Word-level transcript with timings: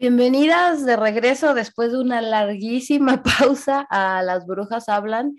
Bienvenidas 0.00 0.86
de 0.86 0.96
regreso 0.96 1.52
después 1.52 1.92
de 1.92 1.98
una 1.98 2.22
larguísima 2.22 3.22
pausa 3.38 3.86
a 3.90 4.22
Las 4.22 4.46
Brujas 4.46 4.88
Hablan. 4.88 5.36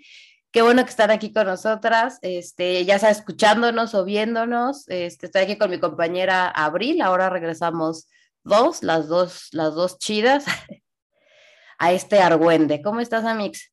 Qué 0.52 0.62
bueno 0.62 0.84
que 0.84 0.90
están 0.90 1.10
aquí 1.10 1.32
con 1.32 1.48
nosotras, 1.48 2.20
este, 2.22 2.84
ya 2.84 2.96
sea 3.00 3.10
escuchándonos 3.10 3.92
o 3.96 4.04
viéndonos. 4.04 4.88
Este, 4.88 5.26
estoy 5.26 5.42
aquí 5.42 5.58
con 5.58 5.68
mi 5.68 5.80
compañera 5.80 6.48
Abril, 6.48 7.02
ahora 7.02 7.28
regresamos 7.28 8.08
dos, 8.44 8.84
las 8.84 9.08
dos, 9.08 9.48
las 9.50 9.74
dos 9.74 9.98
chidas, 9.98 10.44
a 11.78 11.90
este 11.90 12.20
argüende. 12.20 12.82
¿Cómo 12.82 13.00
estás, 13.00 13.24
Amix? 13.24 13.72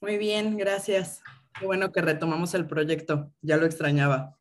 Muy 0.00 0.18
bien, 0.18 0.56
gracias. 0.56 1.22
Qué 1.56 1.66
bueno 1.66 1.92
que 1.92 2.00
retomamos 2.00 2.52
el 2.54 2.66
proyecto, 2.66 3.30
ya 3.42 3.56
lo 3.58 3.64
extrañaba. 3.64 4.36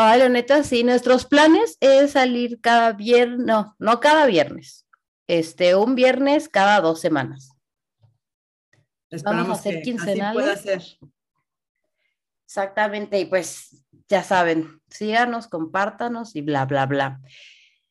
Ay, 0.00 0.20
la 0.20 0.28
neta, 0.28 0.62
sí, 0.62 0.84
nuestros 0.84 1.26
planes 1.26 1.76
es 1.80 2.12
salir 2.12 2.60
cada 2.60 2.92
viernes, 2.92 3.44
no, 3.44 3.74
no 3.80 3.98
cada 3.98 4.26
viernes, 4.26 4.86
este, 5.26 5.74
un 5.74 5.96
viernes 5.96 6.48
cada 6.48 6.80
dos 6.80 7.00
semanas. 7.00 7.50
Vamos 9.24 9.48
a 9.48 9.52
hacer 9.54 9.82
quincenales. 9.82 10.22
Así 10.22 10.32
pueda 10.34 10.56
ser. 10.56 10.82
Exactamente, 12.46 13.18
y 13.18 13.24
pues 13.24 13.84
ya 14.08 14.22
saben, 14.22 14.80
síganos, 14.88 15.48
compártanos 15.48 16.36
y 16.36 16.42
bla, 16.42 16.64
bla, 16.64 16.86
bla. 16.86 17.20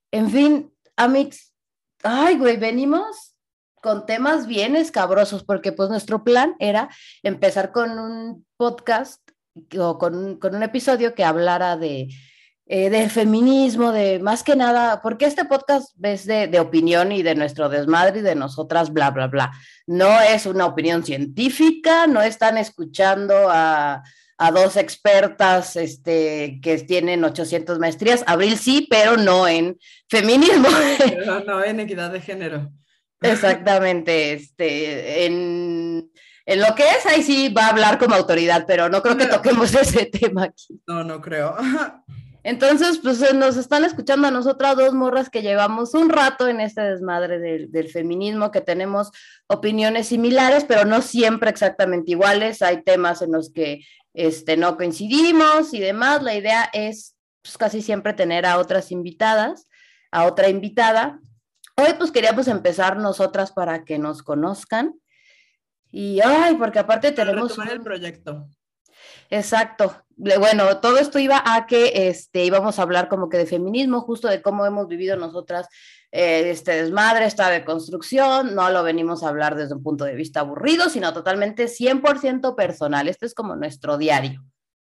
En 0.09 0.31
fin, 0.31 0.73
Amix, 0.95 1.53
ay, 2.03 2.37
güey, 2.37 2.55
venimos 2.55 3.35
con 3.81 4.05
temas 4.05 4.47
bien 4.47 4.77
escabrosos, 4.77 5.43
porque 5.43 5.73
pues 5.73 5.89
nuestro 5.89 6.23
plan 6.23 6.55
era 6.59 6.87
empezar 7.21 7.73
con 7.73 7.99
un 7.99 8.45
podcast 8.55 9.26
o 9.79 9.97
con, 9.97 10.37
con 10.37 10.55
un 10.55 10.63
episodio 10.63 11.13
que 11.13 11.23
hablara 11.23 11.77
de, 11.77 12.09
eh, 12.65 12.89
del 12.89 13.09
feminismo, 13.09 13.91
de 13.91 14.19
más 14.19 14.43
que 14.43 14.55
nada, 14.55 15.01
porque 15.01 15.25
este 15.25 15.45
podcast 15.45 15.95
es 16.03 16.25
de, 16.25 16.47
de, 16.47 16.59
opinión 16.59 17.11
y 17.11 17.23
de 17.23 17.33
nuestro 17.33 17.69
desmadre 17.69 18.19
y 18.19 18.23
de 18.23 18.35
nosotras, 18.35 18.91
bla, 18.91 19.11
bla, 19.11 19.27
bla. 19.27 19.51
No 19.85 20.19
es 20.21 20.45
una 20.45 20.65
opinión 20.65 21.05
científica, 21.05 22.07
no 22.07 22.21
están 22.21 22.57
escuchando 22.57 23.49
a, 23.49 24.03
a 24.37 24.51
dos 24.51 24.77
expertas 24.77 25.75
este, 25.75 26.59
que 26.61 26.77
tienen 26.79 27.23
800 27.23 27.79
maestrías. 27.79 28.23
Abril 28.27 28.57
sí, 28.57 28.85
pero 28.89 29.17
no 29.17 29.47
en 29.47 29.77
feminismo. 30.09 30.67
No, 31.25 31.39
no 31.41 31.63
en 31.63 31.79
equidad 31.79 32.11
de 32.11 32.21
género. 32.21 32.71
Exactamente, 33.21 34.33
este, 34.33 35.25
en 35.25 36.11
en 36.47 36.61
lo 36.61 36.73
que 36.75 36.83
es, 36.83 37.05
ahí 37.05 37.23
sí 37.23 37.49
va 37.49 37.65
a 37.65 37.69
hablar 37.71 37.99
como 37.99 38.15
autoridad, 38.15 38.63
pero 38.65 38.87
no 38.87 39.03
creo 39.03 39.17
que 39.17 39.25
toquemos 39.25 39.73
ese 39.75 40.05
tema 40.05 40.45
aquí. 40.45 40.81
No, 40.87 41.03
no 41.03 41.21
creo. 41.21 41.55
Entonces, 42.43 42.99
pues 43.03 43.21
eh, 43.21 43.33
nos 43.33 43.57
están 43.57 43.83
escuchando 43.83 44.29
a 44.29 44.31
nosotras 44.31 44.77
dos 44.77 44.93
morras 44.93 45.29
que 45.29 45.41
llevamos 45.41 45.93
un 45.93 46.07
rato 46.07 46.47
en 46.47 46.61
este 46.61 46.79
desmadre 46.79 47.39
del, 47.39 47.69
del, 47.69 47.89
feminismo, 47.89 48.49
que 48.51 48.61
tenemos 48.61 49.11
opiniones 49.47 50.07
similares, 50.07 50.63
pero 50.63 50.85
no 50.85 51.01
siempre 51.01 51.49
exactamente 51.49 52.11
iguales. 52.11 52.61
Hay 52.61 52.81
temas 52.81 53.21
en 53.21 53.33
los 53.33 53.51
que 53.51 53.81
este, 54.13 54.55
no 54.55 54.77
coincidimos 54.77 55.73
y 55.73 55.81
demás. 55.81 56.23
La 56.23 56.35
idea 56.35 56.69
es 56.71 57.17
pues, 57.41 57.57
casi 57.57 57.81
siempre 57.81 58.13
tener 58.13 58.45
a 58.45 58.57
otras 58.57 58.93
invitadas, 58.93 59.67
a 60.11 60.23
otra 60.23 60.47
invitada. 60.47 61.19
Hoy 61.75 61.95
pues 61.97 62.11
queríamos 62.11 62.47
empezar 62.47 62.95
nosotras 62.95 63.51
para 63.51 63.83
que 63.83 63.99
nos 63.99 64.23
conozcan 64.23 64.93
y, 65.91 66.19
ay, 66.21 66.55
porque 66.55 66.79
aparte 66.79 67.11
tenemos... 67.11 67.57
el 67.57 67.81
proyecto. 67.81 68.47
Exacto. 69.29 70.03
Bueno, 70.15 70.79
todo 70.79 70.97
esto 70.97 71.19
iba 71.19 71.43
a 71.45 71.67
que 71.67 72.09
este, 72.09 72.45
íbamos 72.45 72.79
a 72.79 72.81
hablar 72.81 73.07
como 73.07 73.29
que 73.29 73.37
de 73.37 73.45
feminismo, 73.45 74.01
justo 74.01 74.27
de 74.27 74.41
cómo 74.41 74.65
hemos 74.65 74.87
vivido 74.87 75.15
nosotras 75.15 75.67
eh, 76.11 76.49
este 76.49 76.83
desmadre, 76.83 77.25
esta 77.25 77.49
deconstrucción. 77.49 78.55
No 78.55 78.69
lo 78.69 78.83
venimos 78.83 79.23
a 79.23 79.29
hablar 79.29 79.55
desde 79.55 79.75
un 79.75 79.83
punto 79.83 80.05
de 80.05 80.15
vista 80.15 80.39
aburrido, 80.39 80.89
sino 80.89 81.13
totalmente 81.13 81.65
100% 81.65 82.55
personal. 82.55 83.07
Este 83.07 83.25
es 83.25 83.33
como 83.33 83.55
nuestro 83.55 83.97
diario. 83.97 84.43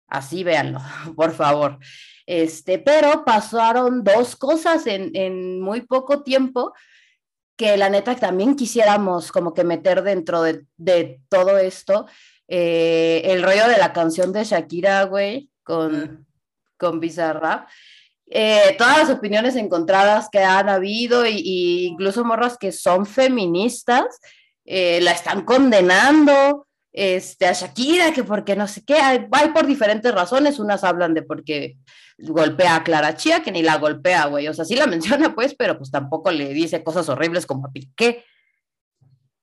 Así 0.07 0.44
véanlo, 0.44 0.79
por 1.16 1.31
favor. 1.34 1.78
Este, 2.25 2.79
pero 2.79 3.23
pasaron 3.25 4.03
dos 4.03 4.35
cosas 4.35 4.88
en, 4.88 5.12
en 5.16 5.62
muy 5.62 5.81
poco 5.81 6.23
tiempo 6.23 6.73
que 7.59 7.75
la 7.75 7.90
neta 7.90 8.16
también 8.16 8.56
quisiéramos 8.56 9.34
como 9.34 9.53
que 9.53 9.66
meter 9.66 10.02
dentro 10.02 10.44
de, 10.44 10.64
de 10.78 11.20
todo 11.28 11.58
esto. 11.58 12.06
Eh, 12.47 13.22
el 13.25 13.44
rollo 13.44 13.68
de 13.68 13.78
la 13.78 13.92
canción 13.92 14.31
de 14.31 14.46
Shakira, 14.46 15.03
güey, 15.03 15.50
con, 15.62 16.25
con 16.78 17.02
Bizarrap. 17.02 17.68
Eh, 18.28 18.75
todas 18.78 19.00
las 19.00 19.09
opiniones 19.09 19.58
encontradas 19.58 20.30
que 20.31 20.40
han 20.40 20.70
habido 20.70 21.25
y, 21.25 21.88
incluso 21.88 22.24
morras 22.24 22.58
que 22.58 22.72
son 22.72 23.06
feministas 23.06 24.06
eh, 24.64 25.02
la 25.02 25.12
están 25.12 25.44
condenando 25.44 26.66
este, 26.94 27.46
a 27.46 27.52
Shakira, 27.52 28.14
que 28.14 28.24
porque 28.24 28.56
no 28.56 28.70
sé 28.70 28.86
qué, 28.86 28.94
hay, 28.94 29.28
hay, 29.34 29.50
por 29.50 29.68
diferentes 29.68 30.16
razones, 30.16 30.59
unas 30.59 30.86
hablan 30.86 31.14
de 31.14 31.24
porque 31.24 31.76
golpea 32.22 32.75
a 32.75 32.84
Clara 32.84 33.16
Chía, 33.16 33.41
que 33.41 33.52
ni 33.52 33.62
la 33.62 33.78
golpea, 33.78 34.25
güey, 34.25 34.47
o 34.47 34.53
sea, 34.53 34.66
sí 34.66 34.75
la 34.75 34.88
menciona, 34.88 35.35
pues, 35.35 35.56
pero 35.56 35.78
pues 35.78 35.91
tampoco 35.91 36.31
le 36.31 36.50
dice 36.53 36.84
cosas 36.84 37.09
horribles 37.09 37.46
como 37.46 37.68
a 37.68 37.72
Piqué. 37.72 38.24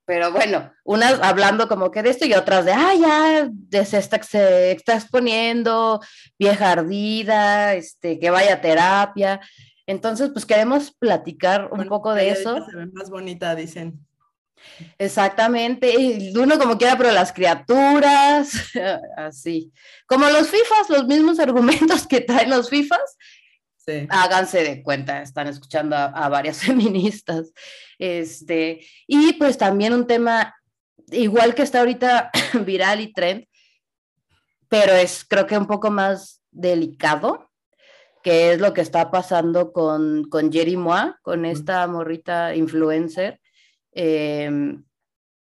Pero 0.07 0.31
bueno, 0.31 0.73
unas 0.85 1.21
hablando 1.21 1.67
como 1.67 1.91
que 1.91 2.01
de 2.01 2.11
esto 2.11 2.27
y 2.27 2.35
otras 2.35 2.65
de, 2.65 2.73
ah, 2.73 2.95
ya, 3.71 3.85
se 3.85 3.99
está, 3.99 4.23
se 4.23 4.71
está 4.71 4.95
exponiendo, 4.95 6.01
vieja 6.39 6.71
ardida, 6.71 7.75
este, 7.75 8.21
que 8.21 8.31
vaya 8.31 8.55
a 8.55 8.61
terapia. 8.61 9.41
Entonces, 9.85 10.31
pues 10.33 10.47
queremos 10.47 10.93
platicar 10.93 11.69
un 11.73 11.89
poco 11.89 12.15
de 12.15 12.31
eso. 12.31 12.65
Se 12.71 12.77
ve 12.77 12.87
más 12.87 13.11
bonita, 13.11 13.57
dicen. 13.57 14.07
Exactamente, 14.99 15.95
uno 16.35 16.59
como 16.59 16.77
quiera, 16.77 16.97
pero 16.97 17.13
las 17.13 17.33
criaturas, 17.33 18.53
así. 19.17 19.73
Como 20.07 20.29
los 20.29 20.49
FIFAs, 20.49 20.91
los 20.91 21.07
mismos 21.07 21.39
argumentos 21.41 22.07
que 22.07 22.21
traen 22.21 22.51
los 22.51 22.71
FIFAs, 22.71 23.17
háganse 24.09 24.65
de 24.65 24.83
cuenta, 24.83 25.23
están 25.23 25.47
escuchando 25.47 25.97
a, 25.97 26.29
varias 26.29 26.59
feministas. 26.65 27.53
Este, 27.99 28.87
y 29.07 29.35
pues 29.35 29.59
también 29.59 29.93
un 29.93 30.07
tema, 30.07 30.55
igual 31.11 31.55
que 31.55 31.63
está 31.63 31.81
ahorita 31.81 32.31
viral 32.65 33.01
y 33.01 33.13
trend, 33.13 33.47
pero 34.69 34.93
es 34.93 35.25
creo 35.25 35.47
que 35.47 35.57
un 35.57 35.67
poco 35.67 35.91
más 35.91 36.43
delicado, 36.51 37.51
que 38.23 38.53
es 38.53 38.61
lo 38.61 38.75
que 38.75 38.81
está 38.81 39.13
pasando 39.13 39.73
con, 39.73 40.25
con 40.25 40.53
Jerry 40.53 40.77
Moa, 40.77 41.21
con 41.23 41.45
esta 41.45 41.87
morrita 41.87 42.57
influencer 42.57 43.41
Em, 43.99 44.85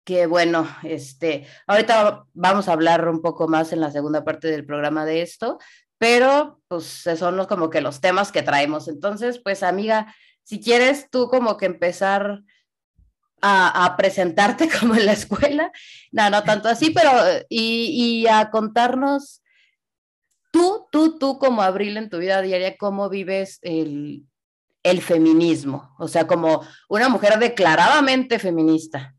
que 0.05 0.27
bueno, 0.27 0.66
este, 0.83 1.47
ahorita 1.69 2.25
vamos 2.33 2.69
a 2.69 2.72
hablar 2.72 3.09
un 3.09 3.22
poco 3.22 3.47
más 3.47 3.72
en 3.72 3.81
la 3.81 3.93
segunda 3.93 4.25
parte 4.25 4.49
del 4.49 4.66
programa 4.66 5.05
de 5.05 5.22
esto, 5.22 5.59
pero 5.99 6.60
pues 6.66 7.05
son 7.16 7.37
los, 7.37 7.47
como 7.47 7.71
que 7.71 7.81
los 7.81 8.00
temas 8.00 8.33
que 8.33 8.43
traemos. 8.43 8.89
Entonces, 8.89 9.39
pues 9.39 9.62
amiga, 9.62 10.12
si 10.43 10.60
quieres 10.60 11.09
tú 11.10 11.28
como 11.28 11.56
que 11.56 11.66
empezar 11.66 12.43
a, 13.41 13.84
a 13.84 13.97
presentarte 13.97 14.69
como 14.81 14.97
en 14.97 15.06
la 15.06 15.12
escuela, 15.12 15.71
no, 16.10 16.28
no 16.28 16.43
tanto 16.43 16.69
así, 16.69 16.91
pero 16.91 17.12
y, 17.49 18.25
y 18.25 18.27
a 18.27 18.50
contarnos 18.50 19.44
tú, 20.50 20.89
tú, 20.91 21.21
tú 21.21 21.39
como 21.39 21.62
Abril 21.62 21.97
en 21.97 22.10
tu 22.10 22.19
vida 22.19 22.43
diaria, 22.43 22.77
cómo 22.77 23.09
vives 23.09 23.60
el, 23.62 24.25
el 24.83 25.03
feminismo, 25.03 25.95
o 25.99 26.09
sea, 26.09 26.27
como 26.27 26.63
una 26.89 27.09
mujer 27.09 27.39
declaradamente 27.39 28.39
feminista? 28.39 29.15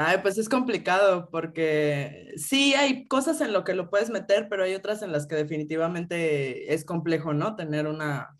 Ay, 0.00 0.18
pues 0.22 0.38
es 0.38 0.48
complicado 0.48 1.28
porque 1.28 2.32
sí 2.36 2.72
hay 2.74 3.08
cosas 3.08 3.40
en 3.40 3.52
lo 3.52 3.64
que 3.64 3.74
lo 3.74 3.90
puedes 3.90 4.10
meter, 4.10 4.46
pero 4.48 4.62
hay 4.62 4.74
otras 4.74 5.02
en 5.02 5.10
las 5.10 5.26
que 5.26 5.34
definitivamente 5.34 6.72
es 6.72 6.84
complejo, 6.84 7.34
¿no? 7.34 7.56
Tener 7.56 7.88
una, 7.88 8.38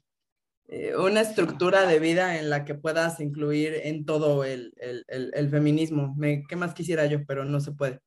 eh, 0.68 0.94
una 0.96 1.22
estructura 1.22 1.84
de 1.86 1.98
vida 1.98 2.38
en 2.38 2.48
la 2.48 2.64
que 2.64 2.76
puedas 2.76 3.18
incluir 3.20 3.74
en 3.82 4.04
todo 4.04 4.44
el, 4.44 4.72
feminismo. 5.50 6.14
Me, 6.16 6.44
¿Qué 6.46 6.54
más 6.54 6.74
quisiera 6.74 7.06
yo? 7.06 7.24
Pero 7.26 7.44
no 7.44 7.58
se 7.58 7.72
puede. 7.72 8.00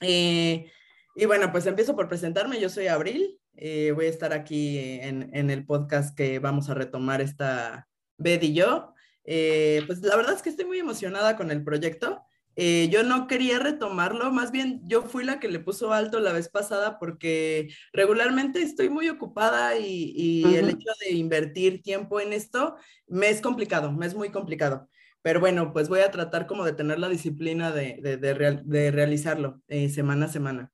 Eh, 0.00 0.68
y 1.14 1.26
bueno, 1.26 1.52
pues 1.52 1.66
empiezo 1.66 1.94
por 1.94 2.08
presentarme. 2.08 2.58
Yo 2.58 2.68
soy 2.68 2.88
Abril, 2.88 3.38
eh, 3.56 3.92
voy 3.94 4.06
a 4.06 4.10
estar 4.10 4.32
aquí 4.32 4.78
en, 4.78 5.50
el 5.50 5.66
podcast 5.66 6.16
que 6.16 6.38
vamos 6.38 6.68
a 6.68 6.74
retomar 6.74 7.20
esta 7.20 7.88
Bed 8.18 8.42
y 8.42 8.54
yo. 8.54 8.94
Eh, 9.24 9.82
pues 9.86 10.00
la 10.02 10.16
verdad 10.16 10.34
es 10.34 10.42
que 10.42 10.50
estoy 10.50 10.64
muy 10.64 10.78
emocionada 10.78 11.36
con 11.36 11.50
el 11.50 11.62
proyecto. 11.62 12.22
Eh, 12.54 12.88
yo 12.90 13.02
no 13.02 13.28
quería 13.28 13.58
retomarlo, 13.58 14.30
más 14.30 14.50
bien 14.50 14.82
yo 14.84 15.02
fui 15.02 15.24
la 15.24 15.40
que 15.40 15.48
le 15.48 15.58
puso 15.58 15.94
alto 15.94 16.20
la 16.20 16.34
vez 16.34 16.50
pasada 16.50 16.98
porque 16.98 17.70
regularmente 17.94 18.60
estoy 18.60 18.90
muy 18.90 19.08
ocupada 19.08 19.78
y, 19.78 20.44
el 20.54 20.68
hecho 20.68 20.90
de 21.00 21.12
invertir 21.14 21.82
tiempo 21.82 22.20
en 22.20 22.34
esto 22.34 22.76
me 23.06 23.30
es 23.30 23.40
complicado, 23.40 23.90
me 23.92 24.06
es 24.06 24.14
muy 24.14 24.30
complicado. 24.30 24.88
Pero 25.22 25.40
bueno, 25.40 25.72
pues 25.72 25.88
voy 25.88 26.00
a 26.00 26.10
tratar 26.10 26.46
como 26.46 26.64
de 26.64 26.72
tener 26.72 26.98
la 26.98 27.08
disciplina 27.08 27.70
de, 27.70 28.00
de, 28.02 28.90
realizarlo 28.90 29.62
semana 29.88 30.26
a 30.26 30.28
semana. 30.28 30.72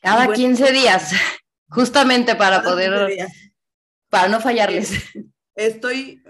Cada 0.00 0.32
15 0.32 0.72
días, 0.72 1.10
justamente 1.68 2.36
para 2.36 2.62
poder, 2.62 3.28
para 4.08 4.28
no 4.28 4.40
fallarles. 4.40 4.92
Estoy 5.54 6.22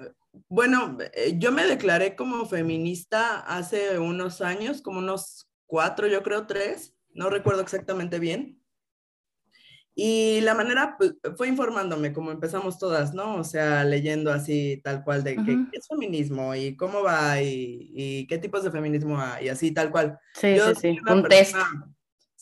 bueno, 0.49 0.99
eh, 1.15 1.35
yo 1.39 1.53
me 1.53 1.67
declaré 1.67 2.15
como 2.15 2.47
feminista 2.47 3.41
hace 3.41 3.99
unos 3.99 4.41
años, 4.41 4.83
como 4.83 4.99
unos 4.99 5.49
cuatro, 5.67 6.07
yo 6.07 6.23
creo 6.23 6.47
tres, 6.47 6.95
no 7.15 7.31
recuerdo 7.31 7.63
exactamente 7.63 8.19
bien. 8.19 8.61
Y 9.99 10.43
la 10.43 10.55
manera 10.55 10.97
pues, 10.99 11.15
fue 11.39 11.49
informándome, 11.49 12.13
como 12.13 12.31
empezamos 12.31 12.79
todas, 12.79 13.15
¿no? 13.15 13.37
O 13.37 13.45
sea, 13.45 13.83
leyendo 13.83 14.31
así 14.31 14.81
tal 14.85 15.03
cual 15.03 15.25
de 15.25 15.37
qué, 15.37 15.57
es 15.73 15.89
feminismo 15.89 16.55
y 16.55 16.77
cómo 16.77 17.03
va 17.03 17.41
y, 17.41 18.27
qué 18.29 18.37
tipos 18.37 18.63
de 18.63 18.71
feminismo 18.71 19.19
hay 19.19 19.47
y 19.47 19.49
así 19.49 19.73
tal 19.73 19.91
cual. 19.91 20.19
Sí, 20.35 20.59
sí, 20.59 20.75
sí, 20.81 20.99
un 21.11 21.23
test. 21.25 21.57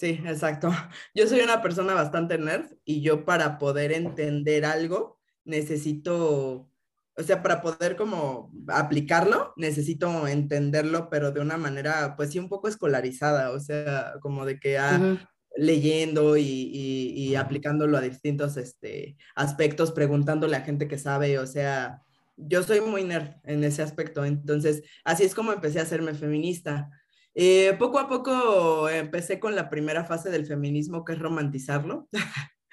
Sí, 0.04 0.20
exacto. 0.26 0.68
Yo 1.14 1.26
soy 1.26 1.40
una 1.40 1.62
persona 1.62 1.94
bastante 1.94 2.36
nerd 2.36 2.66
y 2.84 3.00
yo 3.00 3.24
para 3.24 3.56
poder 3.56 3.90
entender 3.90 4.66
algo 4.66 5.18
necesito, 5.46 6.68
o 7.16 7.22
sea, 7.22 7.42
para 7.42 7.62
poder 7.62 7.96
como 7.96 8.52
aplicarlo, 8.68 9.54
necesito 9.56 10.28
entenderlo, 10.28 11.08
pero 11.08 11.32
de 11.32 11.40
una 11.40 11.56
manera, 11.56 12.16
pues 12.16 12.32
sí, 12.32 12.38
un 12.38 12.50
poco 12.50 12.68
escolarizada, 12.68 13.50
o 13.52 13.60
sea, 13.60 14.12
como 14.20 14.44
de 14.44 14.60
que 14.60 14.76
ah, 14.76 15.26
leyendo 15.56 16.36
y, 16.36 17.34
aplicándolo 17.34 17.96
a 17.96 18.02
distintos 18.02 18.58
este, 18.58 19.16
aspectos, 19.34 19.90
preguntándole 19.92 20.56
a 20.56 20.62
gente 20.62 20.86
que 20.86 20.98
sabe, 20.98 21.38
o 21.38 21.46
sea, 21.46 22.02
yo 22.36 22.62
soy 22.62 22.82
muy 22.82 23.04
nerd 23.04 23.36
en 23.44 23.64
ese 23.64 23.80
aspecto, 23.80 24.22
entonces 24.26 24.82
así 25.02 25.24
es 25.24 25.34
como 25.34 25.50
empecé 25.54 25.78
a 25.78 25.84
hacerme 25.84 26.12
feminista. 26.12 26.90
Eh, 27.34 27.74
poco 27.78 27.98
a 27.98 28.08
poco 28.08 28.88
empecé 28.88 29.40
con 29.40 29.56
la 29.56 29.68
primera 29.68 30.04
fase 30.04 30.30
del 30.30 30.46
feminismo, 30.46 31.04
que 31.04 31.14
es 31.14 31.18
romantizarlo. 31.18 32.08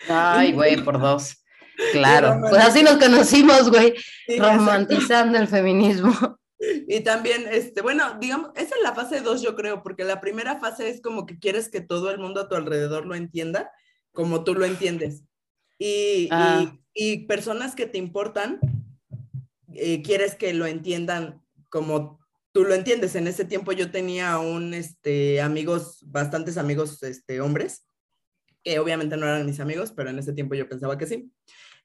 Ay, 0.08 0.52
güey, 0.54 0.84
por 0.84 1.00
dos. 1.00 1.44
Claro, 1.94 2.38
pues 2.42 2.64
así 2.64 2.84
nos 2.84 2.98
conocimos, 2.98 3.70
güey, 3.70 3.96
romantizando 4.38 5.40
el 5.40 5.48
feminismo. 5.48 6.14
Y 6.88 7.00
también, 7.00 7.48
este, 7.50 7.82
bueno, 7.82 8.20
digamos, 8.20 8.52
esa 8.56 8.76
es 8.76 8.82
la 8.84 8.94
fase 8.94 9.22
dos, 9.22 9.42
yo 9.42 9.56
creo, 9.56 9.82
porque 9.82 10.04
la 10.04 10.22
primera 10.22 10.60
fase 10.60 10.90
es 10.90 11.02
como 11.02 11.26
que 11.26 11.40
quieres 11.40 11.70
que 11.70 11.82
todo 11.82 12.12
el 12.12 12.20
mundo 12.20 12.42
a 12.42 12.48
tu 12.48 12.56
alrededor 12.56 13.08
lo 13.08 13.16
entienda 13.16 13.72
como 14.14 14.44
tú 14.44 14.54
lo 14.54 14.66
entiendes. 14.66 15.24
Y, 15.80 16.28
ah. 16.32 16.72
y, 16.94 17.26
personas 17.26 17.76
que 17.76 17.88
te 17.88 17.98
importan, 17.98 18.60
eh, 19.74 20.02
quieres 20.04 20.36
que 20.36 20.54
lo 20.54 20.68
entiendan 20.68 21.42
como 21.70 22.20
tú 22.52 22.64
lo 22.64 22.74
entiendes. 22.74 23.16
En 23.16 23.28
ese 23.28 23.46
tiempo 23.46 23.72
yo 23.72 23.92
tenía 23.92 24.40
un, 24.40 24.74
este, 24.74 25.42
amigos, 25.42 26.00
bastantes 26.08 26.58
amigos, 26.58 27.02
este, 27.04 27.42
hombres, 27.42 27.86
que 28.64 28.80
obviamente 28.80 29.18
no 29.18 29.26
eran 29.26 29.46
mis 29.46 29.60
amigos, 29.60 29.92
pero 29.92 30.10
en 30.10 30.20
ese 30.20 30.34
tiempo 30.34 30.56
yo 30.56 30.70
pensaba 30.70 30.98
que 30.98 31.08
sí. 31.08 31.32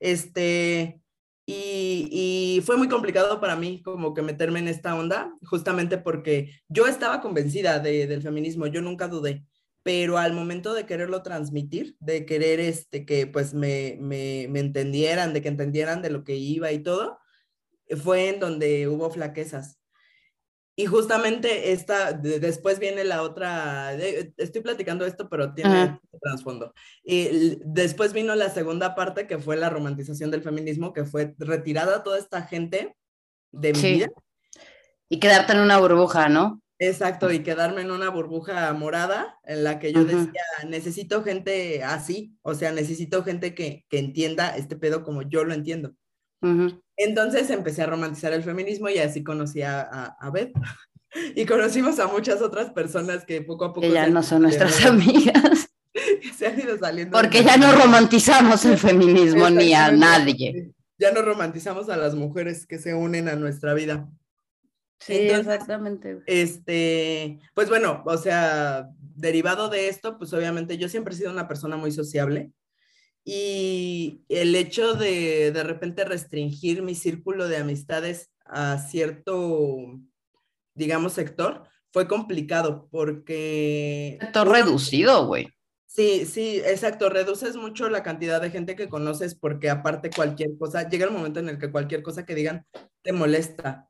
Este, 0.01 1.01
y, 1.47 2.61
fue 2.65 2.77
muy 2.77 2.89
complicado 2.89 3.41
para 3.41 3.55
mí 3.57 3.83
como 3.83 4.15
que 4.15 4.23
meterme 4.23 4.59
en 4.59 4.69
esta 4.69 4.97
onda, 4.97 5.33
justamente 5.45 5.99
porque 5.99 6.51
yo 6.69 6.87
estaba 6.87 7.21
convencida 7.21 7.79
de, 7.79 8.07
del 8.07 8.23
feminismo, 8.23 8.67
yo 8.67 8.83
nunca 8.83 9.07
dudé, 9.07 9.45
pero 9.85 10.19
al 10.19 10.33
momento 10.33 10.75
de 10.75 10.87
quererlo 10.87 11.23
transmitir, 11.23 11.97
de 12.01 12.27
querer 12.27 12.59
este, 12.59 13.07
que 13.07 13.29
pues 13.29 13.55
me, 13.55 13.97
me, 14.01 14.49
me 14.51 14.59
entendieran, 14.61 15.33
de 15.33 15.43
que 15.43 15.49
entendieran 15.49 16.03
de 16.03 16.11
lo 16.11 16.25
que 16.25 16.35
iba 16.35 16.73
y 16.73 16.83
todo, 16.83 17.19
fue 18.03 18.31
en 18.31 18.41
donde 18.41 18.89
hubo 18.89 19.11
flaquezas. 19.11 19.79
Y 20.78 20.84
justamente 20.84 21.73
esta, 21.73 22.12
después 22.12 22.78
viene 22.78 23.02
la 23.02 23.23
otra, 23.23 23.94
estoy 23.94 24.61
platicando 24.61 25.06
esto, 25.06 25.31
pero 25.31 25.55
tiene 25.55 25.99
trasfondo. 26.20 26.75
Y 27.02 27.56
después 27.64 28.12
vino 28.12 28.34
la 28.34 28.50
segunda 28.50 28.94
parte, 28.94 29.26
que 29.26 29.38
fue 29.38 29.56
la 29.56 29.70
romantización 29.70 30.31
del 30.31 30.43
feminismo, 30.43 30.93
que 30.93 31.06
fue 31.06 31.34
retirada 31.38 32.02
toda 32.02 32.19
esta 32.19 32.43
gente 32.43 32.94
de 33.52 33.73
mi 33.73 33.81
vida. 33.81 34.08
Y 35.08 35.19
quedarte 35.19 35.55
en 35.55 35.61
una 35.61 35.78
burbuja, 35.78 36.28
¿no? 36.28 36.61
Exacto, 36.78 37.32
y 37.32 37.43
quedarme 37.43 37.81
en 37.81 37.90
una 37.90 38.11
burbuja 38.11 38.70
morada 38.75 39.38
en 39.44 39.64
la 39.64 39.78
que 39.78 39.94
yo 39.94 40.05
decía, 40.05 40.43
necesito 40.69 41.23
gente 41.23 41.82
así, 41.84 42.37
o 42.43 42.52
sea, 42.52 42.70
necesito 42.70 43.25
gente 43.25 43.55
que, 43.55 43.87
que 43.88 43.99
entienda 43.99 44.55
este 44.55 44.76
pedo 44.76 45.02
como 45.02 45.23
yo 45.23 45.43
lo 45.44 45.55
entiendo. 45.55 45.94
Entonces 46.97 47.50
empecé 47.50 47.83
a 47.83 47.87
romantizar 47.87 48.33
el 48.33 48.43
feminismo 48.43 48.88
y 48.88 48.99
así 48.99 49.23
conocí 49.23 49.62
a, 49.62 49.81
a, 49.81 50.31
Beth. 50.31 50.53
Y 51.35 51.47
conocimos 51.47 51.99
a 51.99 52.09
muchas 52.09 52.43
otras 52.43 52.71
personas 52.73 53.25
que 53.25 53.41
poco 53.41 53.65
a 53.65 53.69
poco... 53.73 53.81
Que 53.81 53.91
ya 53.91 54.06
no 54.06 54.23
son 54.23 54.43
nuestras 54.43 54.85
amigas. 54.85 55.71
se 56.37 56.47
han 56.47 56.61
ido 56.61 56.77
saliendo. 56.77 57.19
Porque 57.19 57.43
ya 57.43 57.56
no 57.56 57.73
romantizamos 57.73 58.62
el 58.67 58.77
feminismo 58.77 59.49
ni 59.49 59.73
a 59.73 59.91
nadie. 59.93 60.75
Ya 60.99 61.12
no 61.12 61.23
romantizamos 61.23 61.88
a 61.88 61.97
las 61.97 62.15
mujeres 62.15 62.67
que 62.67 62.79
se 62.79 62.93
unen 62.93 63.29
a 63.29 63.37
nuestra 63.37 63.73
vida. 63.73 64.11
Sí, 64.99 65.15
exactamente. 65.15 66.23
Este, 66.27 67.38
pues 67.55 67.69
bueno, 67.69 68.03
o 68.06 68.17
sea, 68.17 68.91
derivado 68.99 69.69
de 69.69 69.88
esto, 69.88 70.19
pues 70.19 70.33
obviamente 70.33 70.79
yo 70.79 70.88
siempre 70.88 71.15
he 71.15 71.17
sido 71.17 71.31
una 71.31 71.49
persona 71.49 71.77
muy 71.77 71.93
sociable. 71.93 72.53
Y 73.28 74.23
el 74.28 74.55
hecho 74.55 74.94
de 74.94 75.50
de 75.50 75.64
repente 75.64 76.05
restringir 76.05 76.82
mi 76.82 76.94
círculo 76.94 77.49
de 77.49 77.56
amistades 77.56 78.31
a 78.44 78.78
cierto, 78.78 79.99
digamos, 80.76 81.14
sector, 81.14 81.64
fue 81.93 82.06
complicado 82.06 82.88
porque... 82.88 84.17
Sector 84.20 84.49
reducido, 84.49 85.26
güey. 85.26 85.49
Sí, 85.87 86.25
sí, 86.25 86.62
exacto. 86.64 87.11
Reduces 87.11 87.56
mucho 87.56 87.88
la 87.88 88.05
cantidad 88.05 88.40
de 88.40 88.50
gente 88.50 88.76
que 88.76 88.88
conoces 88.88 89.34
porque 89.34 89.70
aparte 89.70 90.11
cualquier 90.11 90.56
cosa, 90.56 90.88
llega 90.88 91.06
el 91.06 91.11
momento 91.11 91.40
en 91.40 91.49
el 91.49 91.58
que 91.58 91.73
cualquier 91.73 92.05
cosa 92.05 92.25
que 92.25 92.37
digan 92.37 92.64
te 93.02 93.12
molesta. 93.12 93.88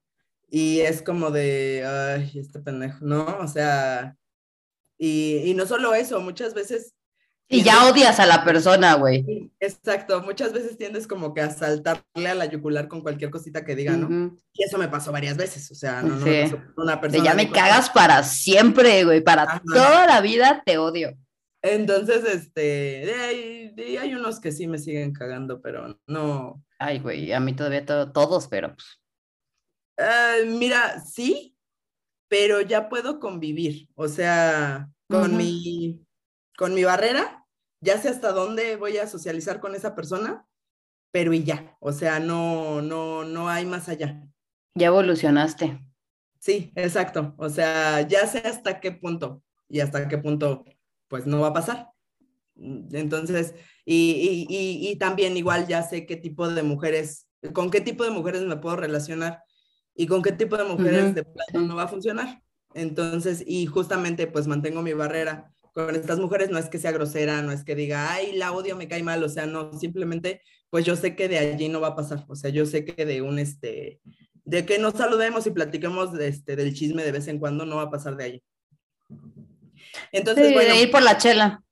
Y 0.49 0.81
es 0.81 1.03
como 1.03 1.31
de, 1.31 1.85
ay, 1.85 2.39
este 2.39 2.61
pendejo, 2.61 3.05
¿no? 3.05 3.37
O 3.41 3.49
sea, 3.49 4.17
y, 4.97 5.43
y 5.45 5.53
no 5.53 5.67
solo 5.67 5.95
eso, 5.95 6.21
muchas 6.23 6.55
veces 6.55 6.95
y 7.49 7.63
ya 7.63 7.87
odias 7.87 8.19
a 8.19 8.27
la 8.27 8.45
persona, 8.45 8.95
güey. 8.95 9.53
Exacto, 9.61 10.21
muchas 10.23 10.53
veces 10.53 10.77
tiendes 10.77 11.07
como 11.07 11.33
que 11.33 11.41
a 11.41 11.51
saltarle 11.51 12.29
a 12.29 12.35
la 12.35 12.47
yugular 12.47 12.89
con 12.89 13.03
cualquier 13.03 13.31
cosita 13.31 13.65
que 13.65 13.77
diga, 13.77 13.97
¿no? 13.97 14.37
Y 14.53 14.65
eso 14.65 14.79
me 14.79 14.89
pasó 14.89 15.13
varias 15.13 15.37
veces, 15.37 15.71
o 15.71 15.75
sea, 15.75 16.03
no, 16.03 16.17
no, 16.17 16.65
una 16.77 17.01
persona. 17.01 17.25
ya 17.25 17.35
me 17.35 17.51
cagas 17.51 17.91
para 17.91 18.23
siempre, 18.25 19.05
güey, 19.05 19.21
para 19.21 19.63
toda 19.65 20.07
la 20.07 20.21
vida 20.21 20.63
te 20.67 20.79
odio. 20.79 21.17
Entonces, 21.63 22.25
este, 22.25 23.13
ahí, 23.15 23.97
hay 23.97 24.15
unos 24.15 24.41
que 24.41 24.53
sí 24.53 24.67
me 24.67 24.79
siguen 24.79 25.13
cagando, 25.13 25.61
pero 25.61 25.99
no. 26.07 26.63
Ay, 26.79 26.99
güey, 26.99 27.33
a 27.33 27.41
mí 27.41 27.55
todavía 27.55 27.85
todos, 27.85 28.49
pero 28.49 28.75
pues. 28.75 29.01
Eh, 29.99 30.45
mira, 30.47 31.01
sí, 31.01 31.57
pero 32.29 32.61
ya 32.61 32.89
puedo 32.89 33.19
convivir, 33.21 33.89
o 33.95 34.09
sea, 34.09 34.91
con 35.09 35.37
mi 35.37 36.06
con 36.57 36.75
mi 36.75 36.85
barrera, 36.85 37.47
ya 37.81 38.01
sé 38.01 38.09
hasta 38.09 38.33
dónde 38.33 38.77
voy 38.77 38.97
a 38.97 39.07
socializar 39.07 39.61
con 39.61 39.75
esa 39.75 39.95
persona, 39.95 40.47
pero 41.13 41.33
y 41.33 41.45
ya, 41.45 41.77
o 41.81 41.93
sea, 41.93 42.19
no, 42.19 42.83
no, 42.83 43.25
no 43.25 43.49
hay 43.49 43.67
más 43.67 43.89
allá. 43.89 44.23
Ya 44.75 44.89
evolucionaste. 44.89 45.81
Sí, 46.39 46.73
exacto, 46.75 47.35
o 47.39 47.49
sea, 47.49 48.03
ya 48.03 48.27
sé 48.27 48.39
hasta 48.39 48.81
qué 48.81 48.93
punto 48.93 49.43
y 49.69 49.81
hasta 49.81 50.09
qué 50.09 50.19
punto, 50.19 50.65
pues 51.09 51.27
no 51.27 51.41
va 51.41 51.49
a 51.49 51.55
pasar. 51.55 51.91
Entonces, 52.57 53.55
y, 53.85 54.47
y, 54.49 54.97
también 54.97 55.37
igual 55.37 55.67
ya 55.67 55.83
sé 55.83 56.07
qué 56.07 56.17
tipo 56.17 56.49
de 56.49 56.63
mujeres, 56.63 57.29
con 57.53 57.71
qué 57.71 57.81
tipo 57.81 58.05
de 58.05 58.11
mujeres 58.11 58.43
me 58.43 58.57
puedo 58.57 58.77
relacionar 58.77 59.43
y 59.95 60.07
con 60.07 60.23
qué 60.23 60.33
tipo 60.33 60.57
de 60.57 60.65
mujeres 60.65 61.15
de 61.15 61.25
plano 61.25 61.67
no 61.67 61.77
va 61.77 61.85
a 61.85 61.89
funcionar. 61.89 62.43
Entonces, 62.75 63.43
y 63.47 63.67
justamente 63.67 64.27
pues 64.27 64.47
mantengo 64.47 64.83
mi 64.83 64.93
barrera 64.93 65.53
con 65.77 65.95
estas 65.95 66.19
mujeres 66.19 66.49
no 66.49 66.57
es 66.57 66.71
que 66.71 66.79
sea 66.79 66.91
grosera, 66.91 67.43
no 67.43 67.53
es 67.53 67.63
que 67.63 67.75
diga, 67.75 68.11
ay, 68.11 68.33
la 68.33 68.51
odio, 68.53 68.77
me 68.77 68.89
cae 68.89 69.03
mal, 69.03 69.23
o 69.23 69.29
sea, 69.29 69.45
no, 69.45 69.79
simplemente, 69.79 70.41
pues 70.71 70.87
yo 70.87 70.97
sé 70.97 71.15
que 71.15 71.29
de 71.29 71.37
allí 71.37 71.69
no 71.69 71.83
va 71.83 71.89
a 71.89 71.95
pasar, 71.95 72.25
o 72.29 72.35
sea, 72.35 72.49
yo 72.49 72.65
sé 72.65 72.87
que 72.87 73.05
de 73.05 73.21
un, 73.21 73.39
este, 73.39 74.01
de 74.47 74.65
que 74.65 74.79
nos 74.79 74.95
saludemos 74.95 75.47
y 75.47 75.51
platiquemos 75.51 76.15
de, 76.15 76.29
este, 76.29 76.57
del 76.57 76.73
chisme 76.73 77.05
de 77.05 77.13
vez 77.13 77.29
en 77.29 77.39
cuando, 77.39 77.67
no 77.67 77.77
va 77.77 77.83
a 77.83 77.91
pasar 77.91 78.17
de 78.17 78.25
ahí. 78.25 78.43
Entonces, 80.13 80.55
bueno. 80.55 80.73
De 80.73 80.81
ir 80.81 80.91
por 80.91 81.03
la 81.03 81.19
chela. 81.19 81.63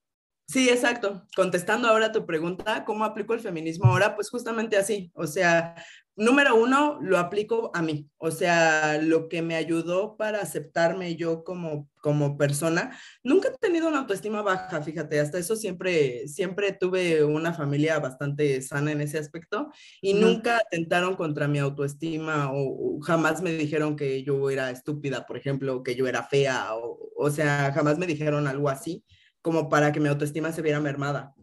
Sí, 0.46 0.68
exacto. 0.68 1.26
Contestando 1.34 1.88
ahora 1.88 2.12
tu 2.12 2.26
pregunta, 2.26 2.84
¿cómo 2.84 3.04
aplico 3.04 3.32
el 3.34 3.40
feminismo 3.40 3.86
ahora? 3.86 4.14
Pues 4.14 4.28
justamente 4.30 4.76
así, 4.76 5.10
o 5.14 5.26
sea, 5.26 5.74
número 6.16 6.54
uno, 6.54 6.98
lo 7.00 7.18
aplico 7.18 7.70
a 7.74 7.82
mí, 7.82 8.08
o 8.18 8.30
sea, 8.30 9.00
lo 9.02 9.28
que 9.28 9.42
me 9.42 9.56
ayudó 9.56 10.16
para 10.16 10.40
aceptarme 10.40 11.16
yo 11.16 11.44
como, 11.44 11.88
como 12.00 12.36
persona. 12.36 12.96
Nunca 13.22 13.48
he 13.48 13.58
tenido 13.58 13.88
una 13.88 14.00
autoestima 14.00 14.42
baja, 14.42 14.82
fíjate, 14.82 15.18
hasta 15.18 15.38
eso 15.38 15.56
siempre, 15.56 16.28
siempre 16.28 16.72
tuve 16.72 17.24
una 17.24 17.52
familia 17.52 17.98
bastante 17.98 18.60
sana 18.62 18.92
en 18.92 19.00
ese 19.00 19.18
aspecto 19.18 19.70
y 20.00 20.14
nunca 20.14 20.58
atentaron 20.58 21.16
contra 21.16 21.48
mi 21.48 21.58
autoestima 21.58 22.50
o, 22.52 23.00
jamás 23.00 23.42
me 23.42 23.52
dijeron 23.52 23.96
que 23.96 24.22
yo 24.22 24.50
era 24.50 24.70
estúpida, 24.70 25.26
por 25.26 25.36
ejemplo, 25.36 25.82
que 25.82 25.96
yo 25.96 26.06
era 26.06 26.22
fea, 26.22 26.74
o, 26.76 27.10
o 27.16 27.30
sea, 27.30 27.72
jamás 27.74 27.98
me 27.98 28.06
dijeron 28.06 28.46
algo 28.46 28.68
así 28.68 29.04
como 29.44 29.68
para 29.68 29.92
que 29.92 30.00
mi 30.00 30.08
autoestima 30.08 30.52
se 30.52 30.62
viera 30.62 30.80
mermada. 30.80 31.34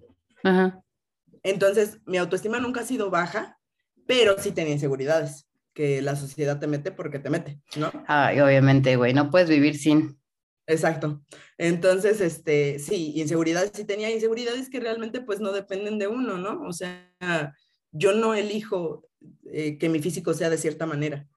Entonces, 1.44 2.00
mi 2.08 2.18
autoestima 2.18 2.60
nunca 2.60 2.82
ha 2.82 2.84
sido 2.84 3.12
baja, 3.12 3.60
pero 4.08 4.36
sí 4.40 4.52
tenía 4.52 4.74
inseguridades. 4.74 5.48
que 5.74 6.02
la 6.02 6.18
sociedad 6.18 6.60
te 6.60 6.68
mete 6.68 6.92
porque 6.92 7.20
te 7.20 7.30
mete, 7.30 7.62
¿no? 7.78 7.92
Ay, 8.06 8.42
obviamente, 8.42 8.98
güey, 8.98 9.14
no 9.14 9.30
puedes 9.30 9.48
vivir 9.48 9.78
sin. 9.78 10.20
Exacto. 10.68 11.22
Entonces, 11.58 12.20
este, 12.20 12.80
sí, 12.80 13.14
inseguridades, 13.16 13.72
sí 13.74 13.86
tenía 13.86 14.12
inseguridades 14.12 14.70
que 14.70 14.82
realmente 14.82 15.22
pues 15.22 15.40
no 15.40 15.54
dependen 15.54 15.98
de 15.98 16.08
uno, 16.08 16.38
¿no? 16.38 16.62
O 16.64 16.74
sea, 16.74 17.56
yo 17.92 18.14
no 18.14 18.34
elijo 18.34 19.08
eh, 19.46 19.78
que 19.78 19.88
mi 19.88 20.00
físico 20.00 20.34
sea 20.34 20.50
de 20.50 20.58
cierta 20.58 20.86
manera 20.86 21.30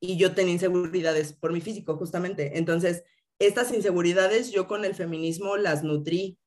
y 0.00 0.16
yo 0.16 0.34
tenía 0.34 0.52
inseguridades 0.52 1.32
por 1.32 1.52
mi 1.52 1.60
físico, 1.60 1.96
justamente. 1.96 2.58
Entonces, 2.58 3.04
estas 3.38 3.72
inseguridades 3.72 4.50
yo 4.50 4.66
con 4.66 4.84
el 4.84 4.94
feminismo 4.94 5.56
las 5.56 5.82
nutrí 5.82 6.38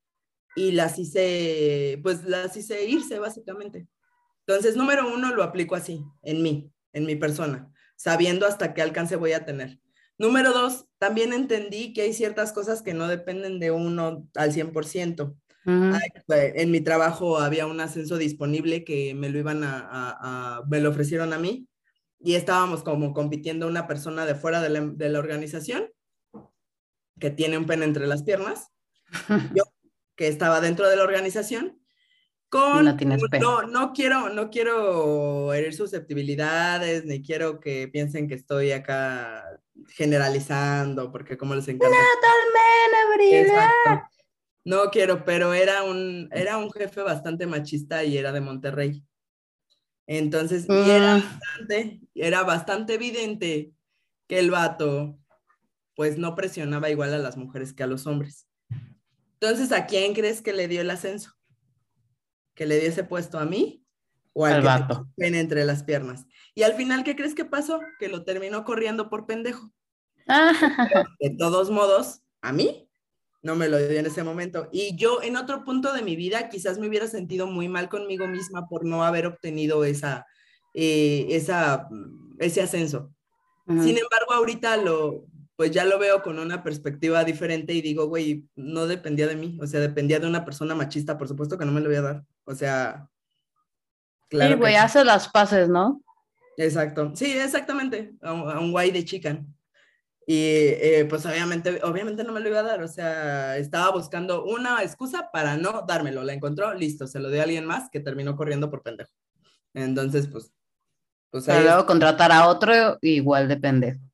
y 0.55 0.71
las 0.71 0.99
hice, 0.99 1.99
pues 2.03 2.23
las 2.25 2.55
hice 2.57 2.85
irse 2.85 3.19
básicamente. 3.19 3.87
Entonces, 4.45 4.75
número 4.75 5.07
uno, 5.13 5.33
lo 5.33 5.43
aplico 5.43 5.75
así, 5.75 6.03
en 6.23 6.41
mí, 6.41 6.71
en 6.93 7.05
mi 7.05 7.15
persona, 7.15 7.71
sabiendo 7.95 8.45
hasta 8.45 8.73
qué 8.73 8.81
alcance 8.81 9.15
voy 9.15 9.31
a 9.31 9.45
tener. 9.45 9.79
Número 10.17 10.51
dos, 10.51 10.87
también 10.97 11.33
entendí 11.33 11.93
que 11.93 12.01
hay 12.01 12.13
ciertas 12.13 12.51
cosas 12.51 12.81
que 12.81 12.93
no 12.93 13.07
dependen 13.07 13.59
de 13.59 13.71
uno 13.71 14.27
al 14.35 14.51
100%. 14.51 15.35
Pues, 16.25 16.53
en 16.55 16.71
mi 16.71 16.81
trabajo 16.81 17.39
había 17.39 17.67
un 17.67 17.79
ascenso 17.79 18.17
disponible 18.17 18.83
que 18.83 19.13
me 19.13 19.29
lo 19.29 19.39
iban 19.39 19.63
a, 19.63 19.87
a, 19.89 20.63
me 20.67 20.79
lo 20.81 20.89
ofrecieron 20.89 21.33
a 21.33 21.39
mí 21.39 21.67
y 22.19 22.35
estábamos 22.35 22.83
como 22.83 23.13
compitiendo 23.13 23.67
una 23.67 23.87
persona 23.87 24.25
de 24.25 24.35
fuera 24.35 24.61
de 24.61 24.69
la, 24.69 24.81
de 24.81 25.09
la 25.09 25.19
organización 25.19 25.85
que 27.21 27.29
tiene 27.29 27.57
un 27.57 27.65
pene 27.65 27.85
entre 27.85 28.07
las 28.07 28.23
piernas, 28.23 28.71
yo 29.55 29.63
que 30.17 30.27
estaba 30.27 30.59
dentro 30.59 30.89
de 30.89 30.97
la 30.97 31.03
organización, 31.03 31.79
con 32.49 32.83
no, 33.39 33.61
no, 33.61 33.93
quiero 33.93 34.27
no 34.27 34.49
quiero 34.49 35.53
herir 35.53 35.73
susceptibilidades 35.73 37.05
ni 37.05 37.23
quiero 37.23 37.61
que 37.61 37.87
piensen 37.87 38.27
que 38.27 38.35
estoy 38.35 38.73
acá 38.73 39.61
generalizando 39.87 41.13
porque 41.13 41.37
como 41.37 41.55
les 41.55 41.69
encanta. 41.69 41.95
No 44.65 44.91
quiero 44.91 45.23
pero 45.23 45.53
era 45.53 45.83
un 45.83 46.27
era 46.33 46.57
un 46.57 46.69
jefe 46.71 47.01
bastante 47.01 47.47
machista 47.47 48.03
y 48.03 48.17
era 48.17 48.33
de 48.33 48.41
Monterrey. 48.41 49.01
Entonces 50.07 50.65
y 50.67 50.89
era 50.89 51.17
mm. 51.17 51.21
bastante 51.21 52.01
era 52.15 52.43
bastante 52.43 52.95
evidente 52.95 53.71
que 54.27 54.39
el 54.39 54.51
vato 54.51 55.20
pues 56.01 56.17
no 56.17 56.33
presionaba 56.33 56.89
igual 56.89 57.13
a 57.13 57.19
las 57.19 57.37
mujeres 57.37 57.73
que 57.73 57.83
a 57.83 57.87
los 57.87 58.07
hombres 58.07 58.47
entonces 59.39 59.71
a 59.71 59.85
quién 59.85 60.15
crees 60.15 60.41
que 60.41 60.51
le 60.51 60.67
dio 60.67 60.81
el 60.81 60.89
ascenso 60.89 61.35
que 62.55 62.65
le 62.65 62.79
diese 62.79 63.03
puesto 63.03 63.37
a 63.37 63.45
mí 63.45 63.85
o 64.33 64.47
al, 64.47 64.63
vato. 64.63 65.07
pene 65.15 65.39
entre 65.39 65.63
las 65.63 65.83
piernas. 65.83 66.25
Y 66.55 66.63
al 66.63 66.73
final, 66.73 67.03
¿qué 67.03 67.15
crees 67.15 67.35
que 67.35 67.45
pasó? 67.45 67.79
Que 67.99 68.07
lo 68.07 68.23
terminó 68.23 68.63
corriendo 68.63 69.09
por 69.09 69.25
pendejo. 69.25 69.71
De 71.19 71.35
todos 71.37 71.69
modos, 71.69 72.21
a 72.41 72.53
mí 72.53 72.89
no 73.41 73.55
me 73.55 73.67
lo 73.67 73.77
dio 73.77 73.99
en 73.99 74.05
ese 74.05 74.23
momento. 74.23 74.69
Y 74.71 74.95
yo 74.95 75.21
en 75.21 75.35
otro 75.35 75.63
punto 75.63 75.93
de 75.93 76.01
mi 76.01 76.15
vida 76.15 76.49
quizás 76.49 76.79
me 76.79 76.87
hubiera 76.87 77.07
sentido 77.07 77.47
muy 77.47 77.67
mal 77.67 77.89
conmigo 77.89 78.27
misma 78.27 78.67
por 78.69 78.85
no 78.85 79.03
haber 79.03 79.25
obtenido 79.25 79.83
esa, 79.83 80.25
eh, 80.73 81.27
esa, 81.29 81.87
ese 82.39 82.61
ascenso. 82.61 83.13
Sin 83.67 83.97
embargo, 83.97 84.33
ahorita 84.33 84.77
lo, 84.77 85.25
pues 85.61 85.69
ya 85.69 85.85
lo 85.85 85.99
veo 85.99 86.23
con 86.23 86.39
una 86.39 86.63
perspectiva 86.63 87.23
diferente 87.23 87.71
y 87.71 87.83
digo, 87.83 88.07
güey, 88.07 88.49
no 88.55 88.87
dependía 88.87 89.27
de 89.27 89.35
mí, 89.35 89.59
o 89.61 89.67
sea, 89.67 89.79
dependía 89.79 90.19
de 90.19 90.25
una 90.25 90.43
persona 90.43 90.73
machista, 90.73 91.19
por 91.19 91.27
supuesto 91.27 91.55
que 91.55 91.65
no 91.65 91.71
me 91.71 91.81
lo 91.81 91.87
voy 91.87 91.97
a 91.97 92.01
dar, 92.01 92.23
o 92.45 92.55
sea, 92.55 93.07
claro. 94.27 94.53
Sí, 94.53 94.59
güey, 94.59 94.73
hace 94.73 95.05
las 95.05 95.29
paces, 95.29 95.69
¿no? 95.69 96.01
Exacto, 96.57 97.11
sí, 97.15 97.37
exactamente, 97.37 98.11
a, 98.23 98.33
un 98.33 98.71
guay 98.71 98.89
de 98.89 99.05
chica. 99.05 99.39
Y 100.25 100.33
eh, 100.35 101.05
pues 101.07 101.27
obviamente, 101.27 101.79
obviamente 101.83 102.23
no 102.23 102.33
me 102.33 102.39
lo 102.39 102.49
iba 102.49 102.61
a 102.61 102.63
dar, 102.63 102.81
o 102.81 102.87
sea, 102.87 103.55
estaba 103.57 103.91
buscando 103.91 104.43
una 104.43 104.81
excusa 104.81 105.29
para 105.31 105.57
no 105.57 105.85
dármelo, 105.87 106.23
la 106.23 106.33
encontró, 106.33 106.73
listo, 106.73 107.05
se 107.05 107.19
lo 107.19 107.29
dio 107.29 107.41
a 107.41 107.43
alguien 107.43 107.67
más 107.67 107.87
que 107.91 107.99
terminó 107.99 108.35
corriendo 108.35 108.71
por 108.71 108.81
pendejo. 108.81 109.11
Entonces, 109.75 110.25
pues... 110.25 110.51
pues 111.29 111.45
Pero 111.45 111.61
luego 111.61 111.85
contratar 111.85 112.31
a 112.31 112.47
otro 112.47 112.97
igual 113.03 113.47
de 113.47 113.57
pendejo 113.57 114.10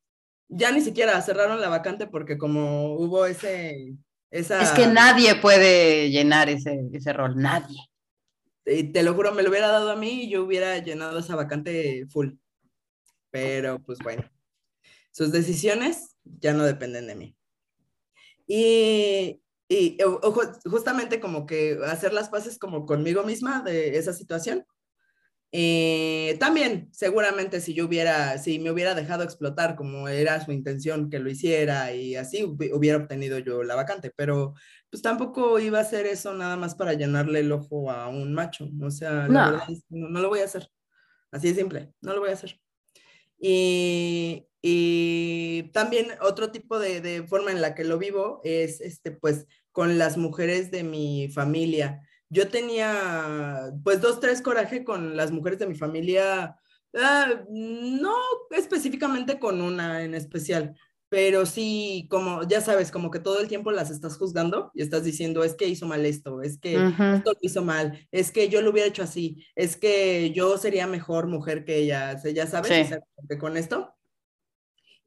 ya 0.50 0.72
ni 0.72 0.82
siquiera 0.82 1.22
cerraron 1.22 1.62
la 1.62 1.70
vacante 1.70 2.08
porque 2.08 2.38
como 2.38 2.96
hubo 2.96 3.26
ese... 3.26 3.96
Esa... 4.30 4.62
Es 4.62 4.72
que 4.72 4.88
nadie 4.88 5.36
puede 5.36 6.10
llenar 6.10 6.50
ese, 6.50 6.82
ese 6.92 7.14
rol, 7.14 7.38
nadie. 7.38 7.78
Y 8.66 8.92
te 8.92 9.04
lo 9.04 9.14
juro, 9.14 9.34
me 9.34 9.44
lo 9.44 9.50
hubiera 9.50 9.70
dado 9.70 9.92
a 9.92 9.96
mí 9.96 10.24
y 10.24 10.30
yo 10.30 10.44
hubiera 10.44 10.78
llenado 10.80 11.20
esa 11.20 11.36
vacante 11.36 12.06
full. 12.10 12.32
Pero 13.32 13.80
pues 13.80 14.00
bueno, 14.00 14.30
sus 15.12 15.32
decisiones 15.32 16.16
ya 16.24 16.54
no 16.54 16.66
dependen 16.66 17.08
de 17.08 17.16
mí. 17.16 17.36
Y, 18.46 19.42
y 19.70 19.98
justamente 20.66 21.20
como 21.20 21.46
que 21.46 21.80
hacer 21.86 22.14
las 22.14 22.30
paces 22.30 22.58
como 22.60 22.86
conmigo 22.86 23.24
misma 23.24 23.62
de 23.62 23.98
esa 23.98 24.14
situación 24.14 24.66
eh, 25.52 26.36
también, 26.40 26.90
seguramente 26.92 27.62
si 27.62 27.74
yo 27.74 27.86
hubiera, 27.86 28.38
si 28.38 28.60
me 28.60 28.70
hubiera 28.70 28.96
dejado 28.96 29.24
explotar 29.24 29.76
como 29.76 30.10
era 30.10 30.44
su 30.44 30.52
intención 30.52 31.10
que 31.10 31.20
lo 31.20 31.30
hiciera 31.30 31.94
y 31.94 32.16
así 32.16 32.44
hubiera 32.44 32.98
obtenido 32.98 33.40
yo 33.40 33.64
la 33.64 33.76
vacante, 33.76 34.12
pero 34.16 34.56
pues 34.90 35.02
tampoco 35.02 35.58
iba 35.60 35.80
a 35.80 35.84
hacer 35.84 36.06
eso 36.06 36.34
nada 36.34 36.58
más 36.58 36.76
para 36.76 36.94
llenarle 36.94 37.40
el 37.40 37.52
ojo 37.52 37.90
a 37.90 38.10
un 38.10 38.34
macho, 38.34 38.70
o 38.82 38.92
sea, 38.92 39.28
no. 39.28 39.62
no, 39.90 40.20
lo 40.20 40.30
voy 40.30 40.40
a 40.40 40.46
hacer, 40.46 40.70
así 41.32 41.50
de 41.50 41.56
simple, 41.56 41.94
no 42.02 42.14
lo 42.14 42.20
voy 42.20 42.30
a 42.30 42.34
hacer. 42.34 42.60
Y, 43.40 44.48
y 44.62 45.70
también 45.72 46.08
otro 46.22 46.52
tipo 46.52 46.78
de, 46.80 47.00
de, 47.00 47.24
forma 47.24 47.52
en 47.52 47.62
la 47.62 47.74
que 47.74 47.84
lo 47.84 47.98
vivo 47.98 48.42
es, 48.44 48.82
este, 48.82 49.12
pues, 49.12 49.46
con 49.72 49.98
las 49.98 50.18
mujeres 50.18 50.72
de 50.72 50.84
mi 50.84 51.30
familia 51.30 52.02
yo 52.30 52.50
tenía 52.50 53.72
pues 53.84 54.02
dos, 54.02 54.20
tres 54.20 54.42
coraje 54.42 54.84
con 54.84 55.16
las 55.16 55.32
mujeres 55.32 55.60
de 55.60 55.68
mi 55.68 55.76
familia, 55.76 56.56
ah, 56.96 57.44
no 57.50 58.16
específicamente 58.52 59.40
con 59.40 59.62
una 59.62 60.04
en 60.04 60.14
especial, 60.14 60.76
pero 61.10 61.46
sí, 61.46 62.08
como 62.10 62.44
ya 62.48 62.60
sabes, 62.60 62.92
como 62.92 63.12
que 63.12 63.20
todo 63.20 63.40
el 63.40 63.48
tiempo 63.48 63.72
las 63.72 63.90
estás 63.90 64.18
juzgando 64.18 64.72
y 64.74 64.82
estás 64.82 65.04
diciendo, 65.04 65.44
es 65.44 65.56
que 65.56 65.68
hizo 65.68 65.88
mal 65.88 66.06
esto, 66.06 66.42
es 66.42 66.60
que 66.60 66.74
esto 66.74 67.32
lo 67.32 67.40
hizo 67.42 67.64
mal, 67.64 68.08
es 68.12 68.32
que 68.32 68.50
yo 68.50 68.62
lo 68.62 68.72
hubiera 68.72 68.90
hecho 68.90 69.04
así, 69.04 69.46
es 69.56 69.78
que 69.78 70.32
yo 70.32 70.58
sería 70.58 70.86
mejor 70.86 71.28
mujer 71.28 71.64
que 71.64 71.78
ella, 71.78 72.22
ya 72.24 72.46
sabes, 72.46 72.94
con 73.40 73.58
esto 73.58 73.97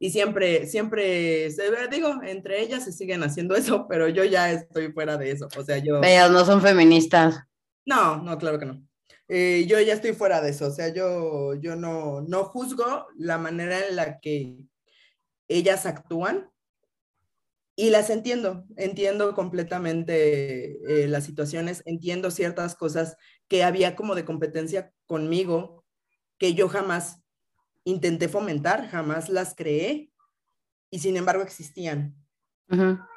y 0.03 0.09
siempre, 0.11 0.67
siempre, 0.67 1.51
digo, 1.91 2.23
entre 2.23 2.63
ellas 2.63 2.85
se 2.85 2.93
siguen 2.93 3.23
haciendo 3.23 3.55
eso, 3.55 3.87
pero 3.87 4.09
yo 4.09 4.25
ya 4.25 4.51
estoy 4.51 4.91
fuera 4.93 5.19
de 5.19 5.31
eso, 5.31 5.47
o 5.59 5.63
sea, 5.63 5.77
yo... 5.77 6.03
Ellas 6.03 6.31
no 6.31 6.43
son 6.47 6.63
feministas. 6.63 7.45
No, 7.85 8.17
no, 8.23 8.39
claro 8.39 8.59
que 8.59 8.65
no. 8.65 8.83
Eh, 9.29 9.67
yo 9.69 9.79
ya 9.79 9.93
estoy 9.93 10.15
fuera 10.15 10.41
de 10.41 10.51
eso, 10.51 10.69
o 10.69 10.71
sea, 10.71 10.89
yo, 10.89 11.53
yo 11.61 11.77
no, 11.77 12.23
no 12.23 12.45
juzgo 12.45 13.09
la 13.15 13.37
manera 13.37 13.87
en 13.87 13.97
la 13.97 14.21
que 14.21 14.57
ellas 15.49 15.85
actúan 15.85 16.51
y 17.77 17.91
las 17.91 18.09
entiendo, 18.09 18.65
entiendo 18.77 19.35
completamente 19.35 20.79
eh, 20.89 21.09
las 21.09 21.25
situaciones, 21.25 21.83
entiendo 21.85 22.31
ciertas 22.31 22.75
cosas 22.75 23.19
que 23.49 23.65
había 23.65 23.97
como 23.97 24.15
de 24.15 24.25
competencia 24.25 24.95
conmigo 25.05 25.85
que 26.39 26.55
yo 26.55 26.71
jamás 26.71 27.20
intenté 27.85 28.29
fomentar, 28.29 28.89
jamás 28.89 29.29
las 29.29 29.55
creé 29.55 30.11
y 30.91 30.99
sin 30.99 31.17
embargo 31.17 31.43
existían. 31.43 32.17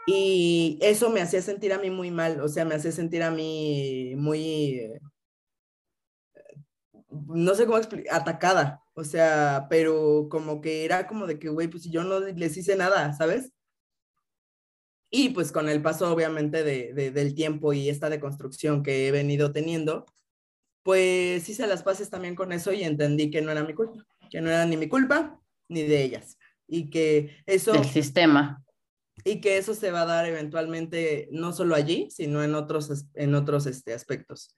Y 0.07 0.79
eso 0.81 1.11
me 1.11 1.21
hacía 1.21 1.41
sentir 1.41 1.73
a 1.73 1.77
mí 1.77 1.91
muy 1.91 2.09
mal, 2.09 2.41
o 2.41 2.47
sea, 2.47 2.65
me 2.65 2.73
hacía 2.73 2.91
sentir 2.91 3.21
a 3.21 3.29
mí 3.29 4.15
muy, 4.17 4.79
eh, 4.79 4.99
no 7.09 7.53
sé 7.53 7.65
cómo 7.65 7.77
explicar, 7.77 8.19
atacada, 8.19 8.83
o 8.95 9.03
sea, 9.03 9.67
pero 9.69 10.27
como 10.29 10.59
que 10.59 10.85
era 10.85 11.05
como 11.05 11.27
de 11.27 11.37
que, 11.37 11.49
güey, 11.49 11.67
pues 11.67 11.83
yo 11.83 12.03
no 12.03 12.19
les 12.19 12.57
hice 12.57 12.75
nada, 12.75 13.13
¿sabes? 13.13 13.51
Y 15.11 15.29
pues 15.29 15.51
con 15.51 15.69
el 15.69 15.83
paso, 15.83 16.11
obviamente, 16.11 16.63
de, 16.63 17.11
del 17.11 17.35
tiempo 17.35 17.71
y 17.73 17.89
esta 17.89 18.09
deconstrucción 18.09 18.81
que 18.81 19.07
he 19.07 19.11
venido 19.11 19.51
teniendo, 19.51 20.07
pues 20.81 21.47
hice 21.47 21.67
las 21.67 21.83
paces 21.83 22.09
también 22.09 22.33
con 22.35 22.51
eso 22.51 22.73
y 22.73 22.83
entendí 22.83 23.29
que 23.29 23.43
no 23.43 23.51
era 23.51 23.63
mi 23.63 23.75
culpa 23.75 24.03
que 24.29 24.41
no 24.41 24.49
era 24.49 24.65
ni 24.65 24.77
mi 24.77 24.87
culpa 24.87 25.39
ni 25.69 25.83
de 25.83 26.03
ellas. 26.03 26.37
Y 26.67 26.89
que 26.89 27.35
eso... 27.45 27.73
El 27.73 27.85
sistema. 27.85 28.63
Y 29.23 29.41
que 29.41 29.57
eso 29.57 29.73
se 29.75 29.91
va 29.91 30.01
a 30.01 30.05
dar 30.05 30.25
eventualmente 30.25 31.29
no 31.31 31.53
solo 31.53 31.75
allí, 31.75 32.09
sino 32.09 32.43
en 32.43 32.55
otros, 32.55 33.05
en 33.13 33.35
otros 33.35 33.65
este, 33.67 33.93
aspectos. 33.93 34.55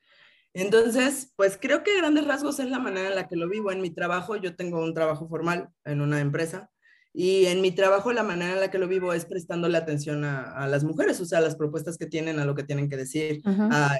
Entonces, 0.53 1.33
pues 1.35 1.57
creo 1.61 1.83
que 1.83 1.97
grandes 1.97 2.25
rasgos 2.25 2.59
es 2.59 2.69
la 2.69 2.79
manera 2.79 3.09
en 3.09 3.15
la 3.15 3.27
que 3.27 3.35
lo 3.35 3.49
vivo. 3.49 3.71
En 3.71 3.81
mi 3.81 3.89
trabajo, 3.89 4.37
yo 4.37 4.55
tengo 4.55 4.81
un 4.81 4.93
trabajo 4.93 5.27
formal 5.27 5.69
en 5.83 5.99
una 5.99 6.21
empresa 6.21 6.71
y 7.17 7.45
en 7.45 7.61
mi 7.61 7.71
trabajo 7.71 8.11
la 8.11 8.23
manera 8.23 8.53
en 8.53 8.59
la 8.59 8.69
que 8.69 8.77
lo 8.77 8.89
vivo 8.89 9.13
es 9.13 9.25
prestándole 9.25 9.77
atención 9.77 10.25
a, 10.25 10.67
las 10.67 10.83
mujeres, 10.83 11.21
o 11.21 11.25
sea, 11.25 11.39
las 11.39 11.55
propuestas 11.55 11.97
que 11.97 12.07
tienen, 12.07 12.39
a 12.39 12.45
lo 12.45 12.55
que 12.55 12.63
tienen 12.63 12.89
que 12.89 12.97
decir, 12.97 13.41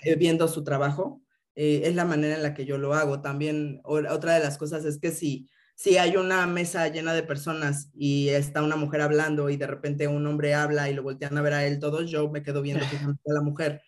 eh, 0.04 0.16
viendo 0.18 0.50
su 0.50 0.66
trabajo. 0.66 1.22
Eh, 1.56 1.84
es 1.86 1.96
la 1.96 2.04
manera 2.04 2.36
en 2.36 2.44
la 2.44 2.54
que 2.54 2.66
yo 2.66 2.78
lo 2.78 2.94
hago. 2.94 3.22
También 3.22 3.80
otra 3.86 4.34
de 4.34 4.42
las 4.42 4.58
cosas 4.58 4.84
es 4.84 5.00
que 5.00 5.12
si 5.12 5.48
si 5.76 5.98
hay 5.98 6.16
una 6.16 6.48
mesa 6.48 6.88
llena 6.88 7.14
de 7.14 7.24
personas 7.24 7.90
y 7.94 8.30
está 8.30 8.64
una 8.64 8.78
mujer 8.78 9.02
hablando 9.02 9.50
y 9.50 9.58
de 9.58 9.68
repente 9.68 10.08
un 10.08 10.26
hombre 10.26 10.56
habla 10.56 10.90
y 10.90 10.94
lo 10.94 11.04
voltean 11.04 11.38
a 11.38 11.42
ver 11.42 11.54
a 11.54 11.66
él 11.66 11.80
todos, 11.80 12.10
yo 12.10 12.30
me 12.30 12.44
quedo 12.44 12.62
viendo 12.62 12.86
a 13.28 13.34
la 13.34 13.42
mujer 13.42 13.82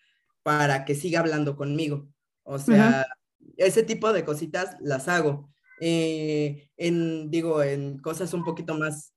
para 0.43 0.85
que 0.85 0.95
siga 0.95 1.21
hablando 1.21 1.55
conmigo. 1.55 2.07
O 2.43 2.59
sea, 2.59 3.05
ese 3.57 3.83
tipo 3.83 4.13
de 4.13 4.25
cositas 4.25 4.77
las 4.79 5.07
hago. 5.07 5.49
Eh, 5.79 6.69
en, 6.77 7.29
digo, 7.29 7.61
en 7.63 7.99
cosas 7.99 8.33
un 8.33 8.43
poquito 8.43 8.73
más, 8.75 9.13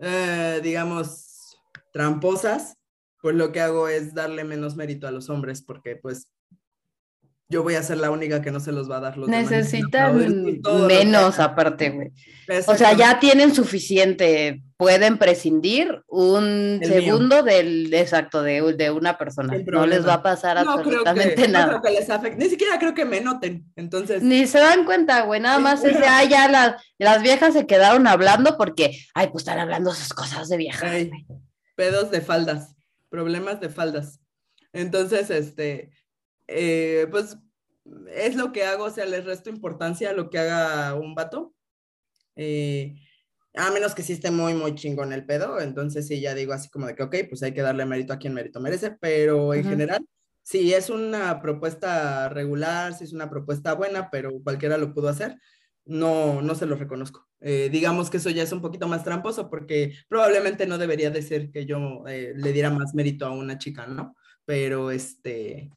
eh, 0.00 0.60
digamos, 0.62 1.58
tramposas, 1.92 2.76
pues 3.20 3.34
lo 3.36 3.52
que 3.52 3.60
hago 3.60 3.88
es 3.88 4.14
darle 4.14 4.44
menos 4.44 4.76
mérito 4.76 5.06
a 5.06 5.10
los 5.10 5.30
hombres, 5.30 5.62
porque 5.62 5.96
pues 5.96 6.30
yo 7.48 7.62
voy 7.62 7.76
a 7.76 7.82
ser 7.82 7.98
la 7.98 8.10
única 8.10 8.42
que 8.42 8.50
no 8.50 8.58
se 8.58 8.72
los 8.72 8.90
va 8.90 8.96
a 8.96 9.00
dar 9.00 9.16
los 9.16 9.28
Necesitan 9.28 10.60
menos 10.88 11.38
aparte, 11.38 11.90
güey. 11.90 12.12
O 12.66 12.74
sea, 12.74 12.92
ya 12.92 13.20
tienen 13.20 13.54
suficiente, 13.54 14.62
pueden 14.76 15.16
prescindir 15.16 16.02
un 16.08 16.80
segundo 16.82 17.44
del 17.44 17.94
exacto 17.94 18.42
de, 18.42 18.74
de 18.74 18.90
una 18.90 19.16
persona. 19.16 19.56
No 19.64 19.86
les 19.86 20.06
va 20.06 20.14
a 20.14 20.22
pasar 20.22 20.58
absolutamente 20.58 21.46
nada. 21.46 21.80
Ni 22.36 22.46
siquiera 22.46 22.78
creo 22.80 22.94
que 22.94 23.04
me 23.04 23.20
noten, 23.20 23.64
entonces. 23.76 24.22
Ni 24.22 24.46
se 24.46 24.58
dan 24.58 24.84
cuenta, 24.84 25.22
güey, 25.22 25.40
nada 25.40 25.60
más 25.60 25.84
es 25.84 25.98
ya, 25.98 26.24
ya 26.24 26.48
las, 26.48 26.82
las 26.98 27.22
viejas 27.22 27.54
se 27.54 27.66
quedaron 27.66 28.08
hablando 28.08 28.56
porque, 28.56 28.98
ay, 29.14 29.28
pues 29.28 29.42
están 29.42 29.60
hablando 29.60 29.92
esas 29.92 30.12
cosas 30.12 30.48
de 30.48 30.56
viejas. 30.56 30.92
pedos 31.76 32.10
de 32.10 32.20
faldas, 32.20 32.74
problemas 33.08 33.60
de 33.60 33.68
faldas. 33.68 34.20
Entonces, 34.72 35.30
este, 35.30 35.90
eh, 36.48 37.06
pues 37.10 37.38
es 38.14 38.36
lo 38.36 38.52
que 38.52 38.64
hago, 38.64 38.84
o 38.84 38.90
sea, 38.90 39.06
les 39.06 39.24
resto 39.24 39.50
importancia 39.50 40.10
a 40.10 40.12
lo 40.12 40.30
que 40.30 40.38
haga 40.38 40.94
un 40.94 41.14
vato. 41.14 41.54
Eh, 42.36 42.96
a 43.54 43.70
menos 43.70 43.94
que 43.94 44.02
sí 44.02 44.12
esté 44.12 44.30
muy, 44.30 44.54
muy 44.54 44.74
chingón 44.74 45.12
el 45.12 45.24
pedo, 45.24 45.60
entonces 45.60 46.06
sí, 46.06 46.20
ya 46.20 46.34
digo 46.34 46.52
así 46.52 46.68
como 46.68 46.86
de 46.86 46.94
que, 46.94 47.02
ok, 47.02 47.16
pues 47.28 47.42
hay 47.42 47.54
que 47.54 47.62
darle 47.62 47.86
mérito 47.86 48.12
a 48.12 48.18
quien 48.18 48.34
mérito 48.34 48.60
merece, 48.60 48.90
pero 48.90 49.54
en 49.54 49.64
general, 49.64 50.06
si 50.42 50.74
es 50.74 50.90
una 50.90 51.40
propuesta 51.40 52.28
regular, 52.28 52.92
si 52.94 53.04
es 53.04 53.12
una 53.14 53.30
propuesta 53.30 53.72
buena, 53.74 54.10
pero 54.10 54.30
cualquiera 54.42 54.76
lo 54.76 54.92
pudo 54.92 55.08
hacer, 55.08 55.38
no, 55.86 56.42
no 56.42 56.54
se 56.54 56.66
lo 56.66 56.76
reconozco. 56.76 57.26
Eh, 57.40 57.68
digamos 57.70 58.10
que 58.10 58.18
eso 58.18 58.30
ya 58.30 58.42
es 58.42 58.52
un 58.52 58.60
poquito 58.60 58.88
más 58.88 59.04
tramposo 59.04 59.48
porque 59.48 59.94
probablemente 60.08 60.66
no 60.66 60.78
debería 60.78 61.10
de 61.10 61.22
ser 61.22 61.50
que 61.50 61.64
yo 61.64 62.04
le 62.06 62.52
diera 62.52 62.70
más 62.70 62.94
mérito 62.94 63.24
a 63.26 63.30
una 63.30 63.56
chica, 63.56 63.86
¿no? 63.86 64.14
Pero 64.44 64.90
este, 64.90 65.70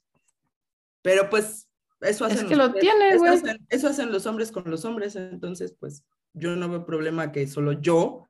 pero 1.10 1.28
pues 1.28 1.68
eso 2.01 2.25
hacen, 2.25 2.38
es 2.38 2.46
que 2.46 2.56
lo 2.56 2.72
tiene, 2.72 3.10
eso, 3.10 3.25
hacen, 3.25 3.66
eso 3.70 3.88
hacen 3.88 4.12
los 4.12 4.28
hombres 4.28 4.51
con 4.51 4.70
los 4.70 4.86
hombres, 4.86 5.16
entonces 5.16 5.75
pues 5.80 6.04
yo 6.34 6.56
no 6.56 6.70
veo 6.70 6.86
problema 6.86 7.32
que 7.32 7.48
solo 7.48 7.72
yo 7.72 8.30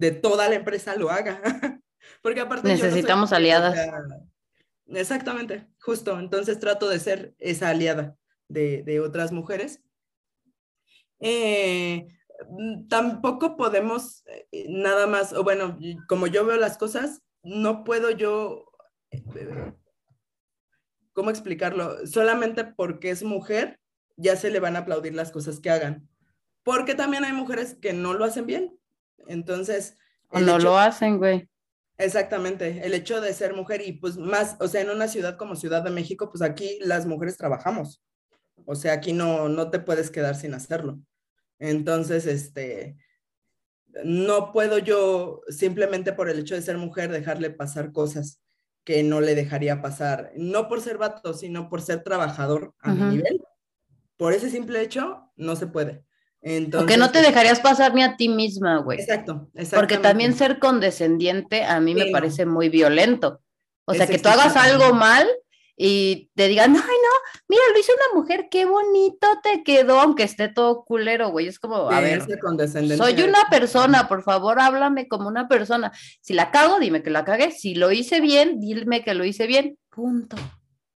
de 0.00 0.10
toda 0.10 0.48
la 0.48 0.56
empresa 0.56 0.96
lo 0.96 1.10
haga. 1.10 1.40
Porque 2.20 2.40
aparte 2.40 2.66
necesitamos 2.66 3.32
aliadas. 3.32 3.78
exactamente, 4.88 5.68
justo. 5.80 6.18
Entonces 6.18 6.58
trato 6.58 6.88
de 6.88 6.98
ser 6.98 7.36
esa 7.38 7.68
aliada 7.68 8.16
de, 8.48 8.82
de 8.82 8.98
otras 8.98 9.30
mujeres. 9.30 9.80
Eh, 11.20 12.08
tampoco 12.88 13.56
podemos 13.56 14.24
eh, 14.26 14.66
nada 14.68 15.06
más, 15.06 15.32
o 15.34 15.44
bueno, 15.44 15.78
como 16.08 16.26
yo 16.26 16.44
veo 16.44 16.56
las 16.56 16.78
cosas, 16.78 17.22
no 17.44 17.84
puedo 17.84 18.10
yo 18.10 18.72
eh, 19.12 19.22
¿cómo 21.18 21.30
explicarlo? 21.30 22.06
Solamente 22.06 22.62
porque 22.62 23.10
es 23.10 23.24
mujer, 23.24 23.80
ya 24.16 24.36
se 24.36 24.52
le 24.52 24.60
van 24.60 24.76
a 24.76 24.80
aplaudir 24.80 25.14
las 25.14 25.32
cosas 25.32 25.58
que 25.58 25.68
hagan. 25.68 26.08
Porque 26.62 26.94
también 26.94 27.24
hay 27.24 27.32
mujeres 27.32 27.74
que 27.74 27.92
no 27.92 28.14
lo 28.14 28.24
hacen 28.24 28.46
bien. 28.46 28.78
Entonces... 29.26 29.98
O 30.28 30.38
no 30.38 30.60
lo 30.60 30.78
hacen, 30.78 31.18
güey. 31.18 31.48
Exactamente, 31.96 32.86
el 32.86 32.94
hecho 32.94 33.20
de 33.20 33.34
ser 33.34 33.52
mujer 33.52 33.82
y 33.84 33.94
pues 33.94 34.16
más, 34.16 34.56
o 34.60 34.68
sea, 34.68 34.80
en 34.80 34.90
una 34.90 35.08
ciudad 35.08 35.36
como 35.36 35.56
Ciudad 35.56 35.82
de 35.82 35.90
México, 35.90 36.30
pues 36.30 36.40
aquí 36.40 36.78
las 36.82 37.04
mujeres 37.04 37.36
trabajamos. 37.36 38.00
O 38.64 38.76
sea, 38.76 38.92
aquí 38.92 39.12
no, 39.12 39.48
no 39.48 39.70
te 39.70 39.80
puedes 39.80 40.12
quedar 40.12 40.36
sin 40.36 40.54
hacerlo. 40.54 41.00
Entonces, 41.58 42.26
este, 42.26 42.96
no 44.04 44.52
puedo 44.52 44.78
yo 44.78 45.40
simplemente 45.48 46.12
por 46.12 46.28
el 46.28 46.38
hecho 46.38 46.54
de 46.54 46.62
ser 46.62 46.78
mujer 46.78 47.10
dejarle 47.10 47.50
pasar 47.50 47.90
cosas 47.90 48.40
que 48.88 49.02
no 49.02 49.20
le 49.20 49.34
dejaría 49.34 49.82
pasar, 49.82 50.32
no 50.34 50.66
por 50.66 50.80
ser 50.80 50.96
vato, 50.96 51.34
sino 51.34 51.68
por 51.68 51.82
ser 51.82 52.02
trabajador 52.02 52.72
a 52.80 52.94
mi 52.94 53.16
nivel. 53.16 53.42
Por 54.16 54.32
ese 54.32 54.48
simple 54.48 54.80
hecho, 54.80 55.30
no 55.36 55.56
se 55.56 55.66
puede. 55.66 56.06
Entonces, 56.40 56.80
Porque 56.80 56.96
no 56.96 57.10
te 57.10 57.20
dejarías 57.20 57.60
pasar 57.60 57.94
ni 57.94 58.02
a 58.02 58.16
ti 58.16 58.30
misma, 58.30 58.78
güey. 58.78 58.98
Exacto, 58.98 59.50
exacto. 59.52 59.76
Porque 59.76 59.98
también 59.98 60.32
ser 60.32 60.58
condescendiente 60.58 61.64
a 61.64 61.80
mí 61.80 61.94
me 61.94 62.10
parece 62.10 62.46
muy 62.46 62.70
violento. 62.70 63.42
O 63.84 63.92
sea, 63.92 64.06
que 64.06 64.18
tú 64.18 64.30
hagas 64.30 64.56
algo 64.56 64.94
mal 64.94 65.28
y 65.80 66.28
te 66.34 66.48
digan, 66.48 66.74
ay, 66.74 66.80
no, 66.82 67.38
mira, 67.46 67.62
lo 67.72 67.78
hizo 67.78 67.92
una 67.94 68.20
mujer, 68.20 68.48
qué 68.50 68.64
bonito 68.64 69.28
te 69.44 69.62
quedó, 69.62 70.00
aunque 70.00 70.24
esté 70.24 70.48
todo 70.48 70.84
culero, 70.84 71.28
güey. 71.28 71.46
Es 71.46 71.60
como, 71.60 71.88
a 71.88 72.00
ver, 72.00 72.20
soy 72.96 73.22
una 73.22 73.48
persona, 73.48 74.08
por 74.08 74.24
favor, 74.24 74.58
háblame 74.58 75.06
como 75.06 75.28
una 75.28 75.46
persona. 75.46 75.92
Si 76.20 76.34
la 76.34 76.50
cago, 76.50 76.80
dime 76.80 77.04
que 77.04 77.10
la 77.10 77.24
cagué. 77.24 77.52
Si 77.52 77.76
lo 77.76 77.92
hice 77.92 78.20
bien, 78.20 78.58
dime 78.58 79.04
que 79.04 79.14
lo 79.14 79.24
hice 79.24 79.46
bien. 79.46 79.78
Punto. 79.88 80.36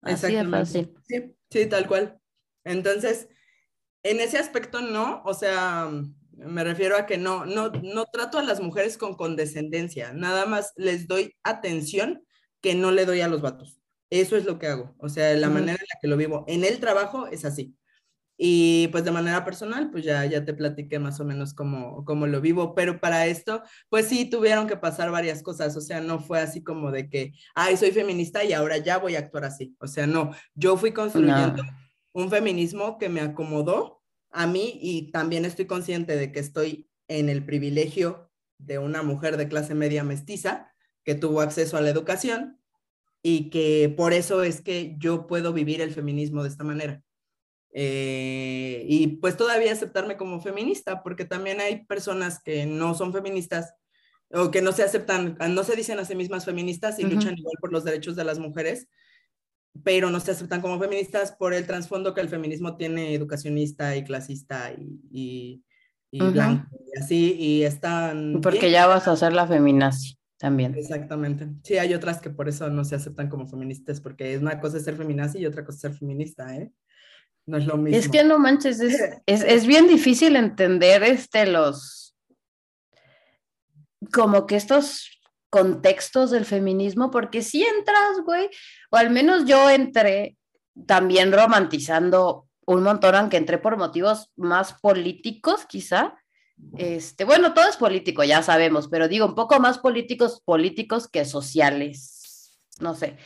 Así 0.01 0.35
de 0.35 0.45
fácil. 0.49 0.92
Sí, 1.07 1.33
sí, 1.49 1.66
tal 1.66 1.87
cual. 1.87 2.18
Entonces, 2.64 3.29
en 4.03 4.18
ese 4.18 4.38
aspecto 4.38 4.81
no, 4.81 5.23
o 5.25 5.33
sea, 5.33 5.88
me 6.33 6.64
refiero 6.64 6.97
a 6.97 7.07
que 7.07 7.18
no, 7.18 7.47
no, 7.47 7.71
no 7.71 8.07
trato 8.07 8.40
a 8.40 8.42
las 8.42 8.61
mujeres 8.61 8.99
con 8.99 9.14
condescendencia, 9.14 10.12
nada 10.12 10.45
más 10.45 10.73
les 10.75 11.07
doy 11.07 11.37
atención 11.45 12.25
que 12.61 12.75
no 12.75 12.90
le 12.90 13.07
doy 13.07 13.21
a 13.21 13.29
los 13.29 13.42
vatos. 13.42 13.82
Eso 14.12 14.37
es 14.37 14.44
lo 14.44 14.59
que 14.59 14.66
hago. 14.66 14.94
O 14.98 15.09
sea, 15.09 15.35
la 15.37 15.48
manera 15.48 15.72
en 15.72 15.87
la 15.88 15.98
que 15.98 16.07
lo 16.07 16.18
vivo 16.18 16.44
en 16.46 16.64
el 16.64 16.79
trabajo 16.81 17.29
es 17.29 17.46
así. 17.46 17.75
Y 18.37 18.88
pues 18.88 19.05
de 19.05 19.11
manera 19.11 19.42
personal, 19.42 19.90
pues 19.90 20.05
ya, 20.05 20.27
ya 20.27 20.44
te 20.44 20.53
platiqué 20.53 20.98
más 20.98 21.18
o 21.18 21.25
menos 21.25 21.55
cómo, 21.55 22.05
cómo 22.05 22.27
lo 22.27 22.42
vivo, 22.42 22.75
pero 22.75 23.01
para 23.01 23.27
esto, 23.27 23.62
pues 23.88 24.09
sí 24.09 24.27
tuvieron 24.29 24.66
que 24.66 24.77
pasar 24.77 25.11
varias 25.11 25.42
cosas, 25.42 25.75
o 25.79 25.81
sea, 25.81 26.03
no 26.03 26.18
fue 26.18 26.40
así 26.40 26.62
como 26.62 26.90
de 26.90 27.09
que, 27.09 27.33
ay, 27.55 27.79
soy 27.79 27.90
feminista 27.92 28.44
y 28.44 28.53
ahora 28.53 28.77
ya 28.77 28.98
voy 28.98 29.16
a 29.16 29.20
actuar 29.20 29.44
así, 29.44 29.77
o 29.79 29.87
sea, 29.87 30.07
no, 30.07 30.33
yo 30.55 30.77
fui 30.77 30.92
construyendo 30.92 31.62
un 32.12 32.31
feminismo 32.31 32.98
que 32.98 33.09
me 33.09 33.20
acomodó 33.20 34.03
a 34.31 34.46
mí 34.46 34.79
y 34.83 35.11
también 35.12 35.44
estoy 35.44 35.66
consciente 35.66 36.16
de 36.16 36.33
que 36.33 36.40
estoy 36.40 36.90
en 37.09 37.29
el 37.29 37.44
privilegio 37.44 38.31
de 38.59 38.79
una 38.79 39.03
mujer 39.03 39.37
de 39.37 39.48
clase 39.48 39.75
media 39.75 40.05
mestiza 40.05 40.75
que 41.05 41.14
tuvo 41.14 41.40
acceso 41.40 41.77
a 41.77 41.81
la 41.81 41.90
educación 41.90 42.62
y 43.22 43.50
que 43.50 43.92
por 43.96 44.12
eso 44.12 44.42
es 44.42 44.61
que 44.61 44.96
yo 44.98 45.26
puedo 45.26 45.52
vivir 45.52 45.80
el 45.80 45.92
feminismo 45.92 46.42
de 46.42 46.48
esta 46.48 46.64
manera. 46.64 47.02
Eh, 47.74 48.85
y 48.87 49.06
pues 49.18 49.37
todavía 49.37 49.72
aceptarme 49.72 50.16
como 50.16 50.40
feminista, 50.40 51.02
porque 51.02 51.24
también 51.24 51.61
hay 51.61 51.87
personas 51.87 52.42
que 52.42 52.66
no 52.66 52.94
son 52.94 53.12
feministas 53.12 53.74
o 54.30 54.50
que 54.50 54.61
no 54.61 54.72
se 54.72 54.82
aceptan, 54.82 55.37
no 55.50 55.64
se 55.64 55.76
dicen 55.76 55.98
a 55.98 56.04
sí 56.04 56.14
mismas 56.14 56.44
feministas 56.44 56.98
y 56.98 57.04
luchan 57.04 57.38
igual 57.38 57.56
por 57.61 57.72
los 57.72 57.85
derechos 57.85 58.16
de 58.16 58.24
las 58.24 58.38
mujeres, 58.38 58.88
pero 59.85 60.11
no 60.11 60.20
se 60.20 60.32
aceptan 60.32 60.61
como 60.61 60.78
feministas 60.78 61.32
por 61.32 61.54
el 61.54 61.66
trasfondo 61.66 62.14
que 62.14 62.20
el 62.20 62.28
feminismo 62.28 62.76
tiene 62.76 63.14
educacionista 63.14 63.96
y 63.96 64.04
clasista 64.04 64.72
y, 64.72 65.62
y, 66.11 66.18
blanco 66.18 66.66
y 66.94 66.98
así, 66.98 67.37
y 67.38 67.62
están... 67.62 68.40
Porque 68.42 68.70
ya 68.70 68.87
vas 68.87 69.06
a 69.06 69.12
hacer 69.12 69.32
la 69.32 69.46
feminazi 69.46 70.18
también. 70.42 70.74
Exactamente. 70.74 71.46
Sí, 71.62 71.78
hay 71.78 71.94
otras 71.94 72.20
que 72.20 72.28
por 72.28 72.48
eso 72.48 72.68
no 72.68 72.85
se 72.85 72.96
aceptan 72.96 73.28
como 73.28 73.46
feministas, 73.46 74.00
porque 74.00 74.35
es 74.35 74.42
una 74.42 74.59
cosa 74.59 74.81
ser 74.81 74.96
feminazi 74.96 75.38
y 75.38 75.46
otra 75.46 75.64
cosa 75.64 75.78
ser 75.78 75.94
feminista, 75.94 76.57
¿eh? 76.57 76.72
No 77.46 77.59
es 77.59 77.66
lo 77.66 77.76
mismo. 77.76 77.96
Es 77.96 78.09
que 78.09 78.24
no 78.24 78.40
manches, 78.40 78.81
es, 78.81 79.00
es, 79.26 79.44
es 79.44 79.66
bien 79.68 79.87
difícil 79.87 80.35
entender 80.35 81.05
este, 81.05 81.46
los, 81.46 82.16
como 84.12 84.48
que 84.48 84.57
estos 84.57 85.20
contextos 85.48 86.33
del 86.33 86.44
feminismo, 86.44 87.12
porque 87.12 87.42
si 87.42 87.62
entras, 87.62 88.18
güey, 88.24 88.50
o 88.90 88.96
al 88.96 89.11
menos 89.11 89.44
yo 89.44 89.70
entré 89.70 90.37
también 90.88 91.31
romantizando 91.31 92.48
un 92.66 92.83
montón, 92.83 93.14
aunque 93.14 93.37
entré 93.37 93.59
por 93.59 93.76
motivos 93.76 94.33
más 94.35 94.72
políticos, 94.72 95.66
quizá, 95.68 96.16
este, 96.77 97.25
bueno, 97.25 97.53
todo 97.55 97.68
es 97.68 97.77
político, 97.77 98.25
ya 98.25 98.42
sabemos, 98.42 98.88
pero 98.88 99.09
digo, 99.09 99.27
un 99.27 99.35
poco 99.35 99.59
más 99.61 99.79
políticos, 99.79 100.40
políticos 100.44 101.09
que 101.09 101.25
sociales. 101.25 102.59
No 102.81 102.94
sé. 102.94 103.16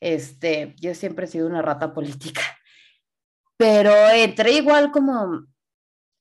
Este, 0.00 0.74
yo 0.80 0.94
siempre 0.94 1.26
he 1.26 1.28
sido 1.28 1.46
una 1.46 1.62
rata 1.62 1.92
política. 1.92 2.42
Pero 3.56 3.92
entré 4.10 4.52
igual 4.52 4.90
como 4.90 5.46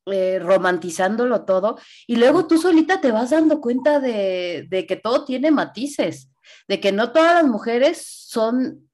eh, 0.05 0.39
romantizándolo 0.39 1.45
todo 1.45 1.79
y 2.07 2.17
luego 2.17 2.45
tú 2.45 2.57
solita 2.57 2.99
te 2.99 3.11
vas 3.11 3.29
dando 3.29 3.61
cuenta 3.61 3.99
de, 3.99 4.67
que 4.87 4.95
todo 4.97 5.23
tiene 5.23 5.49
matices, 5.49 6.29
de 6.67 6.79
que 6.79 6.91
no 6.91 7.11
todas 7.11 7.35
las 7.35 7.45
mujeres 7.45 8.05
son 8.05 8.89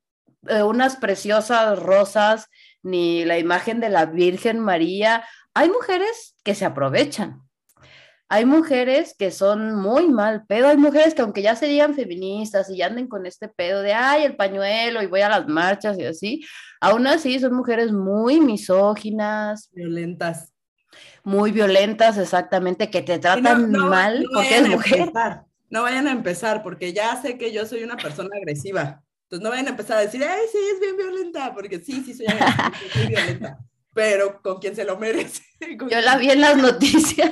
eh, 0.48 0.62
unas 0.63 0.96
preciosas 0.98 1.80
rosas, 1.80 2.48
ni 2.84 3.26
la 3.26 3.39
imagen 3.39 3.80
de 3.80 3.89
la 3.89 4.06
Virgen 4.06 4.60
María. 4.60 5.26
Hay 5.54 5.70
mujeres 5.70 6.36
que 6.44 6.56
se 6.56 6.65
aprovechan. 6.65 7.49
Hay 8.32 8.46
mujeres 8.46 9.15
que 9.18 9.32
son 9.32 9.74
muy 9.74 10.08
mal 10.08 10.46
pedo, 10.46 10.68
hay 10.68 10.78
mujeres 10.78 11.15
que 11.15 11.24
aunque 11.24 11.42
ya 11.42 11.56
se 11.56 11.65
digan 11.65 11.96
feministas 11.96 12.70
y 12.70 12.78
ya 12.78 12.86
anden 12.86 13.08
con 13.08 13.26
este 13.26 13.48
pedo 13.48 13.82
de, 13.82 13.94
ay, 13.94 14.24
el 14.24 14.36
pañuelo 14.36 15.02
y 15.02 15.08
voy 15.08 15.22
a 15.22 15.30
las 15.30 15.48
marchas 15.48 15.98
y 15.98 16.06
así, 16.06 16.46
aún 16.80 17.08
así 17.08 17.39
son 17.39 17.56
mujeres 17.56 17.92
muy 17.92 18.39
misóginas. 18.39 19.70
Violentas. 19.74 20.54
Muy 21.24 21.52
violentas, 21.52 22.20
exactamente, 22.20 22.92
que 22.92 23.02
te 23.02 23.18
tratan 23.18 23.72
mal 23.72 24.24
porque 24.32 24.58
es 24.58 24.68
mujer. 24.70 25.12
No 25.72 25.84
vayan 25.84 26.08
a 26.08 26.12
empezar, 26.12 26.62
porque 26.62 26.94
ya 26.94 27.20
sé 27.22 27.38
que 27.38 27.52
yo 27.52 27.65
soy 27.65 27.84
una 27.84 27.98
persona 27.98 28.30
agresiva. 28.36 29.04
Entonces 29.24 29.44
no 29.44 29.50
vayan 29.50 29.68
a 29.68 29.72
empezar 29.72 29.98
a 29.98 30.02
decir, 30.02 30.24
ay, 30.24 30.46
sí, 30.52 30.58
es 30.74 30.80
bien 30.80 30.98
violenta, 30.98 31.54
porque 31.54 31.80
sí, 31.80 32.04
sí 32.04 32.13
soy, 32.13 32.28
agresiva, 32.28 32.72
soy 32.94 33.08
violenta. 33.08 33.60
Pero 33.94 34.42
con 34.42 34.60
quien 34.60 34.76
se 34.76 34.84
lo 34.84 34.98
merece. 34.98 35.44
Yo 35.92 36.02
la 36.02 36.18
vi 36.18 36.30
en 36.30 36.42
las 36.42 36.58
noticias. 36.58 37.32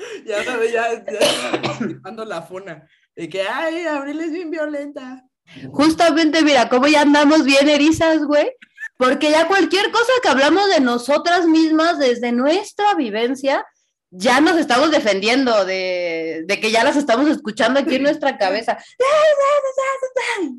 ya, 0.26 0.42
ya, 0.44 1.04
ya, 1.04 2.24
la 2.24 2.42
funa. 2.42 2.88
De 3.14 3.28
que, 3.28 3.42
ay, 3.42 3.86
Abril 3.86 4.20
es 4.20 4.32
bien 4.32 4.50
violenta. 4.50 5.24
Justamente, 5.72 6.42
mira, 6.42 6.68
cómo 6.68 6.86
ya 6.86 7.02
andamos 7.02 7.44
bien 7.44 7.68
erizas, 7.68 8.24
güey. 8.24 8.50
Porque 8.96 9.30
ya 9.30 9.48
cualquier 9.48 9.90
cosa 9.90 10.12
que 10.22 10.28
hablamos 10.28 10.68
de 10.68 10.80
nosotras 10.80 11.46
mismas 11.46 11.98
desde 11.98 12.32
nuestra 12.32 12.94
vivencia, 12.94 13.64
ya 14.10 14.40
nos 14.40 14.58
estamos 14.58 14.90
defendiendo 14.90 15.64
de, 15.64 16.44
de, 16.46 16.60
que 16.60 16.70
ya 16.70 16.84
las 16.84 16.96
estamos 16.96 17.28
escuchando 17.28 17.80
aquí 17.80 17.96
en 17.96 18.02
nuestra 18.02 18.36
cabeza. 18.36 18.76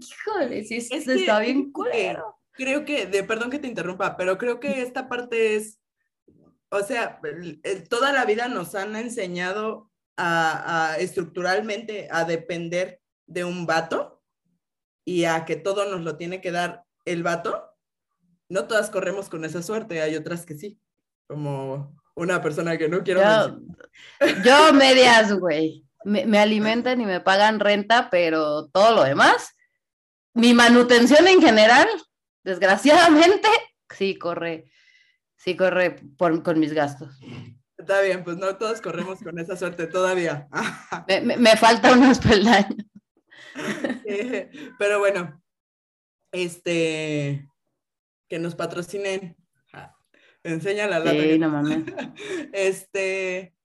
Híjole, 0.10 0.64
sí, 0.64 0.78
es 0.78 1.08
está 1.08 1.40
bien 1.40 1.72
culero. 1.72 2.38
Creo 2.54 2.84
que, 2.86 3.06
de, 3.06 3.24
perdón 3.24 3.50
que 3.50 3.60
te 3.60 3.68
interrumpa, 3.68 4.18
pero 4.18 4.38
creo 4.38 4.60
que 4.60 4.82
esta 4.82 5.08
parte 5.08 5.56
es 5.56 5.81
o 6.72 6.84
sea, 6.84 7.20
toda 7.90 8.14
la 8.14 8.26
vida 8.26 8.48
nos 8.48 8.76
han 8.76 8.96
enseñado 8.96 9.92
a, 10.18 10.96
estructuralmente 11.00 12.08
a 12.10 12.24
depender 12.24 13.02
de 13.28 13.44
un 13.44 13.66
vato 13.66 14.24
y 15.04 15.26
a 15.26 15.44
que 15.46 15.58
todo 15.58 15.90
nos 15.90 16.02
lo 16.02 16.16
tiene 16.16 16.40
que 16.40 16.52
dar 16.52 16.86
el 17.06 17.24
vato. 17.24 17.76
No 18.48 18.68
todas 18.68 18.90
corremos 18.90 19.30
con 19.30 19.44
esa 19.44 19.62
suerte, 19.62 20.02
hay 20.02 20.16
otras 20.16 20.46
que 20.46 20.56
sí, 20.58 20.80
como 21.28 21.98
una 22.16 22.42
persona 22.42 22.78
que 22.78 22.88
no 22.88 23.04
quiero. 23.04 23.22
Yo, 23.22 23.60
yo 24.44 24.74
medias, 24.74 25.34
güey. 25.34 25.86
Me, 26.06 26.26
me 26.26 26.40
alimentan 26.40 27.02
y 27.02 27.06
me 27.06 27.20
pagan 27.20 27.60
renta, 27.60 28.10
pero 28.10 28.68
todo 28.68 28.96
lo 28.96 29.04
demás, 29.04 29.56
mi 30.34 30.54
manutención 30.54 31.28
en 31.28 31.42
general, 31.42 31.88
desgraciadamente, 32.44 33.50
sí 33.90 34.18
corre 34.18 34.72
sí 35.44 35.56
corre 35.56 35.96
con 36.18 36.60
mis 36.60 36.74
gastos. 36.74 37.20
Está 37.78 38.02
bien, 38.02 38.24
pues 38.24 38.38
no 38.38 38.58
todos 38.58 38.80
corremos 38.80 39.20
con 39.24 39.40
esa 39.40 39.58
suerte 39.58 39.88
todavía. 39.88 40.48
me, 41.38 41.58
falta 41.58 41.94
unos 41.94 42.20
peldaños. 42.28 42.86
Eh, 44.06 44.52
pero 44.78 45.00
bueno, 45.00 45.42
este, 46.32 47.48
que 48.30 48.40
nos 48.40 48.56
patrocinen. 48.56 49.36
Enséñala 50.44 51.00
la 51.00 51.12
sí, 51.12 51.38
no 51.38 51.50
mames. 51.50 51.84
Este, 52.54 53.56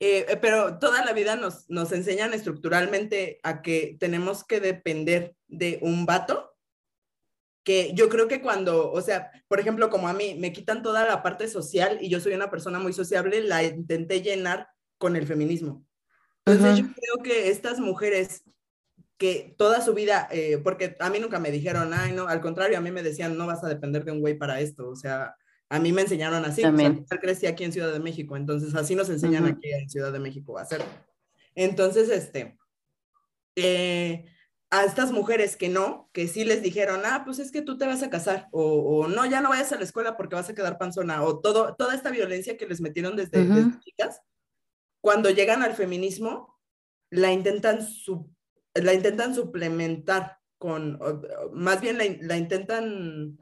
eh, 0.00 0.38
pero 0.40 0.78
toda 0.78 1.04
la 1.04 1.12
vida 1.12 1.36
nos, 1.36 1.68
nos 1.68 1.92
enseñan 1.92 2.32
estructuralmente 2.32 3.40
a 3.42 3.62
que 3.62 3.96
tenemos 3.98 4.44
que 4.44 4.60
depender 4.60 5.34
de 5.46 5.78
un 5.82 6.06
vato 6.06 6.57
que 7.68 7.92
yo 7.92 8.08
creo 8.08 8.28
que 8.28 8.40
cuando, 8.40 8.90
o 8.90 9.02
sea, 9.02 9.30
por 9.46 9.60
ejemplo, 9.60 9.90
como 9.90 10.08
a 10.08 10.14
mí 10.14 10.34
me 10.38 10.54
quitan 10.54 10.82
toda 10.82 11.04
la 11.04 11.22
parte 11.22 11.48
social 11.48 11.98
y 12.00 12.08
yo 12.08 12.18
soy 12.18 12.32
una 12.32 12.50
persona 12.50 12.78
muy 12.78 12.94
sociable, 12.94 13.42
la 13.42 13.62
intenté 13.62 14.22
llenar 14.22 14.68
con 14.96 15.16
el 15.16 15.26
feminismo. 15.26 15.84
Entonces 16.46 16.78
yo 16.78 16.86
creo 16.86 17.22
que 17.22 17.50
estas 17.50 17.78
mujeres 17.78 18.42
que 19.18 19.54
toda 19.58 19.82
su 19.82 19.92
vida, 19.92 20.28
eh, 20.32 20.56
porque 20.64 20.96
a 20.98 21.10
mí 21.10 21.18
nunca 21.18 21.40
me 21.40 21.50
dijeron, 21.50 21.92
ay, 21.92 22.12
no, 22.12 22.26
al 22.26 22.40
contrario, 22.40 22.78
a 22.78 22.80
mí 22.80 22.90
me 22.90 23.02
decían, 23.02 23.36
no 23.36 23.46
vas 23.46 23.62
a 23.62 23.68
depender 23.68 24.02
de 24.02 24.12
un 24.12 24.20
güey 24.20 24.38
para 24.38 24.62
esto, 24.62 24.88
o 24.88 24.96
sea, 24.96 25.34
a 25.68 25.78
mí 25.78 25.92
me 25.92 26.00
enseñaron 26.00 26.46
así. 26.46 26.64
O 26.64 27.16
crecí 27.20 27.44
aquí 27.44 27.64
en 27.64 27.72
Ciudad 27.74 27.92
de 27.92 28.00
México, 28.00 28.34
entonces 28.38 28.74
así 28.76 28.94
nos 28.94 29.10
enseñan 29.10 29.44
aquí 29.44 29.70
en 29.70 29.90
Ciudad 29.90 30.10
de 30.10 30.20
México 30.20 30.56
a 30.56 30.62
hacer. 30.62 30.80
Entonces, 31.54 32.08
este, 32.08 32.56
eh, 33.56 34.24
a 34.70 34.84
estas 34.84 35.12
mujeres 35.12 35.56
que 35.56 35.68
no, 35.68 36.10
que 36.12 36.28
sí 36.28 36.44
les 36.44 36.62
dijeron, 36.62 37.00
ah, 37.04 37.22
pues 37.24 37.38
es 37.38 37.50
que 37.50 37.62
tú 37.62 37.78
te 37.78 37.86
vas 37.86 38.02
a 38.02 38.10
casar, 38.10 38.48
o, 38.50 39.08
no, 39.08 39.24
ya 39.24 39.40
no 39.40 39.48
vayas 39.48 39.72
a 39.72 39.76
la 39.76 39.84
escuela 39.84 40.16
porque 40.16 40.34
vas 40.34 40.50
a 40.50 40.54
quedar 40.54 40.76
panzona, 40.76 41.22
o 41.22 41.40
todo, 41.40 41.74
toda 41.74 41.94
esta 41.94 42.10
violencia 42.10 42.56
que 42.56 42.66
les 42.66 42.80
metieron 42.80 43.16
desde, 43.16 43.46
chicas, 43.80 44.20
cuando 45.00 45.30
llegan 45.30 45.62
al 45.62 45.74
feminismo, 45.74 46.58
la 47.10 47.32
intentan, 47.32 47.78
la 48.74 48.92
intentan 48.92 49.34
suplementar 49.34 50.38
con, 50.58 50.98
más 51.52 51.80
bien 51.80 51.96
la, 51.96 52.36
intentan, 52.36 53.38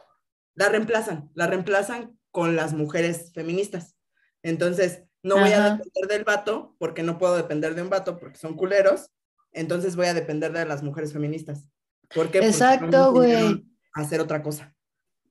la 0.55 0.69
reemplazan, 0.69 1.31
la 1.35 1.49
reemplazan 1.49 2.19
con 2.31 2.55
las 2.55 2.73
mujeres 2.73 3.33
feministas. 3.33 3.97
Entonces, 4.43 5.03
no 5.23 5.41
voy 5.41 5.51
a 5.51 5.71
depender 5.71 6.07
del 6.09 6.25
vato, 6.25 6.77
porque 6.79 7.03
no 7.03 7.19
puedo 7.19 7.37
depender 7.37 7.75
de 7.75 7.83
un 7.83 7.91
vato, 7.91 8.17
porque 8.17 8.39
son 8.39 8.55
culeros, 8.55 9.11
entonces 9.57 9.97
voy 9.97 10.07
a 10.07 10.15
depender 10.15 10.53
de 10.53 10.67
las 10.67 10.83
mujeres 10.83 11.13
feministas. 11.13 11.67
¿Por 12.15 12.31
qué? 12.31 12.39
Exacto, 12.39 13.13
güey. 13.13 13.67
Hacer 13.95 14.21
otra 14.21 14.43
cosa. 14.43 14.73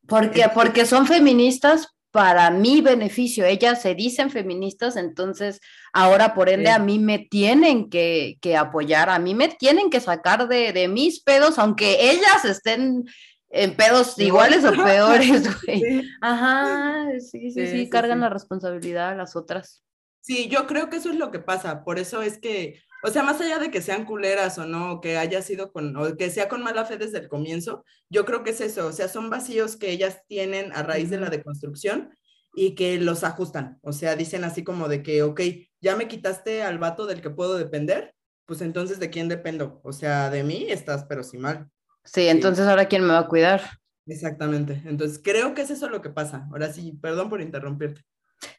Porque, 0.07 0.45
porque 0.53 0.85
son 0.85 1.07
feministas 1.07 1.95
para 2.11 2.49
mi 2.49 2.81
beneficio. 2.81 3.45
Ellas 3.45 3.81
se 3.81 3.93
dicen 3.93 4.31
feministas, 4.31 4.95
entonces 4.95 5.59
ahora 5.93 6.33
por 6.33 6.49
ende 6.49 6.69
a 6.69 6.79
mí 6.79 6.97
me 6.97 7.19
tienen 7.19 7.89
que, 7.89 8.37
apoyar, 8.57 9.09
a 9.09 9.19
mí 9.19 9.35
me 9.35 9.49
tienen 9.49 9.89
que 9.89 9.99
sacar 9.99 10.47
de, 10.47 10.87
mis 10.87 11.21
pedos, 11.21 11.59
aunque 11.59 12.09
ellas 12.11 12.45
estén 12.45 13.03
en 13.49 13.75
pedos 13.75 14.17
iguales 14.17 14.63
o 14.63 14.71
peores, 14.83 15.43
güey. 15.65 16.03
Ajá, 16.21 17.07
sí, 17.19 17.51
sí, 17.51 17.67
sí, 17.67 17.89
cargan 17.89 18.21
la 18.21 18.29
responsabilidad 18.29 19.09
a 19.09 19.15
las 19.15 19.35
otras. 19.35 19.83
Sí, 20.21 20.47
yo 20.47 20.67
creo 20.67 20.89
que 20.89 20.97
eso 20.97 21.09
es 21.09 21.17
lo 21.17 21.31
que 21.31 21.39
pasa, 21.39 21.83
por 21.83 21.99
eso 21.99 22.21
es 22.21 22.39
que 22.39 22.81
o 23.05 23.11
sea, 23.11 23.21
más 23.21 23.39
allá 23.39 23.59
de 23.59 23.69
que 23.69 23.81
sean 23.81 24.03
culeras 24.03 24.57
o 24.57 24.65
no, 24.65 24.99
que 24.99 25.17
haya 25.17 25.41
sido 25.43 25.71
con, 25.71 25.95
o 25.95 26.17
que 26.17 26.31
sea 26.31 26.49
con 26.49 26.63
mala 26.63 26.85
fe 26.85 26.97
desde 26.97 27.19
el 27.19 27.27
comienzo, 27.27 27.85
yo 28.09 28.25
creo 28.25 28.43
que 28.43 28.49
es 28.49 28.61
eso, 28.61 28.87
o 28.87 28.91
sea, 28.91 29.07
son 29.07 29.29
vacíos 29.29 29.75
que 29.75 29.91
ellas 29.91 30.23
tienen 30.27 30.71
a 30.73 30.81
raíz 30.81 31.11
de 31.11 31.19
la 31.19 31.29
deconstrucción 31.29 32.09
y 32.55 32.73
que 32.73 32.99
los 32.99 33.23
ajustan, 33.23 33.77
o 33.83 33.93
sea, 33.93 34.15
dicen 34.15 34.43
así 34.43 34.63
como 34.63 34.87
de 34.87 35.03
que, 35.03 35.21
ok, 35.21 35.41
ya 35.81 35.95
me 35.95 36.07
quitaste 36.07 36.63
al 36.63 36.79
vato 36.79 37.05
del 37.05 37.21
que 37.21 37.29
puedo 37.29 37.57
depender, 37.57 38.15
pues 38.47 38.61
entonces 38.61 38.99
de 38.99 39.11
quién 39.11 39.29
dependo, 39.29 39.81
o 39.83 39.93
sea, 39.93 40.31
de 40.31 40.43
mí 40.43 40.65
estás, 40.69 41.05
pero 41.05 41.23
sí 41.23 41.37
mal. 41.37 41.69
Sí, 42.03 42.27
entonces 42.27 42.65
ahora 42.67 42.87
quién 42.87 43.03
me 43.03 43.13
va 43.13 43.19
a 43.19 43.27
cuidar. 43.27 43.61
Exactamente, 44.07 44.81
entonces 44.85 45.21
creo 45.23 45.53
que 45.53 45.61
es 45.61 45.69
eso 45.69 45.89
lo 45.89 46.01
que 46.01 46.09
pasa. 46.09 46.47
Ahora 46.51 46.73
sí, 46.73 46.97
perdón 47.01 47.29
por 47.29 47.41
interrumpirte. 47.41 48.01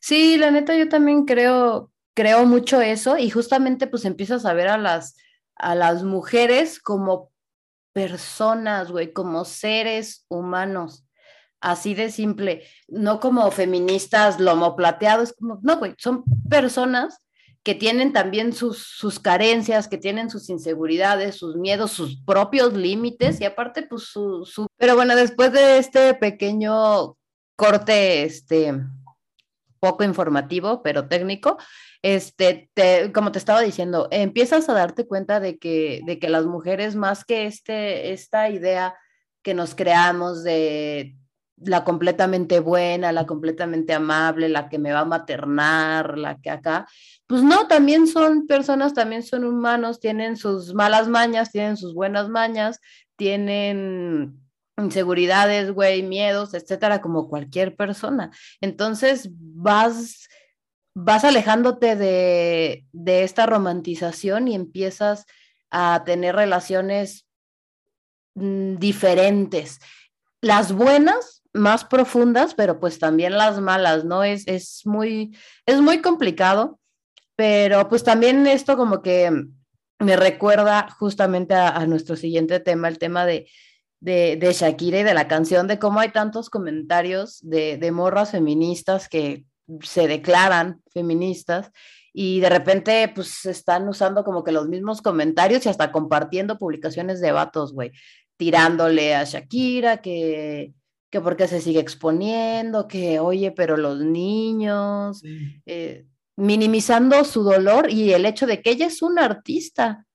Sí, 0.01 0.37
la 0.37 0.51
neta, 0.53 0.77
yo 0.77 0.89
también 0.89 1.25
creo, 1.25 1.91
creo 2.17 2.47
mucho 2.47 2.81
eso 2.81 3.19
y 3.19 3.29
justamente 3.29 3.87
pues 3.87 4.07
empiezas 4.07 4.47
a 4.47 4.55
ver 4.55 4.69
a 4.69 4.79
las, 4.79 5.17
a 5.55 5.75
las 5.75 6.03
mujeres 6.03 6.81
como 6.81 7.31
personas, 7.93 8.91
güey, 8.91 9.13
como 9.13 9.45
seres 9.45 10.25
humanos. 10.29 11.05
Así 11.61 11.95
de 11.95 12.11
simple, 12.11 12.65
no 12.89 13.21
como 13.21 13.51
feministas 13.51 14.41
lomoplateados, 14.41 15.35
como, 15.35 15.59
no, 15.63 15.79
güey, 15.79 15.95
son 15.99 16.25
personas 16.49 17.23
que 17.63 17.75
tienen 17.75 18.13
también 18.13 18.53
sus, 18.53 18.79
sus 18.79 19.19
carencias, 19.19 19.89
que 19.89 19.99
tienen 19.99 20.31
sus 20.31 20.49
inseguridades, 20.49 21.35
sus 21.37 21.57
miedos, 21.57 21.91
sus 21.91 22.23
propios 22.23 22.75
límites 22.75 23.41
y 23.41 23.45
aparte, 23.45 23.83
pues 23.83 24.05
su... 24.05 24.47
Pero 24.77 24.95
bueno, 24.95 25.17
después 25.17 25.53
de 25.53 25.79
este 25.79 26.15
pequeño 26.15 27.17
corte, 27.57 28.23
este, 28.23 28.73
poco 29.87 30.05
informativo, 30.05 30.83
pero 30.83 31.07
técnico, 31.07 31.59
este, 32.03 32.71
como 33.15 33.31
te 33.31 33.39
estaba 33.39 33.61
diciendo, 33.61 34.09
empiezas 34.11 34.69
a 34.69 34.75
darte 34.75 35.07
cuenta 35.07 35.39
de 35.39 35.59
que, 35.59 36.01
de 36.05 36.19
que 36.19 36.29
las 36.29 36.45
mujeres, 36.47 36.97
más 36.97 37.25
que 37.25 37.47
este, 37.47 38.13
esta 38.13 38.51
idea 38.51 38.97
que 39.43 39.55
nos 39.55 39.75
creamos 39.77 40.43
de 40.43 41.17
la 41.59 41.85
completamente 41.85 42.61
buena, 42.61 43.13
la 43.13 43.27
completamente 43.27 43.95
amable, 43.95 44.49
la 44.49 44.69
que 44.69 44.79
me 44.79 44.93
va 44.93 45.01
a 45.01 45.05
maternar, 45.05 46.19
la 46.19 46.37
que 46.41 46.51
acá, 46.51 46.87
pues 47.27 47.43
no, 47.43 47.67
también 47.69 48.07
son 48.07 48.47
personas, 48.47 48.93
también 48.93 49.23
son 49.23 49.45
humanos, 49.45 50.01
tienen 50.01 50.37
sus 50.37 50.75
malas 50.75 51.09
mañas, 51.09 51.53
tienen 51.53 51.77
sus 51.77 51.95
buenas 51.95 52.29
mañas, 52.29 52.81
tienen 53.17 54.46
inseguridades, 54.77 55.73
güey, 55.73 56.03
miedos, 56.03 56.55
etcétera, 56.55 57.01
como 57.01 57.29
cualquier 57.29 57.77
persona. 57.77 58.31
Entonces 58.61 59.29
vas 59.31 60.29
vas 60.99 61.25
alejándote 61.25 61.95
de, 61.95 62.87
esta 63.23 63.45
romantización 63.45 64.49
y 64.49 64.55
empiezas 64.55 65.27
a 65.71 66.05
tener 66.07 66.35
relaciones 66.35 67.27
mm, 68.35 68.77
diferentes. 68.77 69.79
Las 70.41 70.73
buenas, 70.73 71.43
más 71.53 71.85
profundas, 71.85 72.55
pero 72.55 72.81
pues 72.81 72.99
también 72.99 73.37
las 73.37 73.61
malas, 73.61 74.07
¿no? 74.07 74.25
Es, 74.25 74.49
es, 74.49 74.87
muy, 74.87 75.37
es 75.67 75.83
muy 75.83 76.01
complicado, 76.01 76.81
pero 77.35 77.91
pues 77.91 78.03
también 78.03 78.47
esto 78.47 78.79
como 78.79 79.03
que 79.03 79.31
me 79.99 80.17
recuerda 80.17 80.89
justamente 80.99 81.53
a, 81.53 81.87
nuestro 81.87 82.17
siguiente 82.17 82.59
tema, 82.59 82.89
el 82.89 82.99
tema 82.99 83.27
de, 83.27 83.51
de, 84.07 84.37
de, 84.37 84.53
Shakira 84.53 85.01
y 85.01 85.03
de 85.03 85.15
la 85.15 85.29
canción, 85.29 85.67
de 85.67 85.79
cómo 85.79 86.01
hay 86.01 86.11
tantos 86.11 86.49
comentarios 86.49 87.41
de, 87.43 87.77
de 87.77 87.91
morras 87.91 88.31
feministas 88.31 89.09
que 89.09 89.45
se 89.83 90.07
declaran 90.07 90.81
feministas 90.93 91.71
y 92.13 92.41
de 92.41 92.49
repente 92.49 93.13
pues 93.15 93.45
están 93.45 93.89
usando 93.89 94.25
como 94.25 94.45
que 94.45 94.53
los 94.53 94.69
mismos 94.69 95.03
comentarios 95.03 95.67
y 95.67 95.69
hasta 95.69 95.93
compartiendo 95.93 96.59
publicaciones 96.59 97.21
de 97.21 97.33
vatos, 97.33 97.73
güey, 97.73 97.93
tirándole 98.37 99.15
a 99.15 99.25
Shakira 99.25 99.99
que 99.99 100.73
que 101.11 101.21
porque 101.21 101.49
se 101.49 101.61
sigue 101.61 101.81
exponiendo, 101.81 102.89
que 102.89 103.21
oye, 103.21 103.53
pero 103.53 103.77
los 103.77 104.01
niños, 104.01 105.23
eh, 105.65 106.05
minimizando 106.37 107.25
su 107.25 107.43
dolor 107.43 107.91
y 107.91 108.13
el 108.13 108.27
hecho 108.27 108.47
de 108.47 108.61
que 108.61 108.71
ella 108.71 108.87
es 108.87 109.03
una 109.03 109.25
artista. 109.25 110.06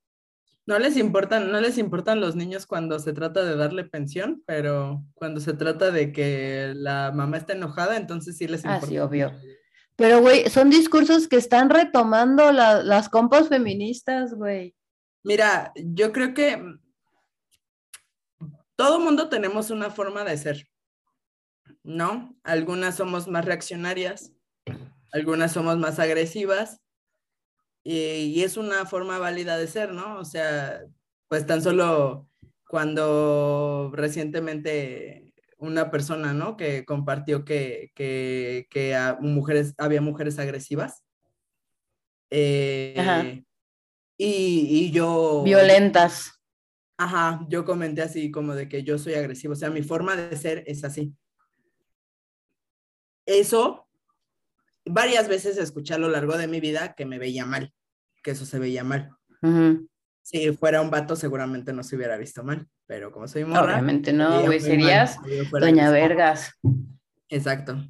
No 0.65 0.77
les 0.79 0.95
importan, 0.97 1.51
no 1.51 1.59
les 1.59 1.77
importan 1.77 2.21
los 2.21 2.35
niños 2.35 2.65
cuando 2.65 2.99
se 2.99 3.13
trata 3.13 3.43
de 3.43 3.55
darle 3.55 3.83
pensión, 3.83 4.43
pero 4.45 5.03
cuando 5.15 5.39
se 5.39 5.53
trata 5.53 5.91
de 5.91 6.11
que 6.11 6.73
la 6.75 7.11
mamá 7.11 7.37
está 7.37 7.53
enojada, 7.53 7.97
entonces 7.97 8.37
sí 8.37 8.47
les 8.47 8.63
importa. 8.63 8.85
Ah, 8.85 8.89
sí, 8.89 8.99
obvio. 8.99 9.31
Pero, 9.95 10.21
güey, 10.21 10.49
son 10.49 10.69
discursos 10.69 11.27
que 11.27 11.35
están 11.35 11.69
retomando 11.69 12.51
las 12.51 13.09
compas 13.09 13.49
feministas, 13.49 14.33
güey. 14.33 14.75
Mira, 15.23 15.71
yo 15.75 16.11
creo 16.11 16.33
que 16.33 16.61
todo 18.75 18.99
mundo 18.99 19.29
tenemos 19.29 19.69
una 19.69 19.89
forma 19.89 20.23
de 20.23 20.37
ser. 20.37 20.67
¿no? 21.83 22.35
Algunas 22.43 22.95
somos 22.95 23.27
más 23.27 23.45
reaccionarias, 23.45 24.33
algunas 25.11 25.51
somos 25.51 25.77
más 25.77 25.99
agresivas 25.99 26.80
y, 27.83 28.43
es 28.43 28.57
una 28.57 28.85
forma 28.85 29.17
válida 29.17 29.57
de 29.57 29.67
ser, 29.67 29.93
¿no? 29.93 30.19
O 30.19 30.25
sea, 30.25 30.81
pues 31.27 31.45
tan 31.45 31.61
solo 31.61 32.27
cuando 32.67 33.91
recientemente 33.93 35.33
una 35.57 35.91
persona, 35.91 36.33
¿no? 36.33 36.57
Que 36.57 36.85
compartió 36.85 37.45
que, 37.45 37.91
que, 37.95 38.67
mujeres, 39.19 39.73
había 39.77 40.01
mujeres 40.01 40.39
agresivas. 40.39 41.03
Eh, 42.29 43.43
y, 44.17 44.85
y, 44.87 44.91
yo... 44.91 45.43
Violentas. 45.43 46.39
Ajá, 46.97 47.45
yo 47.49 47.65
comenté 47.65 48.03
así 48.03 48.29
como 48.29 48.53
de 48.53 48.69
que 48.69 48.83
yo 48.83 48.99
soy 48.99 49.15
agresivo, 49.15 49.53
o 49.53 49.55
sea, 49.55 49.71
mi 49.71 49.81
forma 49.81 50.15
de 50.15 50.37
ser 50.37 50.63
es 50.67 50.83
así 50.83 51.15
eso 53.25 53.87
varias 54.91 55.27
veces 55.27 55.57
escuché 55.57 55.93
a 55.93 55.97
lo 55.97 56.09
largo 56.09 56.37
de 56.37 56.47
mi 56.47 56.59
vida 56.59 56.93
que 56.93 57.05
me 57.05 57.19
veía 57.19 57.45
mal, 57.45 57.73
que 58.23 58.31
eso 58.31 58.45
se 58.45 58.59
veía 58.59 58.83
mal. 58.83 59.11
Si 60.23 60.51
fuera 60.53 60.81
un 60.81 60.91
vato, 60.91 61.15
seguramente 61.15 61.73
no 61.73 61.83
se 61.83 61.95
hubiera 61.95 62.17
visto 62.17 62.43
mal, 62.43 62.67
pero 62.85 63.11
como 63.11 63.27
soy 63.27 63.43
morra. 63.43 63.73
Obviamente 63.73 64.13
no, 64.13 64.43
güey, 64.43 64.59
serías 64.59 65.17
Doña 65.51 65.89
Vergas. 65.89 66.51
Exacto. 67.29 67.83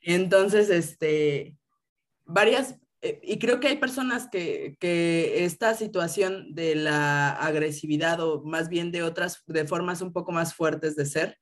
Entonces, 0.00 0.70
este, 0.70 1.56
varias, 2.24 2.76
eh, 3.02 3.20
y 3.22 3.38
creo 3.38 3.60
que 3.60 3.68
hay 3.68 3.76
personas 3.76 4.28
que, 4.30 4.76
que 4.80 5.44
esta 5.44 5.74
situación 5.74 6.54
de 6.54 6.74
la 6.74 7.30
agresividad 7.30 8.20
o 8.20 8.42
más 8.44 8.68
bien 8.68 8.90
de 8.90 9.02
otras, 9.02 9.42
de 9.46 9.66
formas 9.66 10.00
un 10.00 10.12
poco 10.12 10.32
más 10.32 10.54
fuertes 10.54 10.96
de 10.96 11.06
ser, 11.06 11.38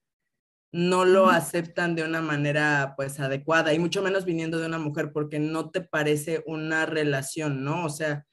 no 0.73 1.05
lo 1.05 1.29
aceptan 1.29 1.95
de 1.95 2.05
una 2.05 2.21
manera 2.21 2.95
pues 2.97 3.19
adecuada 3.19 3.75
y 3.75 3.79
mucho 3.79 4.03
menos 4.03 4.25
viniendo 4.25 4.59
de 4.59 4.67
una 4.67 4.79
mujer 4.79 5.13
porque 5.13 5.39
no 5.39 5.71
te 5.71 5.81
parece 5.81 6.43
una 6.47 6.87
relación, 6.87 7.65
¿no? 7.65 7.85
O 7.85 7.91
sea, 7.91 8.25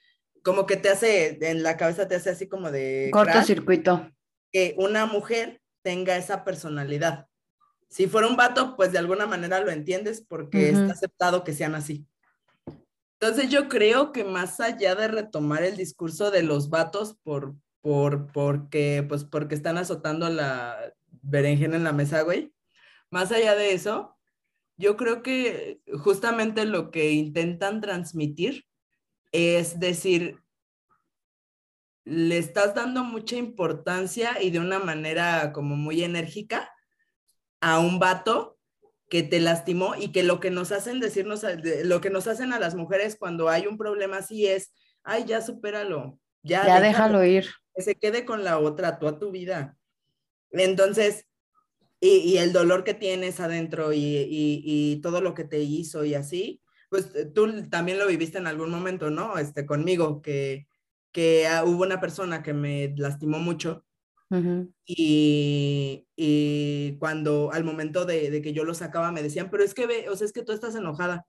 como 0.44 0.66
que 0.66 0.78
te 0.78 0.90
hace, 0.90 1.38
en 1.42 1.64
la 1.64 1.78
cabeza 1.78 2.08
te 2.08 2.16
hace 2.16 2.30
así 2.30 2.48
como 2.48 2.72
de... 2.72 3.10
Cortocircuito. 3.12 4.12
Que 4.52 4.76
una 4.78 5.06
mujer 5.06 5.62
tenga 5.84 6.16
esa 6.16 6.44
personalidad. 6.44 7.28
Si 7.90 8.08
fuera 8.08 8.28
un 8.28 8.36
vato, 8.36 8.76
pues 8.76 8.92
de 8.92 9.00
alguna 9.00 9.26
manera 9.26 9.60
lo 9.60 9.72
entiendes 9.72 10.24
porque 10.28 10.70
está 10.70 10.92
aceptado 10.92 11.44
que 11.44 11.54
sean 11.54 11.74
así. 11.74 12.06
Entonces 13.20 13.50
yo 13.50 13.68
creo 13.68 14.12
que 14.12 14.24
más 14.24 14.60
allá 14.60 14.94
de 14.94 15.08
retomar 15.08 15.64
el 15.64 15.76
discurso 15.76 16.30
de 16.30 16.44
los 16.44 16.70
vatos 16.70 17.18
por, 17.24 17.56
por, 17.82 18.32
porque, 18.32 19.04
pues 19.08 19.24
porque 19.24 19.56
están 19.56 19.78
azotando 19.78 20.30
la, 20.30 20.94
berenjena 21.28 21.76
en 21.76 21.84
la 21.84 21.94
mesa, 21.94 22.22
güey. 22.22 22.54
Más 23.10 23.32
allá 23.32 23.56
de 23.56 23.74
eso, 23.74 24.18
yo 24.78 24.98
creo 24.98 25.22
que 25.24 25.82
justamente 26.00 26.66
lo 26.66 26.92
que 26.92 27.12
intentan 27.12 27.82
transmitir 27.82 28.66
es 29.32 29.80
decir, 29.80 30.42
le 32.06 32.38
estás 32.38 32.74
dando 32.74 33.04
mucha 33.04 33.36
importancia 33.36 34.42
y 34.42 34.50
de 34.52 34.60
una 34.60 34.80
manera 34.80 35.52
como 35.52 35.76
muy 35.76 36.04
enérgica 36.04 36.72
a 37.60 37.80
un 37.80 38.00
vato 38.00 38.58
que 39.10 39.24
te 39.24 39.40
lastimó 39.40 39.96
y 39.96 40.12
que 40.12 40.24
lo 40.24 40.40
que 40.40 40.52
nos 40.52 40.72
hacen 40.72 41.00
decirnos, 41.00 41.46
lo 41.84 42.02
que 42.02 42.10
nos 42.10 42.28
hacen 42.28 42.54
a 42.54 42.60
las 42.60 42.76
mujeres 42.76 43.16
cuando 43.18 43.50
hay 43.50 43.68
un 43.68 43.78
problema 43.78 44.18
así 44.18 44.48
es, 44.48 44.74
ay, 45.04 45.26
ya 45.26 45.42
supéralo, 45.42 46.20
ya, 46.44 46.66
ya 46.66 46.82
déjalo, 46.82 47.20
déjalo 47.20 47.24
ir. 47.26 47.48
Que 47.76 47.84
se 47.84 47.96
quede 47.96 48.26
con 48.26 48.44
la 48.44 48.60
otra, 48.60 49.00
tú 49.00 49.08
a 49.08 49.20
tu 49.20 49.32
vida. 49.32 49.77
Entonces, 50.52 51.26
y, 52.00 52.38
el 52.38 52.54
dolor 52.54 52.84
que 52.84 52.94
tienes 52.94 53.40
adentro 53.40 53.92
y, 53.94 55.00
todo 55.02 55.22
lo 55.22 55.34
que 55.34 55.44
te 55.44 55.60
hizo 55.62 56.06
y 56.06 56.14
así, 56.14 56.62
pues 56.90 57.14
eh, 57.16 57.26
tú 57.26 57.68
también 57.70 58.00
lo 58.00 58.08
viviste 58.08 58.38
en 58.38 58.48
algún 58.48 58.70
momento, 58.70 59.10
¿no? 59.10 59.38
Este, 59.38 59.66
conmigo, 59.66 60.22
que, 60.22 60.68
que 61.12 61.48
ah, 61.48 61.64
hubo 61.66 61.84
una 61.84 62.00
persona 62.00 62.44
que 62.44 62.54
me 62.54 62.94
lastimó 62.98 63.40
mucho 63.40 63.86
y, 64.86 66.06
cuando 67.00 67.52
al 67.54 67.64
momento 67.64 68.06
de, 68.06 68.30
de, 68.30 68.42
que 68.42 68.54
yo 68.54 68.64
lo 68.64 68.74
sacaba 68.74 69.12
me 69.12 69.24
decían, 69.24 69.50
pero 69.50 69.64
es 69.64 69.74
que 69.74 69.88
ve, 69.88 70.10
o 70.10 70.16
sea, 70.16 70.26
es 70.26 70.34
que 70.34 70.44
tú 70.44 70.52
estás 70.52 70.76
enojada, 70.76 71.26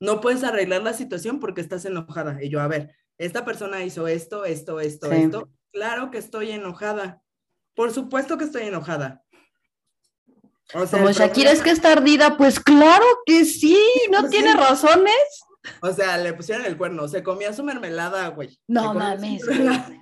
no 0.00 0.20
puedes 0.20 0.44
arreglar 0.44 0.82
la 0.82 0.92
situación 0.92 1.40
porque 1.40 1.60
estás 1.60 1.84
enojada. 1.84 2.42
Y 2.42 2.50
yo, 2.50 2.60
a 2.60 2.68
ver, 2.68 2.94
esta 3.18 3.44
persona 3.44 3.84
hizo 3.84 4.06
esto, 4.08 4.44
esto, 4.44 4.80
esto, 4.80 5.10
esto, 5.12 5.50
claro 5.72 6.10
que 6.10 6.18
estoy 6.18 6.50
enojada 6.50 7.23
por 7.74 7.92
supuesto 7.92 8.38
que 8.38 8.44
estoy 8.44 8.64
enojada. 8.64 9.22
Como 10.72 11.10
Shakira 11.10 11.50
es 11.52 11.60
que 11.60 11.70
está 11.70 11.92
ardida, 11.92 12.36
pues 12.36 12.58
claro 12.58 13.04
que 13.26 13.44
sí, 13.44 13.78
no 14.10 14.20
pues 14.20 14.30
tiene 14.30 14.54
razones. 14.54 15.44
O 15.80 15.92
sea, 15.92 16.18
le 16.18 16.32
pusieron 16.32 16.64
el 16.66 16.76
cuerno, 16.76 17.06
se 17.08 17.22
comía 17.22 17.52
su 17.52 17.62
mermelada, 17.64 18.28
güey. 18.28 18.58
No 18.68 18.94
mames. 18.94 19.42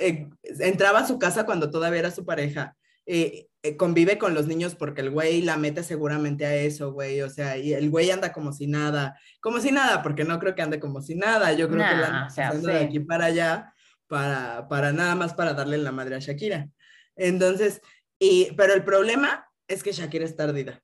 Eh, 0.00 0.26
entraba 0.60 1.00
a 1.00 1.06
su 1.06 1.18
casa 1.18 1.44
cuando 1.44 1.70
todavía 1.70 1.98
era 1.98 2.10
su 2.10 2.24
pareja. 2.24 2.74
Eh, 3.04 3.48
eh, 3.62 3.76
convive 3.76 4.16
con 4.16 4.32
los 4.32 4.46
niños 4.46 4.74
porque 4.74 5.02
el 5.02 5.10
güey 5.10 5.42
la 5.42 5.58
mete 5.58 5.82
seguramente 5.82 6.46
a 6.46 6.54
eso, 6.54 6.92
güey. 6.92 7.20
O 7.20 7.28
sea, 7.28 7.58
y 7.58 7.74
el 7.74 7.90
güey 7.90 8.10
anda 8.10 8.32
como 8.32 8.54
si 8.54 8.66
nada. 8.66 9.20
Como 9.42 9.60
si 9.60 9.70
nada, 9.70 10.02
porque 10.02 10.24
no 10.24 10.38
creo 10.38 10.54
que 10.54 10.62
ande 10.62 10.80
como 10.80 11.02
si 11.02 11.14
nada. 11.14 11.52
Yo 11.52 11.68
creo 11.68 11.86
que 11.86 11.94
la 11.94 12.28
anda 12.38 12.72
de 12.72 12.84
aquí 12.84 13.00
para 13.00 13.26
allá 13.26 13.73
para, 14.14 14.68
para 14.68 14.92
nada 14.92 15.16
más 15.16 15.34
para 15.34 15.54
darle 15.54 15.76
la 15.76 15.90
madre 15.90 16.14
a 16.14 16.20
Shakira. 16.20 16.68
Entonces, 17.16 17.80
y, 18.16 18.52
pero 18.52 18.72
el 18.72 18.84
problema 18.84 19.44
es 19.66 19.82
que 19.82 19.90
Shakira 19.90 20.24
es 20.24 20.36
tardida. 20.36 20.80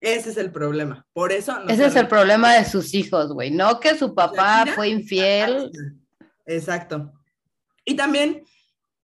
Ese 0.00 0.30
es 0.30 0.36
el 0.36 0.50
problema. 0.50 1.06
Por 1.12 1.30
eso. 1.30 1.56
Ese 1.68 1.86
es 1.86 1.94
el 1.94 2.08
problema 2.08 2.54
de 2.54 2.64
sus 2.64 2.94
hijos, 2.94 3.32
güey. 3.32 3.52
No 3.52 3.78
que 3.78 3.96
su 3.96 4.12
papá 4.12 4.66
fue 4.74 4.88
infiel. 4.88 5.70
Exacto. 6.46 7.12
Y 7.84 7.94
también, 7.94 8.42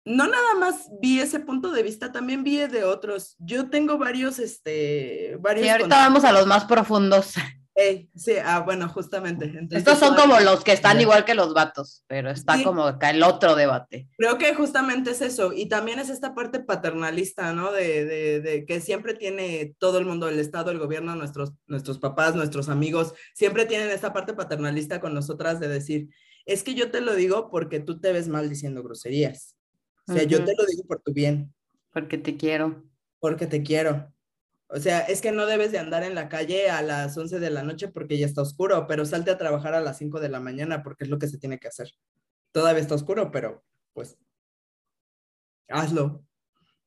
no 0.06 0.26
nada 0.26 0.56
más 0.58 0.90
vi 1.02 1.20
ese 1.20 1.42
punto 1.42 1.72
de 1.72 1.84
vista, 1.84 2.14
también 2.14 2.42
vi 2.46 2.56
de 2.68 2.86
otros. 2.86 3.36
Yo 3.38 3.70
tengo 3.70 3.98
varios, 3.98 4.40
este, 4.40 5.36
varios. 5.42 5.66
Y 5.66 5.70
ahorita 5.70 5.98
vamos 5.98 6.24
a 6.24 6.32
los 6.32 6.48
más 6.48 6.64
profundos 6.64 7.34
sí, 8.16 8.34
ah, 8.44 8.60
bueno, 8.60 8.88
justamente. 8.90 9.52
Estos 9.72 10.00
son 10.00 10.16
como 10.16 10.40
los 10.40 10.64
que 10.64 10.74
están 10.74 11.02
igual 11.02 11.26
que 11.26 11.34
los 11.34 11.54
vatos, 11.54 12.04
pero 12.08 12.30
está 12.30 12.62
como 12.64 12.84
acá 12.84 13.10
el 13.10 13.24
otro 13.24 13.56
debate. 13.56 14.08
Creo 14.18 14.38
que 14.38 14.54
justamente 14.54 15.12
es 15.12 15.22
eso, 15.22 15.54
y 15.54 15.68
también 15.68 16.00
es 16.00 16.10
esta 16.10 16.36
parte 16.36 16.60
paternalista, 16.60 17.54
¿no? 17.54 17.72
De, 17.72 18.06
de, 18.06 18.42
de, 18.42 18.66
que 18.66 18.82
siempre 18.82 19.14
tiene 19.14 19.76
todo 19.78 19.98
el 19.98 20.06
mundo, 20.06 20.28
el 20.28 20.40
Estado, 20.40 20.72
el 20.72 20.80
gobierno, 20.80 21.16
nuestros, 21.16 21.54
nuestros 21.68 22.00
papás, 22.00 22.36
nuestros 22.36 22.70
amigos, 22.70 23.14
siempre 23.34 23.66
tienen 23.66 23.90
esta 23.90 24.14
parte 24.14 24.34
paternalista 24.34 25.00
con 25.00 25.14
nosotras 25.14 25.60
de 25.60 25.68
decir, 25.68 26.10
es 26.46 26.64
que 26.64 26.76
yo 26.76 26.92
te 26.92 27.02
lo 27.02 27.16
digo 27.16 27.50
porque 27.50 27.80
tú 27.80 28.00
te 28.00 28.12
ves 28.12 28.28
mal 28.28 28.50
diciendo 28.50 28.84
groserías. 28.84 29.56
O 30.08 30.14
sea, 30.14 30.24
yo 30.24 30.44
te 30.44 30.54
lo 30.58 30.66
digo 30.66 30.84
por 30.88 31.02
tu 31.02 31.14
bien. 31.14 31.54
Porque 31.94 32.18
te 32.18 32.36
quiero. 32.36 32.84
Porque 33.20 33.48
te 33.48 33.64
quiero. 33.64 34.13
O 34.76 34.80
sea, 34.80 35.02
es 35.02 35.22
que 35.22 35.32
no 35.32 35.46
debes 35.46 35.72
de 35.72 35.78
andar 35.78 36.02
en 36.02 36.16
la 36.16 36.30
calle 36.30 36.72
a 36.72 36.82
las 36.82 37.16
11 37.16 37.40
de 37.40 37.52
la 37.52 37.62
noche 37.62 37.90
porque 37.90 38.18
ya 38.18 38.26
está 38.26 38.42
oscuro, 38.42 38.88
pero 38.88 39.06
salte 39.06 39.30
a 39.30 39.38
trabajar 39.38 39.76
a 39.76 39.82
las 39.82 40.00
5 40.00 40.20
de 40.20 40.30
la 40.30 40.40
mañana 40.40 40.82
porque 40.82 41.04
es 41.04 41.12
lo 41.12 41.20
que 41.20 41.28
se 41.28 41.38
tiene 41.38 41.60
que 41.60 41.68
hacer. 41.68 41.92
Todavía 42.52 42.82
está 42.82 42.96
oscuro, 42.96 43.30
pero 43.30 43.64
pues 43.94 44.18
hazlo, 45.70 46.26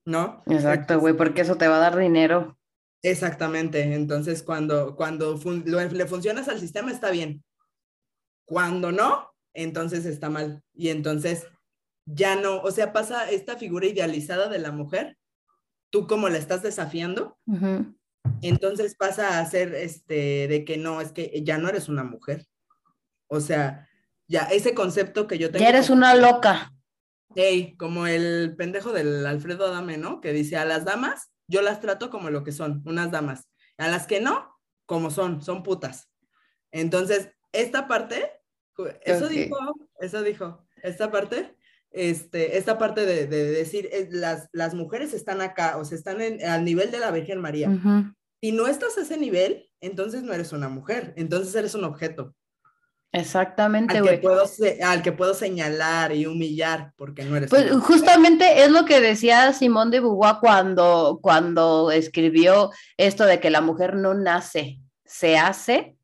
¿no? 0.05 0.43
Exacto, 0.47 0.99
güey, 0.99 1.15
porque 1.15 1.43
eso 1.43 1.57
te 1.59 1.69
va 1.69 1.77
a 1.77 1.91
dar 1.91 1.97
dinero. 1.97 2.59
Exactamente, 3.03 3.95
entonces 3.95 4.43
cuando, 4.43 4.97
cuando 4.97 5.39
le 5.65 6.07
funcionas 6.07 6.49
al 6.49 6.59
sistema 6.59 6.91
está 6.91 7.13
bien. 7.13 7.45
Cuando 8.47 8.91
no, 8.91 9.31
entonces 9.55 10.07
está 10.07 10.29
mal. 10.29 10.61
Y 10.75 10.89
entonces 10.89 11.47
ya 12.05 12.35
no, 12.35 12.63
o 12.63 12.73
sea, 12.73 12.93
pasa 12.93 13.31
esta 13.31 13.57
figura 13.57 13.87
idealizada 13.87 14.49
de 14.49 14.59
la 14.59 14.73
mujer, 14.73 15.17
tú 15.91 16.07
como 16.07 16.29
la 16.29 16.39
estás 16.39 16.63
desafiando, 16.63 17.39
entonces 18.43 18.97
pasa 18.97 19.39
a 19.39 19.47
ser 19.47 19.75
este, 19.75 20.49
de 20.49 20.65
que 20.65 20.77
no, 20.77 21.01
es 21.01 21.13
que 21.13 21.43
ya 21.45 21.59
no 21.59 21.69
eres 21.69 21.89
una 21.89 22.05
mujer. 22.05 22.47
O 23.29 23.41
sea, 23.41 23.89
ya 24.29 24.43
ese 24.43 24.75
concepto 24.75 25.27
que 25.27 25.39
yo 25.39 25.51
tengo. 25.51 25.63
Ya 25.63 25.71
eres 25.71 25.91
una 25.91 26.15
loca. 26.15 26.73
Hey, 27.35 27.77
como 27.79 28.07
el 28.07 28.55
pendejo 28.57 28.93
del 28.93 29.27
Alfredo 29.27 29.67
Adame, 29.67 29.99
¿no? 29.99 30.21
Que 30.21 30.33
dice, 30.33 30.57
a 30.57 30.65
las 30.65 30.85
damas 30.85 31.31
yo 31.49 31.63
las 31.63 31.81
trato 31.81 32.11
como 32.11 32.31
lo 32.31 32.43
que 32.45 32.53
son, 32.53 32.83
unas 32.87 33.11
damas. 33.11 33.49
A 33.79 33.89
las 33.89 34.07
que 34.07 34.21
no, 34.21 34.59
como 34.87 35.11
son, 35.11 35.43
son 35.43 35.63
putas. 35.63 36.11
Entonces, 36.73 37.31
esta 37.53 37.89
parte, 37.89 38.33
eso 39.03 39.29
dijo, 39.29 39.57
eso 40.01 40.23
dijo, 40.23 40.67
esta 40.83 41.11
parte, 41.11 41.57
este, 41.91 42.59
esta 42.59 42.79
parte 42.79 43.07
de, 43.07 43.27
decir, 43.27 43.91
las, 44.11 44.49
las 44.53 44.75
mujeres 44.75 45.15
están 45.15 45.41
acá, 45.41 45.77
o 45.79 45.85
sea, 45.85 45.97
están 45.97 46.21
en, 46.21 46.45
al 46.45 46.65
nivel 46.65 46.91
de 46.91 47.01
la 47.01 47.11
Virgen 47.11 47.41
María. 47.41 47.71
Si 48.41 48.53
no 48.53 48.67
estás 48.67 48.99
a 48.99 49.03
ese 49.03 49.17
nivel, 49.17 49.69
entonces 49.81 50.23
no 50.23 50.33
eres 50.33 50.53
una 50.53 50.69
mujer, 50.69 51.15
entonces 51.17 51.55
eres 51.55 51.75
un 51.75 51.85
objeto. 51.85 52.35
Exactamente, 53.13 54.01
güey. 54.01 54.21
Al, 54.83 55.03
que 55.03 55.13
puedo 55.13 55.33
señalar 55.33 56.13
y 56.13 56.27
humillar 56.27 56.93
porque 56.97 57.25
no 57.25 57.37
eres. 57.37 57.49
Pues 57.49 57.71
justamente 57.79 58.63
es 58.63 58.71
lo 58.71 58.85
que 58.85 59.01
decía 59.01 59.55
Simón 59.55 59.91
de 59.91 60.01
Beauvoir 60.01 60.37
cuando, 60.41 61.19
cuando 61.23 61.91
escribió 61.91 62.71
esto 62.99 63.25
de 63.25 63.41
que 63.41 63.49
la 63.49 63.63
mujer 63.63 63.97
no 63.97 64.13
nace, 64.13 64.81
se 65.05 65.39
hace. 65.39 65.96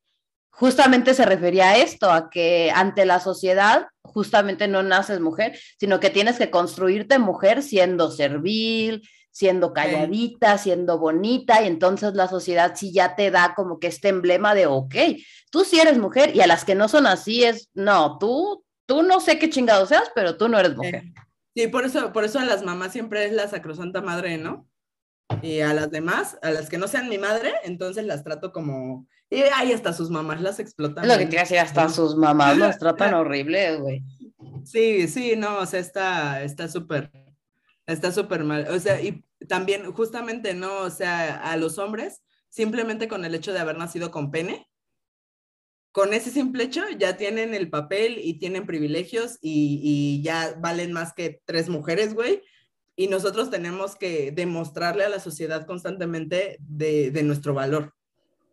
Justamente 0.62 1.12
se 1.14 1.24
refería 1.24 1.70
a 1.70 1.76
esto, 1.78 2.08
a 2.08 2.30
que 2.30 2.70
ante 2.72 3.04
la 3.04 3.18
sociedad 3.18 3.88
justamente 4.02 4.68
no 4.68 4.84
naces 4.84 5.18
mujer, 5.18 5.58
sino 5.76 5.98
que 5.98 6.08
tienes 6.08 6.38
que 6.38 6.50
construirte 6.50 7.18
mujer 7.18 7.64
siendo 7.64 8.12
servil, 8.12 9.02
siendo 9.32 9.72
calladita, 9.72 10.58
siendo 10.58 11.00
bonita, 11.00 11.60
y 11.62 11.66
entonces 11.66 12.14
la 12.14 12.28
sociedad 12.28 12.74
sí 12.76 12.92
ya 12.92 13.16
te 13.16 13.32
da 13.32 13.54
como 13.56 13.80
que 13.80 13.88
este 13.88 14.10
emblema 14.10 14.54
de, 14.54 14.66
ok, 14.66 14.94
tú 15.50 15.64
sí 15.64 15.80
eres 15.80 15.98
mujer, 15.98 16.30
y 16.36 16.42
a 16.42 16.46
las 16.46 16.64
que 16.64 16.76
no 16.76 16.86
son 16.86 17.08
así 17.08 17.42
es, 17.42 17.68
no, 17.74 18.18
tú, 18.20 18.64
tú 18.86 19.02
no 19.02 19.18
sé 19.18 19.40
qué 19.40 19.50
chingado 19.50 19.84
seas, 19.86 20.12
pero 20.14 20.36
tú 20.36 20.48
no 20.48 20.60
eres 20.60 20.76
mujer. 20.76 21.02
Sí, 21.56 21.66
por 21.66 21.84
eso, 21.84 22.12
por 22.12 22.22
eso 22.22 22.38
a 22.38 22.44
las 22.44 22.62
mamás 22.62 22.92
siempre 22.92 23.24
es 23.24 23.32
la 23.32 23.48
sacrosanta 23.48 24.00
madre, 24.00 24.38
¿no? 24.38 24.68
Y 25.42 25.58
a 25.58 25.74
las 25.74 25.90
demás, 25.90 26.38
a 26.40 26.52
las 26.52 26.68
que 26.68 26.78
no 26.78 26.86
sean 26.86 27.08
mi 27.08 27.18
madre, 27.18 27.52
entonces 27.64 28.06
las 28.06 28.22
trato 28.22 28.52
como, 28.52 29.08
y 29.36 29.42
ahí 29.54 29.72
hasta 29.72 29.92
sus 29.92 30.10
mamás 30.10 30.40
las 30.40 30.58
explotan. 30.58 31.04
Es 31.04 31.10
lo 31.10 31.18
que 31.18 31.26
te 31.26 31.58
hasta 31.58 31.88
sus 31.88 32.16
mamás 32.16 32.58
las 32.58 32.78
tratan 32.78 33.14
horrible, 33.14 33.76
güey. 33.76 34.02
Sí, 34.64 35.08
sí, 35.08 35.34
no, 35.36 35.58
o 35.58 35.66
sea, 35.66 35.80
está 35.80 36.68
súper, 36.68 37.10
Está 37.86 38.12
súper 38.12 38.44
mal. 38.44 38.66
O 38.70 38.78
sea, 38.78 39.00
y 39.00 39.24
también 39.48 39.92
justamente, 39.92 40.54
¿no? 40.54 40.80
O 40.80 40.90
sea, 40.90 41.36
a 41.50 41.56
los 41.56 41.78
hombres, 41.78 42.22
simplemente 42.48 43.08
con 43.08 43.24
el 43.24 43.34
hecho 43.34 43.52
de 43.52 43.58
haber 43.58 43.76
nacido 43.76 44.10
con 44.10 44.30
pene, 44.30 44.68
con 45.90 46.14
ese 46.14 46.30
simple 46.30 46.64
hecho 46.64 46.82
ya 46.98 47.16
tienen 47.16 47.54
el 47.54 47.68
papel 47.68 48.18
y 48.18 48.38
tienen 48.38 48.66
privilegios 48.66 49.38
y, 49.42 50.22
ya 50.22 50.54
valen 50.58 50.92
más 50.92 51.12
que 51.12 51.42
tres 51.44 51.68
mujeres, 51.68 52.14
güey. 52.14 52.42
Y 52.96 53.08
nosotros 53.08 53.50
tenemos 53.50 53.96
que 53.96 54.32
demostrarle 54.32 55.04
a 55.04 55.08
la 55.08 55.20
sociedad 55.20 55.66
constantemente 55.66 56.56
de, 56.60 57.22
nuestro 57.24 57.54
valor. 57.54 57.94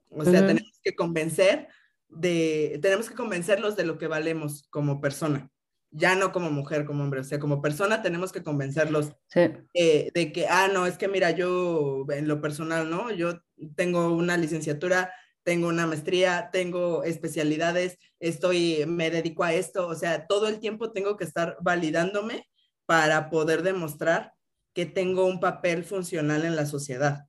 O 0.10 0.24
sea, 0.24 0.46
tenemos 0.46 0.80
que 0.84 0.96
convencer 0.96 1.68
de, 2.08 2.80
tenemos 2.82 3.10
que 3.10 3.16
convencerlos 3.16 3.76
de 3.76 3.86
lo 3.86 3.98
que 3.98 4.08
valemos 4.08 4.68
como 4.70 5.00
persona 5.00 5.50
ya 5.92 6.16
no 6.16 6.32
como 6.32 6.52
mujer, 6.52 6.86
como 6.86 7.04
hombre, 7.04 7.22
o 7.22 7.24
sea, 7.24 7.40
como 7.40 7.62
persona 7.62 8.02
tenemos 8.02 8.32
que 8.32 8.44
convencerlos 8.44 9.12
eh, 9.34 10.12
de 10.14 10.32
que, 10.32 10.48
ah, 10.48 10.70
no, 10.72 10.86
es 10.86 10.98
que 10.98 11.08
mira, 11.08 11.32
yo 11.32 12.06
en 12.10 12.28
lo 12.28 12.42
personal, 12.42 12.90
¿no? 12.90 13.12
Yo 13.12 13.42
tengo 13.76 14.14
una 14.14 14.38
licenciatura, 14.38 15.12
tengo 15.44 15.68
una 15.68 15.88
maestría, 15.88 16.50
tengo 16.52 17.04
especialidades, 17.04 17.98
estoy, 18.20 18.86
me 18.88 19.10
dedico 19.10 19.44
a 19.44 19.54
esto, 19.54 19.88
o 19.88 19.96
sea, 19.96 20.28
todo 20.28 20.48
el 20.48 20.60
tiempo 20.60 20.92
tengo 20.92 21.18
que 21.18 21.24
estar 21.24 21.58
validándome 21.62 22.48
para 22.86 23.30
poder 23.30 23.64
demostrar 23.64 24.34
que 24.74 24.86
tengo 24.86 25.26
un 25.26 25.40
papel 25.40 25.84
funcional 25.84 26.46
en 26.46 26.56
la 26.56 26.66
sociedad. 26.68 27.29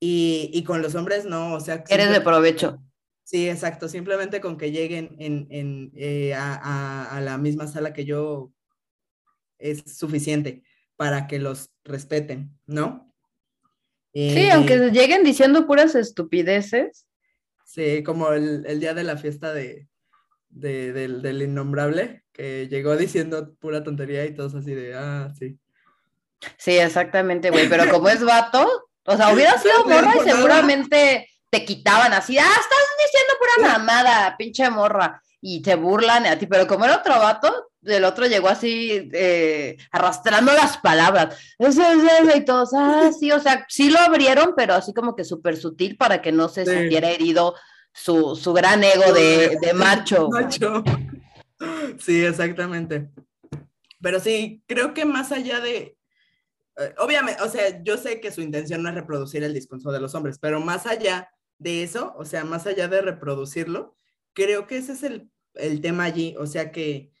Y, 0.00 0.50
y 0.52 0.64
con 0.64 0.82
los 0.82 0.94
hombres 0.94 1.24
no, 1.24 1.54
o 1.54 1.60
sea... 1.60 1.82
Eres 1.88 2.10
de 2.10 2.20
provecho. 2.20 2.80
Sí, 3.28 3.46
exacto. 3.46 3.90
Simplemente 3.90 4.40
con 4.40 4.56
que 4.56 4.70
lleguen 4.70 5.14
en, 5.18 5.92
eh, 5.94 6.32
a, 6.34 7.20
la 7.22 7.36
misma 7.36 7.66
sala 7.66 7.92
que 7.92 8.06
yo 8.06 8.54
es 9.58 9.82
suficiente 9.98 10.62
para 10.96 11.26
que 11.26 11.38
los 11.38 11.70
respeten, 11.84 12.58
¿no? 12.64 13.12
sí, 14.14 14.46
eh, 14.46 14.50
aunque 14.50 14.78
lleguen 14.90 15.24
diciendo 15.24 15.66
puras 15.66 15.94
estupideces. 15.94 17.06
Sí, 17.66 18.02
como 18.02 18.32
el, 18.32 18.80
día 18.80 18.94
de 18.94 19.04
la 19.04 19.18
fiesta 19.18 19.52
de, 19.52 19.88
del, 20.48 21.20
del, 21.20 21.42
innombrable, 21.42 22.24
que 22.32 22.66
llegó 22.68 22.96
diciendo 22.96 23.54
pura 23.56 23.84
tontería 23.84 24.24
y 24.24 24.34
todos 24.34 24.54
así 24.54 24.74
de, 24.74 24.94
ah, 24.94 25.30
sí. 25.38 25.58
Sí, 26.56 26.78
exactamente, 26.78 27.50
güey, 27.50 27.68
pero 27.68 27.90
como 27.90 28.08
es 28.08 28.24
vato, 28.24 28.87
o 29.08 29.16
sea, 29.16 29.32
hubiera 29.32 29.58
sido 29.58 29.84
morra 29.86 30.12
y 30.16 30.28
seguramente 30.28 31.30
te 31.50 31.64
quitaban 31.64 32.12
así, 32.12 32.38
ah, 32.38 32.42
estás 32.42 32.78
diciendo 33.04 33.34
pura 33.38 33.78
mamada, 33.78 34.36
pinche 34.36 34.68
morra, 34.68 35.22
y 35.40 35.62
te 35.62 35.76
burlan 35.76 36.26
a 36.26 36.38
ti, 36.38 36.46
pero 36.46 36.66
como 36.66 36.84
era 36.84 36.96
otro 36.96 37.18
vato, 37.18 37.70
el 37.84 38.04
otro 38.04 38.26
llegó 38.26 38.48
así 38.48 39.08
eh, 39.14 39.78
arrastrando 39.92 40.52
las 40.52 40.76
palabras, 40.76 41.38
eso 41.58 41.82
es 41.82 42.36
y 42.36 42.44
todos, 42.44 42.70
ah, 42.74 43.10
sí, 43.18 43.32
o 43.32 43.40
sea, 43.40 43.64
sí 43.68 43.88
lo 43.88 43.98
abrieron, 43.98 44.52
pero 44.54 44.74
así 44.74 44.92
como 44.92 45.16
que 45.16 45.24
súper 45.24 45.56
sutil 45.56 45.96
para 45.96 46.20
que 46.20 46.30
no 46.30 46.48
se 46.48 46.66
sintiera 46.66 47.08
herido 47.08 47.54
su, 47.94 48.36
su, 48.36 48.52
gran 48.52 48.84
ego 48.84 49.12
de, 49.14 49.56
de 49.60 49.72
macho. 49.74 50.28
macho. 50.28 50.84
Sí, 51.98 52.24
exactamente. 52.24 53.08
Pero 54.00 54.20
sí, 54.20 54.62
creo 54.66 54.94
que 54.94 55.04
más 55.04 55.32
allá 55.32 55.60
de, 55.60 55.97
obviamente, 56.98 57.42
o 57.42 57.48
sea, 57.48 57.82
yo 57.82 57.96
sé 57.96 58.20
que 58.20 58.30
su 58.30 58.40
intención 58.40 58.82
no 58.82 58.88
es 58.88 58.94
reproducir 58.94 59.42
el 59.42 59.54
discurso 59.54 59.90
de 59.90 60.00
los 60.00 60.14
hombres, 60.14 60.38
pero 60.38 60.60
más 60.60 60.86
allá 60.86 61.30
de 61.58 61.82
eso, 61.82 62.14
o 62.16 62.24
sea, 62.24 62.44
más 62.44 62.66
allá 62.66 62.88
de 62.88 63.00
reproducirlo, 63.00 63.96
creo 64.32 64.66
que 64.66 64.78
ese 64.78 64.92
es 64.92 65.02
el, 65.02 65.30
tema 65.80 66.04
allí, 66.04 66.36
o 66.38 66.46
sea 66.46 66.70
que 66.70 67.12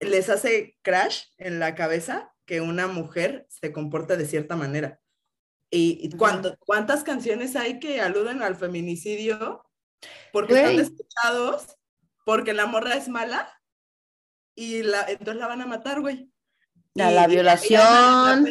les 0.00 0.30
hace 0.30 0.78
crash 0.82 1.24
en 1.36 1.58
la 1.58 1.74
cabeza 1.74 2.34
que 2.46 2.60
una 2.60 2.86
mujer 2.86 3.46
se 3.50 3.72
comporta 3.72 4.16
de 4.16 4.26
cierta 4.26 4.56
manera. 4.56 5.00
¿Y 5.70 6.10
cuántas 6.16 7.04
canciones 7.04 7.56
hay 7.56 7.78
que 7.78 8.00
aluden 8.00 8.42
al 8.42 8.56
feminicidio? 8.56 9.64
Porque 10.32 10.54
están 10.54 10.80
escuchados, 10.80 11.78
porque 12.24 12.52
la 12.52 12.66
morra 12.66 12.94
es 12.94 13.08
mala 13.08 13.48
y 14.54 14.82
la, 14.82 15.02
entonces 15.08 15.36
la 15.36 15.46
van 15.46 15.62
a 15.62 15.66
matar, 15.66 16.00
güey. 16.00 16.31
A 16.98 17.10
la 17.10 17.26
violación. 17.26 18.48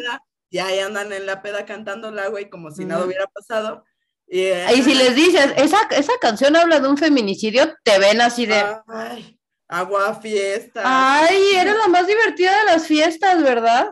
Y 0.50 0.58
ahí 0.58 0.80
andan 0.80 1.14
en 1.14 1.26
la 1.26 1.42
peda 1.42 1.66
cantándola, 1.66 2.28
güey, 2.28 2.50
como 2.50 2.72
si 2.72 2.86
nada 2.86 3.06
hubiera 3.06 3.28
pasado. 3.28 3.86
Y 4.28 4.82
si 4.82 4.94
les 4.94 5.16
dices, 5.16 5.54
esa, 5.58 5.82
esa 5.92 6.14
canción 6.22 6.56
habla 6.56 6.80
de 6.80 6.88
un 6.88 6.98
feminicidio, 6.98 7.76
te 7.84 8.00
ven 8.00 8.22
así 8.22 8.46
de... 8.46 8.64
Ay, 8.88 9.38
agua 9.68 10.16
fiesta. 10.16 10.82
Ay, 10.86 11.56
era 11.56 11.74
la 11.74 11.88
más 11.88 12.08
divertida 12.08 12.58
de 12.60 12.66
las 12.66 12.88
fiestas, 12.88 13.44
¿verdad? 13.44 13.92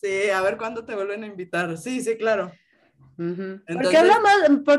Sí, 0.00 0.30
a 0.30 0.40
ver 0.40 0.56
cuándo 0.56 0.84
te 0.84 0.94
vuelven 0.94 1.24
a 1.24 1.26
invitar. 1.26 1.76
Sí, 1.76 2.02
sí, 2.02 2.16
claro. 2.16 2.52
¿Por, 3.16 3.90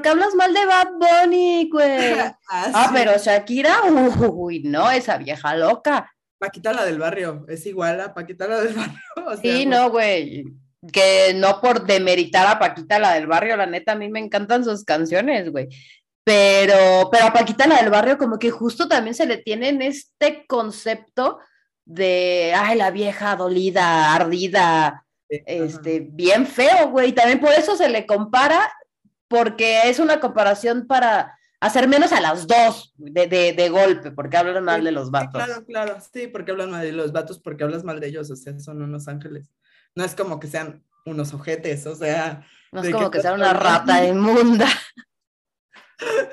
qué 0.01 0.09
hablas 0.09 0.35
mal, 0.35 0.53
de 0.53 0.65
Bad 0.65 0.91
Bunny, 0.99 1.69
güey? 1.71 2.13
ah, 2.19 2.37
ah 2.49 2.91
pero 2.93 3.17
Shakira, 3.17 3.81
uy, 3.83 4.61
no, 4.63 4.89
esa 4.91 5.17
vieja 5.17 5.55
loca. 5.55 6.11
Paquita 6.37 6.73
la 6.73 6.85
del 6.85 6.99
barrio, 6.99 7.45
es 7.47 7.65
igual 7.65 7.99
a 8.01 8.13
Paquita 8.13 8.47
la 8.47 8.61
del 8.61 8.73
barrio. 8.75 9.41
sí, 9.41 9.65
no, 9.65 9.89
güey 9.89 10.45
que 10.91 11.33
no 11.35 11.59
por 11.59 11.85
demeritar 11.85 12.47
a 12.47 12.59
Paquita 12.59 12.99
la 12.99 13.13
del 13.13 13.27
barrio, 13.27 13.57
la 13.57 13.65
neta, 13.65 13.93
a 13.93 13.95
mí 13.95 14.09
me 14.09 14.19
encantan 14.19 14.63
sus 14.63 14.83
canciones, 14.83 15.51
güey. 15.51 15.67
Pero, 16.23 17.09
pero 17.11 17.25
a 17.25 17.33
Paquita 17.33 17.67
la 17.67 17.81
del 17.81 17.89
barrio 17.89 18.17
como 18.17 18.37
que 18.37 18.51
justo 18.51 18.87
también 18.87 19.15
se 19.15 19.25
le 19.25 19.37
tiene 19.37 19.69
en 19.69 19.81
este 19.81 20.45
concepto 20.47 21.39
de, 21.85 22.53
ay, 22.55 22.77
la 22.77 22.91
vieja 22.91 23.35
dolida, 23.35 24.13
ardida, 24.13 25.05
este, 25.29 26.01
bien 26.01 26.45
feo, 26.45 26.89
güey. 26.89 27.13
También 27.13 27.39
por 27.39 27.53
eso 27.53 27.75
se 27.77 27.89
le 27.89 28.05
compara, 28.05 28.71
porque 29.27 29.81
es 29.85 29.99
una 29.99 30.19
comparación 30.19 30.85
para, 30.85 31.37
hacer 31.59 31.87
menos 31.87 32.11
a 32.11 32.21
las 32.21 32.47
dos 32.47 32.93
de, 32.97 33.27
de, 33.27 33.53
de 33.53 33.69
golpe, 33.69 34.11
porque 34.11 34.37
hablan 34.37 34.63
mal 34.63 34.83
de 34.83 34.91
los 34.91 35.11
vatos. 35.11 35.43
claro, 35.43 35.65
claro, 35.65 35.97
sí, 36.13 36.27
porque 36.27 36.51
hablan 36.51 36.71
mal 36.71 36.83
de 36.83 36.91
los 36.91 37.11
vatos, 37.11 37.39
porque 37.39 37.63
hablas 37.63 37.83
mal 37.83 37.99
de 37.99 38.07
ellos, 38.07 38.29
o 38.29 38.35
sea, 38.35 38.59
son 38.59 38.81
unos 38.81 39.07
ángeles. 39.07 39.51
No 39.95 40.03
es 40.03 40.15
como 40.15 40.39
que 40.39 40.47
sean 40.47 40.83
unos 41.05 41.33
ojetes, 41.33 41.85
o 41.87 41.95
sea. 41.95 42.45
No 42.71 42.81
es 42.81 42.91
como 42.91 43.09
que, 43.09 43.21
sean 43.21 43.35
una 43.35 43.53
rata 43.53 44.05
inmunda. 44.05 44.67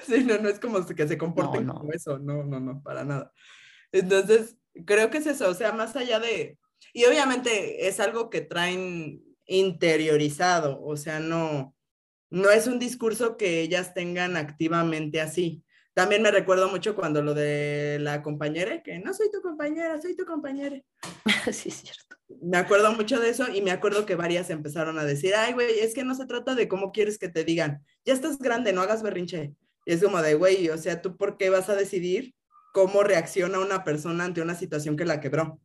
Sí, 0.06 0.22
no, 0.24 0.36
no 0.36 0.50
es 0.50 0.60
como 0.60 0.84
que 0.84 1.08
se 1.08 1.16
comporten 1.16 1.66
como 1.66 1.90
eso, 1.90 2.18
no, 2.18 2.44
no, 2.44 2.60
no, 2.60 2.82
para 2.82 3.02
nada. 3.02 3.32
Entonces, 3.92 4.58
creo 4.84 5.08
que 5.08 5.16
es 5.16 5.26
eso, 5.26 5.48
o 5.48 5.54
sea, 5.54 5.72
más 5.72 5.96
allá 5.96 6.20
de, 6.20 6.58
y 6.92 7.06
obviamente 7.06 7.88
es 7.88 7.98
algo 7.98 8.28
que 8.28 8.42
traen 8.42 9.24
interiorizado, 9.46 10.82
o 10.82 10.98
sea, 10.98 11.18
no, 11.18 11.73
no 12.34 12.50
es 12.50 12.66
un 12.66 12.80
discurso 12.80 13.36
que 13.36 13.60
ellas 13.60 13.94
tengan 13.94 14.36
activamente 14.36 15.20
así. 15.20 15.62
También 15.94 16.20
me 16.20 16.32
recuerdo 16.32 16.68
mucho 16.68 16.96
cuando 16.96 17.22
lo 17.22 17.32
de 17.32 17.98
la 18.00 18.22
compañera, 18.22 18.82
que 18.82 18.98
no 18.98 19.14
soy 19.14 19.30
tu 19.30 19.40
compañera, 19.40 20.02
soy 20.02 20.16
tu 20.16 20.24
compañera. 20.24 20.82
Sí, 21.52 21.68
es 21.68 21.74
cierto. 21.76 22.16
Me 22.42 22.56
acuerdo 22.56 22.92
mucho 22.92 23.20
de 23.20 23.28
eso 23.28 23.46
y 23.54 23.62
me 23.62 23.70
acuerdo 23.70 24.04
que 24.04 24.16
varias 24.16 24.50
empezaron 24.50 24.98
a 24.98 25.04
decir, 25.04 25.34
ay, 25.36 25.52
güey, 25.52 25.78
es 25.78 25.94
que 25.94 26.02
no 26.02 26.16
se 26.16 26.26
trata 26.26 26.56
de 26.56 26.66
cómo 26.66 26.90
quieres 26.90 27.18
que 27.18 27.28
te 27.28 27.44
digan, 27.44 27.84
ya 28.04 28.14
estás 28.14 28.38
grande, 28.38 28.72
no 28.72 28.80
hagas 28.80 29.02
berrinche. 29.02 29.54
es 29.86 30.02
como 30.02 30.20
de, 30.20 30.34
güey, 30.34 30.70
o 30.70 30.78
sea, 30.78 31.02
¿tú 31.02 31.16
por 31.16 31.36
qué 31.36 31.50
vas 31.50 31.68
a 31.68 31.76
decidir 31.76 32.34
cómo 32.72 33.04
reacciona 33.04 33.60
una 33.60 33.84
persona 33.84 34.24
ante 34.24 34.42
una 34.42 34.56
situación 34.56 34.96
que 34.96 35.04
la 35.04 35.20
quebró? 35.20 35.60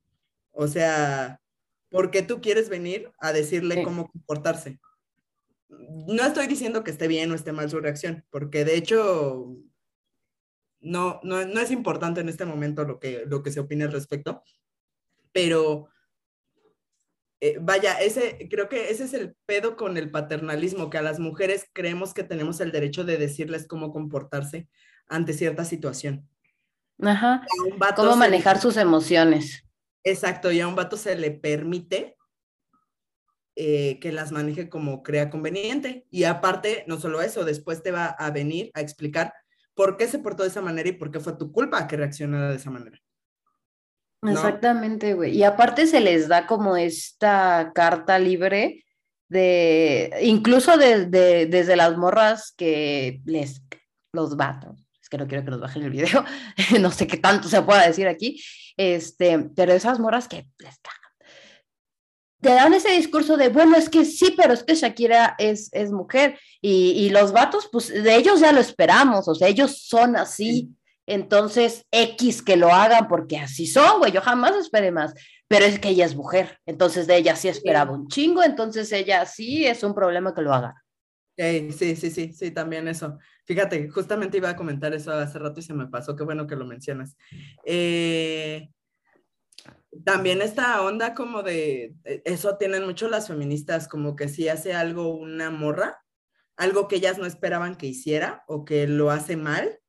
O 0.52 0.68
sea, 0.68 1.40
¿por 1.90 2.12
qué 2.12 2.22
tú 2.22 2.42
quieres 2.42 2.70
venir 2.70 3.12
a 3.18 3.32
decirle 3.32 3.84
cómo 3.84 4.08
comportarse? 4.08 4.80
No 5.70 6.24
estoy 6.24 6.48
diciendo 6.48 6.84
que 6.84 6.92
esté 6.92 7.08
bien 7.08 7.32
o 7.32 7.36
esté 7.36 7.52
mal 7.52 7.70
su 7.70 7.80
reacción, 7.80 8.26
porque 8.30 8.66
de 8.66 8.76
hecho 8.76 9.56
no, 10.82 11.20
no, 11.24 11.46
no 11.46 11.60
es 11.60 11.72
importante 11.72 12.22
en 12.22 12.30
este 12.30 12.46
momento 12.46 12.84
lo 12.84 13.00
que, 13.00 13.24
lo 13.26 13.44
que 13.44 13.52
se 13.52 13.60
opine 13.60 13.84
al 13.84 13.92
respecto, 13.92 14.44
pero 15.32 15.90
eh, 17.42 17.58
vaya, 17.62 17.94
ese, 18.02 18.48
creo 18.50 18.68
que 18.68 18.90
ese 18.90 19.06
es 19.06 19.14
el 19.14 19.36
pedo 19.46 19.78
con 19.78 19.98
el 19.98 20.12
paternalismo, 20.12 20.90
que 20.90 20.98
a 20.98 21.02
las 21.02 21.20
mujeres 21.20 21.70
creemos 21.74 22.14
que 22.14 22.24
tenemos 22.24 22.60
el 22.60 22.72
derecho 22.72 23.06
de 23.06 23.18
decirles 23.18 23.68
cómo 23.68 23.92
comportarse 23.92 24.68
ante 25.08 25.34
cierta 25.34 25.64
situación. 25.64 26.28
Ajá. 27.02 27.46
Cómo 27.96 28.18
manejar 28.18 28.60
sus 28.60 28.76
emociones. 28.76 29.66
Exacto, 30.04 30.52
y 30.52 30.60
a 30.60 30.68
un 30.68 30.76
vato 30.76 30.98
se 30.98 31.16
le 31.16 31.32
permite 31.32 32.18
eh, 33.62 34.00
que 34.00 34.14
las 34.14 34.32
maneje 34.32 34.70
como 34.70 35.04
crea 35.04 35.30
conveniente. 35.30 36.06
Y 36.10 36.24
aparte, 36.24 36.86
no 36.88 36.98
solo 36.98 37.22
eso, 37.22 37.44
después 37.44 37.84
te 37.84 37.92
va 37.92 38.06
a 38.06 38.32
venir 38.32 38.72
a 38.74 38.80
explicar 38.80 39.34
por 39.74 39.98
qué 39.98 40.08
se 40.08 40.20
portó 40.20 40.44
de 40.44 40.50
esa 40.50 40.62
manera 40.62 40.88
y 40.88 40.94
por 40.94 41.12
qué 41.12 41.20
fue 41.20 41.34
tu 41.34 41.52
culpa 41.52 41.86
que 41.86 41.98
reaccionara 41.98 42.52
de 42.52 42.56
esa 42.56 42.70
manera. 42.70 42.98
Exactamente, 44.22 45.14
güey. 45.14 45.36
Y 45.36 45.44
aparte 45.44 45.88
se 45.88 46.00
les 46.00 46.30
da 46.30 46.48
como 46.48 46.78
esta 46.78 47.74
carta 47.76 48.18
libre 48.18 48.86
de, 49.28 50.10
incluso 50.22 50.78
desde 50.78 51.76
las 51.76 51.98
morras 51.98 52.54
que 52.56 53.20
les, 53.26 53.62
los 54.14 54.38
vatos, 54.38 54.88
es 55.02 55.10
que 55.10 55.18
no 55.18 55.28
quiero 55.28 55.44
que 55.44 55.52
nos 55.52 55.60
bajen 55.60 55.84
el 55.84 55.90
video, 55.90 56.24
no 56.80 56.92
sé 56.92 57.08
qué 57.08 57.18
tanto 57.18 57.50
se 57.50 57.62
pueda 57.62 57.86
decir 57.86 58.08
aquí, 58.08 58.42
este, 58.78 59.50
pero 59.54 59.74
esas 59.74 60.00
morras 60.00 60.30
que 60.30 60.48
les 60.60 60.78
cagan. 60.80 60.99
Te 62.42 62.50
dan 62.50 62.74
ese 62.74 62.92
discurso 62.92 63.36
de, 63.36 63.50
bueno, 63.50 63.76
es 63.76 63.90
que 63.90 64.06
sí, 64.06 64.34
pero 64.38 64.54
es 64.54 64.64
que 64.64 64.76
Shakira 64.76 65.36
es, 65.38 65.70
es 65.74 65.92
mujer 65.92 66.40
y, 66.62 66.92
y 66.92 67.10
los 67.10 67.34
vatos, 67.34 67.68
pues 67.72 67.90
de 67.90 68.16
ellos 68.16 68.40
ya 68.40 68.52
lo 68.54 68.62
esperamos, 68.62 69.28
o 69.28 69.36
sea, 69.36 69.48
ellos 69.48 69.84
son 69.88 70.16
así. 70.16 70.70
Entonces, 71.10 71.86
X 71.92 72.44
que 72.44 72.56
lo 72.56 72.72
hagan 72.72 73.08
porque 73.08 73.40
así 73.40 73.66
son, 73.66 73.98
güey, 73.98 74.12
yo 74.12 74.22
jamás 74.22 74.56
esperé 74.56 74.92
más, 74.92 75.16
pero 75.48 75.66
es 75.66 75.80
que 75.80 75.90
ella 75.90 76.06
es 76.06 76.16
mujer, 76.16 76.60
entonces 76.68 77.08
de 77.08 77.18
ella 77.18 77.36
sí 77.36 77.48
esperaba 77.48 77.92
un 77.92 78.08
chingo, 78.08 78.44
entonces 78.44 78.92
ella 78.92 79.26
sí 79.26 79.66
es 79.66 79.84
un 79.84 79.96
problema 79.96 80.36
que 80.36 80.44
lo 80.44 80.54
haga. 80.54 80.76
sí, 81.36 81.72
sí, 81.72 82.12
sí, 82.12 82.32
sí, 82.32 82.52
también 82.52 82.88
eso. 82.88 83.18
Fíjate, 83.46 83.90
justamente 83.90 84.38
iba 84.38 84.50
a 84.50 84.56
comentar 84.56 84.94
eso 84.94 85.12
hace 85.12 85.40
rato 85.40 85.60
y 85.60 85.64
se 85.64 85.74
me 85.74 85.88
pasó, 85.88 86.16
qué 86.16 86.24
bueno 86.24 86.46
que 86.46 86.56
lo 86.56 86.68
mencionas. 86.68 87.18
Eh, 87.66 88.70
también 90.06 90.42
esta 90.42 90.82
onda 90.82 91.14
como 91.14 91.44
de, 91.44 91.96
e, 92.04 92.22
eso 92.26 92.58
tienen 92.58 92.86
mucho 92.86 93.10
las 93.10 93.28
feministas, 93.28 93.88
como 93.88 94.16
que 94.16 94.30
si 94.30 94.48
hace 94.48 94.74
algo 94.74 95.16
una 95.16 95.50
morra, 95.50 96.04
algo 96.58 96.88
que 96.88 96.98
ellas 96.98 97.18
no 97.18 97.26
esperaban 97.26 97.76
que 97.76 97.88
hiciera 97.88 98.44
o 98.48 98.66
que 98.66 98.88
lo 98.88 99.12
hace 99.12 99.38
mal, 99.38 99.80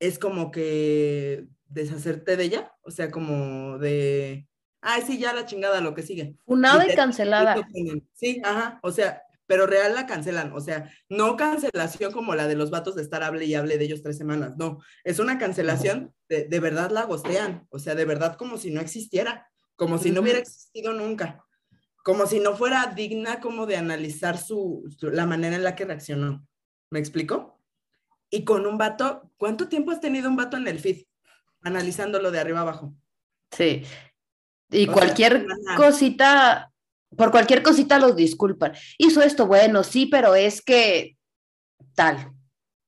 es 0.00 0.18
como 0.18 0.50
que 0.50 1.48
deshacerte 1.66 2.36
de 2.36 2.44
ella, 2.44 2.72
o 2.82 2.90
sea, 2.90 3.10
como 3.10 3.78
de, 3.78 4.48
ay, 4.80 5.02
sí, 5.06 5.18
ya 5.18 5.32
la 5.32 5.46
chingada, 5.46 5.80
lo 5.80 5.94
que 5.94 6.02
sigue. 6.02 6.36
Una 6.46 6.86
y 6.86 6.94
cancelada. 6.94 7.56
Sí, 8.14 8.40
ajá, 8.44 8.78
o 8.82 8.90
sea, 8.90 9.22
pero 9.48 9.66
real 9.66 9.96
la 9.96 10.06
cancelan, 10.06 10.52
o 10.52 10.60
sea, 10.60 10.88
no 11.08 11.36
cancelación 11.36 12.12
como 12.12 12.36
la 12.36 12.46
de 12.46 12.54
los 12.54 12.70
vatos 12.70 12.94
de 12.94 13.02
estar 13.02 13.24
hable 13.24 13.46
y 13.46 13.56
hable 13.56 13.78
de 13.78 13.84
ellos 13.86 14.02
tres 14.02 14.16
semanas, 14.16 14.54
no, 14.56 14.78
es 15.02 15.18
una 15.18 15.38
cancelación, 15.38 16.14
de, 16.28 16.44
de 16.44 16.60
verdad 16.60 16.92
la 16.92 17.02
gostean, 17.02 17.66
o 17.70 17.80
sea, 17.80 17.96
de 17.96 18.04
verdad 18.04 18.36
como 18.36 18.56
si 18.56 18.70
no 18.70 18.80
existiera, 18.80 19.50
como 19.74 19.98
si 19.98 20.12
no 20.12 20.20
hubiera 20.20 20.38
existido 20.38 20.92
nunca, 20.92 21.44
como 22.04 22.26
si 22.26 22.38
no 22.38 22.56
fuera 22.56 22.92
digna 22.94 23.40
como 23.40 23.66
de 23.66 23.76
analizar 23.76 24.38
su, 24.38 24.84
la 25.00 25.26
manera 25.26 25.56
en 25.56 25.64
la 25.64 25.74
que 25.74 25.84
reaccionó. 25.84 26.46
¿Me 26.90 27.00
explico? 27.00 27.58
y 28.30 28.44
con 28.44 28.66
un 28.66 28.78
vato, 28.78 29.30
¿cuánto 29.36 29.68
tiempo 29.68 29.90
has 29.90 30.00
tenido 30.00 30.28
un 30.28 30.36
vato 30.36 30.56
en 30.56 30.68
el 30.68 30.78
feed? 30.78 31.04
Analizándolo 31.62 32.30
de 32.30 32.40
arriba 32.40 32.60
abajo. 32.60 32.94
Sí. 33.50 33.82
Y 34.70 34.86
cualquier 34.86 35.46
cosita, 35.76 36.72
por 37.16 37.30
cualquier 37.30 37.62
cosita 37.62 37.98
los 37.98 38.16
disculpan. 38.16 38.72
Hizo 38.98 39.22
esto, 39.22 39.46
bueno, 39.46 39.82
sí, 39.84 40.06
pero 40.06 40.34
es 40.34 40.62
que 40.62 41.16
tal. 41.94 42.32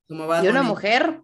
y 0.08 0.48
una 0.48 0.62
mujer, 0.62 1.22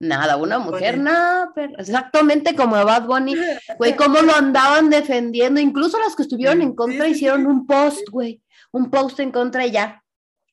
nada, 0.00 0.36
una 0.36 0.58
mujer, 0.58 0.98
nada, 0.98 1.52
exactamente 1.78 2.54
como 2.54 2.82
Bad 2.84 3.06
Bunny, 3.06 3.36
güey, 3.78 3.96
cómo 3.96 4.20
lo 4.20 4.34
andaban 4.34 4.90
defendiendo, 4.90 5.60
incluso 5.60 5.98
las 5.98 6.16
que 6.16 6.22
estuvieron 6.22 6.62
en 6.62 6.74
contra 6.74 7.08
hicieron 7.08 7.46
un 7.46 7.66
post, 7.66 8.08
güey, 8.10 8.42
un 8.72 8.90
post 8.90 9.20
en 9.20 9.30
contra 9.30 9.66
y 9.66 9.70
ya, 9.70 10.02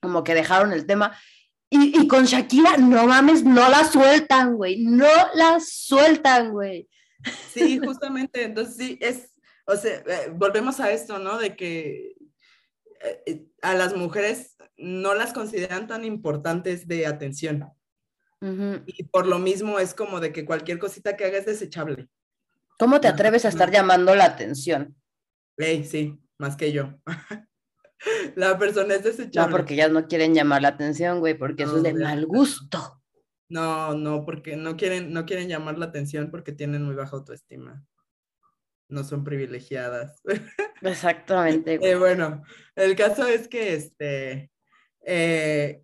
como 0.02 0.24
que 0.24 0.36
dejaron 0.36 0.74
el 0.74 0.86
tema. 0.86 1.18
Y, 1.74 2.06
con 2.10 2.26
Shakira, 2.26 2.76
no 2.76 3.08
mames, 3.08 3.46
no 3.46 3.70
la 3.70 3.86
sueltan, 3.86 4.56
güey, 4.56 4.84
no 4.84 5.08
la 5.36 5.58
sueltan, 5.62 6.52
güey. 6.52 6.90
Sí, 7.54 7.80
justamente, 7.80 8.44
entonces 8.44 8.76
sí, 8.76 8.98
es, 9.00 9.31
o 9.72 9.78
sea, 9.78 10.04
eh, 10.06 10.32
volvemos 10.34 10.80
a 10.80 10.92
esto, 10.92 11.20
¿no? 11.20 11.38
De 11.38 11.56
que 11.56 12.16
eh, 13.04 13.24
eh, 13.26 13.46
a 13.62 13.74
las 13.74 13.96
mujeres 13.96 14.58
no 14.78 15.14
las 15.16 15.34
consideran 15.34 15.88
tan 15.88 16.04
importantes 16.04 16.88
de 16.88 17.08
atención. 17.08 17.72
Y 18.88 19.04
por 19.04 19.28
lo 19.28 19.38
mismo 19.38 19.78
es 19.78 19.94
como 19.94 20.20
de 20.20 20.32
que 20.32 20.46
cualquier 20.46 20.80
cosita 20.80 21.16
que 21.16 21.26
haga 21.26 21.38
es 21.38 21.46
desechable. 21.46 22.10
¿Cómo 22.80 23.00
te 23.00 23.08
atreves 23.08 23.46
a 23.46 23.50
estar 23.50 23.70
llamando 23.70 24.16
la 24.16 24.26
atención? 24.26 24.96
sí, 25.86 26.20
más 26.40 26.56
que 26.56 26.72
yo. 26.72 27.00
La 28.36 28.58
persona 28.58 28.96
es 28.96 29.04
desechable. 29.04 29.52
No, 29.52 29.56
porque 29.56 29.76
ellas 29.76 29.92
no 29.92 30.08
quieren 30.08 30.34
llamar 30.34 30.64
la 30.64 30.70
atención, 30.70 31.20
güey, 31.20 31.36
porque 31.36 31.64
eso 31.64 31.78
es 31.78 31.84
de 31.84 31.94
mal 31.94 32.26
gusto. 32.26 33.00
No, 33.48 33.94
no, 33.94 34.26
porque 34.26 34.56
no 34.56 34.76
quieren, 34.76 35.14
no 35.14 35.28
quieren 35.28 35.48
llamar 35.48 35.78
la 35.78 35.86
atención 35.86 36.32
porque 36.32 36.52
tienen 36.52 36.84
muy 36.84 36.96
baja 36.96 37.16
autoestima. 37.16 37.86
No 38.92 39.04
son 39.04 39.24
privilegiadas. 39.24 40.22
Exactamente. 40.82 41.80
Eh, 41.82 41.96
bueno, 41.96 42.44
el 42.76 42.96
caso 42.96 43.26
es 43.26 43.48
que 43.48 43.74
este. 43.74 44.52
Eh, 45.06 45.82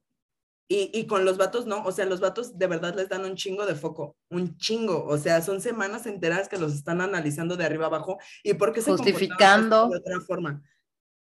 y, 0.69 0.91
y, 0.93 1.07
con 1.07 1.23
los 1.23 1.37
vatos 1.37 1.65
no, 1.65 1.81
o 1.83 1.91
sea, 1.93 2.05
los 2.05 2.19
vatos 2.19 2.57
de 2.57 2.67
verdad 2.67 2.93
les 2.93 3.07
dan 3.07 3.23
un 3.23 3.35
chingo 3.35 3.65
de 3.65 3.73
foco, 3.73 4.17
un 4.29 4.57
chingo, 4.57 5.05
o 5.05 5.17
sea, 5.17 5.41
son 5.41 5.61
semanas 5.61 6.05
enteras 6.05 6.49
que 6.49 6.57
los 6.57 6.73
están 6.73 6.99
analizando 6.99 7.55
de 7.55 7.63
arriba 7.63 7.85
abajo 7.85 8.17
y 8.43 8.53
porque 8.55 8.81
se 8.81 8.91
justificando 8.91 9.87
de 9.87 9.97
otra 9.97 10.19
forma. 10.19 10.61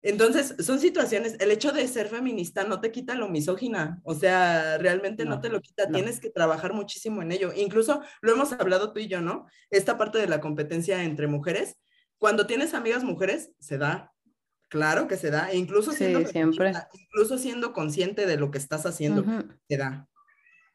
Entonces, 0.06 0.56
son 0.60 0.80
situaciones, 0.80 1.38
el 1.40 1.50
hecho 1.50 1.72
de 1.72 1.88
ser 1.88 2.10
feminista 2.10 2.66
no 2.66 2.82
te 2.82 2.92
quita 2.92 3.16
lo 3.16 3.30
misógina, 3.30 4.02
o 4.04 4.14
sea, 4.14 4.78
realmente 4.78 5.24
no, 5.24 5.40
te 5.40 5.48
lo 5.48 5.62
quita, 5.62 5.90
tienes 5.90 6.20
que 6.20 6.30
trabajar 6.30 6.74
muchísimo 6.74 7.22
en 7.22 7.32
ello. 7.32 7.54
Incluso 7.56 8.02
lo 8.22 8.34
hemos 8.34 8.52
hablado 8.52 8.92
tú 8.92 9.00
y 9.00 9.08
yo, 9.08 9.22
¿no? 9.22 9.48
Esta 9.70 9.98
parte 9.98 10.18
de 10.18 10.28
la 10.28 10.42
competencia 10.42 11.04
entre 11.04 11.28
mujeres, 11.28 11.78
cuando 12.18 12.46
tienes 12.46 12.74
amigas 12.74 13.06
mujeres, 13.06 13.52
se 13.60 13.78
da, 13.78 14.12
claro 14.68 15.08
que 15.08 15.16
se 15.16 15.32
da, 15.32 15.54
incluso 15.54 15.94
siendo, 15.94 16.28
siempre. 16.28 16.74
incluso 16.94 17.38
siendo 17.38 17.72
consciente 17.72 18.26
de 18.26 18.36
lo 18.36 18.52
que 18.52 18.58
estás 18.58 18.86
haciendo, 18.86 19.24
se 19.70 19.78
da. 19.78 20.10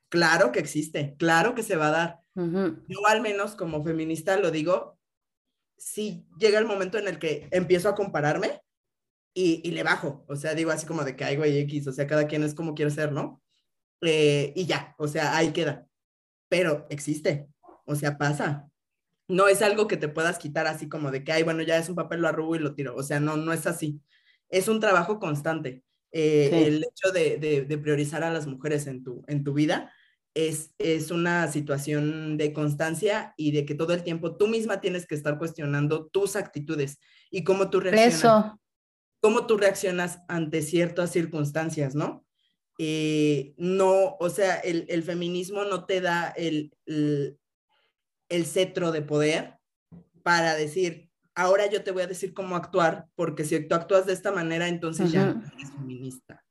Claro 0.08 0.52
que 0.52 0.58
existe, 0.58 1.16
claro 1.18 1.54
que 1.54 1.62
se 1.62 1.76
va 1.76 1.88
a 1.88 1.90
dar. 1.90 2.20
Yo 2.34 3.06
al 3.06 3.20
menos 3.20 3.56
como 3.56 3.84
feminista 3.84 4.38
lo 4.38 4.50
digo, 4.50 4.98
si 5.76 6.24
llega 6.38 6.58
el 6.58 6.64
momento 6.64 6.96
en 6.96 7.08
el 7.08 7.18
que 7.18 7.46
empiezo 7.50 7.90
a 7.90 7.94
compararme, 7.94 8.62
y, 9.40 9.70
le 9.70 9.82
bajo. 9.82 10.24
O 10.28 10.36
sea, 10.36 10.54
digo 10.54 10.70
así 10.70 10.86
como 10.86 11.04
de 11.04 11.14
que 11.14 11.24
hay 11.24 11.36
güey 11.36 11.58
X, 11.58 11.86
o 11.86 11.92
sea, 11.92 12.06
cada 12.06 12.26
quien 12.26 12.42
es 12.42 12.54
como 12.54 12.74
quiere 12.74 12.90
ser, 12.90 13.12
¿no? 13.12 13.40
eh, 14.02 14.52
y 14.54 14.66
ya, 14.66 14.94
o 14.98 15.08
sea, 15.08 15.36
ahí 15.36 15.52
queda. 15.52 15.86
Pero 16.48 16.86
existe, 16.90 17.48
o 17.84 17.94
sea, 17.94 18.18
pasa. 18.18 18.68
No 19.28 19.48
es 19.48 19.60
algo 19.60 19.86
que 19.88 19.98
te 19.98 20.08
puedas 20.08 20.38
quitar 20.38 20.66
así 20.66 20.88
como 20.88 21.10
de 21.10 21.22
que, 21.22 21.32
ay, 21.32 21.42
bueno, 21.42 21.62
ya 21.62 21.76
es 21.76 21.88
un 21.88 21.94
papel, 21.94 22.20
lo 22.20 22.28
arrugo 22.28 22.56
y 22.56 22.60
lo 22.60 22.74
tiro. 22.74 22.96
O 22.96 23.02
sea, 23.02 23.20
no, 23.20 23.36
no 23.36 23.52
es 23.52 23.66
así. 23.66 24.00
Es 24.48 24.68
un 24.68 24.80
trabajo 24.80 25.18
constante. 25.18 25.84
Eh, 26.10 26.64
el 26.66 26.84
hecho 26.84 27.12
de, 27.12 27.36
de, 27.66 27.78
priorizar 27.78 28.24
a 28.24 28.32
las 28.32 28.46
mujeres 28.46 28.86
en 28.86 29.04
tu, 29.04 29.22
en 29.26 29.44
tu 29.44 29.52
vida 29.52 29.92
es, 30.32 30.72
es 30.78 31.10
una 31.10 31.48
situación 31.48 32.38
de 32.38 32.54
constancia 32.54 33.34
y 33.36 33.52
de 33.52 33.66
que 33.66 33.74
todo 33.74 33.92
el 33.92 34.02
tiempo 34.02 34.36
tú 34.36 34.48
misma 34.48 34.80
tienes 34.80 35.06
que 35.06 35.14
estar 35.14 35.36
cuestionando 35.36 36.06
tus 36.06 36.34
actitudes 36.34 36.98
y 37.30 37.44
cómo 37.44 37.68
tú 37.68 37.80
reaccionas. 37.80 38.14
Eso. 38.14 38.60
Cómo 39.20 39.46
tú 39.46 39.56
reaccionas 39.56 40.20
ante 40.28 40.62
ciertas 40.62 41.10
circunstancias, 41.10 41.94
¿no? 41.94 42.24
Eh, 42.78 43.54
no, 43.56 44.16
o 44.20 44.30
sea, 44.30 44.56
el, 44.56 44.86
el, 44.88 45.02
feminismo 45.02 45.64
no 45.64 45.84
te 45.84 46.00
da 46.00 46.28
el, 46.36 46.72
el, 46.86 48.46
cetro 48.46 48.92
de 48.92 49.02
poder 49.02 49.58
para 50.22 50.54
decir, 50.54 51.10
ahora 51.34 51.66
yo 51.66 51.82
te 51.82 51.90
voy 51.90 52.02
a 52.02 52.06
decir 52.06 52.32
cómo 52.32 52.54
actuar, 52.54 53.08
porque 53.16 53.44
si 53.44 53.66
tú 53.66 53.74
actúas 53.74 54.06
de 54.06 54.12
esta 54.12 54.30
manera, 54.30 54.68
entonces 54.68 55.10
ya 55.10 55.34
eres 55.56 55.72
feminista. 55.72 56.44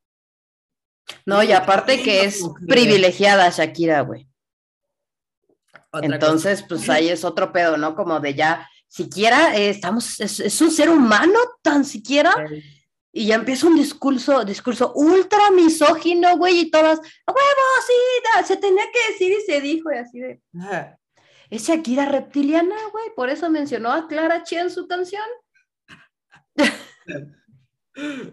No, 1.26 1.42
y 1.44 1.54
aparte 1.54 2.04
que 2.04 2.26
es 2.26 2.44
privilegiada 2.68 3.50
Shakira, 3.50 4.02
güey. 4.02 4.28
Entonces, 6.02 6.64
pues 6.68 6.90
ahí 6.90 7.10
es 7.10 7.24
otro 7.24 7.52
pedo, 7.52 7.78
¿no? 7.78 7.96
Como 7.96 8.20
de 8.20 8.34
ya, 8.34 8.68
siquiera 8.88 9.56
eh, 9.56 9.70
estamos, 9.70 10.20
es, 10.20 10.62
un 10.62 10.72
ser 10.72 10.90
humano 10.90 11.40
tan 11.62 11.86
siquiera 11.86 12.34
y 13.12 13.28
ya 13.28 13.36
empieza 13.36 13.68
un 13.68 13.76
discurso, 13.76 14.46
discurso 14.46 14.94
ultra 14.94 15.52
misógino, 15.52 16.38
güey, 16.38 16.60
y 16.60 16.72
todas, 16.72 17.00
huevo, 17.00 17.66
sí, 17.86 18.46
se 18.46 18.58
tenía 18.58 18.84
que 18.94 19.12
decir 19.12 19.32
y 19.32 19.42
se 19.42 19.62
dijo, 19.62 19.92
y 19.92 19.98
así 19.98 20.20
de. 20.20 20.42
Es 21.50 21.68
Shakira 21.68 22.06
reptiliana, 22.06 22.76
güey, 22.92 23.06
por 23.16 23.30
eso 23.30 23.50
mencionó 23.50 23.92
a 23.92 24.08
Clara 24.08 24.44
Chia 24.44 24.62
en 24.62 24.70
su 24.72 24.88
canción. 24.88 25.26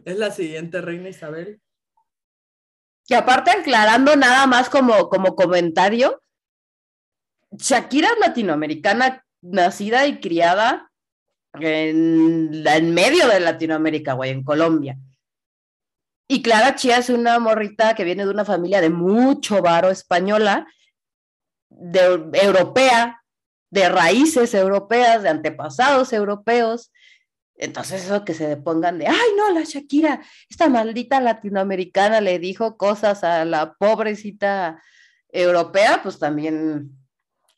Es 0.04 0.18
la 0.18 0.30
siguiente 0.30 0.82
reina 0.82 1.08
Isabel. 1.08 1.58
Y 3.08 3.14
aparte 3.14 3.50
aclarando 3.50 4.14
nada 4.14 4.46
más 4.46 4.68
como, 4.68 5.08
como 5.08 5.34
comentario, 5.34 6.22
Shakira 7.50 8.08
es 8.08 8.18
latinoamericana, 8.18 9.23
nacida 9.44 10.06
y 10.06 10.20
criada 10.20 10.90
en, 11.54 12.66
en 12.66 12.94
medio 12.94 13.28
de 13.28 13.40
Latinoamérica, 13.40 14.14
güey, 14.14 14.30
en 14.30 14.42
Colombia. 14.42 14.98
Y 16.26 16.42
Clara 16.42 16.74
Chía 16.74 16.98
es 16.98 17.10
una 17.10 17.38
morrita 17.38 17.94
que 17.94 18.04
viene 18.04 18.24
de 18.24 18.30
una 18.30 18.44
familia 18.44 18.80
de 18.80 18.90
mucho 18.90 19.60
varo 19.60 19.90
española, 19.90 20.66
de 21.68 22.30
europea, 22.42 23.22
de 23.70 23.88
raíces 23.88 24.54
europeas, 24.54 25.22
de 25.22 25.28
antepasados 25.28 26.12
europeos. 26.12 26.90
Entonces 27.56 28.04
eso 28.04 28.24
que 28.24 28.34
se 28.34 28.56
pongan 28.56 28.98
de, 28.98 29.06
ay 29.06 29.28
no, 29.36 29.50
la 29.52 29.62
Shakira, 29.64 30.22
esta 30.48 30.68
maldita 30.68 31.20
latinoamericana 31.20 32.20
le 32.20 32.38
dijo 32.38 32.76
cosas 32.76 33.22
a 33.22 33.44
la 33.44 33.74
pobrecita 33.74 34.82
europea, 35.28 36.00
pues 36.02 36.18
también 36.18 37.03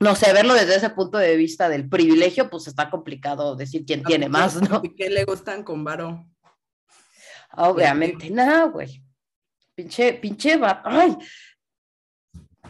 no 0.01 0.14
sé, 0.14 0.32
verlo 0.32 0.55
desde 0.55 0.76
ese 0.76 0.90
punto 0.90 1.18
de 1.18 1.36
vista 1.36 1.68
del 1.68 1.88
privilegio, 1.88 2.51
pues 2.51 2.66
está 2.66 2.90
complicado 2.90 3.57
decir 3.57 3.84
quién 3.86 4.03
tiene 4.03 4.28
más, 4.28 4.61
¿no? 4.68 4.80
¿Y 4.82 4.94
qué 4.94 5.09
le 5.09 5.24
gustan 5.24 5.62
con 5.62 5.84
varo? 5.84 6.26
Obviamente, 7.53 8.30
nada, 8.30 8.64
güey. 8.64 9.03
Pinche, 9.74 10.14
pinche, 10.14 10.61
ay. 10.84 11.16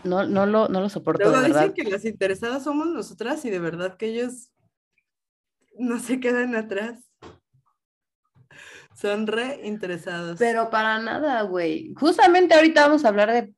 No, 0.05 0.25
no 0.25 0.47
lo, 0.47 0.69
no 0.69 0.81
lo 0.81 0.89
soporto. 0.89 1.25
Luego 1.25 1.41
de 1.41 1.49
dicen 1.49 1.73
que 1.73 1.85
las 1.85 2.05
interesadas 2.05 2.63
somos 2.63 2.87
nosotras 2.89 3.45
y 3.45 3.51
de 3.51 3.59
verdad 3.59 3.97
que 3.97 4.07
ellos 4.07 4.53
no 5.79 5.99
se 5.99 6.21
quedan 6.21 6.55
atrás. 6.55 7.11
Son 8.95 9.27
re 9.27 9.61
interesados. 9.65 10.39
Pero 10.39 10.71
para 10.71 10.99
nada, 11.01 11.43
güey. 11.43 11.93
Justamente 11.95 12.55
ahorita 12.55 12.87
vamos 12.87 13.05
a 13.05 13.09
hablar 13.09 13.33
de 13.33 13.53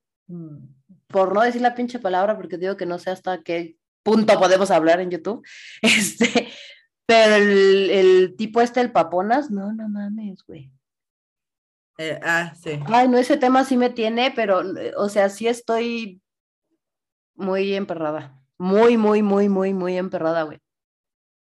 por 1.09 1.35
no 1.35 1.43
decir 1.43 1.61
la 1.61 1.75
pinche 1.75 1.99
palabra, 1.99 2.37
porque 2.37 2.59
digo 2.59 2.77
que 2.77 2.87
no 2.87 2.99
sé 2.99 3.11
hasta 3.11 3.43
qué 3.43 3.77
punto 4.03 4.39
podemos 4.39 4.71
hablar 4.71 5.01
en 5.01 5.11
YouTube, 5.11 5.47
este, 5.83 6.49
pero 7.07 7.37
el, 7.37 8.35
tipo 8.37 8.61
este, 8.61 8.81
el 8.81 8.93
paponas, 8.93 9.51
no, 9.51 9.73
no 9.73 9.89
mames, 9.89 10.45
güey. 10.47 10.71
Eh, 11.99 12.21
ah, 12.23 12.55
sí. 12.55 12.79
Ay, 12.87 13.09
no, 13.09 13.19
ese 13.19 13.37
tema 13.37 13.65
sí 13.65 13.77
me 13.77 13.91
tiene, 13.91 14.31
pero, 14.31 14.63
o 14.97 15.09
sea, 15.09 15.29
sí 15.29 15.49
estoy 15.49 16.23
muy 17.35 17.75
emperrada. 17.75 18.41
Muy, 18.59 18.97
muy, 18.97 19.23
muy, 19.23 19.49
muy, 19.49 19.75
muy 19.75 19.97
emperrada, 19.97 20.43
güey. 20.43 20.59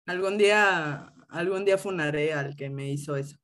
Algún 0.06 0.38
día, 0.38 1.14
algún 1.30 1.66
día 1.66 1.78
funaré 1.78 2.34
al 2.34 2.56
que 2.56 2.70
me 2.70 2.90
hizo 2.90 3.16
eso. 3.16 3.38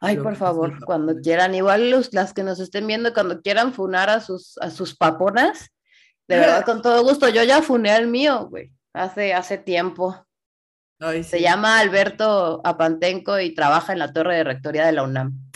Ay, 0.00 0.16
por 0.16 0.36
favor, 0.36 0.84
cuando 0.84 1.16
quieran, 1.16 1.54
igual 1.54 1.90
los, 1.90 2.14
las 2.14 2.32
que 2.32 2.44
nos 2.44 2.60
estén 2.60 2.86
viendo, 2.86 3.12
cuando 3.12 3.42
quieran 3.42 3.72
funar 3.72 4.10
a 4.10 4.20
sus, 4.20 4.56
a 4.58 4.70
sus 4.70 4.96
paponas, 4.96 5.70
de 6.28 6.38
verdad, 6.38 6.64
con 6.64 6.82
todo 6.82 7.02
gusto. 7.02 7.28
Yo 7.28 7.42
ya 7.42 7.62
funé 7.62 7.90
al 7.90 8.06
mío, 8.06 8.46
güey, 8.48 8.70
hace, 8.92 9.34
hace 9.34 9.58
tiempo. 9.58 10.26
Se 11.22 11.40
llama 11.40 11.78
Alberto 11.78 12.60
Apantenco 12.64 13.38
y 13.40 13.54
trabaja 13.54 13.92
en 13.92 14.00
la 14.00 14.12
torre 14.12 14.36
de 14.36 14.44
rectoría 14.44 14.84
de 14.84 14.92
la 14.92 15.04
UNAM. 15.04 15.48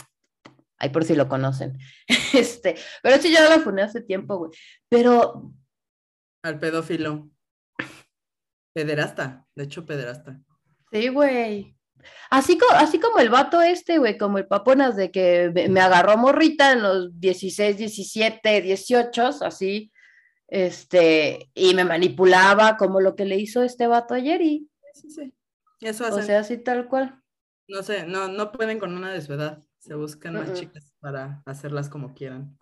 Ahí 0.77 0.89
por 0.89 1.05
si 1.05 1.15
lo 1.15 1.27
conocen. 1.27 1.77
Este, 2.33 2.75
pero 3.03 3.21
sí, 3.21 3.31
yo 3.31 3.47
lo 3.47 3.61
funé 3.61 3.83
hace 3.83 4.01
tiempo, 4.01 4.37
güey. 4.37 4.51
Pero. 4.89 5.53
Al 6.43 6.59
pedófilo. 6.59 7.29
Pederasta, 8.73 9.45
de 9.55 9.63
hecho, 9.65 9.85
pederasta. 9.85 10.41
Sí, 10.91 11.09
güey. 11.09 11.72
Así, 12.29 12.57
así 12.75 12.99
como 12.99 13.19
el 13.19 13.29
vato 13.29 13.61
este, 13.61 13.97
güey, 13.97 14.17
como 14.17 14.37
el 14.37 14.47
paponas 14.47 14.95
de 14.95 15.11
que 15.11 15.51
me, 15.69 15.79
agarró 15.79 16.17
morrita 16.17 16.71
en 16.71 16.83
los 16.83 17.19
16, 17.19 17.77
17, 17.77 18.61
18, 18.61 19.23
así, 19.41 19.91
este, 20.47 21.49
y 21.53 21.73
me 21.73 21.85
manipulaba 21.85 22.77
como 22.77 23.01
lo 23.01 23.15
que 23.15 23.25
le 23.25 23.37
hizo 23.37 23.63
este 23.63 23.87
vato 23.87 24.13
ayer 24.13 24.41
y... 24.41 24.69
Sí, 24.93 25.09
sí. 25.09 25.33
Eso 25.81 26.05
O 26.07 26.21
sea, 26.21 26.39
así 26.39 26.57
tal 26.57 26.87
cual. 26.87 27.21
No 27.67 27.83
sé, 27.83 28.05
no, 28.05 28.27
no 28.27 28.51
pueden 28.51 28.79
con 28.79 28.93
una 28.93 29.11
de 29.11 29.21
su 29.21 29.33
edad. 29.33 29.61
Se 29.79 29.95
buscan 29.95 30.35
más 30.35 30.53
chicas 30.53 30.93
para 30.99 31.41
hacerlas 31.45 31.89
como 31.89 32.13
quieran. 32.13 32.57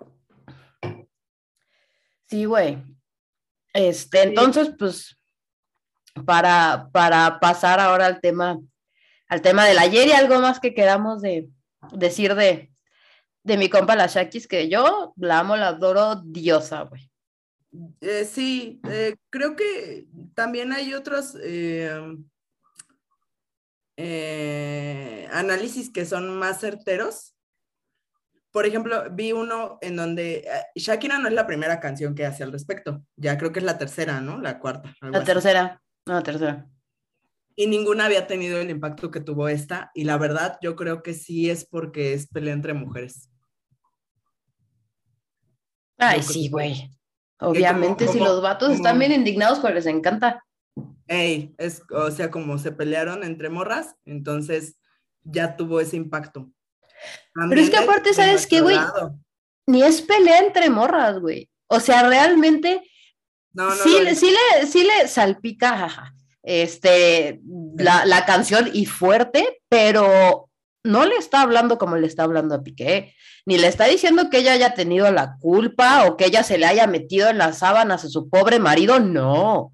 Sí, 2.28 2.46
güey. 2.46 2.82
Este, 3.74 4.24
entonces, 4.24 4.74
pues, 4.78 5.18
para, 6.26 6.89
para 6.92 7.39
pasar 7.39 7.80
ahora 7.80 8.06
al 8.06 8.22
tema 8.22 8.60
al 9.32 9.42
tema 9.42 9.66
del 9.66 9.80
ayer 9.80 10.10
y 10.10 10.12
algo 10.12 10.42
más 10.42 10.60
que 10.60 10.74
queramos 10.74 11.22
de 11.22 11.50
decir 11.94 12.36
de, 12.36 12.70
de 13.44 13.58
mi 13.58 13.70
compa 13.70 13.96
la 13.96 14.08
Shakis, 14.08 14.46
que 14.46 14.68
yo 14.68 15.14
la 15.16 15.40
amo, 15.40 15.56
la 15.56 15.70
adoro 15.70 16.18
diosa, 16.18 16.82
güey. 16.82 17.10
Eh, 18.02 18.26
sí, 18.26 18.82
eh, 18.90 19.16
creo 19.30 19.56
que 19.56 20.06
también 20.34 20.74
hay 20.74 20.94
otros 20.94 21.38
eh, 21.42 22.20
análisis 25.32 25.90
que 25.90 26.06
son 26.06 26.38
más 26.38 26.60
certeros. 26.60 27.34
Por 28.52 28.66
ejemplo, 28.66 29.06
vi 29.12 29.32
uno 29.32 29.78
en 29.80 29.96
donde 29.96 30.46
Shakira 30.76 31.20
no 31.20 31.30
es 31.30 31.34
la 31.34 31.48
primera 31.48 31.80
canción 31.80 32.16
que 32.16 32.26
hace 32.26 32.44
al 32.44 32.52
respecto, 32.52 33.02
ya 33.16 33.38
creo 33.38 33.54
que 33.54 33.60
es 33.60 33.66
la 33.66 33.78
tercera, 33.78 34.20
¿no? 34.20 34.38
La 34.40 34.60
cuarta. 34.60 34.94
La 35.00 35.24
tercera, 35.24 35.82
no, 36.06 36.16
la 36.16 36.24
tercera 36.24 36.68
y 37.56 37.68
ninguna 37.68 38.06
había 38.06 38.28
tenido 38.28 38.60
el 38.60 38.70
impacto 38.70 39.12
que 39.12 39.20
tuvo 39.20 39.47
esta. 39.47 39.91
Y 39.93 40.04
la 40.04 40.18
verdad, 40.18 40.58
yo 40.62 40.76
creo 40.76 41.04
que 41.04 41.14
sí 41.14 41.49
es 41.49 41.66
porque 41.66 42.14
es 42.14 42.28
pelea 42.28 42.54
entre 42.54 42.74
mujeres. 42.74 43.30
Ay, 45.97 46.24
sí, 46.24 46.49
güey. 46.49 46.89
Obviamente, 47.39 48.08
si 48.08 48.20
los 48.20 48.41
vatos 48.41 48.72
están 48.72 48.99
bien 48.99 49.12
indignados, 49.12 49.60
pues 49.60 49.74
les 49.74 49.86
encanta. 49.86 50.43
Ey, 51.08 51.54
es, 51.58 51.84
o 51.91 52.10
sea, 52.12 52.32
como 52.32 52.58
se 52.58 52.72
pelearon 52.72 53.24
entre 53.24 53.49
morras, 53.49 53.95
entonces 54.06 54.78
ya 55.24 55.58
tuvo 55.58 55.80
ese 55.82 55.97
impacto. 55.97 56.52
Pero 57.34 57.62
es 57.62 57.70
que 57.70 57.78
aparte, 57.78 58.14
¿sabes 58.14 58.45
qué, 58.47 58.62
güey? 58.62 58.78
Ni 59.66 59.84
es 59.84 60.02
pelea 60.02 60.39
entre 60.39 60.70
morras, 60.70 61.20
güey. 61.20 61.49
O 61.68 61.80
sea, 61.80 62.08
realmente 62.08 62.82
no, 63.54 63.70
no, 63.70 63.76
sí, 63.76 63.97
sí, 64.16 64.32
le, 64.32 64.68
sí 64.68 64.84
le 64.84 65.08
salpica, 65.08 65.78
jaja 65.78 66.16
este, 66.44 67.42
la, 67.78 68.26
canción 68.26 68.70
y 68.74 68.86
fuerte, 68.86 69.62
pero 69.70 70.50
no 70.84 71.06
le 71.06 71.16
está 71.16 71.42
hablando 71.42 71.78
como 71.78 71.98
le 71.98 72.08
está 72.08 72.24
hablando 72.24 72.56
a 72.56 72.64
Piqué, 72.64 73.16
ni 73.46 73.58
le 73.58 73.68
está 73.68 73.86
diciendo 73.86 74.30
que 74.30 74.39
ella 74.39 74.54
haya 74.54 74.74
tenido 74.74 75.12
la 75.12 75.38
culpa 75.39 76.06
o 76.06 76.18
que 76.18 76.26
ella 76.26 76.44
se 76.44 76.58
le 76.58 76.66
haya 76.66 76.88
metido 76.88 77.30
en 77.30 77.38
las 77.38 77.60
sábanas 77.60 78.06
a 78.06 78.10
su 78.10 78.30
pobre 78.30 78.60
marido, 78.60 79.00
no. 79.00 79.74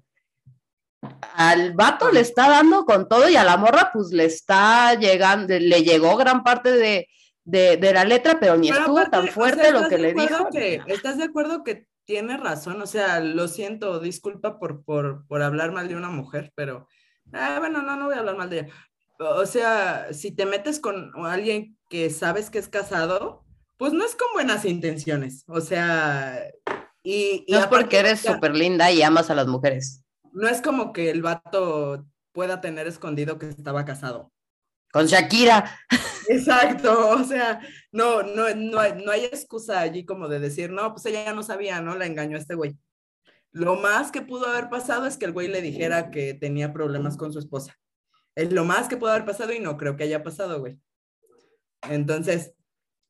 Al 1.34 1.74
vato 1.74 2.10
le 2.10 2.20
está 2.20 2.48
dando 2.48 2.84
con 2.84 3.08
todo 3.08 3.28
y 3.28 3.36
a 3.36 3.44
la 3.44 3.56
morra 3.56 3.90
pues 3.92 4.10
le 4.10 4.24
está 4.24 4.94
llegando, 4.94 5.58
le 5.58 5.82
llegó 5.82 6.16
gran 6.16 6.42
parte 6.42 6.72
de, 6.72 7.08
de, 7.44 7.76
de 7.76 7.92
la 7.92 8.04
letra, 8.04 8.38
pero 8.40 8.56
ni 8.56 8.68
estuvo 8.68 9.04
tan 9.06 9.28
fuerte 9.28 9.70
lo 9.70 9.88
que 9.88 9.98
le 9.98 10.12
dijo. 10.12 10.48
Que, 10.50 10.82
¿Estás 10.86 11.16
de 11.18 11.24
acuerdo 11.24 11.62
que 11.62 11.86
tiene 12.08 12.38
razón? 12.38 12.80
O 12.80 12.86
sea, 12.86 13.20
lo 13.20 13.48
siento, 13.48 14.00
disculpa 14.00 14.58
por, 14.58 14.82
por, 14.82 15.26
por 15.26 15.42
hablar 15.42 15.72
mal 15.72 15.88
de 15.88 15.94
una 15.94 16.08
mujer, 16.08 16.52
pero 16.54 16.88
ah, 17.34 17.56
bueno, 17.58 17.82
no, 17.82 17.96
no 17.96 18.06
voy 18.06 18.14
a 18.14 18.20
hablar 18.20 18.38
mal 18.38 18.48
de 18.48 18.60
ella. 18.60 18.68
O 19.18 19.44
sea, 19.44 20.10
si 20.14 20.32
te 20.32 20.46
metes 20.46 20.80
con 20.80 21.12
alguien 21.26 21.76
que 21.90 22.08
sabes 22.08 22.48
que 22.48 22.58
es 22.58 22.68
casado, 22.70 23.44
pues 23.76 23.92
no 23.92 24.06
es 24.06 24.16
con 24.16 24.28
buenas 24.32 24.64
intenciones. 24.64 25.44
O 25.48 25.60
sea, 25.60 26.42
y, 27.02 27.44
no 27.46 27.58
es 27.58 27.66
porque 27.66 27.98
eres 27.98 28.20
súper 28.20 28.56
linda 28.56 28.90
y 28.90 29.02
amas 29.02 29.28
a 29.28 29.34
las 29.34 29.46
mujeres. 29.46 30.02
No 30.32 30.48
es 30.48 30.62
como 30.62 30.94
que 30.94 31.10
el 31.10 31.20
vato 31.20 32.06
pueda 32.32 32.62
tener 32.62 32.86
escondido 32.86 33.38
que 33.38 33.50
estaba 33.50 33.84
casado. 33.84 34.32
Con 34.92 35.06
Shakira. 35.06 35.78
Exacto, 36.28 37.10
o 37.10 37.24
sea, 37.24 37.60
no, 37.92 38.22
no, 38.22 38.54
no, 38.54 38.78
hay, 38.78 39.02
no 39.02 39.10
hay 39.10 39.24
excusa 39.24 39.80
allí 39.80 40.04
como 40.04 40.28
de 40.28 40.40
decir, 40.40 40.70
no, 40.70 40.92
pues 40.92 41.06
ella 41.06 41.24
ya 41.24 41.34
no 41.34 41.42
sabía, 41.42 41.80
¿no? 41.80 41.96
La 41.96 42.06
engañó 42.06 42.36
a 42.36 42.40
este 42.40 42.54
güey. 42.54 42.76
Lo 43.50 43.76
más 43.76 44.10
que 44.10 44.22
pudo 44.22 44.46
haber 44.46 44.68
pasado 44.68 45.06
es 45.06 45.16
que 45.16 45.24
el 45.24 45.32
güey 45.32 45.48
le 45.48 45.62
dijera 45.62 46.10
que 46.10 46.34
tenía 46.34 46.72
problemas 46.72 47.16
con 47.16 47.32
su 47.32 47.38
esposa. 47.38 47.78
Es 48.34 48.52
lo 48.52 48.64
más 48.64 48.88
que 48.88 48.96
pudo 48.96 49.10
haber 49.10 49.24
pasado 49.24 49.52
y 49.52 49.60
no 49.60 49.76
creo 49.76 49.96
que 49.96 50.04
haya 50.04 50.22
pasado, 50.22 50.60
güey. 50.60 50.78
Entonces, 51.82 52.54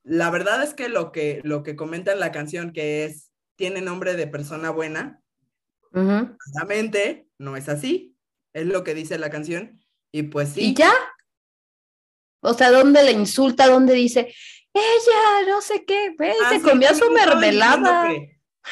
la 0.05 0.31
verdad 0.31 0.63
es 0.63 0.75
que 0.75 0.89
lo 0.89 1.13
que, 1.13 1.41
lo 1.45 1.63
que 1.63 1.77
comenta 1.77 2.13
en 2.13 2.21
la 2.21 2.33
canción, 2.33 2.73
que 2.73 3.05
es, 3.05 3.33
tiene 3.57 3.83
nombre 3.83 4.15
de 4.15 4.27
persona 4.27 4.71
buena, 4.71 5.21
claramente 5.91 7.29
no 7.39 7.57
es 7.57 7.69
así. 7.69 8.17
Es 8.53 8.67
lo 8.67 8.85
que 8.85 8.95
dice 8.95 9.19
la 9.19 9.31
canción. 9.31 9.81
Y 10.13 10.25
pues 10.25 10.51
sí. 10.51 10.61
¿Y 10.61 10.75
ya? 10.75 10.93
O 12.41 12.55
sea, 12.55 12.71
¿dónde 12.71 13.03
le 13.03 13.13
insulta? 13.13 13.67
¿Dónde 13.67 13.95
dice, 13.95 14.33
ella, 14.73 15.49
no 15.49 15.61
sé 15.61 15.85
qué, 15.85 16.15
ah, 16.21 16.51
se 16.51 16.61
comió 16.61 16.95
su 16.95 17.11
mermelada? 17.11 18.07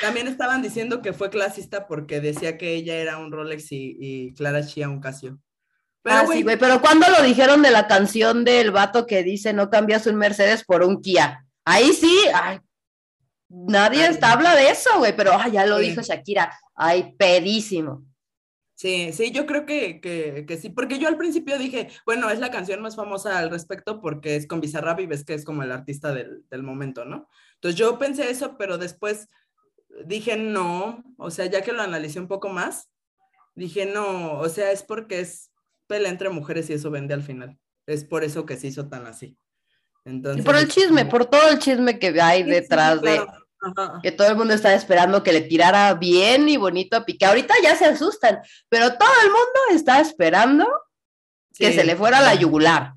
También 0.00 0.28
estaban 0.28 0.62
diciendo 0.62 1.00
que 1.00 1.12
fue 1.12 1.30
clasista 1.30 1.86
porque 1.86 2.20
decía 2.20 2.58
que 2.58 2.74
ella 2.74 2.96
era 2.96 3.18
un 3.18 3.32
Rolex 3.32 3.66
y, 3.70 4.34
Clara 4.36 4.64
Chia 4.64 4.88
un 4.88 5.00
Casio. 5.00 5.38
Pero, 6.02 6.16
ah, 6.16 6.26
sí, 6.30 6.42
güey, 6.42 6.56
pero 6.56 6.80
¿cuándo 6.80 7.06
lo 7.08 7.22
dijeron 7.22 7.62
de 7.62 7.70
la 7.70 7.88
canción 7.88 8.44
del 8.44 8.70
vato 8.70 9.06
que 9.06 9.22
dice 9.24 9.52
no 9.52 9.70
cambias 9.70 10.06
un 10.06 10.16
Mercedes 10.16 10.64
por 10.64 10.82
un 10.82 11.00
Kia? 11.00 11.44
Ahí 11.64 11.92
sí, 11.92 12.14
ay, 12.32 12.60
nadie 13.48 14.06
está, 14.06 14.32
habla 14.32 14.54
de 14.54 14.70
eso, 14.70 14.90
güey, 14.98 15.16
pero 15.16 15.32
ya 15.50 15.66
lo 15.66 15.78
dijo 15.78 16.02
Shakira, 16.02 16.56
ay, 16.74 17.14
pedísimo. 17.18 18.04
Sí, 18.76 19.10
sí, 19.14 19.30
yo 19.30 19.46
creo 19.46 19.64
que, 19.64 20.02
que, 20.02 20.58
sí, 20.58 20.68
porque 20.68 20.98
yo 20.98 21.08
al 21.08 21.16
principio 21.16 21.58
dije, 21.58 21.88
bueno, 22.04 22.28
es 22.28 22.40
la 22.40 22.50
canción 22.50 22.82
más 22.82 22.94
famosa 22.94 23.38
al 23.38 23.48
respecto 23.48 24.02
porque 24.02 24.36
es 24.36 24.46
con 24.46 24.60
Bizarrap 24.60 25.00
y 25.00 25.06
ves 25.06 25.24
que 25.24 25.32
es 25.32 25.46
como 25.46 25.62
el 25.62 25.72
artista 25.72 26.12
del, 26.12 26.44
del 26.50 26.62
momento, 26.62 27.06
¿no? 27.06 27.26
Entonces 27.54 27.78
yo 27.78 27.98
pensé 27.98 28.30
eso, 28.30 28.58
pero 28.58 28.76
después 28.76 29.30
dije, 30.04 30.36
no, 30.36 31.02
o 31.16 31.30
sea, 31.30 31.46
ya 31.46 31.62
que 31.62 31.72
lo 31.72 31.80
analicé 31.80 32.20
un 32.20 32.28
poco 32.28 32.50
más, 32.50 32.90
dije, 33.54 33.86
no, 33.86 34.38
o 34.38 34.48
sea, 34.50 34.70
es 34.70 34.82
porque 34.82 35.20
es 35.20 35.50
pelea 35.86 36.10
entre 36.10 36.28
mujeres 36.28 36.68
y 36.68 36.74
eso 36.74 36.90
vende 36.90 37.14
al 37.14 37.22
final. 37.22 37.58
Es 37.86 38.04
por 38.04 38.24
eso 38.24 38.44
que 38.44 38.56
se 38.56 38.66
hizo 38.66 38.88
tan 38.88 39.06
así. 39.06 39.38
Entonces, 40.04 40.44
por 40.44 40.54
el 40.54 40.68
chisme, 40.68 41.06
por 41.06 41.24
todo 41.24 41.48
el 41.48 41.58
chisme 41.58 41.98
que 41.98 42.20
hay 42.20 42.42
detrás 42.42 43.00
de 43.00 43.26
que 44.02 44.12
todo 44.12 44.28
el 44.28 44.36
mundo 44.36 44.54
está 44.54 44.74
esperando 44.74 45.22
que 45.22 45.32
le 45.32 45.40
tirara 45.42 45.94
bien 45.94 46.48
y 46.48 46.56
bonito 46.56 46.96
a 46.96 47.04
Piqué. 47.04 47.26
Ahorita 47.26 47.54
ya 47.62 47.74
se 47.76 47.86
asustan, 47.86 48.38
pero 48.68 48.96
todo 48.96 49.08
el 49.24 49.30
mundo 49.30 49.60
está 49.72 50.00
esperando 50.00 50.66
que 51.54 51.72
se 51.72 51.84
le 51.84 51.96
fuera 51.96 52.20
la 52.20 52.34
yugular. 52.34 52.92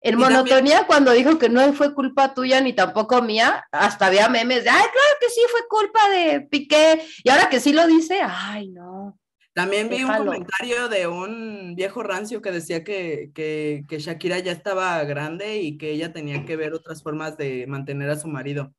En 0.00 0.18
monotonía, 0.18 0.86
cuando 0.86 1.12
dijo 1.12 1.38
que 1.38 1.48
no 1.48 1.72
fue 1.72 1.94
culpa 1.94 2.34
tuya 2.34 2.60
ni 2.60 2.74
tampoco 2.74 3.22
mía, 3.22 3.64
hasta 3.72 4.06
había 4.06 4.28
memes 4.28 4.64
de, 4.64 4.68
ay, 4.68 4.82
claro 4.82 5.18
que 5.18 5.30
sí 5.30 5.40
fue 5.50 5.60
culpa 5.66 6.10
de 6.10 6.42
Piqué. 6.42 7.02
Y 7.22 7.30
ahora 7.30 7.48
que 7.48 7.58
sí 7.58 7.72
lo 7.72 7.86
dice, 7.86 8.20
ay, 8.22 8.68
no. 8.68 9.18
También 9.54 9.88
vi 9.88 10.02
un 10.02 10.14
comentario 10.14 10.88
de 10.88 11.06
un 11.06 11.74
viejo 11.76 12.02
rancio 12.02 12.42
que 12.42 12.50
decía 12.50 12.82
que, 12.82 13.30
que, 13.32 13.98
Shakira 13.98 14.40
ya 14.40 14.50
estaba 14.50 15.02
grande 15.04 15.62
y 15.62 15.78
que 15.78 15.92
ella 15.92 16.12
tenía 16.12 16.44
que 16.44 16.56
ver 16.56 16.74
otras 16.74 17.02
formas 17.02 17.38
de 17.38 17.66
mantener 17.66 18.10
a 18.10 18.18
su 18.18 18.26
marido. 18.26 18.74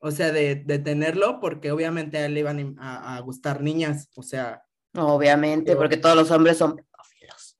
O 0.00 0.10
sea, 0.10 0.32
de, 0.32 0.56
de 0.56 0.78
tenerlo, 0.78 1.40
porque 1.40 1.70
obviamente 1.70 2.18
a 2.18 2.26
él 2.26 2.34
le 2.34 2.40
iban 2.40 2.76
a, 2.78 3.20
gustar 3.20 3.62
niñas. 3.62 4.08
O 4.16 4.22
sea. 4.22 4.62
Obviamente, 4.96 5.76
porque 5.76 5.96
todos 5.96 6.16
los 6.16 6.30
hombres 6.30 6.56
son 6.56 6.76
pedófilos. 6.76 7.58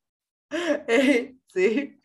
sí. 1.48 2.00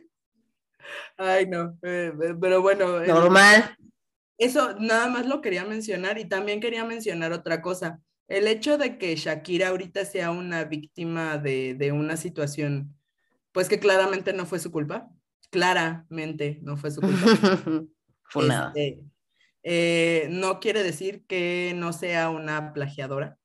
Ay, 1.18 1.48
no. 1.48 1.78
Eh, 1.82 2.14
eh, 2.22 2.36
pero 2.40 2.62
bueno. 2.62 3.00
Normal. 3.00 3.76
Eso 4.38 4.78
nada 4.80 5.08
más 5.08 5.26
lo 5.26 5.42
quería 5.42 5.64
mencionar 5.64 6.18
y 6.18 6.26
también 6.26 6.60
quería 6.60 6.84
mencionar 6.84 7.32
otra 7.32 7.62
cosa 7.62 8.02
el 8.28 8.48
hecho 8.48 8.78
de 8.78 8.98
que 8.98 9.16
Shakira 9.16 9.70
ahorita 9.70 10.06
sea 10.06 10.32
una 10.32 10.64
víctima 10.64 11.38
de, 11.38 11.92
una 11.94 12.18
situación, 12.18 12.96
pues 13.52 13.70
que 13.70 13.80
claramente 13.80 14.34
no 14.34 14.46
fue 14.46 14.60
su 14.60 14.72
culpa, 14.72 15.10
claramente 15.52 16.60
no 16.64 16.78
fue 16.78 16.92
su 16.92 17.02
culpa. 17.02 17.26
fue 18.24 18.48
nada. 18.48 18.74
Eh, 19.68 20.28
no 20.30 20.60
quiere 20.60 20.84
decir 20.84 21.26
que 21.26 21.74
no 21.76 21.92
sea 21.92 22.30
una 22.30 22.72
plagiadora. 22.72 23.40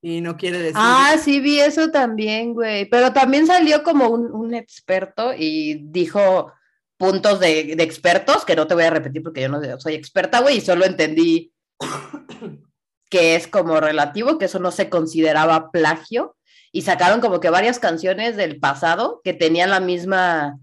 Y 0.00 0.22
no 0.22 0.38
quiere 0.38 0.58
decir. 0.58 0.76
Ah, 0.76 1.16
sí, 1.22 1.38
vi 1.40 1.60
eso 1.60 1.90
también, 1.90 2.54
güey. 2.54 2.88
Pero 2.88 3.12
también 3.12 3.46
salió 3.46 3.82
como 3.82 4.08
un, 4.08 4.54
experto 4.54 5.34
y 5.36 5.82
dijo 5.90 6.50
puntos 6.96 7.40
de, 7.40 7.76
de, 7.76 7.82
expertos, 7.82 8.46
que 8.46 8.56
no 8.56 8.66
te 8.66 8.74
voy 8.74 8.84
a 8.84 8.90
repetir 8.90 9.22
porque 9.22 9.42
yo 9.42 9.50
no 9.50 9.60
soy 9.78 9.94
experta, 9.94 10.40
güey, 10.40 10.56
y 10.56 10.60
solo 10.62 10.86
entendí 10.86 11.52
que 13.10 13.36
es 13.36 13.46
como 13.48 13.80
relativo, 13.80 14.38
que 14.38 14.46
eso 14.46 14.60
no 14.60 14.70
se 14.70 14.88
consideraba 14.88 15.70
plagio, 15.70 16.36
y 16.72 16.82
sacaron 16.82 17.20
como 17.20 17.40
que 17.40 17.50
varias 17.50 17.78
canciones 17.78 18.36
del 18.36 18.58
pasado 18.60 19.20
que 19.24 19.34
tenían 19.34 19.70
la 19.70 19.80
misma, 19.80 20.58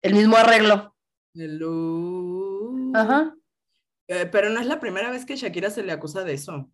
el 0.00 0.14
mismo 0.14 0.36
arreglo. 0.38 0.94
Ajá. 2.94 3.34
Eh, 4.12 4.26
pero 4.26 4.50
no 4.50 4.60
es 4.60 4.66
la 4.66 4.78
primera 4.78 5.10
vez 5.10 5.24
que 5.24 5.36
Shakira 5.36 5.70
se 5.70 5.82
le 5.82 5.90
acusa 5.90 6.22
de 6.22 6.34
eso. 6.34 6.70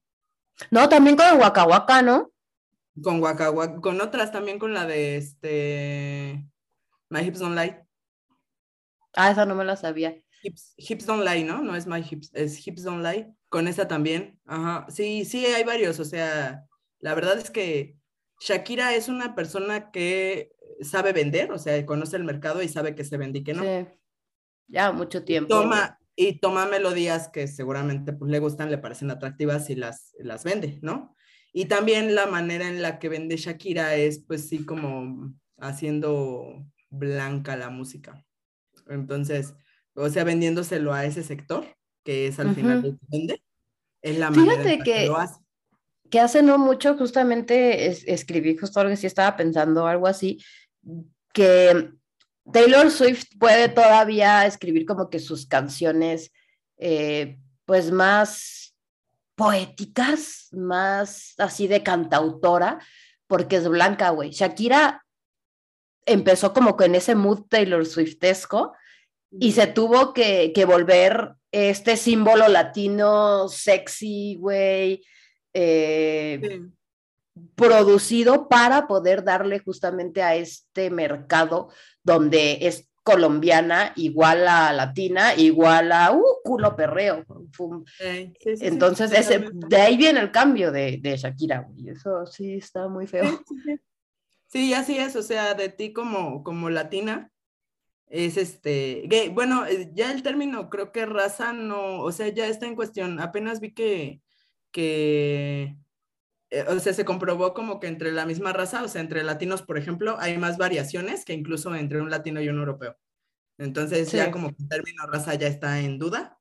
No, 0.72 0.88
también 0.88 1.16
con 1.16 1.38
Waka 1.38 1.64
Waka, 1.64 2.02
¿no? 2.02 2.32
Con 3.00 3.22
Waka 3.22 3.52
Waka, 3.52 3.80
con 3.80 4.00
otras 4.00 4.32
también 4.32 4.58
con 4.58 4.74
la 4.74 4.86
de 4.86 5.16
este 5.16 6.44
My 7.08 7.20
Hips 7.20 7.38
Don't 7.38 7.56
Lie. 7.56 7.80
Ah, 9.14 9.30
esa 9.30 9.46
no 9.46 9.54
me 9.54 9.64
la 9.64 9.76
sabía. 9.76 10.20
Hips, 10.42 10.74
hips 10.76 11.06
Don't 11.06 11.24
Lie, 11.24 11.44
¿no? 11.44 11.62
No 11.62 11.76
es 11.76 11.86
My 11.86 12.04
Hips, 12.08 12.32
es 12.34 12.66
Hips 12.66 12.82
Don't 12.82 13.04
Lie. 13.04 13.32
Con 13.48 13.68
esa 13.68 13.86
también, 13.86 14.40
ajá. 14.44 14.86
Sí, 14.90 15.24
sí, 15.24 15.46
hay 15.46 15.62
varios, 15.62 16.00
o 16.00 16.04
sea, 16.04 16.66
la 16.98 17.14
verdad 17.14 17.38
es 17.38 17.52
que 17.52 17.96
Shakira 18.40 18.94
es 18.94 19.08
una 19.08 19.36
persona 19.36 19.92
que 19.92 20.52
sabe 20.80 21.12
vender, 21.12 21.52
o 21.52 21.58
sea, 21.58 21.86
conoce 21.86 22.16
el 22.16 22.24
mercado 22.24 22.62
y 22.62 22.68
sabe 22.68 22.96
que 22.96 23.04
se 23.04 23.16
vende 23.16 23.38
y 23.38 23.44
que 23.44 23.54
no. 23.54 23.62
Sí. 23.62 23.86
Ya, 24.66 24.90
mucho 24.92 25.24
tiempo. 25.24 25.48
Toma, 25.48 25.98
y 26.20 26.40
toma 26.40 26.66
melodías 26.66 27.28
que 27.28 27.46
seguramente 27.46 28.12
pues, 28.12 28.28
le 28.28 28.40
gustan, 28.40 28.72
le 28.72 28.78
parecen 28.78 29.12
atractivas 29.12 29.70
y 29.70 29.76
las, 29.76 30.16
las 30.18 30.42
vende, 30.42 30.80
¿no? 30.82 31.14
Y 31.52 31.66
también 31.66 32.16
la 32.16 32.26
manera 32.26 32.68
en 32.68 32.82
la 32.82 32.98
que 32.98 33.08
vende 33.08 33.36
Shakira 33.36 33.94
es, 33.94 34.18
pues 34.26 34.48
sí, 34.48 34.64
como 34.64 35.32
haciendo 35.58 36.66
blanca 36.90 37.56
la 37.56 37.70
música. 37.70 38.26
Entonces, 38.88 39.54
o 39.94 40.08
sea, 40.08 40.24
vendiéndoselo 40.24 40.92
a 40.92 41.04
ese 41.04 41.22
sector 41.22 41.64
que 42.02 42.26
es 42.26 42.40
al 42.40 42.54
final 42.54 42.98
vende, 43.08 43.42
es 44.02 44.18
la 44.18 44.32
Fíjate 44.32 44.78
que, 44.78 45.06
lo 45.06 45.18
hace. 45.18 45.40
Que 46.10 46.18
hace 46.18 46.42
no 46.42 46.58
mucho, 46.58 46.96
justamente 46.96 47.86
escribí 48.12 48.56
justo 48.56 48.80
algo 48.80 48.90
que 48.90 48.96
sí 48.96 49.06
estaba 49.06 49.36
pensando, 49.36 49.86
algo 49.86 50.08
así, 50.08 50.42
que 51.32 51.90
Taylor 52.52 52.90
Swift 52.90 53.26
puede 53.38 53.68
todavía 53.68 54.46
escribir 54.46 54.86
como 54.86 55.10
que 55.10 55.18
sus 55.18 55.46
canciones, 55.46 56.32
eh, 56.76 57.38
pues 57.64 57.90
más 57.90 58.74
poéticas, 59.34 60.48
más 60.52 61.34
así 61.38 61.68
de 61.68 61.82
cantautora, 61.82 62.78
porque 63.26 63.56
es 63.56 63.68
blanca, 63.68 64.10
güey. 64.10 64.30
Shakira 64.30 65.04
empezó 66.06 66.52
como 66.52 66.76
que 66.76 66.86
en 66.86 66.94
ese 66.94 67.14
mood 67.14 67.42
Taylor 67.48 67.84
Swiftesco 67.86 68.72
y 69.30 69.52
se 69.52 69.66
tuvo 69.66 70.14
que, 70.14 70.52
que 70.54 70.64
volver 70.64 71.34
este 71.52 71.96
símbolo 71.96 72.48
latino 72.48 73.48
sexy, 73.48 74.36
güey, 74.36 75.04
eh, 75.52 76.62
producido 77.54 78.48
para 78.48 78.86
poder 78.86 79.24
darle 79.24 79.60
justamente 79.60 80.22
a 80.22 80.34
este 80.34 80.90
mercado 80.90 81.68
donde 82.08 82.58
es 82.62 82.88
colombiana 83.02 83.92
igual 83.96 84.48
a 84.48 84.72
latina, 84.72 85.34
igual 85.34 85.92
a 85.92 86.12
uh, 86.12 86.24
culo 86.42 86.74
perreo. 86.74 87.24
Entonces, 88.44 89.12
ese, 89.12 89.48
de 89.52 89.76
ahí 89.76 89.96
viene 89.96 90.20
el 90.20 90.30
cambio 90.30 90.72
de, 90.72 90.98
de 91.00 91.16
Shakira, 91.16 91.68
y 91.76 91.90
eso 91.90 92.26
sí 92.26 92.56
está 92.56 92.88
muy 92.88 93.06
feo. 93.06 93.24
Sí, 94.46 94.72
así 94.72 94.96
es, 94.96 95.14
o 95.14 95.22
sea, 95.22 95.52
de 95.52 95.68
ti 95.68 95.92
como, 95.92 96.42
como 96.42 96.70
latina, 96.70 97.30
es 98.06 98.38
este, 98.38 99.02
gay. 99.06 99.28
Bueno, 99.28 99.66
eh, 99.66 99.90
ya 99.94 100.10
el 100.10 100.22
término 100.22 100.70
creo 100.70 100.90
que 100.90 101.04
raza 101.04 101.52
no, 101.52 102.00
o 102.00 102.12
sea, 102.12 102.28
ya 102.28 102.46
está 102.46 102.66
en 102.66 102.74
cuestión. 102.74 103.20
Apenas 103.20 103.60
vi 103.60 103.72
que, 103.72 104.22
que, 104.70 105.76
eh, 106.50 106.64
o 106.68 106.78
sea, 106.78 106.92
se 106.94 107.04
comprobó 107.04 107.52
como 107.52 107.78
que 107.80 107.86
entre 107.86 108.12
la 108.12 108.26
misma 108.26 108.52
raza, 108.52 108.82
o 108.82 108.88
sea, 108.88 109.00
entre 109.00 109.22
latinos, 109.22 109.62
por 109.62 109.78
ejemplo, 109.78 110.16
hay 110.18 110.38
más 110.38 110.56
variaciones 110.56 111.24
que 111.24 111.34
incluso 111.34 111.74
entre 111.74 112.00
un 112.00 112.10
latino 112.10 112.40
y 112.40 112.48
un 112.48 112.58
europeo. 112.58 112.96
Entonces 113.58 114.10
ya 114.12 114.30
como 114.30 114.50
que 114.50 114.62
el 114.62 114.68
término 114.68 115.06
raza 115.06 115.34
ya 115.34 115.48
está 115.48 115.80
en 115.80 115.98
duda, 115.98 116.38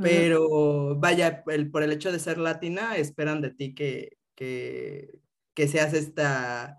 pero 0.00 0.96
vaya, 0.96 1.42
el, 1.48 1.70
por 1.70 1.82
el 1.82 1.92
hecho 1.92 2.12
de 2.12 2.20
ser 2.20 2.38
latina, 2.38 2.96
esperan 2.96 3.40
de 3.40 3.50
ti 3.50 3.74
que, 3.74 4.16
que, 4.34 5.18
que 5.52 5.68
seas 5.68 5.92
esta 5.94 6.78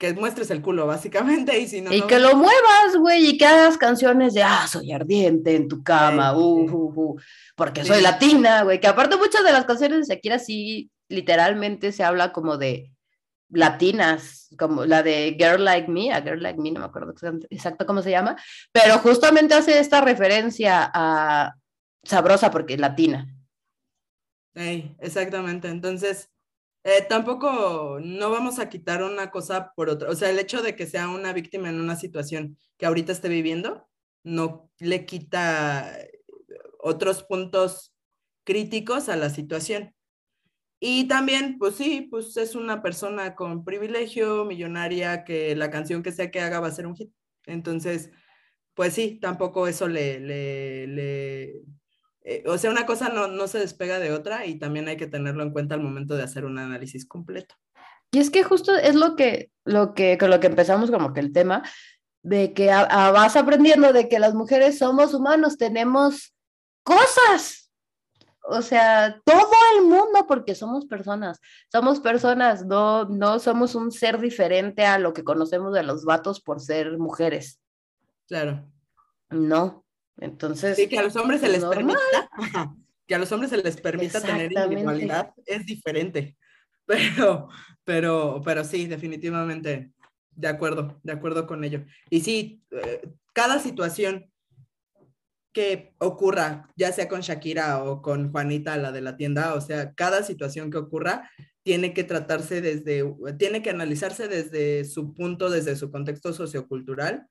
que 0.00 0.14
muestres 0.14 0.50
el 0.50 0.62
culo, 0.62 0.86
básicamente, 0.86 1.58
y 1.58 1.68
si 1.68 1.82
no... 1.82 1.92
Y 1.92 2.00
que 2.06 2.18
lo 2.18 2.34
muevas, 2.34 2.96
güey, 2.98 3.26
y 3.26 3.36
que 3.36 3.44
hagas 3.44 3.76
canciones 3.76 4.32
de, 4.32 4.42
ah, 4.42 4.66
soy 4.66 4.92
ardiente 4.92 5.54
en 5.54 5.68
tu 5.68 5.82
cama, 5.84 6.34
uh, 6.34 6.40
uh, 6.40 6.92
uh, 6.96 7.20
porque 7.54 7.84
soy 7.84 8.00
latina, 8.00 8.62
güey, 8.62 8.80
que 8.80 8.86
aparte 8.86 9.18
muchas 9.18 9.44
de 9.44 9.52
las 9.52 9.66
canciones 9.66 10.08
de 10.08 10.14
Shakira 10.14 10.38
sí, 10.38 10.90
literalmente 11.10 11.92
se 11.92 12.04
habla 12.04 12.32
como 12.32 12.56
de 12.56 12.92
latinas, 13.50 14.48
como 14.58 14.84
la 14.86 15.02
de 15.02 15.36
Girl 15.38 15.64
Like 15.64 15.90
Me, 15.90 16.12
a 16.12 16.22
Girl 16.22 16.42
Like 16.42 16.58
Me, 16.58 16.70
no 16.70 16.80
me 16.80 16.86
acuerdo 16.86 17.12
exacto 17.50 17.84
cómo 17.84 18.00
se 18.00 18.10
llama, 18.10 18.36
pero 18.72 18.98
justamente 18.98 19.54
hace 19.54 19.78
esta 19.78 20.00
referencia 20.00 20.90
a 20.94 21.54
sabrosa 22.04 22.50
porque 22.50 22.74
es 22.74 22.80
latina. 22.80 23.26
Exactamente, 24.54 25.68
entonces 25.68 26.30
eh, 26.84 27.04
tampoco 27.08 27.98
no 28.02 28.30
vamos 28.30 28.58
a 28.58 28.68
quitar 28.68 29.02
una 29.02 29.30
cosa 29.30 29.72
por 29.74 29.90
otra. 29.90 30.10
O 30.10 30.14
sea, 30.14 30.30
el 30.30 30.38
hecho 30.38 30.62
de 30.62 30.76
que 30.76 30.86
sea 30.86 31.08
una 31.08 31.32
víctima 31.32 31.68
en 31.68 31.80
una 31.80 31.96
situación 31.96 32.56
que 32.78 32.86
ahorita 32.86 33.12
esté 33.12 33.28
viviendo 33.28 33.88
no 34.22 34.70
le 34.78 35.04
quita 35.06 35.96
otros 36.78 37.22
puntos 37.22 37.94
críticos 38.44 39.08
a 39.08 39.16
la 39.16 39.30
situación. 39.30 39.94
Y 40.80 41.06
también, 41.08 41.58
pues 41.58 41.74
sí, 41.74 42.08
pues 42.10 42.36
es 42.38 42.54
una 42.54 42.82
persona 42.82 43.34
con 43.34 43.64
privilegio, 43.64 44.46
millonaria, 44.46 45.24
que 45.24 45.54
la 45.54 45.70
canción 45.70 46.02
que 46.02 46.10
sea 46.10 46.30
que 46.30 46.40
haga 46.40 46.58
va 46.58 46.68
a 46.68 46.72
ser 46.72 46.86
un 46.86 46.96
hit. 46.96 47.12
Entonces, 47.44 48.10
pues 48.74 48.94
sí, 48.94 49.18
tampoco 49.20 49.66
eso 49.66 49.88
le, 49.88 50.18
le, 50.20 51.62
eh, 52.22 52.42
o 52.46 52.56
sea, 52.56 52.70
una 52.70 52.86
cosa 52.86 53.10
no, 53.10 53.28
no 53.28 53.46
se 53.46 53.58
despega 53.58 53.98
de 53.98 54.12
otra 54.12 54.46
y 54.46 54.58
también 54.58 54.88
hay 54.88 54.96
que 54.96 55.06
tenerlo 55.06 55.42
en 55.42 55.52
cuenta 55.52 55.74
al 55.74 55.82
momento 55.82 56.16
de 56.16 56.22
hacer 56.22 56.46
un 56.46 56.58
análisis 56.58 57.06
completo. 57.06 57.56
Y 58.12 58.18
es 58.18 58.30
que 58.30 58.42
justo 58.42 58.74
es 58.74 58.94
lo 58.94 59.16
que, 59.16 59.50
lo 59.64 59.92
que, 59.94 60.16
con 60.16 60.30
lo 60.30 60.40
que 60.40 60.46
empezamos 60.46 60.90
como 60.90 61.12
que 61.12 61.20
el 61.20 61.32
tema, 61.32 61.62
de 62.22 62.52
que 62.52 62.66
vas 62.68 63.36
aprendiendo 63.36 63.92
de 63.92 64.08
que 64.08 64.18
las 64.18 64.34
mujeres 64.34 64.78
somos 64.78 65.14
humanos, 65.14 65.56
tenemos 65.56 66.34
cosas, 66.82 67.59
o 68.42 68.62
sea, 68.62 69.20
todo 69.24 69.50
el 69.76 69.84
mundo, 69.84 70.26
porque 70.26 70.54
somos 70.54 70.86
personas, 70.86 71.40
somos 71.70 72.00
personas, 72.00 72.64
no, 72.64 73.04
no 73.04 73.38
somos 73.38 73.74
un 73.74 73.92
ser 73.92 74.20
diferente 74.20 74.84
a 74.84 74.98
lo 74.98 75.12
que 75.12 75.24
conocemos 75.24 75.72
de 75.74 75.82
los 75.82 76.04
vatos 76.04 76.40
por 76.40 76.60
ser 76.60 76.98
mujeres. 76.98 77.60
Claro. 78.26 78.70
No, 79.28 79.84
entonces. 80.18 80.76
Sí, 80.76 80.88
que 80.88 80.98
a 80.98 81.02
los 81.02 81.16
hombres 81.16 81.40
se 81.40 81.48
les 81.48 81.64
permita, 81.64 81.98
que 83.06 83.14
a 83.14 83.18
los 83.18 83.30
hombres 83.32 83.50
se 83.50 83.56
les 83.58 83.80
permita 83.80 84.20
tener 84.20 84.52
individualidad 84.52 85.32
es 85.46 85.66
diferente. 85.66 86.36
Pero, 86.90 87.48
pero, 87.84 88.42
pero 88.44 88.64
sí, 88.64 88.88
definitivamente, 88.88 89.92
de 90.32 90.48
acuerdo, 90.48 90.98
de 91.04 91.12
acuerdo 91.12 91.46
con 91.46 91.62
ello. 91.62 91.84
Y 92.08 92.22
sí, 92.22 92.64
eh, 92.72 93.08
cada 93.32 93.60
situación 93.60 94.28
que 95.52 95.94
ocurra, 95.98 96.68
ya 96.76 96.92
sea 96.92 97.08
con 97.08 97.20
Shakira 97.20 97.82
o 97.84 98.02
con 98.02 98.30
Juanita, 98.30 98.76
la 98.76 98.92
de 98.92 99.00
la 99.00 99.16
tienda, 99.16 99.54
o 99.54 99.60
sea, 99.60 99.94
cada 99.94 100.22
situación 100.22 100.70
que 100.70 100.78
ocurra 100.78 101.30
tiene 101.62 101.92
que 101.92 102.04
tratarse 102.04 102.60
desde, 102.60 103.04
tiene 103.38 103.62
que 103.62 103.70
analizarse 103.70 104.28
desde 104.28 104.84
su 104.84 105.12
punto, 105.12 105.50
desde 105.50 105.76
su 105.76 105.90
contexto 105.90 106.32
sociocultural 106.32 107.26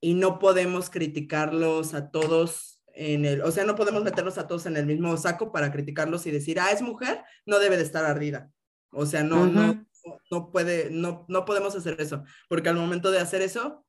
y 0.00 0.14
no 0.14 0.38
podemos 0.38 0.90
criticarlos 0.90 1.94
a 1.94 2.10
todos 2.10 2.82
en 2.94 3.24
el, 3.26 3.42
o 3.42 3.50
sea, 3.50 3.64
no 3.64 3.76
podemos 3.76 4.02
meterlos 4.02 4.38
a 4.38 4.46
todos 4.46 4.66
en 4.66 4.76
el 4.76 4.86
mismo 4.86 5.16
saco 5.18 5.52
para 5.52 5.70
criticarlos 5.70 6.26
y 6.26 6.30
decir, 6.30 6.58
ah, 6.58 6.70
es 6.70 6.80
mujer, 6.80 7.22
no 7.44 7.58
debe 7.58 7.76
de 7.76 7.82
estar 7.82 8.04
ardida. 8.04 8.50
O 8.90 9.04
sea, 9.04 9.22
no, 9.22 9.46
no, 9.46 9.86
no 10.30 10.50
puede, 10.50 10.88
no, 10.90 11.26
no 11.28 11.44
podemos 11.44 11.76
hacer 11.76 12.00
eso, 12.00 12.24
porque 12.48 12.70
al 12.70 12.76
momento 12.76 13.10
de 13.10 13.18
hacer 13.18 13.42
eso, 13.42 13.84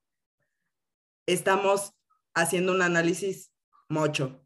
estamos 1.26 1.94
haciendo 2.42 2.72
un 2.72 2.82
análisis 2.82 3.52
mocho 3.90 4.42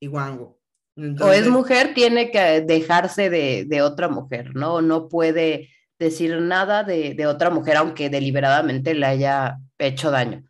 y 0.00 0.06
guango. 0.06 0.60
o 0.96 1.32
es 1.32 1.48
mujer, 1.48 1.94
tiene 1.94 2.30
que 2.30 2.60
dejarse 2.60 3.30
de, 3.30 3.64
de, 3.66 3.82
otra 3.82 4.08
mujer, 4.08 4.54
¿no? 4.54 4.82
No 4.82 5.08
puede 5.08 5.70
decir 5.98 6.40
nada 6.40 6.82
de, 6.82 7.14
de 7.14 7.26
otra 7.26 7.50
mujer, 7.50 7.76
aunque 7.76 8.10
deliberadamente 8.10 8.94
le 8.94 9.06
haya 9.06 9.58
hecho 9.78 10.10
daño. 10.10 10.44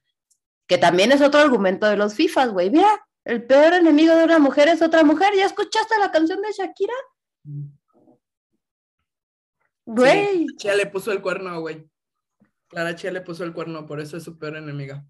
Que 0.67 0.79
también 0.79 1.13
es 1.13 1.21
otro 1.21 1.41
argumento 1.41 1.87
de 1.87 1.97
los 1.97 2.15
FIFAs, 2.15 2.51
güey. 2.51 2.71
Mira, 2.71 3.07
el 3.25 3.45
peor 3.45 3.75
enemigo 3.75 4.15
de 4.15 4.25
una 4.25 4.39
mujer 4.39 4.69
es 4.69 4.81
otra 4.83 5.05
mujer. 5.05 5.35
¿Ya 5.37 5.47
escuchaste 5.47 5.99
la 5.99 6.11
canción 6.11 6.41
de 6.41 6.53
Shakira? 6.53 6.95
Güey. 9.87 10.27
Sí, 10.27 10.57
Chia 10.57 10.75
le 10.75 10.87
puso 10.87 11.13
el 11.13 11.21
cuerno, 11.21 11.61
güey. 11.61 11.87
Clara 12.69 12.95
Chia 12.97 13.13
le 13.13 13.21
puso 13.21 13.45
el 13.45 13.53
cuerno, 13.53 13.87
por 13.87 14.01
eso 14.01 14.17
es 14.17 14.25
su 14.25 14.39
peor 14.39 14.57
enemiga. 14.57 15.07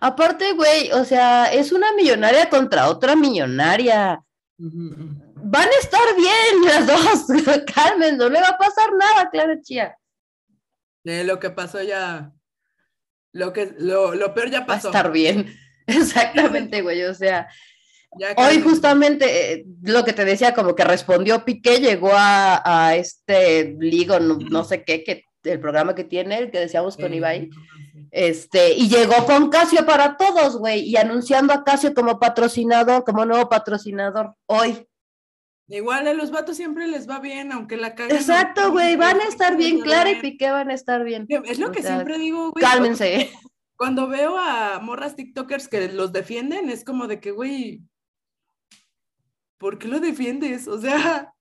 Aparte, 0.00 0.52
güey, 0.52 0.92
o 0.92 1.04
sea, 1.04 1.52
es 1.52 1.72
una 1.72 1.92
millonaria 1.92 2.48
contra 2.48 2.88
otra 2.88 3.16
millonaria. 3.16 4.22
Van 4.56 5.68
a 5.68 5.80
estar 5.80 6.16
bien 6.16 6.64
las 6.64 6.86
dos, 6.86 7.64
Carmen, 7.74 8.16
no 8.16 8.28
le 8.28 8.40
va 8.40 8.48
a 8.48 8.58
pasar 8.58 8.92
nada, 8.98 9.30
Clara 9.30 9.60
Chia. 9.60 9.96
De 11.04 11.24
lo 11.24 11.38
que 11.38 11.50
pasó 11.50 11.82
ya 11.82 12.32
lo, 13.32 13.52
que, 13.52 13.74
lo, 13.78 14.14
lo 14.14 14.34
peor 14.34 14.50
ya 14.50 14.66
pasó. 14.66 14.90
Va 14.90 14.94
a 14.94 14.98
estar 14.98 15.12
bien. 15.12 15.54
Exactamente, 15.86 16.82
güey. 16.82 17.02
O 17.04 17.14
sea, 17.14 17.48
hoy 18.36 18.60
justamente 18.60 19.52
eh, 19.52 19.64
lo 19.82 20.04
que 20.04 20.12
te 20.12 20.24
decía, 20.24 20.54
como 20.54 20.74
que 20.74 20.84
respondió 20.84 21.44
Piqué, 21.44 21.80
llegó 21.80 22.10
a, 22.12 22.62
a 22.64 22.96
este 22.96 23.76
Ligo, 23.78 24.18
no, 24.18 24.64
sé 24.64 24.84
qué, 24.84 25.04
que 25.04 25.24
el 25.44 25.60
programa 25.60 25.94
que 25.94 26.04
tiene, 26.04 26.38
el 26.38 26.50
que 26.50 26.60
decíamos 26.60 26.96
con 26.96 27.12
Ibai. 27.14 27.50
Este, 28.10 28.74
y 28.74 28.88
llegó 28.88 29.26
con 29.26 29.50
Casio 29.50 29.84
para 29.84 30.16
todos, 30.16 30.56
güey, 30.58 30.80
y 30.80 30.96
anunciando 30.96 31.52
a 31.52 31.64
Casio 31.64 31.94
como 31.94 32.18
patrocinador, 32.18 33.04
como 33.04 33.24
nuevo 33.24 33.48
patrocinador 33.48 34.34
hoy. 34.46 34.86
Igual 35.68 36.08
a 36.08 36.14
los 36.14 36.30
vatos 36.30 36.56
siempre 36.56 36.86
les 36.86 37.08
va 37.08 37.18
bien, 37.20 37.52
aunque 37.52 37.76
la 37.76 37.94
caguen. 37.94 38.16
Exacto, 38.16 38.72
güey, 38.72 38.96
van 38.96 39.20
a 39.20 39.24
estar 39.24 39.56
bien, 39.56 39.80
Clara 39.80 40.10
y 40.10 40.20
Piqué 40.20 40.50
van 40.50 40.70
a 40.70 40.74
estar 40.74 41.04
bien. 41.04 41.26
Es 41.28 41.58
lo 41.58 41.70
que 41.70 41.82
siempre 41.82 42.18
digo, 42.18 42.52
güey. 42.52 42.64
Cálmense. 42.64 43.30
Cuando, 43.76 44.08
veo 44.08 44.36
a 44.36 44.80
morras 44.80 45.14
TikTokers 45.14 45.68
que 45.68 45.92
los 45.92 46.12
defienden, 46.12 46.68
es 46.68 46.84
como 46.84 47.06
de 47.06 47.20
que, 47.20 47.30
güey, 47.30 47.82
¿por 49.56 49.78
qué 49.78 49.86
lo 49.86 50.00
defiendes? 50.00 50.66
O 50.66 50.80
sea, 50.80 51.32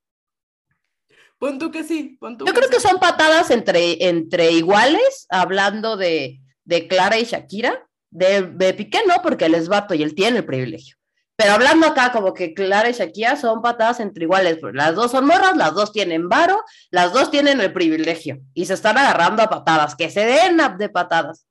pon 1.37 1.59
tú 1.59 1.71
que 1.71 1.83
sí, 1.83 2.17
pon 2.19 2.37
tú 2.37 2.45
Yo 2.45 2.53
creo 2.53 2.69
que 2.69 2.79
son 2.79 2.99
patadas 2.99 3.51
entre, 3.51 4.07
entre 4.07 4.51
iguales, 4.51 5.27
hablando 5.29 5.97
de, 5.97 6.39
de 6.63 6.87
Clara 6.87 7.17
y 7.17 7.23
Shakira. 7.23 7.83
De, 8.09 8.41
de 8.41 8.73
Piqué 8.73 8.99
no, 9.05 9.15
porque 9.21 9.45
él 9.45 9.55
es 9.55 9.67
vato 9.67 9.93
y 9.93 10.01
él 10.01 10.15
tiene 10.15 10.37
el 10.37 10.45
privilegio. 10.45 10.95
Pero 11.37 11.53
hablando 11.53 11.85
acá 11.85 12.11
como 12.11 12.33
que 12.33 12.55
Clara 12.55 12.89
y 12.89 12.93
Shakira 12.93 13.35
son 13.35 13.61
patadas 13.61 13.99
entre 13.99 14.23
iguales, 14.23 14.57
pues 14.59 14.73
las 14.73 14.95
dos 14.95 15.11
son 15.11 15.27
morras, 15.27 15.55
las 15.55 15.73
dos 15.75 15.91
tienen 15.91 16.29
varo, 16.29 16.59
las 16.89 17.13
dos 17.13 17.29
tienen 17.29 17.61
el 17.61 17.71
privilegio 17.71 18.39
y 18.55 18.65
se 18.65 18.73
están 18.73 18.97
agarrando 18.97 19.43
a 19.43 19.49
patadas, 19.49 19.95
que 19.95 20.09
se 20.09 20.25
den 20.25 20.57
de 20.79 20.89
patadas. 20.89 21.45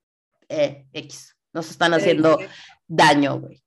Eh, 0.48 0.86
X, 0.92 1.36
no 1.52 1.62
se 1.62 1.70
están 1.70 1.94
haciendo 1.94 2.38
daño, 2.88 3.38
güey. 3.38 3.62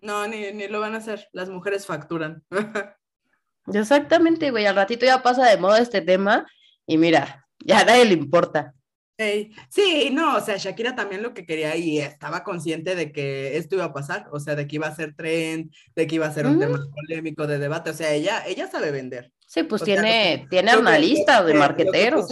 No, 0.00 0.28
ni, 0.28 0.52
ni 0.52 0.68
lo 0.68 0.78
van 0.78 0.94
a 0.94 0.98
hacer, 0.98 1.28
las 1.32 1.48
mujeres 1.48 1.84
facturan. 1.84 2.44
Exactamente, 3.72 4.50
güey, 4.50 4.66
al 4.66 4.76
ratito 4.76 5.06
ya 5.06 5.22
pasa 5.22 5.48
de 5.48 5.56
moda 5.56 5.78
este 5.78 6.00
tema 6.00 6.46
y 6.86 6.98
mira, 6.98 7.46
ya 7.64 7.80
a 7.80 7.84
nadie 7.84 8.04
le 8.04 8.14
importa. 8.14 8.74
Sí, 9.16 10.10
no, 10.12 10.36
o 10.36 10.40
sea, 10.40 10.56
Shakira 10.56 10.96
también 10.96 11.22
lo 11.22 11.34
que 11.34 11.46
quería 11.46 11.76
y 11.76 12.00
estaba 12.00 12.42
consciente 12.42 12.96
de 12.96 13.12
que 13.12 13.56
esto 13.56 13.76
iba 13.76 13.84
a 13.84 13.92
pasar, 13.92 14.26
o 14.32 14.40
sea, 14.40 14.56
de 14.56 14.66
que 14.66 14.76
iba 14.76 14.88
a 14.88 14.94
ser 14.94 15.14
trend, 15.14 15.72
de 15.94 16.06
que 16.06 16.16
iba 16.16 16.26
a 16.26 16.32
ser 16.32 16.46
un 16.46 16.58
tema 16.58 16.80
polémico 16.92 17.46
de 17.46 17.58
debate, 17.58 17.90
o 17.90 17.94
sea, 17.94 18.12
ella, 18.12 18.44
ella 18.46 18.66
sabe 18.68 18.90
vender. 18.90 19.32
Sí, 19.46 19.62
pues 19.62 19.82
tiene, 19.82 20.48
tiene 20.50 20.76
una 20.76 20.98
lista 20.98 21.44
de 21.44 21.54
marqueteros. 21.54 22.26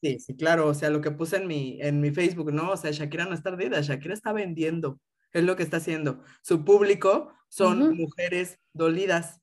sí, 0.00 0.18
sí, 0.18 0.34
claro, 0.34 0.68
o 0.68 0.74
sea, 0.74 0.88
lo 0.88 1.02
que 1.02 1.10
puse 1.10 1.36
en 1.36 1.46
mi, 1.46 1.78
en 1.82 2.00
mi 2.00 2.12
Facebook, 2.12 2.50
¿no? 2.50 2.70
O 2.70 2.76
sea, 2.78 2.92
Shakira 2.92 3.26
no 3.26 3.34
está 3.34 3.50
ardida, 3.50 3.82
Shakira 3.82 4.14
está 4.14 4.32
vendiendo, 4.32 4.98
es 5.32 5.44
lo 5.44 5.54
que 5.54 5.62
está 5.62 5.76
haciendo. 5.76 6.22
Su 6.42 6.64
público 6.64 7.30
son 7.50 7.94
mujeres 7.94 8.58
dolidas. 8.72 9.41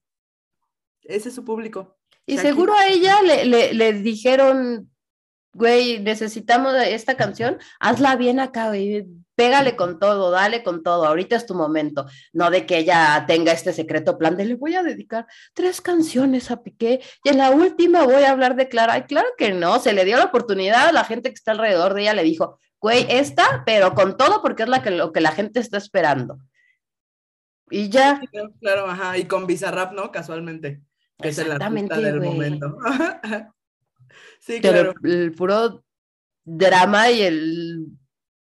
Ese 1.10 1.30
es 1.30 1.36
su 1.36 1.44
público. 1.44 1.98
Y 2.26 2.38
seguro 2.38 2.74
a 2.74 2.88
ella 2.88 3.22
le, 3.24 3.46
le, 3.46 3.74
le 3.74 3.94
dijeron, 3.94 4.92
güey, 5.54 6.00
necesitamos 6.00 6.76
esta 6.76 7.18
canción, 7.18 7.58
hazla 7.80 8.16
bien 8.16 8.40
acá, 8.40 8.68
güey, 8.68 9.08
pégale 9.34 9.76
con 9.76 10.00
todo, 10.00 10.30
dale 10.30 10.62
con 10.62 10.84
todo, 10.84 11.06
ahorita 11.06 11.36
es 11.36 11.48
tu 11.48 11.56
momento, 11.56 12.06
no 12.34 12.52
de 12.52 12.68
que 12.68 12.78
ella 12.78 13.24
tenga 13.28 13.52
este 13.52 13.74
secreto 13.74 14.18
plan 14.20 14.38
de 14.38 14.46
le 14.46 14.56
voy 14.56 14.76
a 14.76 14.84
dedicar 14.84 15.26
tres 15.54 15.82
canciones 15.82 16.52
a 16.52 16.62
Piqué 16.62 17.02
y 17.24 17.30
en 17.30 17.40
la 17.40 17.50
última 17.50 18.04
voy 18.04 18.24
a 18.24 18.32
hablar 18.32 18.56
de 18.56 18.70
Clara, 18.70 18.94
ay, 18.94 19.04
claro 19.04 19.30
que 19.38 19.52
no, 19.52 19.80
se 19.80 19.94
le 19.94 20.06
dio 20.06 20.18
la 20.18 20.26
oportunidad, 20.26 20.94
la 20.94 21.06
gente 21.06 21.30
que 21.30 21.36
está 21.36 21.54
alrededor 21.54 21.96
de 21.96 22.02
ella 22.02 22.14
le 22.14 22.24
dijo, 22.24 22.60
güey, 22.80 23.08
esta, 23.10 23.64
pero 23.66 23.96
con 23.96 24.18
todo 24.18 24.44
porque 24.44 24.64
es 24.64 24.70
la 24.70 24.84
que, 24.84 24.92
lo 24.92 25.12
que 25.12 25.22
la 25.22 25.32
gente 25.32 25.60
está 25.60 25.78
esperando. 25.78 26.38
Y 27.72 27.90
ya. 27.90 28.22
Claro, 28.60 28.88
ajá, 28.88 29.18
y 29.18 29.26
con 29.26 29.46
Bizarrap, 29.46 29.94
¿no? 29.94 30.12
Casualmente, 30.12 30.82
que 31.22 31.30
es 31.30 31.38
el 31.38 31.52
artista 31.52 32.00
del 32.00 32.22
momento. 32.22 32.78
Sí, 34.42 34.62
claro. 34.62 34.94
el 35.04 35.34
puro 35.34 35.84
drama 36.44 37.12
y 37.12 37.22
el 37.22 37.86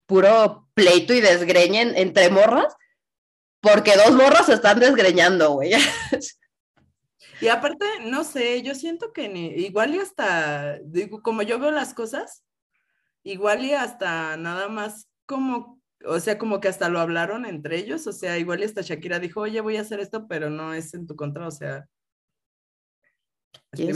puro 0.06 0.70
pleito 0.74 1.14
y 1.14 1.20
desgreñen 1.20 1.94
entre 1.98 2.30
morras, 2.30 2.74
porque 3.60 3.96
dos 3.96 4.16
morras 4.16 4.46
se 4.46 4.54
están 4.54 4.80
desgreñando, 4.80 5.54
güey. 5.54 5.72
Y 7.42 7.48
aparte, 7.48 7.86
no 8.06 8.24
sé, 8.24 8.62
yo 8.62 8.76
siento 8.76 9.14
que 9.14 9.26
igual 9.58 9.96
y 9.96 10.00
hasta, 10.00 10.80
digo, 10.84 11.22
como 11.22 11.42
yo 11.42 11.58
veo 11.58 11.72
las 11.72 11.94
cosas, 11.94 12.44
igual 13.24 13.64
y 13.64 13.74
hasta 13.74 14.36
nada 14.38 14.68
más 14.68 15.10
como, 15.26 15.82
o 16.06 16.20
sea, 16.20 16.38
como 16.38 16.60
que 16.60 16.68
hasta 16.68 16.90
lo 16.90 17.00
hablaron 17.00 17.46
entre 17.46 17.78
ellos, 17.78 18.08
o 18.08 18.12
sea, 18.12 18.38
igual 18.38 18.60
y 18.62 18.66
hasta 18.66 18.82
Shakira 18.82 19.20
dijo, 19.20 19.42
oye, 19.42 19.62
voy 19.62 19.78
a 19.78 19.82
hacer 19.82 20.00
esto, 20.00 20.28
pero 20.28 20.50
no 20.50 20.74
es 20.74 20.94
en 20.94 21.08
tu 21.08 21.16
contra, 21.16 21.48
o 21.48 21.52
sea, 21.52 21.88
yo 23.74 23.86
los 23.86 23.96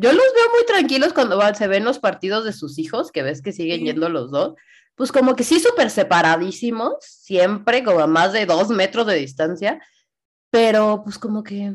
veo 0.00 0.50
muy 0.52 0.66
tranquilos 0.66 1.12
cuando 1.12 1.36
van, 1.36 1.54
se 1.54 1.68
ven 1.68 1.84
los 1.84 1.98
partidos 1.98 2.44
de 2.44 2.52
sus 2.52 2.78
hijos, 2.78 3.12
que 3.12 3.22
ves 3.22 3.40
que 3.40 3.52
siguen 3.52 3.84
yendo 3.84 4.08
los 4.08 4.30
dos. 4.30 4.54
Pues 4.96 5.12
como 5.12 5.36
que 5.36 5.44
sí, 5.44 5.60
súper 5.60 5.90
separadísimos, 5.90 6.96
siempre 7.00 7.84
como 7.84 8.00
a 8.00 8.06
más 8.06 8.32
de 8.32 8.46
dos 8.46 8.70
metros 8.70 9.06
de 9.06 9.16
distancia, 9.16 9.80
pero 10.50 11.02
pues 11.04 11.18
como 11.18 11.42
que... 11.42 11.74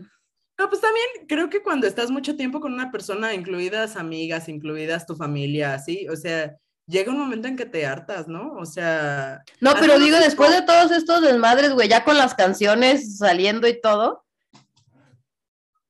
No, 0.58 0.70
pues 0.70 0.82
también 0.82 1.06
creo 1.28 1.50
que 1.50 1.62
cuando 1.64 1.88
estás 1.88 2.12
mucho 2.12 2.36
tiempo 2.36 2.60
con 2.60 2.74
una 2.74 2.92
persona, 2.92 3.34
incluidas 3.34 3.96
amigas, 3.96 4.50
incluidas 4.50 5.06
tu 5.06 5.16
familia, 5.16 5.74
así, 5.74 6.08
o 6.10 6.16
sea, 6.16 6.56
llega 6.88 7.12
un 7.12 7.20
momento 7.20 7.48
en 7.48 7.56
que 7.56 7.66
te 7.66 7.86
hartas, 7.86 8.28
¿no? 8.28 8.54
O 8.56 8.66
sea... 8.66 9.42
No, 9.60 9.74
pero 9.80 9.98
digo, 10.00 10.18
después 10.18 10.52
de 10.52 10.64
todos 10.64 10.92
estos 10.92 11.22
desmadres, 11.22 11.74
güey, 11.74 11.88
ya 11.88 12.04
con 12.04 12.18
las 12.18 12.36
canciones 12.36 13.18
saliendo 13.18 13.68
y 13.68 13.80
todo, 13.80 14.26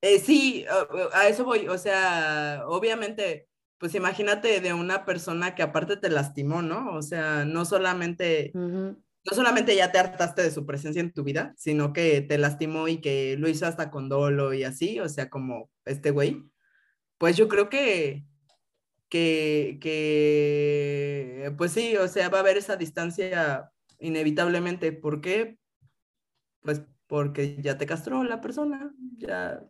eh, 0.02 0.20
sí, 0.20 0.66
a 1.14 1.28
eso 1.28 1.46
voy. 1.46 1.68
O 1.68 1.78
sea, 1.78 2.64
obviamente, 2.68 3.48
pues 3.78 3.96
imagínate 3.96 4.60
de 4.60 4.74
una 4.74 5.06
persona 5.06 5.56
que 5.56 5.64
aparte 5.64 5.98
te 5.98 6.10
lastimó, 6.10 6.62
¿no? 6.62 6.94
O 6.96 7.02
sea, 7.02 7.46
no 7.46 7.66
solamente, 7.66 8.52
no 8.54 8.96
solamente 9.32 9.76
ya 9.76 9.92
te 9.92 10.00
hartaste 10.00 10.44
de 10.44 10.52
su 10.52 10.66
presencia 10.66 11.00
en 11.00 11.14
tu 11.14 11.24
vida, 11.24 11.54
sino 11.58 11.94
que 11.94 12.22
te 12.22 12.38
lastimó 12.38 12.88
y 12.88 13.02
que 13.02 13.36
lo 13.38 13.48
hizo 13.48 13.66
hasta 13.66 13.92
con 13.92 14.10
dolo 14.10 14.54
y 14.54 14.64
así, 14.64 15.00
o 15.00 15.10
sea, 15.10 15.30
como 15.30 15.70
este 15.86 16.12
güey. 16.12 16.44
Pues 17.18 17.38
yo 17.38 17.48
creo 17.48 17.70
que, 17.70 18.24
que, 19.10 19.78
que, 19.82 21.54
pues 21.58 21.72
sí, 21.74 21.96
o 21.98 22.08
sea, 22.08 22.30
va 22.30 22.40
a 22.40 22.42
haber 22.42 22.58
esa 22.58 22.76
distancia 22.76 23.72
inevitablemente. 24.00 24.92
¿Por 24.92 25.22
qué? 25.22 25.58
Pues 26.62 26.82
porque 27.08 27.58
ya 27.62 27.78
te 27.78 27.86
castró 27.86 28.24
la 28.24 28.42
persona, 28.42 28.94
ya 29.18 29.62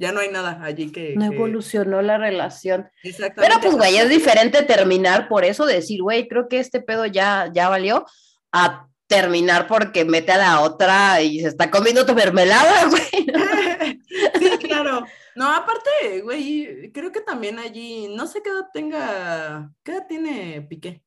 ya 0.00 0.12
no 0.12 0.20
hay 0.20 0.30
nada 0.30 0.58
allí 0.64 0.90
que... 0.90 1.14
No 1.14 1.26
evolucionó 1.26 2.00
la 2.00 2.16
relación. 2.16 2.90
Pero 3.02 3.60
pues, 3.60 3.74
güey, 3.74 3.98
es 3.98 4.08
diferente 4.08 4.62
terminar 4.62 5.28
por 5.28 5.44
eso, 5.44 5.66
decir, 5.66 6.00
güey, 6.00 6.26
creo 6.26 6.48
que 6.48 6.58
este 6.58 6.80
pedo 6.80 7.04
ya, 7.04 7.50
ya 7.52 7.68
valió, 7.68 8.06
a 8.50 8.88
terminar 9.06 9.66
porque 9.66 10.06
mete 10.06 10.32
a 10.32 10.38
la 10.38 10.60
otra 10.62 11.20
y 11.20 11.40
se 11.40 11.48
está 11.48 11.70
comiendo 11.70 12.06
tu 12.06 12.14
mermelada, 12.14 12.86
güey. 12.88 13.02
sí, 14.38 14.58
claro. 14.66 15.04
No, 15.34 15.54
aparte, 15.54 16.22
güey, 16.22 16.90
creo 16.92 17.12
que 17.12 17.20
también 17.20 17.58
allí, 17.58 18.08
no 18.08 18.26
sé 18.26 18.40
qué 18.42 18.48
edad 18.48 18.68
tenga, 18.72 19.70
¿qué 19.82 19.92
edad 19.92 20.06
tiene 20.08 20.62
Piqué? 20.62 21.04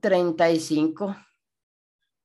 35. 0.00 1.16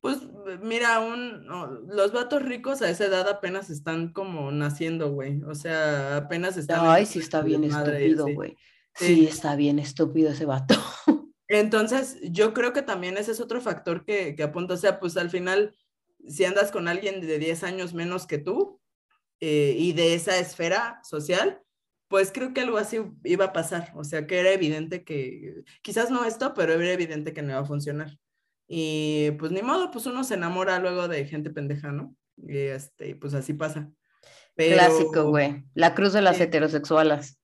Pues 0.02 0.18
mira, 0.62 1.00
un, 1.00 1.46
los 1.88 2.12
vatos 2.12 2.42
ricos 2.42 2.82
a 2.82 2.90
esa 2.90 3.06
edad 3.06 3.30
apenas 3.30 3.70
están 3.70 4.12
como 4.12 4.52
naciendo, 4.52 5.12
güey. 5.12 5.44
O 5.44 5.54
sea, 5.54 6.18
apenas 6.18 6.58
están. 6.58 6.80
Ay, 6.82 7.06
sí 7.06 7.20
está 7.20 7.42
bien 7.42 7.64
estúpido, 7.64 8.26
güey. 8.34 8.58
Sí. 8.96 9.26
está 9.26 9.56
bien 9.56 9.78
estúpido 9.78 10.32
ese 10.32 10.46
vato. 10.46 10.76
Entonces, 11.48 12.18
yo 12.24 12.54
creo 12.54 12.74
que 12.74 12.82
también 12.82 13.18
ese 13.18 13.32
es 13.32 13.40
otro 13.40 13.62
factor 13.62 14.04
que, 14.04 14.36
que 14.36 14.44
apunta. 14.44 14.74
O 14.74 14.78
sea, 14.78 15.00
pues 15.00 15.18
al 15.18 15.30
final, 15.30 15.76
si 16.28 16.46
andas 16.46 16.72
con 16.72 16.88
alguien 16.88 17.22
de 17.22 17.38
10 17.38 17.64
años 17.64 17.94
menos 17.94 18.26
que 18.26 18.40
tú 18.40 18.82
eh, 19.40 19.76
y 19.78 19.94
de 19.94 20.16
esa 20.16 20.40
esfera 20.40 21.00
social, 21.04 21.62
pues 22.08 22.32
creo 22.32 22.54
que 22.54 22.62
algo 22.62 22.78
así 22.78 23.02
iba 23.24 23.46
a 23.46 23.54
pasar. 23.54 23.92
O 23.96 24.04
sea, 24.04 24.26
que 24.26 24.40
era 24.40 24.52
evidente 24.52 25.04
que, 25.04 25.64
quizás 25.82 26.10
no 26.10 26.26
esto, 26.26 26.54
pero 26.54 26.74
era 26.74 26.92
evidente 26.92 27.34
que 27.34 27.42
no 27.42 27.52
iba 27.52 27.60
a 27.60 27.66
funcionar. 27.66 28.18
Y 28.74 29.32
pues 29.32 29.52
ni 29.52 29.62
modo, 29.62 29.92
pues 29.92 30.06
uno 30.06 30.24
se 30.24 30.36
enamora 30.36 30.80
luego 30.80 31.10
de 31.10 31.26
gente 31.26 31.50
pendeja, 31.50 31.92
¿no? 31.92 32.16
Y 32.38 32.56
este, 32.56 33.18
pues 33.18 33.34
así 33.34 33.54
pasa. 33.54 33.92
Clásico, 34.56 35.26
güey. 35.26 35.66
La 35.74 35.94
cruz 35.94 36.14
de 36.14 36.22
las 36.22 36.40
heterosexuales. 36.40 37.38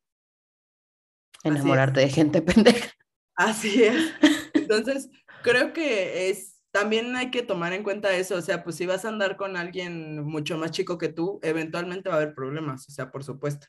Enamorarte 1.43 1.99
de 1.99 2.07
gente 2.07 2.41
pendeja. 2.41 2.93
Así 3.35 3.83
es. 3.83 4.13
Entonces, 4.53 5.09
creo 5.43 5.73
que 5.73 6.29
es, 6.29 6.61
también 6.71 7.13
hay 7.17 7.29
que 7.29 7.43
tomar 7.43 7.73
en 7.73 7.83
cuenta 7.83 8.15
eso, 8.15 8.37
o 8.37 8.41
sea, 8.41 8.63
pues 8.63 8.77
si 8.77 8.85
vas 8.85 9.03
a 9.03 9.09
andar 9.09 9.35
con 9.35 9.57
alguien 9.57 10.23
mucho 10.23 10.57
más 10.57 10.71
chico 10.71 10.97
que 10.97 11.09
tú, 11.09 11.41
eventualmente 11.43 12.07
va 12.07 12.15
a 12.15 12.17
haber 12.19 12.35
problemas, 12.35 12.87
o 12.87 12.91
sea, 12.93 13.11
por 13.11 13.25
supuesto, 13.25 13.67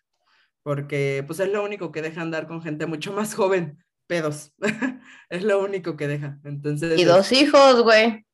porque 0.62 1.24
pues 1.26 1.40
es 1.40 1.52
lo 1.52 1.64
único 1.64 1.90
que 1.90 2.02
deja 2.02 2.22
andar 2.22 2.46
con 2.46 2.62
gente 2.62 2.86
mucho 2.86 3.12
más 3.12 3.34
joven, 3.34 3.84
pedos. 4.08 4.52
es 5.30 5.44
lo 5.44 5.62
único 5.62 5.96
que 5.96 6.08
deja. 6.08 6.38
Entonces. 6.44 6.98
Y 6.98 7.04
dos 7.04 7.30
hijos, 7.30 7.82
güey. 7.82 8.26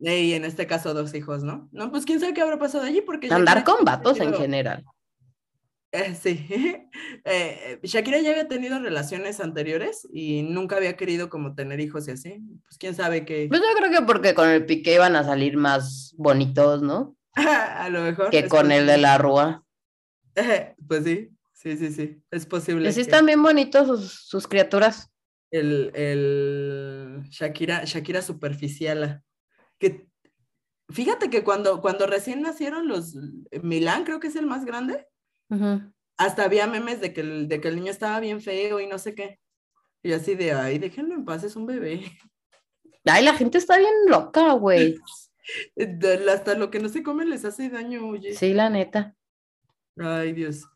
Y 0.00 0.34
en 0.34 0.44
este 0.44 0.66
caso 0.66 0.92
dos 0.92 1.14
hijos, 1.14 1.44
¿no? 1.44 1.68
No, 1.72 1.90
pues 1.90 2.04
quién 2.04 2.20
sabe 2.20 2.34
qué 2.34 2.42
habrá 2.42 2.58
pasado 2.58 2.84
allí 2.84 3.00
porque... 3.00 3.32
Andar 3.32 3.64
con 3.64 3.84
vatos 3.84 4.20
en 4.20 4.34
general. 4.34 4.84
Eh, 5.92 6.14
sí. 6.20 6.46
Eh, 7.26 7.80
Shakira 7.82 8.18
ya 8.18 8.30
había 8.30 8.48
tenido 8.48 8.78
relaciones 8.78 9.40
anteriores 9.40 10.06
y 10.12 10.42
nunca 10.42 10.76
había 10.76 10.96
querido 10.96 11.30
como 11.30 11.54
tener 11.54 11.80
hijos 11.80 12.06
y 12.06 12.10
así. 12.10 12.42
Pues 12.64 12.76
quién 12.78 12.94
sabe 12.94 13.24
qué. 13.24 13.46
Pues 13.48 13.60
yo 13.60 13.66
creo 13.78 13.90
que 13.90 14.06
porque 14.06 14.34
con 14.34 14.48
el 14.48 14.66
pique 14.66 14.94
iban 14.94 15.16
a 15.16 15.24
salir 15.24 15.56
más 15.56 16.14
bonitos, 16.18 16.82
¿no? 16.82 17.16
a 17.34 17.88
lo 17.88 18.02
mejor. 18.02 18.30
Que 18.30 18.46
con 18.46 18.72
el 18.72 18.86
de 18.86 18.98
la 18.98 19.16
rúa. 19.16 19.64
pues 20.86 21.04
sí. 21.04 21.33
Sí, 21.64 21.78
sí, 21.78 21.92
sí, 21.92 22.22
es 22.30 22.44
posible. 22.44 22.92
Sí, 22.92 23.00
están 23.00 23.24
bien 23.24 23.42
bonitos 23.42 24.12
sus, 24.12 24.46
criaturas. 24.46 25.10
El, 25.50 25.92
el, 25.94 27.22
Shakira, 27.30 27.84
Shakira 27.84 28.20
superficial. 28.20 29.22
Que, 29.78 30.06
fíjate 30.90 31.30
que 31.30 31.42
cuando, 31.42 31.80
cuando 31.80 32.06
recién 32.06 32.42
nacieron 32.42 32.86
los, 32.86 33.16
Milán 33.62 34.04
creo 34.04 34.20
que 34.20 34.26
es 34.26 34.36
el 34.36 34.44
más 34.44 34.66
grande, 34.66 35.06
hasta 36.18 36.44
había 36.44 36.66
memes 36.66 37.00
de 37.00 37.14
que, 37.14 37.22
el, 37.22 37.48
de 37.48 37.62
que 37.62 37.68
el 37.68 37.76
niño 37.76 37.90
estaba 37.90 38.20
bien 38.20 38.42
feo 38.42 38.78
y 38.78 38.86
no 38.86 38.98
sé 38.98 39.14
qué. 39.14 39.40
Y 40.02 40.12
así 40.12 40.34
de, 40.34 40.52
ay, 40.52 40.78
déjenlo 40.78 41.14
en 41.14 41.24
paz, 41.24 41.44
es 41.44 41.56
un 41.56 41.64
bebé. 41.64 42.02
Ay, 43.06 43.24
la 43.24 43.32
gente 43.32 43.56
está 43.56 43.78
bien 43.78 43.94
loca, 44.06 44.52
güey. 44.52 44.98
Hasta 46.30 46.56
lo 46.56 46.70
que 46.70 46.78
no 46.78 46.90
se 46.90 47.02
come 47.02 47.24
les 47.24 47.46
hace 47.46 47.70
daño, 47.70 48.06
oye. 48.06 48.34
Sí, 48.34 48.52
la 48.52 48.68
neta. 48.68 49.14
Ay, 49.96 50.34
Dios. 50.34 50.66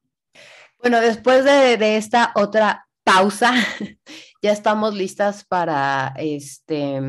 Bueno, 0.80 1.00
después 1.00 1.44
de, 1.44 1.96
esta 1.96 2.32
otra 2.36 2.88
pausa, 3.02 3.52
ya 4.42 4.52
estamos 4.52 4.94
listas 4.94 5.44
para 5.44 6.14
este, 6.16 7.00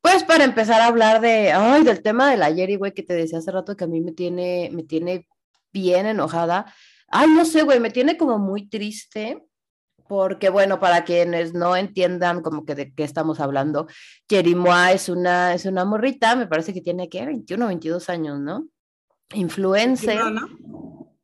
pues 0.00 0.24
para 0.24 0.44
empezar 0.44 0.80
a 0.80 0.86
hablar 0.86 1.20
de, 1.20 1.52
ay, 1.52 1.84
del 1.84 2.02
tema 2.02 2.30
del 2.30 2.42
ayer 2.42 2.70
y 2.70 2.76
güey 2.76 2.94
que 2.94 3.02
te 3.02 3.14
decía 3.14 3.38
hace 3.38 3.50
rato 3.50 3.76
que 3.76 3.84
a 3.84 3.88
mí 3.88 4.00
me 4.00 4.12
tiene, 4.12 4.70
me 4.72 4.84
tiene 4.84 5.28
bien 5.70 6.06
enojada. 6.06 6.72
Ay, 7.08 7.28
no 7.28 7.44
sé, 7.44 7.62
güey, 7.62 7.78
me 7.78 7.90
tiene 7.90 8.16
como 8.16 8.38
muy 8.38 8.68
triste 8.68 9.44
porque 10.08 10.48
bueno, 10.48 10.80
para 10.80 11.04
quienes 11.04 11.52
no 11.52 11.76
entiendan 11.76 12.40
como 12.40 12.64
que 12.64 12.74
de 12.74 12.94
qué 12.94 13.04
estamos 13.04 13.38
hablando, 13.38 13.86
Jerimoa 14.28 14.92
es 14.92 15.10
una, 15.10 15.54
es 15.54 15.66
una 15.66 15.84
morrita, 15.84 16.36
me 16.36 16.46
parece 16.46 16.72
que 16.72 16.80
tiene 16.80 17.10
que 17.10 17.24
21 17.24 17.64
o 17.64 17.68
22 17.68 18.08
años, 18.08 18.40
¿no? 18.40 18.66
Influencer. 19.34 20.20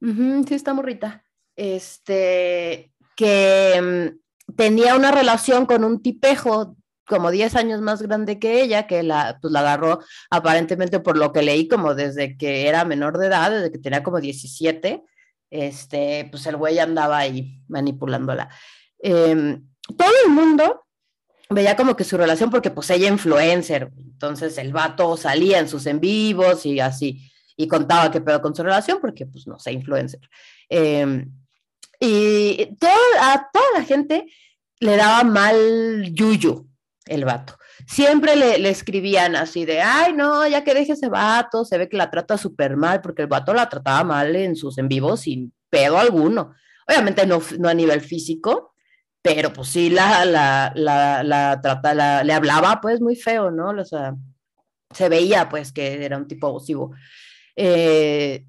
sí, 0.00 0.54
está 0.54 0.74
morrita 0.74 1.24
este, 1.58 2.92
que 3.16 3.80
mm, 3.82 4.54
tenía 4.54 4.94
una 4.94 5.10
relación 5.10 5.66
con 5.66 5.82
un 5.82 6.00
tipejo 6.00 6.76
como 7.04 7.32
10 7.32 7.56
años 7.56 7.80
más 7.80 8.00
grande 8.00 8.38
que 8.38 8.62
ella, 8.62 8.86
que 8.86 9.02
la, 9.02 9.38
pues, 9.42 9.52
la 9.52 9.60
agarró 9.60 9.98
aparentemente 10.30 11.00
por 11.00 11.18
lo 11.18 11.32
que 11.32 11.42
leí 11.42 11.66
como 11.66 11.94
desde 11.94 12.36
que 12.36 12.68
era 12.68 12.84
menor 12.84 13.18
de 13.18 13.26
edad, 13.26 13.50
desde 13.50 13.72
que 13.72 13.78
tenía 13.78 14.04
como 14.04 14.20
17, 14.20 15.02
este, 15.50 16.28
pues 16.30 16.46
el 16.46 16.56
güey 16.56 16.78
andaba 16.78 17.18
ahí 17.18 17.60
manipulándola. 17.66 18.50
Em, 19.00 19.66
todo 19.96 20.10
el 20.24 20.30
mundo 20.30 20.84
veía 21.50 21.74
como 21.74 21.96
que 21.96 22.04
su 22.04 22.16
relación, 22.16 22.50
porque 22.50 22.70
pues 22.70 22.88
ella 22.90 23.08
influencer, 23.08 23.90
entonces 23.96 24.58
el 24.58 24.72
vato 24.72 25.16
salía 25.16 25.58
en 25.58 25.68
sus 25.68 25.86
en 25.86 25.98
vivos 25.98 26.66
y 26.66 26.78
así, 26.78 27.32
y 27.56 27.66
contaba 27.66 28.12
qué 28.12 28.20
pedo 28.20 28.40
con 28.40 28.54
su 28.54 28.62
relación, 28.62 28.98
porque 29.00 29.26
pues 29.26 29.46
no 29.48 29.58
sé, 29.58 29.72
influencer. 29.72 30.20
Em, 30.68 31.32
y 32.00 32.76
a 33.20 33.48
toda 33.52 33.64
la 33.74 33.82
gente 33.84 34.26
le 34.80 34.96
daba 34.96 35.24
mal 35.24 36.12
yuyu 36.12 36.68
el 37.06 37.24
vato. 37.24 37.56
Siempre 37.86 38.36
le, 38.36 38.58
le, 38.58 38.68
escribían 38.68 39.34
así 39.34 39.64
de, 39.64 39.80
ay, 39.80 40.12
no, 40.12 40.46
ya 40.46 40.62
que 40.62 40.74
deje 40.74 40.92
ese 40.92 41.08
vato, 41.08 41.64
se 41.64 41.78
ve 41.78 41.88
que 41.88 41.96
la 41.96 42.10
trata 42.10 42.36
súper 42.36 42.76
mal, 42.76 43.00
porque 43.00 43.22
el 43.22 43.28
vato 43.28 43.54
la 43.54 43.68
trataba 43.68 44.04
mal 44.04 44.36
en 44.36 44.56
sus 44.56 44.76
en 44.78 44.88
vivos 44.88 45.20
sin 45.22 45.52
pedo 45.70 45.98
alguno. 45.98 46.52
Obviamente 46.86 47.26
no, 47.26 47.40
no 47.58 47.68
a 47.68 47.74
nivel 47.74 48.00
físico, 48.00 48.74
pero 49.22 49.52
pues 49.52 49.68
sí 49.68 49.90
la, 49.90 50.24
la, 50.24 50.72
la, 50.74 51.22
la 51.22 51.60
trata, 51.60 51.94
la, 51.94 52.24
le 52.24 52.32
hablaba 52.32 52.80
pues 52.80 53.00
muy 53.00 53.16
feo, 53.16 53.50
¿no? 53.50 53.70
O 53.70 53.84
sea, 53.84 54.14
se 54.94 55.08
veía 55.08 55.48
pues 55.48 55.72
que 55.72 56.04
era 56.04 56.16
un 56.16 56.28
tipo 56.28 56.46
abusivo. 56.46 56.92
Eh, 57.56 58.44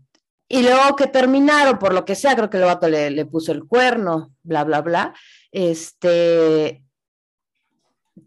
y 0.49 0.63
luego 0.63 0.95
que 0.95 1.07
terminaron, 1.07 1.79
por 1.79 1.93
lo 1.93 2.03
que 2.03 2.15
sea, 2.15 2.35
creo 2.35 2.49
que 2.49 2.57
el 2.57 2.63
vato 2.63 2.89
le, 2.89 3.25
puso 3.25 3.51
el 3.51 3.63
cuerno, 3.65 4.33
bla, 4.43 4.63
bla, 4.63 4.81
bla. 4.81 5.13
Este, 5.51 6.83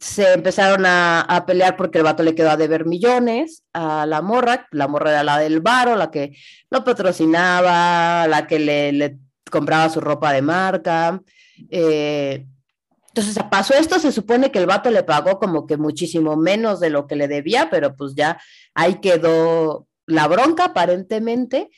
se 0.01 0.33
empezaron 0.33 0.87
a, 0.87 1.21
a, 1.21 1.45
pelear 1.45 1.77
porque 1.77 1.99
el 1.99 2.05
vato 2.05 2.23
le 2.23 2.35
quedó 2.35 2.51
a 2.51 2.57
deber 2.57 2.87
millones 2.87 3.65
a 3.73 4.07
la 4.07 4.23
morra, 4.23 4.69
la 4.71 4.89
morra 4.89 5.11
era 5.11 5.25
la 5.25 5.39
del 5.39 5.61
baro, 5.61 5.97
la 5.97 6.11
que 6.11 6.37
lo 6.71 6.85
patrocinaba, 6.85 8.27
la 8.29 8.47
que 8.47 8.59
le, 8.59 8.93
le 8.93 9.19
compraba 9.51 9.91
su 9.91 10.01
ropa 10.01 10.33
de 10.33 10.43
marca, 10.43 11.21
eh, 11.71 12.47
entonces 13.15 13.45
pasó 13.51 13.75
esto, 13.75 13.99
se 13.99 14.11
supone 14.11 14.51
que 14.51 14.59
el 14.59 14.67
vato 14.67 14.91
le 14.91 15.03
pagó 15.03 15.39
como 15.39 15.67
que 15.67 15.77
muchísimo 15.77 16.37
menos 16.37 16.81
de 16.81 16.89
lo 16.89 17.07
que 17.07 17.15
le 17.15 17.29
debía, 17.29 17.69
pero 17.71 17.95
pues 17.95 18.15
ya 18.15 18.41
ahí 18.75 19.01
quedó 19.01 19.87
la 20.07 20.29
bronca 20.29 20.67
aparentemente. 20.67 21.69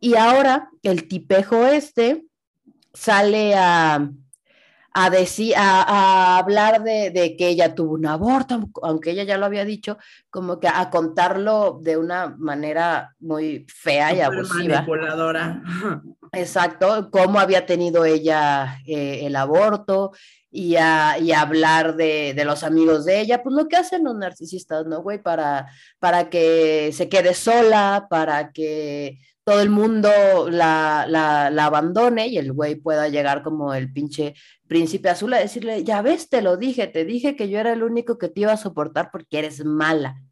Y 0.00 0.16
ahora 0.16 0.70
el 0.82 1.08
tipejo 1.08 1.66
este 1.66 2.24
sale 2.92 3.54
a, 3.54 4.10
a 4.96 5.10
decir, 5.10 5.54
a, 5.56 6.38
hablar 6.38 6.84
de, 6.84 7.10
de, 7.10 7.36
que 7.36 7.48
ella 7.48 7.74
tuvo 7.74 7.94
un 7.94 8.06
aborto, 8.06 8.70
aunque 8.82 9.10
ella 9.10 9.24
ya 9.24 9.36
lo 9.36 9.46
había 9.46 9.64
dicho, 9.64 9.98
como 10.30 10.60
que 10.60 10.68
a 10.68 10.88
contarlo 10.88 11.80
de 11.82 11.96
una 11.96 12.36
manera 12.38 13.14
muy 13.18 13.66
fea 13.68 14.14
y 14.14 14.20
abusiva. 14.20 14.76
Manipuladora. 14.76 15.62
Exacto, 16.32 17.10
cómo 17.10 17.40
había 17.40 17.66
tenido 17.66 18.04
ella 18.04 18.78
eh, 18.86 19.26
el 19.26 19.34
aborto 19.34 20.12
y, 20.50 20.76
a, 20.76 21.18
y 21.18 21.32
hablar 21.32 21.96
de, 21.96 22.32
de, 22.34 22.44
los 22.44 22.62
amigos 22.62 23.04
de 23.04 23.20
ella, 23.20 23.42
pues 23.42 23.56
lo 23.56 23.66
que 23.66 23.76
hacen 23.76 24.04
los 24.04 24.14
narcisistas, 24.14 24.86
¿no, 24.86 25.02
güey? 25.02 25.20
Para, 25.20 25.66
para 25.98 26.30
que 26.30 26.90
se 26.92 27.08
quede 27.08 27.34
sola, 27.34 28.06
para 28.08 28.52
que 28.52 29.18
todo 29.44 29.60
el 29.60 29.68
mundo 29.68 30.08
la, 30.50 31.06
la, 31.06 31.50
la 31.50 31.64
abandone 31.66 32.28
y 32.28 32.38
el 32.38 32.52
güey 32.52 32.76
pueda 32.76 33.08
llegar 33.08 33.42
como 33.42 33.74
el 33.74 33.92
pinche 33.92 34.34
príncipe 34.66 35.10
azul 35.10 35.34
a 35.34 35.38
decirle, 35.38 35.84
ya 35.84 36.00
ves, 36.00 36.30
te 36.30 36.40
lo 36.40 36.56
dije, 36.56 36.86
te 36.86 37.04
dije 37.04 37.36
que 37.36 37.50
yo 37.50 37.58
era 37.58 37.72
el 37.72 37.82
único 37.82 38.18
que 38.18 38.28
te 38.28 38.40
iba 38.40 38.52
a 38.52 38.56
soportar 38.56 39.10
porque 39.12 39.38
eres 39.38 39.64
mala. 39.64 40.22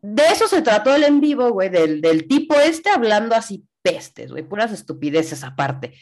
De 0.00 0.22
eso 0.28 0.46
se 0.46 0.62
trató 0.62 0.94
el 0.94 1.02
en 1.02 1.20
vivo, 1.20 1.50
güey, 1.50 1.68
del, 1.68 2.00
del 2.00 2.28
tipo 2.28 2.54
este 2.54 2.90
hablando 2.90 3.34
así 3.34 3.66
pestes, 3.82 4.30
güey, 4.30 4.44
puras 4.44 4.72
estupideces 4.72 5.42
aparte. 5.42 5.94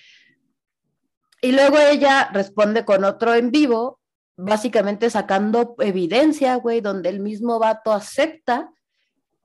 Y 1.40 1.52
luego 1.52 1.78
ella 1.78 2.30
responde 2.32 2.84
con 2.84 3.04
otro 3.04 3.34
en 3.34 3.50
vivo, 3.50 4.00
básicamente 4.36 5.08
sacando 5.08 5.74
evidencia, 5.78 6.56
güey, 6.56 6.82
donde 6.82 7.08
el 7.08 7.20
mismo 7.20 7.58
vato 7.58 7.92
acepta 7.92 8.70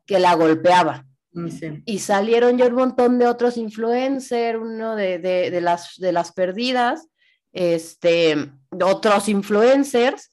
que 0.05 0.19
la 0.19 0.33
golpeaba. 0.35 1.08
Mm. 1.39 1.83
Y 1.85 1.99
salieron 1.99 2.57
ya 2.57 2.67
un 2.67 2.75
montón 2.75 3.19
de 3.19 3.27
otros 3.27 3.57
influencers, 3.57 4.59
uno 4.59 4.95
de, 4.95 5.19
de, 5.19 5.51
de, 5.51 5.61
las, 5.61 5.95
de 5.97 6.11
las 6.11 6.31
perdidas, 6.31 7.07
este, 7.51 8.51
otros 8.83 9.29
influencers, 9.29 10.31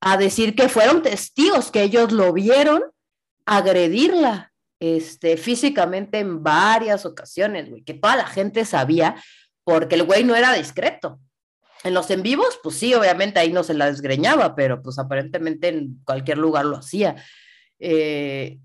a 0.00 0.16
decir 0.16 0.54
que 0.54 0.68
fueron 0.68 1.02
testigos, 1.02 1.70
que 1.70 1.82
ellos 1.82 2.12
lo 2.12 2.32
vieron 2.32 2.82
agredirla 3.46 4.52
este, 4.80 5.36
físicamente 5.36 6.18
en 6.18 6.42
varias 6.42 7.04
ocasiones, 7.04 7.68
güey, 7.68 7.82
que 7.82 7.94
toda 7.94 8.16
la 8.16 8.26
gente 8.26 8.64
sabía 8.64 9.16
porque 9.64 9.96
el 9.96 10.04
güey 10.04 10.24
no 10.24 10.36
era 10.36 10.54
discreto. 10.54 11.20
En 11.84 11.94
los 11.94 12.10
en 12.10 12.22
vivos, 12.22 12.58
pues 12.62 12.76
sí, 12.76 12.94
obviamente 12.94 13.38
ahí 13.38 13.52
no 13.52 13.62
se 13.62 13.74
la 13.74 13.86
desgreñaba, 13.86 14.54
pero 14.54 14.82
pues 14.82 14.98
aparentemente 14.98 15.68
en 15.68 16.00
cualquier 16.04 16.38
lugar 16.38 16.64
lo 16.64 16.76
hacía. 16.76 17.16
Eh, 17.78 18.58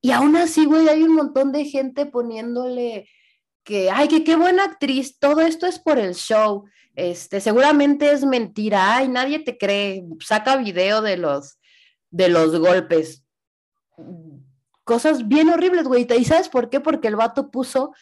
y 0.00 0.10
aún 0.12 0.36
así, 0.36 0.64
güey, 0.64 0.88
hay 0.88 1.02
un 1.02 1.14
montón 1.14 1.52
de 1.52 1.64
gente 1.64 2.06
poniéndole 2.06 3.08
que, 3.64 3.90
ay, 3.90 4.08
que 4.08 4.24
qué 4.24 4.36
buena 4.36 4.64
actriz, 4.64 5.18
todo 5.18 5.40
esto 5.40 5.66
es 5.66 5.78
por 5.78 5.98
el 5.98 6.14
show, 6.14 6.64
este, 6.94 7.40
seguramente 7.40 8.10
es 8.10 8.24
mentira, 8.24 8.96
ay, 8.96 9.08
nadie 9.08 9.38
te 9.38 9.56
cree, 9.58 10.04
saca 10.20 10.56
video 10.56 11.02
de 11.02 11.16
los, 11.16 11.58
de 12.10 12.28
los 12.28 12.58
golpes 12.58 13.24
cosas 14.90 15.28
bien 15.28 15.48
horribles, 15.50 15.84
güey. 15.84 16.04
¿Y 16.18 16.24
sabes 16.24 16.48
por 16.48 16.68
qué? 16.68 16.80
Porque 16.80 17.06
el 17.06 17.14
vato 17.14 17.52
puso 17.52 17.94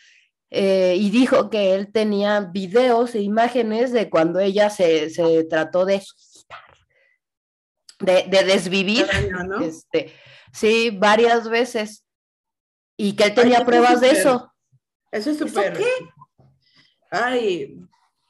eh, 0.49 0.97
y 0.99 1.11
dijo 1.11 1.51
que 1.51 1.75
él 1.75 1.93
tenía 1.93 2.41
videos 2.41 3.15
e 3.15 3.21
imágenes 3.21 3.93
de 3.93 4.09
cuando 4.09 4.41
ella 4.41 4.71
se, 4.71 5.11
se 5.11 5.45
trató 5.45 5.85
de 5.85 6.03
de, 8.01 8.25
de 8.31 8.43
desvivir. 8.43 9.07
¿no? 9.47 9.61
Este, 9.61 10.15
sí, 10.53 10.91
varias 10.91 11.49
veces. 11.49 12.05
Y 12.97 13.15
que 13.15 13.25
él 13.25 13.35
tenía 13.35 13.59
Ay, 13.59 13.65
pruebas 13.65 14.01
de 14.01 14.11
eso. 14.11 14.53
Eso 15.11 15.31
es 15.31 15.39
súper. 15.39 15.73
qué? 15.75 15.89
Ay, 17.11 17.81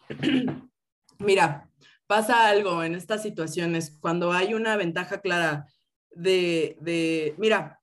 mira, 1.18 1.68
pasa 2.06 2.48
algo 2.48 2.82
en 2.82 2.94
estas 2.94 3.22
situaciones 3.22 3.96
cuando 4.00 4.32
hay 4.32 4.54
una 4.54 4.76
ventaja 4.76 5.20
clara 5.20 5.66
de, 6.10 6.76
de, 6.80 7.34
mira, 7.38 7.80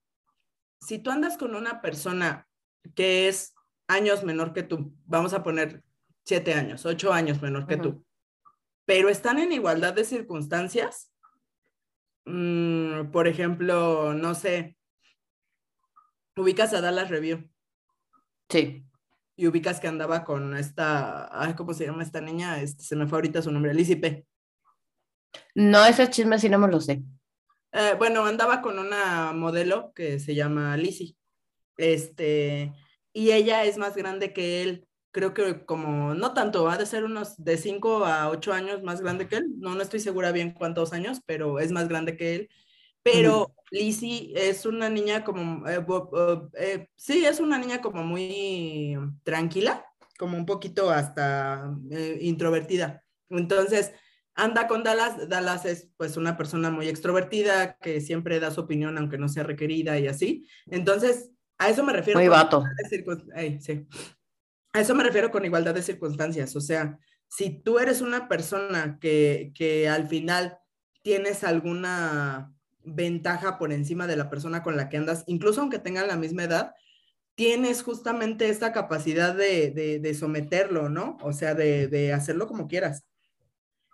si 0.80 1.00
tú 1.00 1.12
andas 1.12 1.38
con 1.38 1.56
una 1.56 1.82
persona 1.82 2.48
que 2.96 3.28
es 3.28 3.54
años 3.88 4.24
menor 4.24 4.54
que 4.54 4.64
tú, 4.64 4.94
vamos 5.06 5.34
a 5.34 5.44
poner 5.44 5.84
siete 6.24 6.54
años, 6.54 6.86
ocho 6.86 7.14
años 7.14 7.42
menor 7.42 7.68
que 7.68 7.76
uh 7.76 7.80
-huh. 7.80 7.84
tú, 7.84 8.06
pero 8.86 9.10
están 9.10 9.40
en 9.40 9.52
igualdad 9.52 9.94
de 9.94 10.06
circunstancias, 10.06 11.12
mmm, 12.26 13.12
por 13.12 13.28
ejemplo, 13.28 14.14
no 14.14 14.36
sé, 14.36 14.78
ubicas 16.36 16.74
a 16.74 16.82
Dallas 16.82 17.10
Review. 17.10 17.50
Sí. 18.50 18.86
Y 19.38 19.48
ubicas 19.48 19.80
que 19.80 19.88
andaba 19.88 20.24
con 20.24 20.56
esta, 20.56 21.30
ay, 21.32 21.56
¿cómo 21.56 21.74
se 21.74 21.86
llama 21.86 22.04
esta 22.04 22.22
niña? 22.22 22.62
Este, 22.62 22.84
se 22.84 22.96
me 22.96 23.08
fue 23.08 23.18
ahorita 23.18 23.42
su 23.42 23.52
nombre, 23.52 23.74
Lizzie 23.74 23.98
P. 23.98 24.26
No, 25.56 25.86
ese 25.86 26.10
chisme 26.10 26.40
sí 26.40 26.48
no 26.48 26.58
me 26.58 26.70
lo 26.70 26.80
sé. 26.80 27.04
Eh, 27.74 27.96
bueno, 27.98 28.26
andaba 28.26 28.62
con 28.62 28.80
una 28.80 29.34
modelo 29.34 29.92
que 29.94 30.20
se 30.20 30.34
llama 30.34 30.78
Lizzie. 30.78 31.18
Este, 31.78 32.74
y 33.12 33.32
ella 33.32 33.66
es 33.66 33.78
más 33.78 33.96
grande 33.96 34.32
que 34.32 34.62
él. 34.62 34.88
Creo 35.16 35.34
que 35.34 35.66
como, 35.66 36.14
no 36.14 36.34
tanto, 36.34 36.70
ha 36.70 36.78
de 36.78 36.86
ser 36.86 37.06
unos 37.06 37.42
de 37.42 37.56
5 37.56 38.04
a 38.06 38.30
8 38.30 38.52
años 38.52 38.84
más 38.84 39.00
grande 39.00 39.30
que 39.30 39.38
él. 39.38 39.46
No, 39.60 39.74
no 39.74 39.82
estoy 39.82 40.02
segura 40.02 40.34
bien 40.34 40.52
cuántos 40.52 40.92
años, 40.92 41.22
pero 41.26 41.60
es 41.60 41.72
más 41.72 41.88
grande 41.88 42.18
que 42.18 42.36
él. 42.36 42.50
Pero 43.02 43.48
-huh. 43.48 43.54
Lizzie 43.72 44.34
es 44.36 44.66
una 44.66 44.90
niña 44.90 45.24
como, 45.24 45.66
eh, 45.70 45.80
eh, 46.60 46.90
sí, 46.98 47.26
es 47.26 47.40
una 47.40 47.58
niña 47.58 47.80
como 47.80 48.04
muy 48.04 48.98
tranquila, 49.24 49.86
como 50.20 50.36
un 50.36 50.46
poquito 50.46 50.90
hasta 50.90 51.74
eh, 51.92 52.18
introvertida. 52.20 53.02
Entonces, 53.30 53.94
anda 54.34 54.68
con 54.68 54.84
Dallas. 54.84 55.30
Dallas 55.30 55.64
es 55.64 55.92
pues 55.96 56.18
una 56.18 56.36
persona 56.36 56.72
muy 56.72 56.90
extrovertida 56.90 57.78
que 57.78 58.02
siempre 58.02 58.42
da 58.42 58.52
su 58.52 58.60
opinión 58.60 58.98
aunque 58.98 59.18
no 59.18 59.30
sea 59.30 59.44
requerida 59.44 59.98
y 59.98 60.08
así. 60.08 60.46
Entonces, 60.66 61.32
a 61.58 61.70
eso 61.70 61.86
me 61.86 61.94
refiero. 61.94 62.20
Muy 62.20 62.28
vato. 62.28 62.66
Ay, 63.34 63.62
sí. 63.62 63.88
A 64.76 64.82
eso 64.82 64.94
me 64.94 65.06
refiero 65.06 65.32
con 65.32 65.46
igualdad 65.46 65.74
de 65.74 65.82
circunstancias. 65.82 66.54
O 66.58 66.60
sea, 66.60 67.00
si 67.30 67.50
tú 67.50 67.80
eres 67.80 68.02
una 68.02 68.28
persona 68.28 69.00
que, 69.00 69.54
que 69.56 69.88
al 69.88 70.06
final 70.06 70.58
tienes 71.02 71.46
alguna 71.46 72.54
ventaja 72.84 73.58
por 73.58 73.72
encima 73.72 74.06
de 74.06 74.18
la 74.18 74.30
persona 74.30 74.64
con 74.64 74.76
la 74.76 74.90
que 74.90 74.98
andas, 74.98 75.24
incluso 75.28 75.62
aunque 75.62 75.80
tengan 75.80 76.10
la 76.10 76.18
misma 76.18 76.44
edad, 76.44 76.74
tienes 77.36 77.84
justamente 77.84 78.50
esta 78.50 78.74
capacidad 78.74 79.34
de, 79.34 79.72
de, 79.72 80.14
someterlo, 80.14 80.90
¿no? 80.90 81.16
O 81.22 81.32
sea, 81.32 81.56
de, 81.56 81.88
de 81.88 82.12
hacerlo 82.12 82.46
como 82.46 82.68
quieras. 82.68 83.06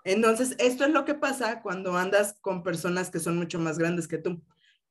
Entonces, 0.03 0.55
esto 0.57 0.83
es 0.85 0.89
lo 0.89 1.05
que 1.05 1.13
pasa 1.13 1.61
cuando 1.61 1.95
andas 1.95 2.39
con 2.41 2.63
personas 2.63 3.11
que 3.11 3.19
son 3.19 3.37
mucho 3.37 3.59
más 3.59 3.77
grandes 3.77 4.07
que 4.07 4.17
tú, 4.17 4.41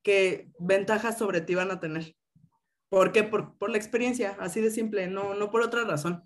que 0.05 0.53
ventajas 0.61 1.19
sobre 1.19 1.41
ti 1.41 1.57
van 1.57 1.73
a 1.73 1.81
tener. 1.81 2.15
¿Por 2.91 3.13
qué? 3.13 3.23
Por, 3.23 3.57
por 3.57 3.71
la 3.71 3.79
experiencia, 3.79 4.37
así 4.41 4.61
de 4.61 4.71
simple, 4.71 5.07
no, 5.07 5.35
no 5.35 5.51
por 5.51 5.63
otra 5.63 5.85
razón. 5.85 6.23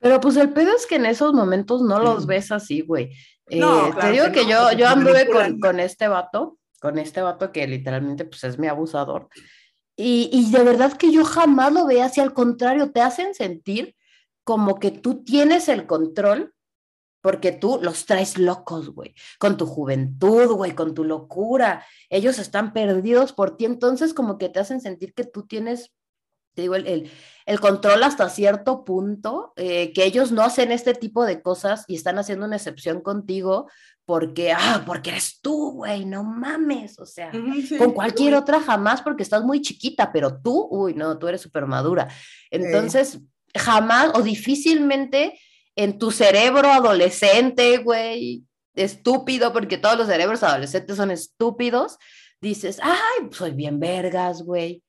Pero 0.00 0.20
pues 0.20 0.36
el 0.36 0.52
pedo 0.52 0.74
es 0.74 0.86
que 0.86 0.96
en 0.96 1.06
esos 1.06 1.32
momentos 1.34 1.82
no 1.82 2.00
los 2.00 2.26
ves 2.26 2.50
así, 2.50 2.80
güey. 2.80 3.12
Eh, 3.50 3.60
te 4.00 4.10
digo 4.10 4.32
que, 4.32 4.46
yo, 4.46 4.72
yo 4.72 4.88
anduve 4.88 5.28
con, 5.28 5.60
con, 5.60 5.80
este 5.80 6.08
vato, 6.08 6.58
con 6.80 6.98
este 6.98 7.20
vato 7.20 7.52
que 7.52 7.66
literalmente 7.66 8.24
pues 8.24 8.42
es 8.44 8.58
mi 8.58 8.68
abusador. 8.68 9.28
Y, 9.96 10.30
y 10.32 10.50
de 10.50 10.62
verdad 10.62 10.94
que 10.94 11.12
yo 11.12 11.24
jamás 11.24 11.72
lo 11.72 11.86
veía 11.86 12.06
así, 12.06 12.20
al 12.20 12.32
contrario, 12.32 12.90
te 12.90 13.00
hacen 13.00 13.34
sentir 13.34 13.94
como 14.44 14.78
que 14.78 14.90
tú 14.90 15.24
tienes 15.24 15.68
el 15.68 15.86
control 15.86 16.54
porque 17.20 17.52
tú 17.52 17.78
los 17.82 18.06
traes 18.06 18.38
locos, 18.38 18.90
güey, 18.90 19.14
con 19.38 19.56
tu 19.56 19.66
juventud, 19.66 20.46
güey, 20.52 20.74
con 20.74 20.94
tu 20.94 21.04
locura. 21.04 21.84
Ellos 22.08 22.38
están 22.38 22.72
perdidos 22.72 23.32
por 23.32 23.56
ti, 23.56 23.64
entonces 23.64 24.14
como 24.14 24.38
que 24.38 24.48
te 24.48 24.60
hacen 24.60 24.80
sentir 24.80 25.12
que 25.14 25.24
tú 25.24 25.46
tienes, 25.46 25.92
te 26.58 26.62
digo, 26.62 26.74
el, 26.74 27.08
el, 27.46 27.60
control 27.60 28.02
hasta 28.02 28.28
cierto 28.28 28.84
punto, 28.84 29.52
eh, 29.54 29.92
que 29.92 30.04
ellos 30.04 30.32
no 30.32 30.42
hacen 30.42 30.72
este 30.72 30.92
tipo 30.92 31.24
de 31.24 31.40
cosas 31.40 31.84
y 31.86 31.94
están 31.94 32.18
haciendo 32.18 32.46
una 32.46 32.56
excepción 32.56 33.00
contigo 33.00 33.70
porque, 34.04 34.50
ah, 34.50 34.82
porque 34.84 35.10
eres 35.10 35.38
tú, 35.40 35.70
güey, 35.70 36.04
no 36.04 36.24
mames, 36.24 36.98
o 36.98 37.06
sea, 37.06 37.30
con 37.78 37.92
cualquier 37.92 38.34
otra 38.34 38.58
jamás 38.58 39.02
porque 39.02 39.22
estás 39.22 39.44
muy 39.44 39.62
chiquita, 39.62 40.10
pero 40.10 40.40
tú, 40.40 40.66
uy, 40.68 40.94
no, 40.94 41.16
tú 41.16 41.28
eres 41.28 41.42
súper 41.42 41.66
madura. 41.66 42.08
Entonces, 42.50 43.20
jamás 43.54 44.10
o 44.14 44.22
difícilmente 44.22 45.38
en 45.76 45.96
tu 45.96 46.10
cerebro 46.10 46.72
adolescente, 46.72 47.78
güey, 47.78 48.42
estúpido, 48.74 49.52
porque 49.52 49.78
todos 49.78 49.96
los 49.96 50.08
cerebros 50.08 50.42
adolescentes 50.42 50.96
son 50.96 51.12
estúpidos, 51.12 51.98
dices, 52.40 52.80
ay, 52.82 53.28
soy 53.30 53.52
bien 53.52 53.78
vergas, 53.78 54.42
güey. 54.42 54.82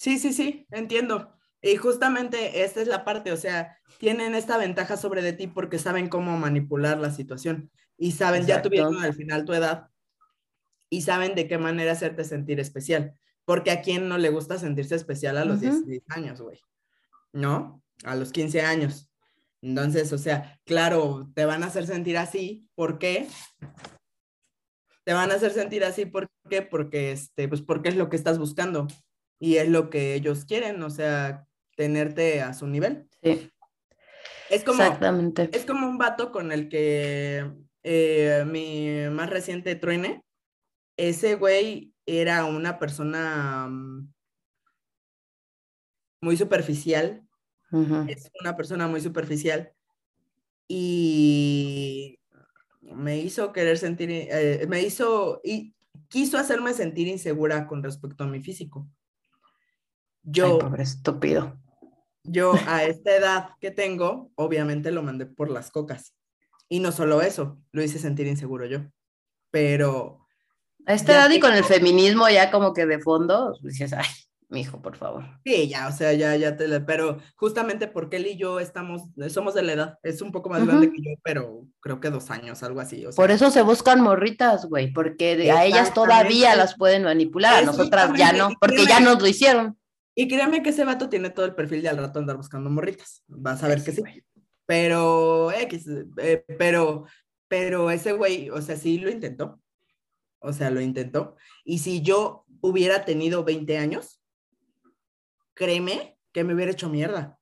Sí, 0.00 0.18
sí, 0.18 0.32
sí, 0.32 0.66
entiendo. 0.70 1.30
Y 1.60 1.76
justamente 1.76 2.64
esta 2.64 2.80
es 2.80 2.88
la 2.88 3.04
parte, 3.04 3.32
o 3.32 3.36
sea, 3.36 3.76
tienen 3.98 4.34
esta 4.34 4.56
ventaja 4.56 4.96
sobre 4.96 5.20
de 5.20 5.34
ti 5.34 5.46
porque 5.46 5.78
saben 5.78 6.08
cómo 6.08 6.38
manipular 6.38 6.96
la 6.96 7.10
situación 7.10 7.70
y 7.98 8.12
saben, 8.12 8.46
ya 8.46 8.62
tuvieron 8.62 8.96
al 8.96 9.12
final 9.12 9.44
tu 9.44 9.52
edad 9.52 9.90
y 10.88 11.02
saben 11.02 11.34
de 11.34 11.46
qué 11.46 11.58
manera 11.58 11.92
hacerte 11.92 12.24
sentir 12.24 12.60
especial. 12.60 13.12
Porque 13.44 13.72
a 13.72 13.82
quién 13.82 14.08
no 14.08 14.16
le 14.16 14.30
gusta 14.30 14.58
sentirse 14.58 14.94
especial 14.94 15.36
a 15.36 15.44
los 15.44 15.60
16 15.60 16.00
años, 16.08 16.40
güey. 16.40 16.58
¿No? 17.34 17.82
A 18.04 18.16
los 18.16 18.32
15 18.32 18.62
años. 18.62 19.10
Entonces, 19.60 20.14
o 20.14 20.18
sea, 20.18 20.58
claro, 20.64 21.30
te 21.34 21.44
van 21.44 21.62
a 21.62 21.66
hacer 21.66 21.86
sentir 21.86 22.16
así, 22.16 22.66
¿por 22.74 22.98
qué? 22.98 23.28
Te 25.04 25.12
van 25.12 25.30
a 25.30 25.34
hacer 25.34 25.52
sentir 25.52 25.84
así, 25.84 26.06
¿por 26.06 26.30
qué? 26.48 26.62
Porque, 26.62 27.12
este, 27.12 27.48
pues 27.48 27.60
porque 27.60 27.90
es 27.90 27.96
lo 27.96 28.08
que 28.08 28.16
estás 28.16 28.38
buscando 28.38 28.88
y 29.40 29.56
es 29.56 29.68
lo 29.68 29.90
que 29.90 30.14
ellos 30.14 30.44
quieren, 30.44 30.80
o 30.82 30.90
sea, 30.90 31.48
tenerte 31.74 32.42
a 32.42 32.52
su 32.52 32.68
nivel. 32.68 33.08
Sí. 33.22 33.50
Es 34.50 34.62
como, 34.64 34.82
Exactamente. 34.82 35.48
Es 35.52 35.64
como 35.64 35.88
un 35.88 35.96
vato 35.96 36.30
con 36.30 36.52
el 36.52 36.68
que 36.68 37.50
eh, 37.82 38.44
mi 38.46 39.08
más 39.10 39.30
reciente 39.30 39.74
truene, 39.76 40.22
ese 40.96 41.36
güey 41.36 41.94
era 42.04 42.44
una 42.44 42.78
persona 42.78 43.66
mm, 43.68 44.12
muy 46.20 46.36
superficial, 46.36 47.26
es 48.08 48.30
una 48.40 48.56
persona 48.56 48.88
muy 48.88 49.00
superficial 49.00 49.72
y 50.66 52.18
me 52.82 53.18
hizo 53.18 53.52
querer 53.52 53.78
sentir, 53.78 54.10
eh, 54.10 54.66
me 54.68 54.82
hizo 54.82 55.40
y 55.44 55.72
quiso 56.08 56.36
hacerme 56.36 56.74
sentir 56.74 57.06
insegura 57.06 57.68
con 57.68 57.82
respecto 57.82 58.24
a 58.24 58.26
mi 58.26 58.40
físico. 58.40 58.88
Yo, 60.22 60.58
pobre 60.58 60.82
estúpido. 60.82 61.58
Yo 62.24 62.52
a 62.66 62.84
esta 62.84 63.16
edad 63.16 63.50
que 63.60 63.70
tengo, 63.70 64.30
obviamente 64.34 64.90
lo 64.90 65.02
mandé 65.02 65.26
por 65.26 65.50
las 65.50 65.70
cocas. 65.70 66.14
Y 66.68 66.80
no 66.80 66.92
solo 66.92 67.22
eso, 67.22 67.58
lo 67.72 67.82
hice 67.82 67.98
sentir 67.98 68.26
inseguro 68.26 68.66
yo. 68.66 68.80
Pero... 69.50 70.26
A 70.86 70.94
esta 70.94 71.12
edad 71.12 71.30
y 71.30 71.40
con 71.40 71.52
el 71.52 71.64
feminismo 71.64 72.28
ya 72.28 72.50
como 72.50 72.72
que 72.72 72.86
de 72.86 73.00
fondo, 73.00 73.54
dices, 73.62 73.92
ay, 73.92 74.06
mi 74.50 74.62
hijo, 74.62 74.82
por 74.82 74.96
favor. 74.96 75.24
Sí, 75.44 75.68
ya, 75.68 75.88
o 75.88 75.92
sea, 75.92 76.12
ya, 76.12 76.34
ya 76.36 76.56
te 76.56 76.80
pero 76.80 77.18
justamente 77.36 77.86
porque 77.86 78.16
él 78.16 78.26
y 78.26 78.36
yo 78.36 78.60
estamos, 78.60 79.02
somos 79.28 79.54
de 79.54 79.62
la 79.62 79.72
edad, 79.72 79.98
es 80.02 80.22
un 80.22 80.32
poco 80.32 80.48
más 80.48 80.66
grande 80.66 80.90
que 80.90 80.98
yo, 80.98 81.10
pero 81.22 81.66
creo 81.80 82.00
que 82.00 82.10
dos 82.10 82.30
años, 82.30 82.62
algo 82.62 82.80
así. 82.80 83.04
por 83.14 83.30
eso 83.30 83.50
se 83.50 83.62
buscan 83.62 84.00
morritas, 84.00 84.66
güey, 84.66 84.92
porque 84.92 85.50
a 85.52 85.64
ellas 85.64 85.94
todavía 85.94 86.56
las 86.56 86.76
pueden 86.76 87.04
manipular, 87.04 87.62
a 87.62 87.66
nosotras 87.66 88.12
ya 88.16 88.32
no, 88.32 88.50
porque 88.60 88.86
ya 88.86 89.00
nos 89.00 89.20
lo 89.20 89.28
hicieron. 89.28 89.79
Y 90.20 90.28
créame 90.28 90.62
que 90.62 90.68
ese 90.68 90.84
vato 90.84 91.08
tiene 91.08 91.30
todo 91.30 91.46
el 91.46 91.54
perfil 91.54 91.80
de 91.80 91.88
al 91.88 91.96
rato 91.96 92.18
andar 92.18 92.36
buscando 92.36 92.68
morritas, 92.68 93.24
vas 93.26 93.62
a 93.62 93.68
ver 93.68 93.82
que 93.82 93.90
sí. 93.90 94.02
Pero, 94.66 95.50
X, 95.50 95.86
eh, 96.18 96.44
pero, 96.58 97.06
pero 97.48 97.90
ese 97.90 98.12
güey, 98.12 98.50
o 98.50 98.60
sea, 98.60 98.76
sí 98.76 98.98
lo 98.98 99.08
intentó. 99.08 99.62
O 100.40 100.52
sea, 100.52 100.68
lo 100.68 100.82
intentó. 100.82 101.36
Y 101.64 101.78
si 101.78 102.02
yo 102.02 102.44
hubiera 102.60 103.06
tenido 103.06 103.44
20 103.44 103.78
años, 103.78 104.22
créeme 105.54 106.18
que 106.32 106.44
me 106.44 106.52
hubiera 106.52 106.72
hecho 106.72 106.90
mierda. 106.90 107.38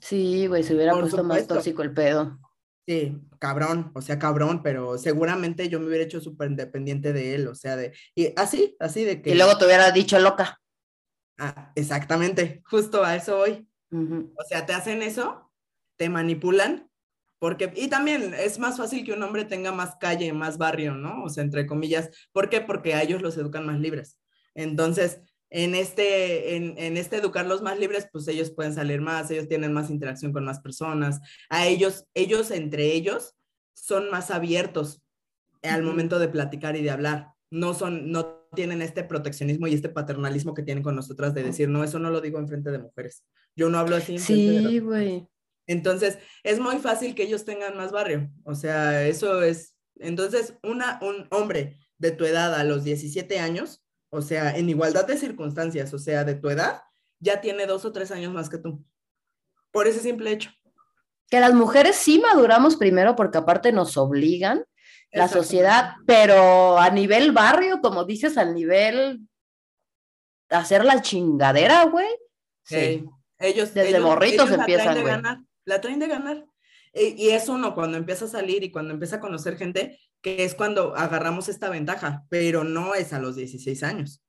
Sí, 0.00 0.46
güey, 0.46 0.62
se 0.62 0.76
hubiera 0.76 0.92
puesto 0.92 1.24
más 1.24 1.48
tóxico 1.48 1.82
el 1.82 1.92
pedo. 1.92 2.38
Sí, 2.86 3.20
cabrón, 3.40 3.90
o 3.92 4.02
sea, 4.02 4.20
cabrón, 4.20 4.62
pero 4.62 4.98
seguramente 4.98 5.68
yo 5.68 5.80
me 5.80 5.86
hubiera 5.86 6.04
hecho 6.04 6.20
súper 6.20 6.48
independiente 6.48 7.12
de 7.12 7.34
él, 7.34 7.48
o 7.48 7.56
sea, 7.56 7.74
de, 7.74 7.92
y 8.14 8.32
así, 8.36 8.76
así 8.78 9.02
de 9.02 9.20
que. 9.20 9.30
Y 9.30 9.34
luego 9.34 9.58
te 9.58 9.64
hubiera 9.64 9.90
dicho 9.90 10.16
loca. 10.20 10.59
Ah, 11.42 11.72
exactamente, 11.74 12.62
justo 12.66 13.02
a 13.02 13.16
eso 13.16 13.38
voy. 13.38 13.66
O 13.90 14.44
sea, 14.46 14.66
te 14.66 14.74
hacen 14.74 15.00
eso, 15.00 15.50
te 15.96 16.10
manipulan, 16.10 16.90
porque, 17.38 17.72
y 17.74 17.88
también 17.88 18.34
es 18.34 18.58
más 18.58 18.76
fácil 18.76 19.06
que 19.06 19.14
un 19.14 19.22
hombre 19.22 19.46
tenga 19.46 19.72
más 19.72 19.96
calle, 19.96 20.34
más 20.34 20.58
barrio, 20.58 20.94
¿no? 20.94 21.24
O 21.24 21.30
sea, 21.30 21.42
entre 21.42 21.66
comillas, 21.66 22.10
¿por 22.32 22.50
qué? 22.50 22.60
Porque 22.60 22.92
a 22.92 23.02
ellos 23.02 23.22
los 23.22 23.38
educan 23.38 23.64
más 23.64 23.80
libres. 23.80 24.18
Entonces, 24.54 25.22
en 25.48 25.74
este, 25.74 26.56
en, 26.56 26.74
en, 26.76 26.98
este 26.98 27.16
educarlos 27.16 27.62
más 27.62 27.78
libres, 27.78 28.06
pues 28.12 28.28
ellos 28.28 28.50
pueden 28.50 28.74
salir 28.74 29.00
más, 29.00 29.30
ellos 29.30 29.48
tienen 29.48 29.72
más 29.72 29.88
interacción 29.88 30.34
con 30.34 30.44
más 30.44 30.60
personas, 30.60 31.20
a 31.48 31.66
ellos, 31.66 32.04
ellos 32.12 32.50
entre 32.50 32.92
ellos 32.92 33.34
son 33.72 34.10
más 34.10 34.30
abiertos 34.30 35.02
al 35.62 35.82
momento 35.82 36.18
de 36.18 36.28
platicar 36.28 36.76
y 36.76 36.82
de 36.82 36.90
hablar. 36.90 37.32
No 37.50 37.72
son, 37.72 38.12
no 38.12 38.39
tienen 38.54 38.82
este 38.82 39.04
proteccionismo 39.04 39.66
y 39.66 39.74
este 39.74 39.88
paternalismo 39.88 40.54
que 40.54 40.62
tienen 40.62 40.82
con 40.82 40.96
nosotras 40.96 41.34
de 41.34 41.42
decir, 41.42 41.68
no, 41.68 41.84
eso 41.84 41.98
no 41.98 42.10
lo 42.10 42.20
digo 42.20 42.38
en 42.38 42.48
frente 42.48 42.70
de 42.70 42.78
mujeres. 42.78 43.24
Yo 43.56 43.68
no 43.68 43.78
hablo 43.78 43.96
así. 43.96 44.18
sí, 44.18 44.78
güey. 44.78 45.26
Entonces, 45.66 46.18
es 46.42 46.58
muy 46.58 46.78
fácil 46.78 47.14
que 47.14 47.22
ellos 47.22 47.44
tengan 47.44 47.76
más 47.76 47.92
barrio. 47.92 48.30
O 48.44 48.54
sea, 48.54 49.06
eso 49.06 49.42
es. 49.42 49.76
Entonces, 49.96 50.54
una, 50.62 50.98
un 51.02 51.28
hombre 51.30 51.78
de 51.98 52.10
tu 52.10 52.24
edad 52.24 52.54
a 52.54 52.64
los 52.64 52.82
17 52.84 53.38
años 53.38 53.84
o 54.10 54.22
sea, 54.22 54.56
en 54.56 54.68
igualdad 54.68 55.06
de 55.06 55.16
circunstancias, 55.16 55.94
o 55.94 55.98
sea, 55.98 56.24
de 56.24 56.34
tu 56.34 56.50
edad, 56.50 56.82
ya 57.20 57.40
tiene 57.40 57.66
dos 57.66 57.84
o 57.84 57.92
tres 57.92 58.10
años 58.10 58.32
más 58.32 58.50
que 58.50 58.58
tú. 58.58 58.84
Por 59.70 59.86
ese 59.86 60.00
simple 60.00 60.32
hecho. 60.32 60.50
Que 61.28 61.38
las 61.38 61.54
mujeres 61.54 61.94
sí 61.94 62.18
maduramos 62.18 62.74
primero 62.74 63.14
porque 63.14 63.38
aparte 63.38 63.70
nos 63.70 63.96
obligan 63.96 64.64
la 65.12 65.28
sociedad, 65.28 65.94
pero 66.06 66.78
a 66.78 66.90
nivel 66.90 67.32
barrio, 67.32 67.80
como 67.80 68.04
dices, 68.04 68.38
al 68.38 68.54
nivel 68.54 69.20
hacer 70.48 70.84
la 70.84 71.02
chingadera, 71.02 71.84
güey. 71.84 72.08
Sí. 72.64 73.04
Ellos 73.38 73.74
desde 73.74 74.00
morritos 74.00 74.50
empiezan, 74.50 74.86
la 74.86 74.92
traen 74.92 75.04
de 75.04 75.10
ganar, 75.10 75.38
la 75.64 75.80
traen 75.80 75.98
de 75.98 76.06
ganar. 76.06 76.46
Y, 76.92 77.30
es 77.30 77.48
uno 77.48 77.74
cuando 77.74 77.96
empieza 77.96 78.24
a 78.24 78.28
salir 78.28 78.64
y 78.64 78.70
cuando 78.70 78.92
empieza 78.92 79.16
a 79.16 79.20
conocer 79.20 79.56
gente, 79.56 79.98
que 80.20 80.44
es 80.44 80.54
cuando 80.54 80.94
agarramos 80.96 81.48
esta 81.48 81.70
ventaja, 81.70 82.24
pero 82.28 82.64
no 82.64 82.94
es 82.94 83.12
a 83.12 83.20
los 83.20 83.36
16 83.36 83.82
años. 83.84 84.22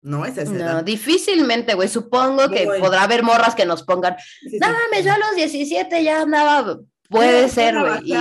No 0.00 0.26
es 0.26 0.36
esa 0.36 0.52
No, 0.52 0.82
difícilmente, 0.82 1.74
güey. 1.74 1.88
Supongo 1.88 2.48
que 2.50 2.66
podrá 2.80 3.04
haber 3.04 3.22
morras 3.22 3.54
que 3.54 3.64
nos 3.64 3.84
pongan, 3.84 4.16
no 4.42 4.66
mames, 4.66 5.04
yo 5.04 5.12
a 5.12 5.18
los 5.18 5.36
17 5.36 6.02
ya 6.02 6.22
andaba, 6.22 6.80
puede 7.08 7.48
ser, 7.48 7.78
güey. 7.78 8.12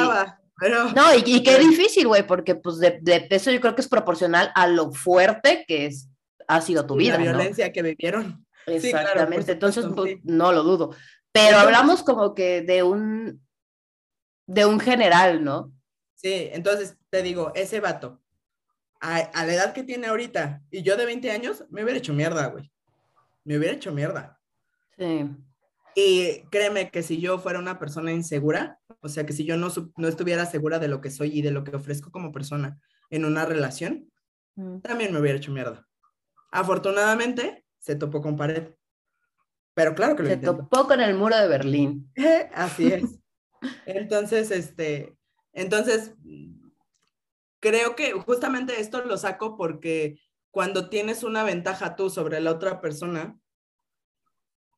No, 0.70 1.16
y, 1.16 1.42
qué 1.42 1.58
difícil, 1.58 2.08
güey, 2.08 2.26
porque 2.26 2.54
pues 2.54 2.78
de, 2.78 3.00
de, 3.02 3.28
eso 3.32 3.50
yo 3.50 3.60
creo 3.60 3.74
que 3.74 3.82
es 3.82 3.88
proporcional 3.88 4.52
a 4.54 4.68
lo 4.68 4.92
fuerte 4.92 5.66
que 5.68 5.88
es, 5.88 6.08
ha 6.48 6.62
sido 6.62 6.86
tu 6.86 6.96
vida. 6.96 7.18
La 7.18 7.24
violencia 7.24 7.72
que 7.72 7.82
vivieron. 7.82 8.46
Exactamente, 8.68 9.54
entonces 9.54 9.86
pues, 9.96 10.18
no 10.24 10.52
lo 10.52 10.64
dudo. 10.64 10.96
Pero 11.32 11.58
hablamos 11.58 12.04
como 12.04 12.36
que 12.36 12.62
de 12.62 12.84
un, 12.84 13.42
de 14.46 14.66
un 14.66 14.80
general, 14.80 15.44
¿no? 15.44 15.74
Sí, 16.14 16.50
entonces 16.52 16.98
te 17.10 17.24
digo, 17.24 17.52
ese 17.56 17.80
vato, 17.80 18.22
a, 19.00 19.32
la 19.34 19.54
edad 19.54 19.74
que 19.74 19.84
tiene 19.84 20.08
ahorita, 20.08 20.62
y 20.70 20.84
yo 20.84 20.96
de 20.96 21.06
20 21.06 21.32
años, 21.32 21.66
me 21.70 21.84
hubiera 21.84 21.98
hecho 21.98 22.14
mierda, 22.14 22.48
güey. 22.48 22.72
Me 23.44 23.58
hubiera 23.58 23.74
hecho 23.74 23.92
mierda. 23.92 24.40
Sí. 24.96 25.28
Y 25.96 26.44
créeme 26.50 26.90
que 26.90 27.04
si 27.04 27.20
yo 27.20 27.40
fuera 27.40 27.60
una 27.60 27.80
persona 27.80 28.12
insegura, 28.12 28.80
o 29.02 29.10
sea, 29.10 29.26
que 29.26 29.34
si 29.34 29.46
yo 29.46 29.58
no, 29.58 29.70
no 29.98 30.08
estuviera 30.08 30.46
segura 30.46 30.80
de 30.80 30.88
lo 30.88 31.02
que 31.02 31.12
soy 31.12 31.38
y 31.38 31.42
de 31.42 31.52
lo 31.52 31.64
que 31.64 31.76
ofrezco 31.76 32.12
como 32.12 32.32
persona 32.32 32.80
en 33.10 33.26
una 33.26 33.46
relación, 33.46 34.10
mm. 34.56 34.80
también 34.80 35.12
me 35.12 35.20
hubiera 35.20 35.38
hecho 35.38 35.52
mierda. 35.52 35.88
Afortunadamente, 36.52 37.66
se 37.80 37.96
topó 37.96 38.22
con 38.22 38.36
pared 38.36 38.74
Pero 39.74 39.96
claro 39.96 40.16
que 40.16 40.24
lo 40.24 40.30
Se 40.30 40.38
topó 40.38 40.88
con 40.88 41.02
el 41.02 41.16
muro 41.16 41.38
de 41.38 41.48
Berlín. 41.48 42.12
Así 42.54 42.88
es. 42.88 43.20
Entonces, 43.86 44.52
este, 44.52 45.18
entonces, 45.54 46.14
creo 47.60 47.96
que 47.96 48.14
justamente 48.14 48.80
esto 48.80 49.04
lo 49.06 49.18
saco 49.18 49.58
porque 49.58 50.20
cuando 50.52 50.90
tienes 50.90 51.24
una 51.24 51.44
ventaja 51.44 51.96
tú 51.96 52.10
sobre 52.10 52.40
la 52.42 52.52
otra 52.52 52.82
persona, 52.82 53.38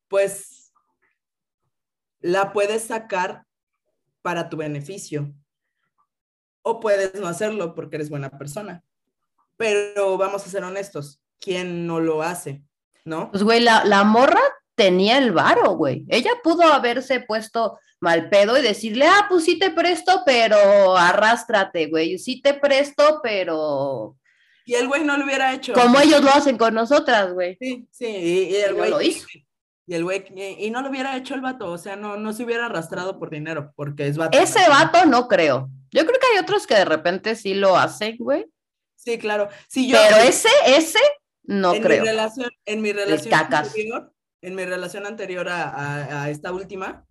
pues 0.08 0.53
la 2.24 2.54
puedes 2.54 2.84
sacar 2.84 3.44
para 4.22 4.48
tu 4.48 4.56
beneficio. 4.56 5.30
O 6.62 6.80
puedes 6.80 7.14
no 7.16 7.26
hacerlo 7.26 7.74
porque 7.74 7.96
eres 7.96 8.08
buena 8.08 8.30
persona. 8.38 8.82
Pero 9.58 10.16
vamos 10.16 10.46
a 10.46 10.48
ser 10.48 10.64
honestos, 10.64 11.20
¿quién 11.38 11.86
no 11.86 12.00
lo 12.00 12.22
hace? 12.22 12.62
¿No? 13.04 13.30
Pues, 13.30 13.42
güey, 13.42 13.60
la, 13.60 13.84
la 13.84 14.04
morra 14.04 14.40
tenía 14.74 15.18
el 15.18 15.32
varo, 15.32 15.76
güey. 15.76 16.06
Ella 16.08 16.30
pudo 16.42 16.62
haberse 16.62 17.20
puesto 17.20 17.78
mal 18.00 18.30
pedo 18.30 18.56
y 18.56 18.62
decirle, 18.62 19.06
ah, 19.06 19.26
pues 19.28 19.44
sí 19.44 19.58
te 19.58 19.70
presto, 19.70 20.22
pero 20.24 20.96
arrástrate, 20.96 21.88
güey. 21.88 22.18
Sí 22.18 22.40
te 22.40 22.54
presto, 22.54 23.20
pero. 23.22 24.16
Y 24.64 24.74
el 24.74 24.88
güey 24.88 25.04
no 25.04 25.18
lo 25.18 25.26
hubiera 25.26 25.52
hecho. 25.52 25.74
Como 25.74 26.00
ellos 26.00 26.22
lo 26.22 26.30
hacen 26.30 26.56
con 26.56 26.72
nosotras, 26.72 27.34
güey. 27.34 27.58
Sí, 27.60 27.86
sí, 27.90 28.06
y, 28.06 28.56
el 28.56 28.74
güey. 28.74 28.88
lo 28.88 29.02
hizo. 29.02 29.26
Y 29.86 29.94
el 29.94 30.04
güey, 30.04 30.24
y, 30.58 30.70
no 30.70 30.80
lo 30.80 30.88
hubiera 30.88 31.16
hecho 31.16 31.34
el 31.34 31.42
vato, 31.42 31.70
o 31.70 31.76
sea, 31.76 31.94
no, 31.94 32.16
no 32.16 32.32
se 32.32 32.44
hubiera 32.44 32.66
arrastrado 32.66 33.18
por 33.18 33.30
dinero, 33.30 33.72
porque 33.76 34.06
es 34.06 34.16
vato. 34.16 34.38
Ese 34.38 34.66
vato 34.68 35.04
no 35.04 35.28
creo. 35.28 35.68
Yo 35.90 36.06
creo 36.06 36.18
que 36.18 36.26
hay 36.32 36.42
otros 36.42 36.66
que 36.66 36.74
de 36.74 36.86
repente 36.86 37.36
sí 37.36 37.54
lo 37.54 37.76
hacen, 37.76 38.16
güey. 38.18 38.46
Sí, 38.96 39.18
claro. 39.18 39.48
Sí, 39.68 39.86
yo, 39.86 39.98
Pero 39.98 40.22
ese, 40.22 40.48
ese, 40.66 40.98
no 41.42 41.74
en 41.74 41.82
creo. 41.82 42.02
Mi 42.02 42.08
relación, 42.08 42.50
en 42.64 42.80
mi 42.80 42.92
relación 42.92 43.34
anterior, 43.34 44.12
en 44.40 44.54
mi 44.54 44.64
relación 44.64 45.06
anterior 45.06 45.48
a, 45.50 46.22
a, 46.22 46.30
esta 46.30 46.52
última, 46.52 47.04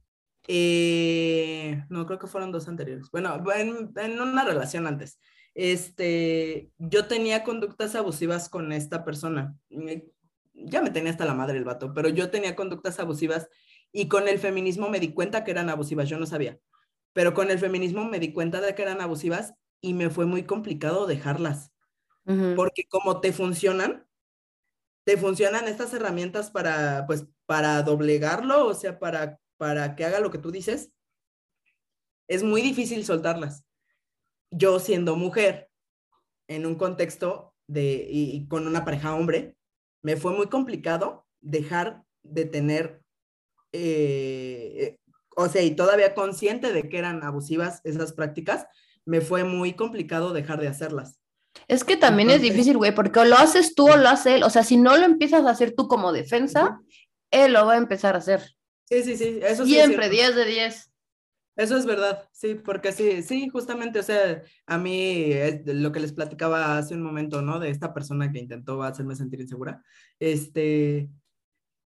eh, 0.48 1.84
no, 1.90 2.08
creo 2.08 2.18
que 2.18 2.28
fueron 2.28 2.52
dos 2.52 2.68
anteriores. 2.68 3.10
Bueno, 3.12 3.42
en, 3.56 3.92
en, 3.96 4.20
una 4.20 4.44
relación 4.44 4.88
antes, 4.88 5.20
este, 5.54 6.72
yo 6.80 7.06
tenía 7.06 7.44
conductas 7.44 7.94
abusivas 7.94 8.50
con 8.50 8.72
esta 8.72 9.06
persona. 9.06 9.56
Ya 10.54 10.82
me 10.82 10.92
tenía 10.92 11.12
hasta 11.12 11.26
la 11.26 11.34
madre 11.34 11.58
el 11.58 11.64
vato, 11.64 11.94
pero 11.94 12.10
yo 12.10 12.30
tenía 12.30 12.56
conductas 12.56 13.00
abusivas 13.00 13.50
y 13.92 14.08
con 14.08 14.28
el 14.28 14.40
feminismo 14.40 14.90
me 14.90 15.00
di 15.00 15.14
cuenta 15.14 15.44
que 15.44 15.52
eran 15.52 15.70
abusivas, 15.70 16.10
yo 16.10 16.18
no 16.18 16.26
sabía. 16.26 16.60
Pero 17.14 17.34
con 17.34 17.52
el 17.52 17.60
feminismo 17.60 18.06
me 18.06 18.20
di 18.20 18.34
cuenta 18.34 18.62
de 18.62 18.74
que 18.76 18.82
eran 18.82 19.02
abusivas 19.02 19.54
y 19.82 19.94
me 19.94 20.10
fue 20.10 20.26
muy 20.26 20.44
complicado 20.44 21.06
dejarlas. 21.06 21.72
Porque 22.56 22.88
como 22.88 23.20
te 23.20 23.34
funcionan, 23.34 24.08
te 25.04 25.18
funcionan 25.18 25.68
estas 25.68 25.94
herramientas 25.94 26.50
para, 26.50 27.06
pues, 27.06 27.26
para 27.46 27.84
doblegarlo, 27.84 28.66
o 28.66 28.74
sea, 28.74 28.98
para, 28.98 29.40
para 29.58 29.96
que 29.96 30.06
haga 30.06 30.22
lo 30.22 30.32
que 30.32 30.38
tú 30.38 30.50
dices, 30.50 30.94
es 32.30 32.44
muy 32.44 32.62
difícil 32.62 33.04
soltarlas. 33.04 33.66
Yo 34.52 34.80
siendo 34.80 35.18
mujer, 35.18 35.70
en 36.48 36.66
un 36.66 36.76
contexto 36.76 37.56
de, 37.68 38.08
y, 38.10 38.48
con 38.48 38.68
una 38.68 38.86
pareja 38.86 39.16
hombre, 39.16 39.56
me 40.04 40.18
fue 40.18 40.34
muy 40.34 40.48
complicado 40.48 41.26
dejar 41.42 42.04
de 42.22 42.46
tener, 42.46 43.02
eh, 43.72 44.98
o 45.36 45.48
sea, 45.50 45.64
y 45.64 45.72
todavía 45.72 46.14
consciente 46.14 46.72
de 46.72 46.88
que 46.88 47.00
eran 47.00 47.24
abusivas 47.24 47.82
esas 47.84 48.14
prácticas, 48.14 48.68
me 49.06 49.22
fue 49.22 49.44
muy 49.44 49.74
complicado 49.74 50.34
dejar 50.34 50.62
de 50.62 50.68
hacerlas. 50.68 51.20
Es 51.68 51.84
que 51.84 51.98
también 51.98 52.30
es 52.30 52.42
difícil, 52.42 52.78
güey, 52.78 52.94
porque 52.94 53.20
o 53.20 53.26
lo 53.26 53.38
haces 53.38 53.76
tú 53.76 53.90
o 53.90 53.98
lo 53.98 54.10
hace 54.10 54.36
él. 54.36 54.44
O 54.44 54.50
sea, 54.50 54.64
si 54.64 54.78
no 54.78 54.98
lo 54.98 55.06
empiezas 55.06 55.46
a 55.46 55.52
hacer 55.52 55.74
tú 55.76 55.88
como 55.88 56.12
defensa, 56.12 56.80
él 57.32 57.54
lo 57.54 57.66
va 57.66 57.74
a 57.74 57.78
empezar 57.78 58.16
a 58.16 58.20
hacer. 58.20 58.42
Sí, 58.86 59.04
sí, 59.04 59.18
sí. 59.18 59.40
Eso 59.42 59.66
Siempre, 59.66 60.10
10 60.10 60.36
de 60.36 60.46
10. 60.46 60.93
Eso 61.56 61.78
es 61.78 61.86
verdad, 61.86 62.28
sí, 62.32 62.56
porque 62.56 62.92
sí, 62.92 63.22
sí, 63.22 63.48
justamente, 63.48 64.00
o 64.00 64.04
sea, 64.04 64.42
a 64.66 64.78
mí 64.80 65.30
lo 65.66 65.92
que 65.92 66.00
les 66.00 66.12
platicaba 66.12 66.78
hace 66.78 66.96
un 66.96 67.04
momento, 67.04 67.44
¿no? 67.44 67.60
De 67.60 67.70
esta 67.70 67.94
persona 67.94 68.32
que 68.32 68.40
intentó 68.40 68.82
hacerme 68.82 69.16
sentir 69.16 69.40
insegura, 69.42 69.84
este, 70.20 71.12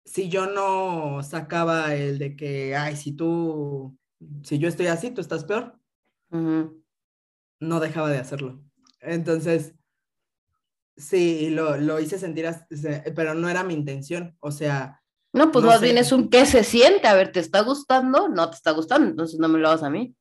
si 0.04 0.30
yo 0.30 0.48
no 0.48 1.22
sacaba 1.22 1.94
el 1.96 2.18
de 2.18 2.36
que, 2.36 2.76
ay, 2.76 2.96
si 2.96 3.14
tú, 3.14 3.98
si 4.44 4.58
yo 4.58 4.68
estoy 4.68 4.88
así, 4.88 5.12
tú 5.12 5.22
estás 5.22 5.46
peor, 5.46 5.80
no 7.60 7.80
dejaba 7.80 8.10
de 8.10 8.18
hacerlo. 8.18 8.64
Entonces, 9.00 9.76
sí, 10.98 11.50
lo, 11.52 11.78
lo 11.78 12.00
hice 12.00 12.18
sentir, 12.18 12.48
pero 13.16 13.36
no 13.36 13.50
era 13.50 13.64
mi 13.64 13.74
intención. 13.76 14.36
O 14.40 14.52
sea. 14.52 15.01
No, 15.34 15.52
pues 15.52 15.64
más 15.66 15.82
bien 15.82 15.98
es 15.98 16.12
un 16.12 16.30
qué 16.30 16.46
se 16.46 16.64
siente. 16.64 17.08
A 17.08 17.14
ver, 17.16 17.32
¿te 17.32 17.40
está 17.40 17.62
gustando? 17.62 18.30
No 18.30 18.50
te 18.50 18.56
está 18.58 18.72
gustando, 18.72 19.08
entonces 19.10 19.40
no 19.40 19.48
me 19.48 19.60
lo 19.60 19.70
hagas 19.70 19.84
a 19.84 19.90
mí. 19.90 20.16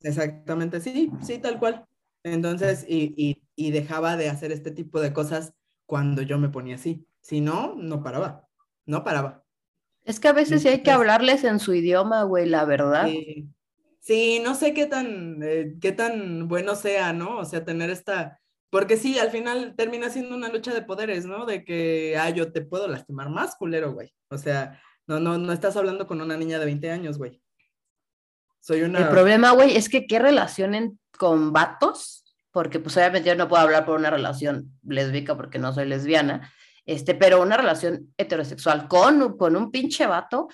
Exactamente, 0.00 0.80
sí, 0.80 1.10
sí, 1.22 1.38
tal 1.38 1.58
cual. 1.58 1.86
Entonces, 2.24 2.84
y, 2.88 3.14
y, 3.16 3.42
y 3.56 3.70
dejaba 3.70 4.16
de 4.16 4.28
hacer 4.28 4.52
este 4.52 4.70
tipo 4.70 5.00
de 5.00 5.12
cosas 5.12 5.54
cuando 5.86 6.22
yo 6.22 6.38
me 6.38 6.48
ponía 6.48 6.76
así. 6.76 7.06
Si 7.20 7.40
no, 7.40 7.74
no 7.76 8.02
paraba, 8.02 8.48
no 8.86 9.04
paraba. 9.04 9.44
Es 10.04 10.20
que 10.20 10.28
a 10.28 10.32
veces 10.32 10.62
sí 10.62 10.68
hay 10.68 10.82
que 10.84 10.92
hablarles 10.92 11.42
en 11.44 11.58
su 11.58 11.74
idioma, 11.74 12.22
güey, 12.22 12.46
la 12.48 12.64
verdad. 12.64 13.08
Sí, 13.08 13.48
Sí, 14.00 14.40
no 14.44 14.54
sé 14.56 14.74
qué 14.74 14.86
tan, 14.86 15.42
eh, 15.42 15.76
qué 15.80 15.92
tan 15.92 16.48
bueno 16.48 16.76
sea, 16.76 17.12
¿no? 17.12 17.38
O 17.38 17.44
sea, 17.44 17.64
tener 17.64 17.90
esta, 17.90 18.40
porque 18.72 18.96
sí, 18.96 19.18
al 19.18 19.30
final 19.30 19.74
termina 19.76 20.08
siendo 20.08 20.34
una 20.34 20.48
lucha 20.48 20.72
de 20.72 20.80
poderes, 20.80 21.26
¿no? 21.26 21.44
De 21.44 21.62
que, 21.62 22.16
ah, 22.18 22.30
yo 22.30 22.52
te 22.52 22.62
puedo 22.62 22.88
lastimar 22.88 23.28
más, 23.28 23.54
culero, 23.56 23.92
güey. 23.92 24.14
O 24.30 24.38
sea, 24.38 24.80
no, 25.06 25.20
no, 25.20 25.36
no 25.36 25.52
estás 25.52 25.76
hablando 25.76 26.06
con 26.06 26.22
una 26.22 26.38
niña 26.38 26.58
de 26.58 26.64
20 26.64 26.90
años, 26.90 27.18
güey. 27.18 27.42
Soy 28.60 28.80
una... 28.80 29.00
El 29.00 29.08
problema, 29.10 29.50
güey, 29.50 29.76
es 29.76 29.90
que 29.90 30.06
qué 30.06 30.18
relacionen 30.18 30.98
con 31.18 31.52
vatos, 31.52 32.24
porque 32.50 32.80
pues 32.80 32.96
obviamente 32.96 33.28
yo 33.28 33.36
no 33.36 33.46
puedo 33.46 33.62
hablar 33.62 33.84
por 33.84 33.98
una 33.98 34.08
relación 34.08 34.72
lésbica 34.82 35.36
porque 35.36 35.58
no 35.58 35.74
soy 35.74 35.84
lesbiana, 35.84 36.50
este, 36.86 37.14
pero 37.14 37.42
una 37.42 37.58
relación 37.58 38.14
heterosexual 38.16 38.88
con, 38.88 39.36
con 39.36 39.54
un 39.54 39.70
pinche 39.70 40.06
vato, 40.06 40.48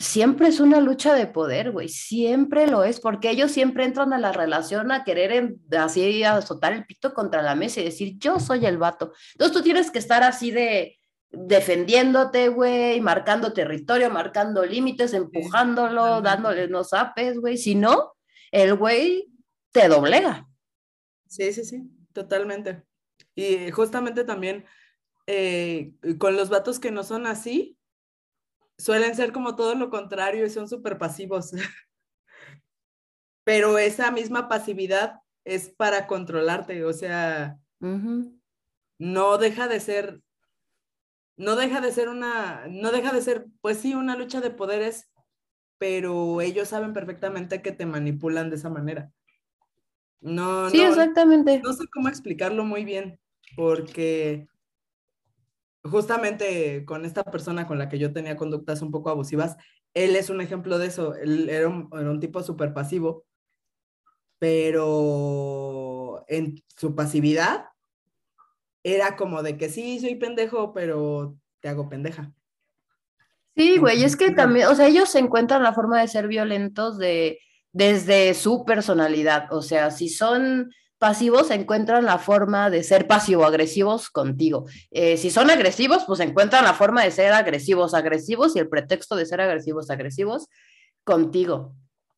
siempre 0.00 0.48
es 0.48 0.60
una 0.60 0.80
lucha 0.80 1.14
de 1.14 1.26
poder, 1.26 1.72
güey, 1.72 1.90
siempre 1.90 2.66
lo 2.66 2.84
es, 2.84 3.00
porque 3.00 3.30
ellos 3.30 3.52
siempre 3.52 3.84
entran 3.84 4.14
a 4.14 4.18
la 4.18 4.32
relación 4.32 4.90
a 4.90 5.04
querer 5.04 5.56
así 5.78 6.24
azotar 6.24 6.72
el 6.72 6.86
pito 6.86 7.12
contra 7.12 7.42
la 7.42 7.54
mesa 7.54 7.80
y 7.80 7.84
decir, 7.84 8.16
yo 8.18 8.40
soy 8.40 8.64
el 8.64 8.78
vato. 8.78 9.12
Entonces 9.32 9.56
tú 9.56 9.62
tienes 9.62 9.90
que 9.90 9.98
estar 9.98 10.22
así 10.22 10.50
de 10.50 10.96
defendiéndote, 11.30 12.48
güey, 12.48 13.00
marcando 13.02 13.52
territorio, 13.52 14.10
marcando 14.10 14.64
límites, 14.64 15.12
empujándolo, 15.12 16.22
dándole 16.22 16.64
unos 16.64 16.94
apes, 16.94 17.38
güey, 17.38 17.58
si 17.58 17.74
no, 17.74 18.14
el 18.50 18.74
güey 18.74 19.30
te 19.70 19.86
doblega. 19.86 20.48
Sí, 21.28 21.52
sí, 21.52 21.62
sí, 21.62 21.82
totalmente. 22.14 22.84
Y 23.34 23.70
justamente 23.70 24.24
también 24.24 24.64
eh, 25.26 25.92
con 26.18 26.36
los 26.36 26.48
vatos 26.48 26.80
que 26.80 26.90
no 26.90 27.04
son 27.04 27.26
así, 27.26 27.76
suelen 28.80 29.14
ser 29.14 29.32
como 29.32 29.56
todo 29.56 29.74
lo 29.74 29.90
contrario 29.90 30.44
y 30.44 30.50
son 30.50 30.68
súper 30.68 30.98
pasivos. 30.98 31.52
Pero 33.44 33.78
esa 33.78 34.10
misma 34.10 34.48
pasividad 34.48 35.20
es 35.44 35.68
para 35.70 36.06
controlarte, 36.06 36.84
o 36.84 36.92
sea, 36.92 37.58
no 38.98 39.38
deja 39.38 39.68
de 39.68 39.80
ser, 39.80 40.20
no 41.36 41.56
deja 41.56 41.80
de 41.80 41.92
ser 41.92 42.08
una, 42.08 42.66
no 42.68 42.92
deja 42.92 43.12
de 43.12 43.22
ser, 43.22 43.46
pues 43.60 43.78
sí, 43.78 43.94
una 43.94 44.16
lucha 44.16 44.40
de 44.40 44.50
poderes, 44.50 45.10
pero 45.78 46.40
ellos 46.42 46.68
saben 46.68 46.92
perfectamente 46.92 47.62
que 47.62 47.72
te 47.72 47.86
manipulan 47.86 48.50
de 48.50 48.56
esa 48.56 48.68
manera. 48.68 49.10
No, 50.20 50.68
sí, 50.68 50.82
exactamente. 50.82 51.60
No 51.64 51.72
sé 51.72 51.88
cómo 51.88 52.08
explicarlo 52.08 52.64
muy 52.64 52.84
bien, 52.84 53.18
porque 53.56 54.46
justamente 55.84 56.84
con 56.84 57.04
esta 57.04 57.24
persona 57.24 57.66
con 57.66 57.78
la 57.78 57.88
que 57.88 57.98
yo 57.98 58.12
tenía 58.12 58.36
conductas 58.36 58.82
un 58.82 58.90
poco 58.90 59.10
abusivas, 59.10 59.56
él 59.94 60.16
es 60.16 60.30
un 60.30 60.40
ejemplo 60.40 60.78
de 60.78 60.86
eso. 60.86 61.14
Él 61.14 61.48
era 61.48 61.68
un, 61.68 62.20
tipo 62.20 62.42
súper 62.42 62.72
pasivo, 62.72 63.24
pero 64.38 66.24
en 66.28 66.62
su 66.76 66.94
pasividad 66.94 67.66
era 68.82 69.16
como 69.16 69.42
de 69.42 69.56
que 69.56 69.68
sí, 69.68 70.00
soy 70.00 70.14
pendejo, 70.14 70.72
pero 70.72 71.36
te 71.60 71.68
hago 71.68 71.88
pendeja. 71.88 72.32
Sí, 73.56 73.78
güey, 73.78 74.04
es 74.04 74.16
que 74.16 74.30
también, 74.30 74.68
o 74.68 74.74
sea, 74.74 74.86
ellos 74.86 75.14
encuentran 75.14 75.62
la 75.62 75.74
forma 75.74 76.00
de 76.00 76.08
ser 76.08 76.28
violentos 76.28 76.96
de, 76.96 77.40
desde 77.72 78.32
su 78.32 78.64
personalidad, 78.64 79.52
o 79.52 79.60
sea, 79.60 79.90
si 79.90 80.08
son 80.08 80.70
pasivos 81.00 81.50
encuentran 81.50 82.04
la 82.04 82.18
forma 82.18 82.68
de 82.68 82.84
ser 82.84 83.06
pasivo-agresivos 83.06 84.10
contigo. 84.10 84.66
Eh, 84.90 85.16
si 85.16 85.30
son 85.30 85.50
agresivos, 85.50 86.04
pues 86.06 86.20
encuentran 86.20 86.62
la 86.62 86.74
forma 86.74 87.02
de 87.02 87.10
ser 87.10 87.32
agresivos, 87.32 87.94
agresivos 87.94 88.54
y 88.54 88.58
el 88.58 88.68
pretexto 88.68 89.16
de 89.16 89.24
ser 89.24 89.40
agresivos, 89.40 89.88
agresivos 89.90 90.48
contigo. 91.02 91.74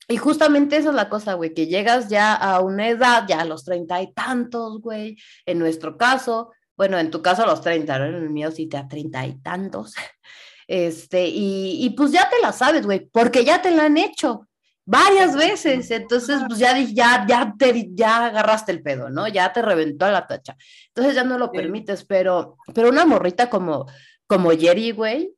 Y 0.09 0.17
justamente 0.17 0.77
esa 0.77 0.89
es 0.89 0.97
la 0.97 1.09
cosa, 1.09 1.35
güey, 1.35 1.55
que 1.55 1.69
llegas 1.69 2.09
ya 2.09 2.35
a 2.35 2.59
una 2.61 2.89
edad, 2.89 3.25
ya 3.29 3.43
a 3.43 3.45
los 3.45 3.65
treinta 3.65 4.03
y 4.03 4.13
tantos, 4.13 4.81
güey, 4.81 5.17
en 5.47 5.61
nuestro 5.61 5.97
caso, 5.97 6.51
bueno, 6.77 6.99
en 6.99 7.13
tu 7.13 7.23
caso 7.23 7.45
a 7.45 7.47
los 7.47 7.61
treinta, 7.61 8.01
¿no? 8.01 8.07
en 8.07 8.17
el 8.17 8.31
mío 8.31 8.51
sí 8.51 8.67
te 8.67 8.79
a 8.79 8.89
treinta 8.89 9.25
y 9.25 9.39
tantos, 9.39 9.95
este, 10.67 11.29
y, 11.29 11.87
y 11.87 11.91
pues 11.91 12.11
ya 12.11 12.29
te 12.29 12.41
la 12.43 12.51
sabes, 12.51 12.85
güey, 12.85 13.09
porque 13.13 13.45
ya 13.45 13.63
te 13.63 13.71
la 13.71 13.85
han 13.85 13.97
hecho 13.97 14.49
varias 14.85 15.37
veces, 15.37 15.91
entonces 15.91 16.41
pues 16.47 16.59
ya, 16.59 16.79
ya, 16.79 17.25
ya, 17.29 17.55
te, 17.59 17.89
ya 17.93 18.27
agarraste 18.27 18.73
el 18.73 18.83
pedo, 18.83 19.11
¿no? 19.11 19.29
Ya 19.29 19.53
te 19.53 19.63
reventó 19.63 20.11
la 20.11 20.27
tacha. 20.27 20.57
Entonces 20.89 21.15
ya 21.15 21.25
no 21.25 21.39
lo 21.39 21.53
permites, 21.53 22.05
pero, 22.05 22.57
pero 22.75 22.89
una 22.89 23.07
morrita 23.07 23.49
como, 23.49 23.87
como 24.27 24.51
Jerry, 24.51 24.93
güey, 24.93 25.35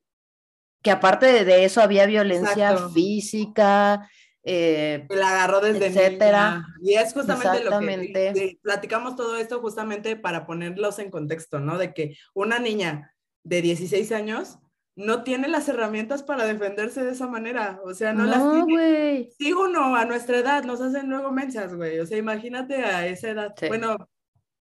que 0.82 0.90
aparte 0.90 1.44
de 1.44 1.64
eso 1.64 1.80
había 1.80 2.06
violencia 2.06 2.88
física, 2.88 4.08
eh, 4.46 5.06
la 5.08 5.30
agarró 5.30 5.60
desde 5.60 5.86
etcétera. 5.86 6.66
Y 6.82 6.94
es 6.94 7.14
justamente 7.14 7.64
lo 7.64 7.80
que 7.80 8.58
platicamos 8.62 9.16
todo 9.16 9.36
esto 9.38 9.60
justamente 9.60 10.16
para 10.16 10.46
ponerlos 10.46 10.98
en 10.98 11.10
contexto, 11.10 11.60
¿no? 11.60 11.78
De 11.78 11.94
que 11.94 12.16
una 12.34 12.58
niña 12.58 13.14
de 13.42 13.62
16 13.62 14.12
años 14.12 14.58
no 14.96 15.24
tiene 15.24 15.48
las 15.48 15.68
herramientas 15.68 16.22
para 16.22 16.44
defenderse 16.44 17.02
de 17.02 17.12
esa 17.12 17.26
manera. 17.26 17.80
O 17.84 17.94
sea, 17.94 18.12
no, 18.12 18.24
las 18.24 18.66
tiene. 18.66 19.28
Sí, 19.36 19.52
uno 19.52 19.96
a 19.96 20.04
nuestra 20.04 20.38
edad 20.38 20.64
nos 20.64 20.80
hacen 20.80 21.08
luego 21.08 21.32
mensas, 21.32 21.74
güey. 21.74 21.98
O 21.98 22.06
sea, 22.06 22.18
imagínate 22.18 22.76
a 22.76 23.06
esa 23.06 23.30
edad. 23.30 23.54
Bueno, 23.68 23.96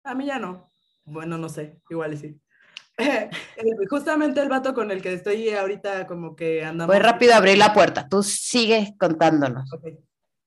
a 0.05 0.15
mí 0.15 0.27
ya 0.27 0.39
no. 0.39 0.71
Bueno, 1.05 1.39
no 1.39 1.49
sé, 1.49 1.81
igual 1.91 2.17
sí. 2.17 2.41
justamente 3.91 4.41
el 4.41 4.49
vato 4.49 4.75
con 4.75 4.91
el 4.91 5.03
que 5.03 5.15
estoy 5.15 5.51
ahorita 5.51 6.07
como 6.07 6.37
que 6.37 6.65
andamos. 6.65 6.95
Voy 6.95 7.03
rápido 7.03 7.35
a 7.35 7.39
abrir 7.39 7.59
la 7.59 7.73
puerta, 7.73 8.09
tú 8.09 8.23
sigue 8.23 8.95
contándonos. 8.99 9.69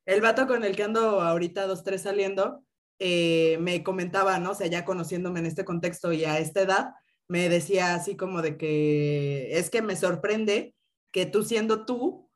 El 0.05 0.21
vato 0.21 0.47
con 0.47 0.63
el 0.63 0.75
que 0.75 0.83
ando 0.83 1.21
ahorita 1.21 1.65
dos, 1.65 1.83
tres 1.83 2.03
saliendo, 2.03 2.63
eh, 2.99 3.57
me 3.59 3.83
comentaba, 3.83 4.39
¿no? 4.39 4.51
O 4.51 4.55
sea, 4.55 4.67
ya 4.67 4.85
conociéndome 4.85 5.39
en 5.39 5.47
este 5.47 5.65
contexto 5.65 6.13
y 6.13 6.25
a 6.25 6.37
esta 6.37 6.61
edad, 6.61 6.93
me 7.27 7.49
decía 7.49 7.95
así 7.95 8.15
como 8.15 8.41
de 8.41 8.57
que 8.57 9.57
es 9.57 9.69
que 9.69 9.81
me 9.81 9.95
sorprende 9.95 10.75
que 11.11 11.25
tú 11.25 11.43
siendo 11.43 11.85
tú 11.85 12.29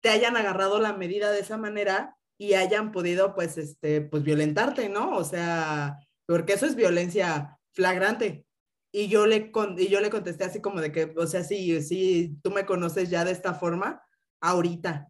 te 0.00 0.10
hayan 0.10 0.36
agarrado 0.36 0.80
la 0.80 0.92
medida 0.92 1.30
de 1.30 1.40
esa 1.40 1.56
manera 1.56 2.16
y 2.36 2.54
hayan 2.54 2.92
podido 2.92 3.34
pues 3.34 3.56
este 3.56 4.00
pues 4.00 4.24
violentarte, 4.24 4.88
¿no? 4.88 5.16
O 5.16 5.24
sea, 5.24 5.98
porque 6.26 6.54
eso 6.54 6.66
es 6.66 6.74
violencia 6.74 7.58
flagrante. 7.72 8.46
Y 8.92 9.08
yo 9.08 9.26
le 9.26 9.52
y 9.78 9.88
yo 9.88 10.00
le 10.00 10.10
contesté 10.10 10.44
así 10.44 10.60
como 10.60 10.80
de 10.80 10.92
que, 10.92 11.14
o 11.16 11.26
sea, 11.26 11.44
sí, 11.44 11.80
sí, 11.82 12.36
tú 12.42 12.50
me 12.50 12.66
conoces 12.66 13.10
ya 13.10 13.24
de 13.24 13.32
esta 13.32 13.54
forma 13.54 14.02
ahorita. 14.40 15.08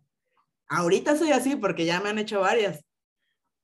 Ahorita 0.68 1.16
soy 1.16 1.32
así 1.32 1.56
porque 1.56 1.84
ya 1.86 2.00
me 2.00 2.10
han 2.10 2.18
hecho 2.18 2.40
varias 2.40 2.84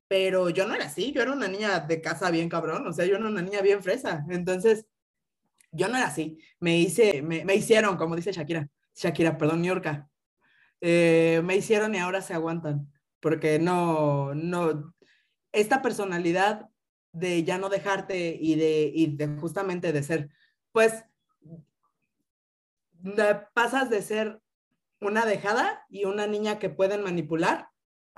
pero 0.09 0.49
yo 0.49 0.67
no 0.67 0.75
era 0.75 0.87
así, 0.87 1.13
yo 1.13 1.23
era 1.23 1.33
una 1.33 1.49
niña 1.49 1.81
de 1.81 2.01
casa 2.01 2.31
bien 2.31 2.49
cabrón, 2.49 2.87
o 2.87 2.93
sea, 2.93 3.05
yo 3.05 3.17
era 3.17 3.29
una 3.29 3.43
niña 3.43 3.61
bien 3.61 3.83
fresa, 3.83 4.25
entonces 4.31 4.87
yo 5.71 5.89
no 5.89 5.99
era 5.99 6.07
así, 6.07 6.39
me 6.59 6.79
hice, 6.79 7.23
me, 7.23 7.45
me 7.45 7.55
hicieron, 7.55 7.97
como 7.99 8.17
dice 8.17 8.33
Shakira, 8.33 8.69
Shakira, 8.95 9.37
perdón, 9.37 9.63
Yorka, 9.63 10.09
eh, 10.81 11.43
me 11.45 11.57
hicieron 11.57 11.95
y 11.95 11.99
ahora 11.99 12.23
se 12.23 12.33
aguantan, 12.33 12.91
porque 13.21 13.59
no, 13.59 14.35
no, 14.35 14.95
esta 15.53 15.83
personalidad 15.83 16.69
de 17.13 17.45
ya 17.45 17.59
no 17.59 17.69
dejarte 17.69 18.39
y 18.41 18.55
de, 18.55 18.91
y 18.95 19.17
de 19.17 19.29
justamente 19.37 19.93
de 19.93 20.03
ser, 20.03 20.31
pues, 20.73 21.05
pasas 23.55 23.91
de 23.91 24.03
ser 24.03 24.41
una 25.01 25.27
dejada 25.27 25.87
y 25.89 26.05
una 26.05 26.27
niña 26.27 26.59
que 26.59 26.71
pueden 26.71 27.03
manipular 27.03 27.69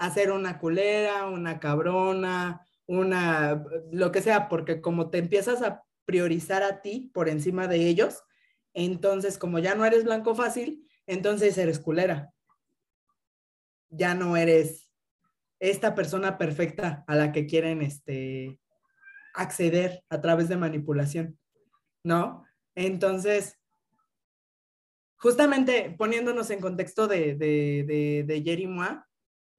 hacer 0.01 0.33
una 0.33 0.59
culera, 0.59 1.27
una 1.27 1.61
cabrona, 1.61 2.67
una, 2.87 3.63
lo 3.93 4.11
que 4.11 4.23
sea, 4.23 4.49
porque 4.49 4.81
como 4.81 5.11
te 5.11 5.19
empiezas 5.19 5.61
a 5.63 5.85
priorizar 6.07 6.63
a 6.63 6.81
ti 6.81 7.11
por 7.13 7.29
encima 7.29 7.69
de 7.69 7.87
ellos, 7.87 8.23
entonces 8.73 9.37
como 9.37 9.59
ya 9.59 9.75
no 9.75 9.85
eres 9.85 10.05
blanco 10.05 10.35
fácil, 10.35 10.89
entonces 11.07 11.59
eres 11.59 11.79
culera. 11.79 12.33
Ya 13.91 14.15
no 14.15 14.39
eres 14.39 14.91
esta 15.59 15.95
persona 15.95 16.39
perfecta 16.39 17.05
a 17.07 17.15
la 17.15 17.31
que 17.31 17.47
quieren 17.47 17.83
este, 17.83 18.59
acceder 19.35 20.03
a 20.09 20.23
través 20.23 20.49
de 20.49 20.57
manipulación, 20.57 21.39
¿no? 22.03 22.47
Entonces, 22.75 23.59
justamente 25.19 25.95
poniéndonos 25.99 26.49
en 26.49 26.61
contexto 26.61 27.07
de, 27.07 27.35
de, 27.35 27.85
de, 27.87 28.25
de 28.27 28.43
Jerry 28.43 28.67
Moa, 28.67 29.10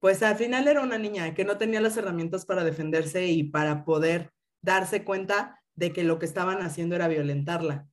pues 0.02 0.20
al 0.24 0.34
final 0.34 0.66
era 0.66 0.82
una 0.82 0.98
niña 0.98 1.32
que 1.32 1.44
no 1.44 1.58
tenía 1.58 1.80
las 1.80 1.96
herramientas 1.96 2.44
para 2.44 2.64
defenderse 2.64 3.28
y 3.28 3.44
para 3.44 3.84
poder 3.84 4.32
darse 4.60 5.04
cuenta 5.04 5.62
de 5.76 5.92
que 5.92 6.02
lo 6.02 6.18
que 6.18 6.26
estaban 6.26 6.60
haciendo 6.60 6.96
era 6.96 7.06
violentarla. 7.06 7.86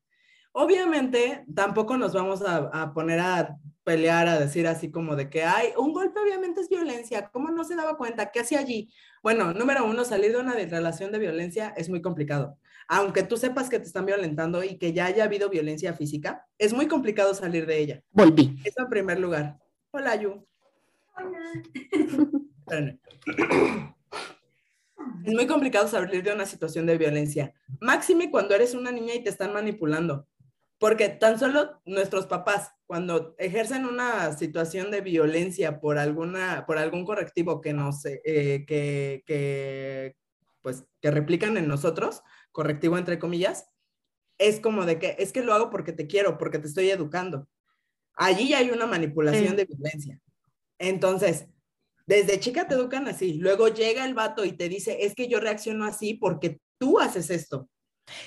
Obviamente, 0.51 1.45
tampoco 1.53 1.97
nos 1.97 2.13
vamos 2.13 2.41
a, 2.41 2.95
poner 2.95 3.19
a 3.19 3.55
pelear, 3.83 4.27
a 4.27 4.39
decir 4.39 4.65
así 4.65 4.89
como 4.89 5.15
de 5.15 5.29
que, 5.29 5.43
hay 5.43 5.67
un 5.77 5.93
golpe 5.93 6.19
obviamente 6.19 6.61
es 6.61 6.69
violencia, 6.69 7.29
¿cómo 7.31 7.51
no 7.51 7.63
se 7.63 7.75
daba 7.75 7.95
cuenta? 7.95 8.31
¿Qué 8.31 8.39
hacía 8.39 8.57
allí? 8.57 8.91
Bueno, 9.21 9.53
número 9.53 9.85
uno, 9.85 10.03
salir 10.03 10.31
de 10.31 10.39
una 10.39 10.53
relación 10.53 11.11
de 11.11 11.19
violencia 11.19 11.75
es 11.77 11.89
muy 11.89 12.01
complicado. 12.01 12.57
Aunque 12.87 13.21
tú 13.21 13.37
sepas 13.37 13.69
que 13.69 13.77
te 13.77 13.85
están 13.85 14.07
violentando 14.07 14.63
y 14.63 14.79
que 14.79 14.93
ya 14.93 15.05
haya 15.05 15.25
habido 15.25 15.47
violencia 15.51 15.93
física, 15.93 16.47
es 16.57 16.73
muy 16.73 16.87
complicado 16.87 17.35
salir 17.35 17.67
de 17.67 17.77
ella. 17.77 18.03
Volví. 18.09 18.59
Eso 18.65 18.81
en 18.81 18.89
primer 18.89 19.19
lugar. 19.19 19.59
Hola, 19.91 20.15
Yu. 20.15 20.48
Es 25.25 25.33
muy 25.33 25.47
complicado 25.47 25.87
salir 25.87 26.23
de 26.23 26.33
una 26.33 26.45
situación 26.45 26.85
de 26.85 26.97
violencia. 26.97 27.53
Máxime 27.81 28.31
cuando 28.31 28.55
eres 28.55 28.73
una 28.73 28.91
niña 28.91 29.15
y 29.15 29.23
te 29.23 29.29
están 29.29 29.53
manipulando. 29.53 30.27
Porque 30.77 31.09
tan 31.09 31.37
solo 31.37 31.81
nuestros 31.85 32.25
papás, 32.25 32.71
cuando 32.85 33.35
ejercen 33.37 33.85
una 33.85 34.31
situación 34.37 34.91
de 34.91 35.01
violencia 35.01 35.81
por, 35.81 35.97
alguna, 35.97 36.65
por 36.65 36.77
algún 36.77 37.05
correctivo 37.05 37.59
que, 37.59 37.73
no 37.73 37.91
sé, 37.91 38.21
eh, 38.23 38.65
que, 38.65 39.23
que, 39.25 40.15
pues, 40.61 40.85
que 41.01 41.11
replican 41.11 41.57
en 41.57 41.67
nosotros, 41.67 42.23
correctivo 42.53 42.97
entre 42.97 43.19
comillas, 43.19 43.69
es 44.37 44.61
como 44.61 44.85
de 44.85 44.97
que 44.99 45.17
es 45.19 45.33
que 45.33 45.43
lo 45.43 45.53
hago 45.53 45.69
porque 45.69 45.91
te 45.91 46.07
quiero, 46.07 46.37
porque 46.37 46.59
te 46.59 46.67
estoy 46.67 46.89
educando. 46.89 47.47
Allí 48.15 48.49
ya 48.49 48.59
hay 48.59 48.71
una 48.71 48.85
manipulación 48.85 49.57
de 49.57 49.65
violencia. 49.65 50.21
Entonces, 50.79 51.45
desde 52.07 52.39
chica 52.39 52.67
te 52.67 52.73
educan 52.73 53.07
así. 53.07 53.33
Luego 53.35 53.67
llega 53.67 54.05
el 54.05 54.15
vato 54.15 54.43
y 54.43 54.53
te 54.53 54.67
dice, 54.67 54.97
es 55.01 55.13
que 55.13 55.27
yo 55.27 55.39
reacciono 55.39 55.85
así 55.85 56.15
porque 56.15 56.59
tú 56.79 56.99
haces 56.99 57.29
esto. 57.29 57.69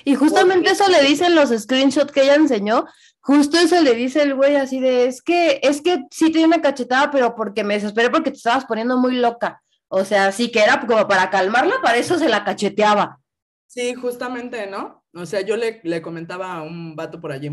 Y 0.04 0.14
justamente 0.14 0.70
eso 0.70 0.88
le 0.88 1.02
dicen 1.02 1.34
los 1.34 1.50
screenshots 1.50 2.12
que 2.12 2.22
ella 2.22 2.36
enseñó. 2.36 2.84
Justo 3.20 3.58
eso 3.58 3.80
le 3.80 3.94
dice 3.94 4.22
el 4.22 4.34
güey 4.34 4.54
así 4.54 4.78
de, 4.78 5.06
es 5.06 5.22
que, 5.22 5.58
es 5.62 5.80
que 5.80 6.04
sí 6.10 6.30
te 6.30 6.44
una 6.44 6.60
cachetada, 6.60 7.10
pero 7.10 7.34
porque 7.34 7.64
me 7.64 7.74
desesperé 7.74 8.10
porque 8.10 8.30
te 8.30 8.36
estabas 8.36 8.64
poniendo 8.64 8.96
muy 8.96 9.16
loca. 9.16 9.60
O 9.88 10.04
sea, 10.04 10.30
sí 10.30 10.50
que 10.52 10.60
era 10.60 10.80
como 10.86 11.08
para 11.08 11.30
calmarla, 11.30 11.74
para 11.82 11.98
eso 11.98 12.18
se 12.18 12.28
la 12.28 12.44
cacheteaba. 12.44 13.18
Sí, 13.66 13.94
justamente, 13.94 14.66
¿no? 14.66 15.04
O 15.14 15.26
sea, 15.26 15.40
yo 15.40 15.56
le, 15.56 15.80
le 15.82 16.00
comentaba 16.02 16.52
a 16.52 16.62
un 16.62 16.94
vato 16.94 17.20
por 17.20 17.32
allí 17.32 17.50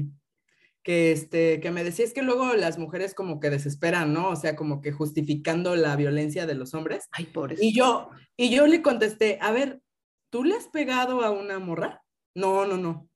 que, 0.89 1.11
este, 1.11 1.59
que 1.59 1.69
me 1.69 1.83
decía 1.83 2.03
es 2.03 2.15
que 2.15 2.23
luego 2.23 2.55
las 2.55 2.79
mujeres 2.79 3.13
como 3.13 3.39
que 3.39 3.51
desesperan, 3.51 4.11
¿no? 4.11 4.29
O 4.29 4.35
sea, 4.35 4.55
como 4.55 4.81
que 4.81 4.91
justificando 4.91 5.75
la 5.75 5.95
violencia 5.95 6.47
de 6.47 6.55
los 6.55 6.73
hombres. 6.73 7.07
Ay, 7.11 7.25
pobre. 7.25 7.57
Y 7.61 7.75
yo, 7.75 8.09
y 8.35 8.49
yo 8.49 8.65
le 8.65 8.81
contesté, 8.81 9.37
a 9.39 9.51
ver, 9.51 9.83
¿tú 10.31 10.43
le 10.43 10.55
has 10.55 10.67
pegado 10.67 11.21
a 11.21 11.29
una 11.29 11.59
morra? 11.59 12.03
No, 12.33 12.65
no, 12.65 12.77
no. 12.77 13.07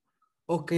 Ok. 0.45 0.71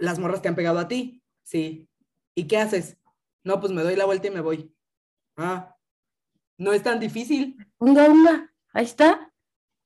¿Las 0.00 0.18
morras 0.18 0.42
te 0.42 0.48
han 0.48 0.56
pegado 0.56 0.80
a 0.80 0.88
ti? 0.88 1.22
Sí. 1.44 1.88
¿Y 2.34 2.48
qué 2.48 2.58
haces? 2.58 2.98
No, 3.44 3.60
pues 3.60 3.72
me 3.72 3.84
doy 3.84 3.94
la 3.94 4.06
vuelta 4.06 4.26
y 4.26 4.32
me 4.32 4.40
voy. 4.40 4.74
Ah, 5.36 5.76
no 6.58 6.72
es 6.72 6.82
tan 6.82 6.98
difícil. 6.98 7.64
Una, 7.78 8.10
una, 8.10 8.52
ahí 8.72 8.86
está. 8.86 9.32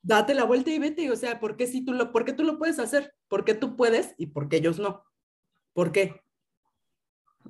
Date 0.01 0.33
la 0.33 0.45
vuelta 0.45 0.71
y 0.71 0.79
vete. 0.79 1.11
O 1.11 1.17
sea, 1.17 1.39
¿por 1.39 1.59
qué, 1.59 1.67
si 1.67 1.85
tú 1.85 1.93
lo, 1.93 2.11
¿por 2.11 2.25
qué 2.25 2.33
tú 2.33 2.43
lo 2.43 2.57
puedes 2.57 2.79
hacer? 2.79 3.15
¿Por 3.29 3.45
qué 3.45 3.53
tú 3.53 3.77
puedes 3.77 4.15
y 4.17 4.29
por 4.29 4.49
qué 4.49 4.57
ellos 4.57 4.79
no? 4.79 5.05
¿Por 5.79 5.93
qué? 5.93 6.21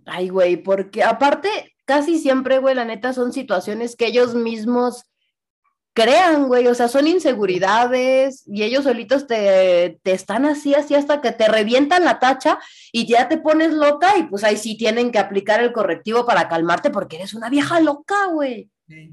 Ay, 0.04 0.28
güey, 0.28 0.58
porque 0.58 1.02
aparte, 1.02 1.48
casi 1.86 2.18
siempre, 2.18 2.58
güey, 2.58 2.74
la 2.74 2.84
neta, 2.84 3.14
son 3.14 3.32
situaciones 3.32 3.96
que 3.96 4.08
ellos 4.08 4.34
mismos 4.34 5.06
crean, 5.94 6.46
güey, 6.46 6.66
o 6.66 6.74
sea, 6.74 6.88
son 6.88 7.06
inseguridades 7.06 8.46
y 8.46 8.64
ellos 8.64 8.84
solitos 8.84 9.26
te, 9.26 9.98
te, 10.02 10.12
están 10.12 10.44
así, 10.44 10.74
así 10.74 10.94
hasta 10.94 11.22
que 11.22 11.32
te 11.32 11.48
revientan 11.48 12.04
la 12.04 12.18
tacha 12.18 12.58
y 12.92 13.06
ya 13.06 13.30
te 13.30 13.38
pones 13.38 13.72
loca 13.72 14.18
y 14.18 14.24
pues 14.24 14.44
ahí 14.44 14.58
sí 14.58 14.76
tienen 14.76 15.10
que 15.10 15.18
aplicar 15.18 15.62
el 15.62 15.72
correctivo 15.72 16.26
para 16.26 16.50
calmarte 16.50 16.90
porque 16.90 17.16
eres 17.16 17.32
una 17.32 17.48
vieja 17.48 17.80
loca, 17.80 18.26
güey. 18.26 18.70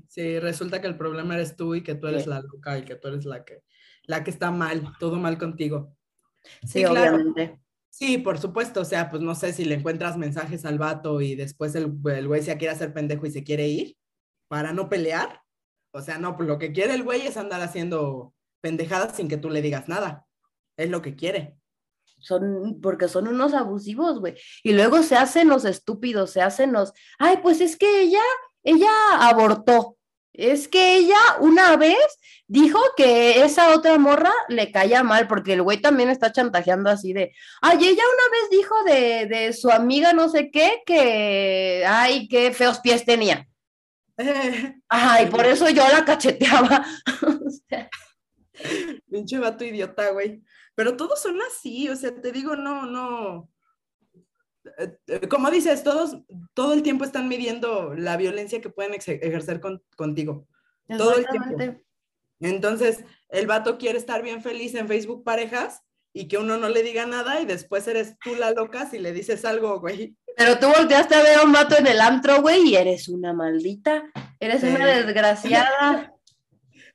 Sí, 0.10 0.40
resulta 0.40 0.82
que 0.82 0.88
el 0.88 0.98
problema 0.98 1.36
eres 1.36 1.56
tú 1.56 1.74
y 1.74 1.84
que 1.84 1.96
tú 1.96 2.08
eres 2.08 2.28
la 2.28 2.42
loca 2.42 2.78
y 2.78 2.84
que 2.84 2.96
tú 2.96 3.08
eres 3.08 3.24
la 3.24 3.46
que, 3.46 3.64
la 4.08 4.26
que 4.26 4.32
está 4.32 4.52
mal, 4.52 4.92
todo 5.00 5.16
mal 5.16 5.38
contigo. 5.38 5.96
Sí, 6.66 6.84
obviamente. 6.84 7.62
Sí, 7.98 8.18
por 8.18 8.38
supuesto, 8.40 8.82
o 8.82 8.86
sea, 8.86 9.10
pues 9.10 9.22
no 9.24 9.36
sé 9.36 9.54
si 9.54 9.64
le 9.64 9.76
encuentras 9.76 10.18
mensajes 10.18 10.66
al 10.66 10.78
vato 10.78 11.22
y 11.22 11.34
después 11.34 11.74
el, 11.76 11.94
el 12.12 12.28
güey 12.28 12.42
se 12.44 12.58
quiere 12.58 12.74
hacer 12.74 12.94
pendejo 12.94 13.26
y 13.26 13.32
se 13.32 13.46
quiere 13.46 13.70
ir 13.70 13.96
para 14.50 14.74
no 14.74 14.90
pelear. 14.90 15.42
O 15.94 16.02
sea, 16.02 16.18
no, 16.18 16.36
pues 16.36 16.46
lo 16.50 16.60
que 16.60 16.74
quiere 16.74 16.94
el 16.94 17.04
güey 17.04 17.22
es 17.26 17.38
andar 17.38 17.62
haciendo 17.62 18.34
pendejadas 18.60 19.16
sin 19.16 19.30
que 19.30 19.38
tú 19.38 19.50
le 19.50 19.62
digas 19.62 19.88
nada. 19.88 20.26
Es 20.76 20.90
lo 20.90 21.02
que 21.02 21.16
quiere. 21.16 21.56
son, 22.20 22.82
porque 22.82 23.08
son 23.08 23.30
unos 23.30 23.54
abusivos, 23.54 24.20
güey. 24.20 24.36
Y 24.62 24.74
luego 24.74 25.02
se 25.02 25.16
hacen 25.16 25.48
los 25.48 25.64
estúpidos, 25.64 26.32
se 26.32 26.42
hacen 26.42 26.74
los, 26.74 26.92
ay, 27.18 27.38
pues 27.42 27.62
es 27.62 27.78
que 27.78 28.02
ella, 28.02 28.24
ella 28.64 28.92
abortó. 29.22 29.95
Es 30.38 30.68
que 30.68 30.98
ella 30.98 31.18
una 31.40 31.76
vez 31.78 31.98
dijo 32.48 32.80
que 32.95 33.44
esa 33.44 33.74
otra 33.76 33.98
morra 33.98 34.32
le 34.49 34.72
caía 34.72 35.03
mal, 35.03 35.28
porque 35.28 35.53
el 35.53 35.62
güey 35.62 35.82
también 35.82 36.10
está 36.10 36.32
chantajeando 36.32 36.90
así 36.90 37.14
de, 37.14 37.34
ay, 37.62 37.78
ella 37.80 38.03
una 38.14 38.30
vez 38.32 38.49
dijo 38.52 38.84
de, 38.84 39.26
de 39.26 39.53
su 39.53 39.70
amiga 39.70 40.14
no 40.14 40.30
sé 40.30 40.52
qué, 40.52 40.82
que, 40.86 41.84
ay, 41.88 42.28
qué 42.28 42.52
feos 42.52 42.80
pies 42.80 43.06
tenía. 43.06 43.48
Ay, 44.88 45.26
por 45.26 45.45
eso 45.45 45.70
yo 45.70 45.84
la 45.90 46.06
cacheteaba. 46.06 46.86
Pinche 49.10 49.38
vato 49.40 49.66
idiota, 49.66 50.12
güey. 50.12 50.41
Pero 50.74 50.95
todos 50.95 51.22
son 51.22 51.38
así, 51.41 51.90
o 51.90 51.95
sea, 51.95 52.16
te 52.22 52.32
digo, 52.32 52.56
no, 52.56 52.86
no. 52.86 53.49
Eh, 54.78 54.98
eh, 55.08 55.28
como 55.28 55.50
dices, 55.52 55.84
todos 55.84 56.18
todo 56.54 56.74
el 56.74 56.84
tiempo 56.84 57.04
están 57.04 57.28
midiendo 57.28 57.94
la 57.94 58.18
violencia 58.18 58.62
que 58.62 58.70
pueden 58.70 58.94
ejercer 58.94 59.62
contigo. 59.96 60.48
Todo 60.88 61.16
el 61.16 61.26
tiempo. 61.28 61.82
Entonces, 62.40 63.04
el 63.30 63.48
vato 63.48 63.78
quiere 63.78 63.98
estar 63.98 64.22
bien 64.22 64.42
feliz 64.42 64.76
en 64.76 64.88
Facebook 64.88 65.24
parejas 65.24 65.82
y 66.14 66.28
que 66.28 66.38
uno 66.38 66.58
no 66.58 66.70
le 66.70 66.84
diga 66.84 67.06
nada 67.06 67.42
y 67.42 67.46
después 67.46 67.88
eres 67.88 68.18
tú 68.20 68.36
la 68.36 68.52
loca 68.52 68.90
si 68.90 69.00
le 69.00 69.14
dices 69.14 69.46
algo, 69.46 69.80
güey. 69.80 70.16
Pero 70.38 70.60
tú 70.60 70.68
volteaste 70.68 71.16
a 71.16 71.24
ver 71.24 71.40
a 71.40 71.44
un 71.44 71.52
vato 71.52 71.78
en 71.78 71.88
el 71.88 72.02
antro, 72.02 72.42
güey, 72.42 72.70
y 72.70 72.76
eres 72.76 73.08
una 73.08 73.34
maldita, 73.34 74.04
eres 74.40 74.64
una 74.64 74.86
desgraciada, 74.86 76.14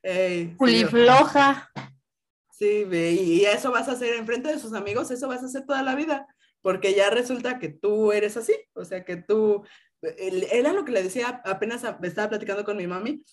pulifloja. 0.58 1.70
Sí, 2.50 2.86
y 2.92 3.44
eso 3.46 3.70
vas 3.70 3.88
a 3.88 3.92
hacer 3.92 4.14
enfrente 4.14 4.50
de 4.50 4.58
sus 4.58 4.74
amigos, 4.74 5.10
eso 5.10 5.28
vas 5.28 5.42
a 5.42 5.46
hacer 5.46 5.64
toda 5.64 5.82
la 5.82 5.94
vida, 5.94 6.26
porque 6.62 6.94
ya 6.94 7.10
resulta 7.10 7.58
que 7.58 7.68
tú 7.68 8.12
eres 8.12 8.36
así, 8.36 8.54
o 8.74 8.84
sea, 8.84 9.04
que 9.04 9.16
tú, 9.16 9.64
era 10.02 10.72
lo 10.72 10.84
que 10.84 10.92
le 10.92 11.02
decía, 11.02 11.42
apenas 11.44 11.84
estaba 12.02 12.28
platicando 12.28 12.64
con 12.64 12.76
mi 12.76 12.86
mami, 12.86 13.24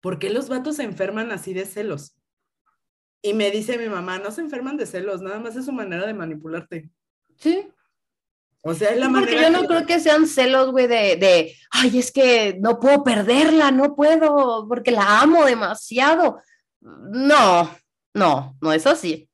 ¿por 0.00 0.18
qué 0.18 0.30
los 0.30 0.48
vatos 0.48 0.76
se 0.76 0.82
enferman 0.82 1.32
así 1.32 1.54
de 1.54 1.64
celos? 1.64 2.16
Y 3.22 3.34
me 3.34 3.50
dice 3.50 3.78
mi 3.78 3.88
mamá, 3.88 4.18
no 4.18 4.32
se 4.32 4.40
enferman 4.40 4.76
de 4.76 4.86
celos, 4.86 5.22
nada 5.22 5.38
más 5.38 5.54
es 5.54 5.66
su 5.66 5.72
manera 5.72 6.06
de 6.06 6.14
manipularte. 6.14 6.90
Sí. 7.36 7.68
O 8.64 8.74
sea, 8.74 8.90
es 8.90 8.98
la 8.98 9.08
manera. 9.08 9.32
Porque 9.32 9.42
yo 9.42 9.50
no 9.50 9.66
creo 9.66 9.86
que 9.86 10.00
sean 10.00 10.26
celos, 10.26 10.70
güey, 10.70 10.86
de, 10.86 11.16
de, 11.16 11.56
ay, 11.70 11.98
es 11.98 12.12
que 12.12 12.58
no 12.60 12.78
puedo 12.78 13.02
perderla, 13.02 13.70
no 13.70 13.94
puedo, 13.94 14.66
porque 14.68 14.92
la 14.92 15.20
amo 15.20 15.44
demasiado. 15.44 16.40
No, 16.80 17.70
no, 18.14 18.56
no 18.60 18.72
es 18.72 18.86
así. 18.86 19.28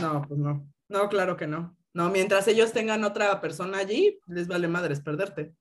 No, 0.00 0.24
pues 0.26 0.38
no. 0.38 0.68
No, 0.88 1.08
claro 1.08 1.36
que 1.36 1.46
no. 1.46 1.77
No, 1.98 2.10
mientras 2.10 2.46
ellos 2.46 2.70
tengan 2.70 3.02
otra 3.02 3.40
persona 3.40 3.78
allí, 3.78 4.20
les 4.28 4.46
vale 4.46 4.68
madres 4.68 5.00
perderte. 5.00 5.52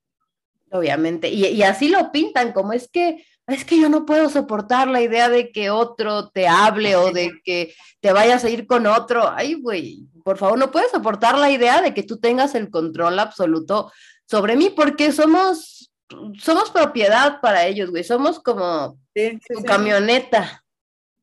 Obviamente. 0.69 1.30
Y, 1.30 1.64
así 1.64 1.89
lo 1.89 2.11
pintan, 2.11 2.53
como 2.53 2.73
es 2.73 2.88
que, 2.88 3.26
es 3.47 3.65
que 3.65 3.81
yo 3.81 3.89
no 3.89 4.05
puedo 4.05 4.30
soportar 4.30 4.88
la 4.88 5.01
idea 5.01 5.30
de 5.30 5.51
que 5.51 5.72
otro 5.72 6.30
te 6.30 6.47
hable 6.47 6.95
o 6.95 7.11
de 7.11 7.31
que 7.43 7.73
te 8.01 8.14
vayas 8.14 8.43
a 8.43 8.51
ir 8.51 8.68
con 8.68 8.85
otro. 8.85 9.27
Ay, 9.27 9.55
güey, 9.55 10.03
por 10.23 10.38
favor, 10.38 10.59
no 10.59 10.69
puedes 10.69 10.91
soportar 10.91 11.39
la 11.39 11.49
idea 11.49 11.81
de 11.81 11.95
que 11.95 12.03
tú 12.03 12.19
tengas 12.19 12.53
el 12.53 12.69
control 12.69 13.18
absoluto 13.18 13.91
sobre 14.27 14.55
mí, 14.55 14.69
porque 14.69 15.11
somos, 15.11 15.91
somos 16.38 16.69
propiedad 16.69 17.41
para 17.41 17.65
ellos, 17.65 17.89
güey. 17.89 18.03
Somos 18.03 18.39
como 18.39 18.99
tu 19.15 19.64
camioneta. 19.64 20.64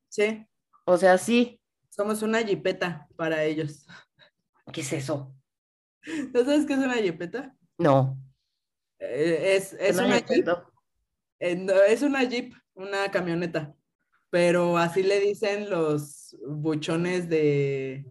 Sí. 0.08 0.44
O 0.84 0.96
sea, 0.96 1.18
sí. 1.18 1.60
Somos 1.88 2.22
una 2.22 2.42
jipeta 2.42 3.06
para 3.14 3.44
ellos. 3.44 3.86
¿Qué 4.72 4.80
es 4.80 4.92
eso? 4.92 5.34
¿No 6.32 6.44
sabes 6.44 6.66
qué 6.66 6.74
es 6.74 6.78
una 6.78 6.94
jipeta? 6.94 7.54
No. 7.78 8.18
Eh, 8.98 9.56
es, 9.56 9.96
una, 9.98 10.18
jeep. 10.18 10.48
Eh, 11.40 11.66
es 11.88 12.02
una 12.02 12.22
jeep, 12.24 12.54
una 12.74 13.10
camioneta. 13.10 13.74
Pero 14.30 14.78
así 14.78 15.02
le 15.02 15.20
dicen 15.20 15.70
los 15.70 16.36
buchones 16.46 17.28
de, 17.28 18.04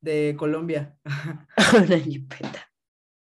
de 0.00 0.36
Colombia. 0.38 0.96
una 1.84 1.98
jipeta. 1.98 2.70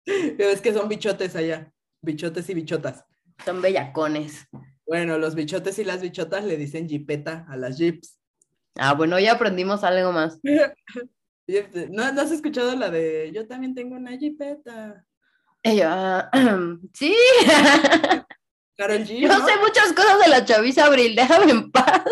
Es 0.04 0.60
que 0.60 0.72
son 0.72 0.88
bichotes 0.88 1.36
allá. 1.36 1.72
Bichotes 2.02 2.48
y 2.50 2.54
bichotas. 2.54 3.04
Son 3.44 3.60
bellacones. 3.60 4.46
Bueno, 4.86 5.18
los 5.18 5.34
bichotes 5.34 5.78
y 5.78 5.84
las 5.84 6.00
bichotas 6.00 6.44
le 6.44 6.56
dicen 6.56 6.88
jipeta 6.88 7.44
a 7.48 7.56
las 7.56 7.78
jeeps. 7.78 8.20
Ah, 8.76 8.94
bueno, 8.94 9.18
ya 9.18 9.32
aprendimos 9.32 9.84
algo 9.84 10.12
más. 10.12 10.38
¿No, 11.90 12.12
¿No, 12.12 12.22
has 12.22 12.32
escuchado 12.32 12.74
la 12.74 12.90
de 12.90 13.30
yo 13.32 13.46
también 13.46 13.74
tengo 13.74 13.96
una 13.96 14.16
jipeta? 14.16 15.04
Ella, 15.62 16.28
sí. 16.92 17.14
Carol 18.76 19.04
G, 19.04 19.20
Yo 19.20 19.46
sé 19.46 19.52
muchas 19.60 19.92
cosas 19.94 20.18
de 20.22 20.28
la 20.28 20.44
chaviza 20.44 20.84
Abril, 20.84 21.16
déjame 21.16 21.50
en 21.50 21.70
paz. 21.70 22.02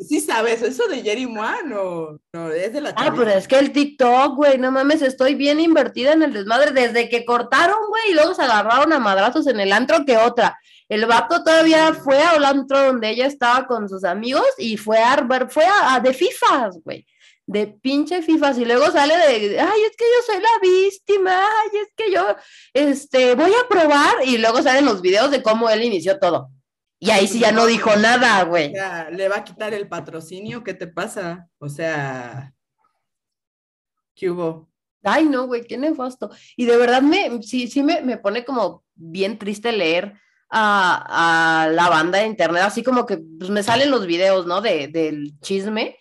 Sí 0.00 0.20
sabes, 0.20 0.62
eso 0.62 0.86
de 0.86 1.02
Jerry 1.02 1.26
Moa 1.26 1.56
no, 1.64 2.20
no, 2.32 2.52
es 2.52 2.72
de 2.72 2.80
la 2.80 2.94
chaviza. 2.94 3.12
Ah, 3.12 3.14
pero 3.16 3.30
es 3.30 3.48
que 3.48 3.58
el 3.58 3.72
TikTok, 3.72 4.36
güey, 4.36 4.56
no 4.56 4.70
mames, 4.70 5.02
estoy 5.02 5.34
bien 5.34 5.58
invertida 5.58 6.12
en 6.12 6.22
el 6.22 6.32
desmadre 6.32 6.70
desde 6.70 7.08
que 7.08 7.24
cortaron, 7.24 7.78
güey, 7.88 8.10
y 8.10 8.14
luego 8.14 8.32
se 8.32 8.42
agarraron 8.42 8.92
a 8.92 9.00
madrazos 9.00 9.48
en 9.48 9.58
el 9.58 9.72
antro 9.72 10.04
que 10.06 10.16
otra. 10.16 10.56
El 10.88 11.04
vato 11.04 11.42
todavía 11.44 11.92
fue 11.92 12.22
a 12.22 12.36
un 12.36 12.44
antro 12.44 12.82
donde 12.82 13.10
ella 13.10 13.26
estaba 13.26 13.66
con 13.66 13.88
sus 13.88 14.04
amigos 14.04 14.46
y 14.56 14.78
fue 14.78 14.98
a, 14.98 15.26
fue 15.48 15.64
a, 15.66 16.00
de 16.00 16.14
FIFAs, 16.14 16.80
güey. 16.82 17.06
De 17.46 17.66
pinche 17.66 18.22
FIFAs. 18.22 18.58
Y 18.58 18.64
luego 18.64 18.90
sale 18.90 19.14
de, 19.14 19.60
ay, 19.60 19.80
es 19.82 19.96
que 19.96 20.04
yo 20.04 20.32
soy 20.32 20.42
la 20.42 20.48
víctima, 20.62 21.42
ay, 21.42 21.78
es 21.82 21.92
que 21.94 22.10
yo, 22.10 22.36
este, 22.72 23.34
voy 23.34 23.52
a 23.52 23.68
probar. 23.68 24.16
Y 24.24 24.38
luego 24.38 24.62
salen 24.62 24.86
los 24.86 25.02
videos 25.02 25.30
de 25.30 25.42
cómo 25.42 25.68
él 25.68 25.82
inició 25.82 26.18
todo. 26.18 26.50
Y 26.98 27.10
ahí 27.10 27.28
sí 27.28 27.38
ya 27.38 27.52
no 27.52 27.66
dijo 27.66 27.94
nada, 27.96 28.42
güey. 28.44 28.72
Le 29.12 29.28
va 29.28 29.36
a 29.36 29.44
quitar 29.44 29.74
el 29.74 29.88
patrocinio, 29.88 30.64
¿qué 30.64 30.74
te 30.74 30.88
pasa? 30.88 31.48
O 31.58 31.68
sea, 31.68 32.52
¿qué 34.14 34.30
hubo? 34.30 34.68
Ay, 35.04 35.26
no, 35.26 35.46
güey, 35.46 35.64
qué 35.64 35.76
nefasto. 35.76 36.30
Y 36.56 36.64
de 36.64 36.76
verdad 36.76 37.02
me, 37.02 37.42
sí, 37.42 37.68
sí 37.68 37.82
me, 37.82 38.00
me 38.00 38.16
pone 38.16 38.44
como 38.44 38.84
bien 38.94 39.38
triste 39.38 39.70
leer 39.70 40.18
a, 40.50 41.68
la 41.72 41.88
banda 41.88 42.18
de 42.18 42.26
internet, 42.26 42.62
así 42.64 42.82
como 42.82 43.06
que 43.06 43.18
pues, 43.38 43.50
me 43.50 43.62
salen 43.62 43.90
los 43.90 44.06
videos, 44.06 44.46
¿no? 44.46 44.60
De, 44.60 44.88
del 44.88 45.38
chisme 45.40 45.98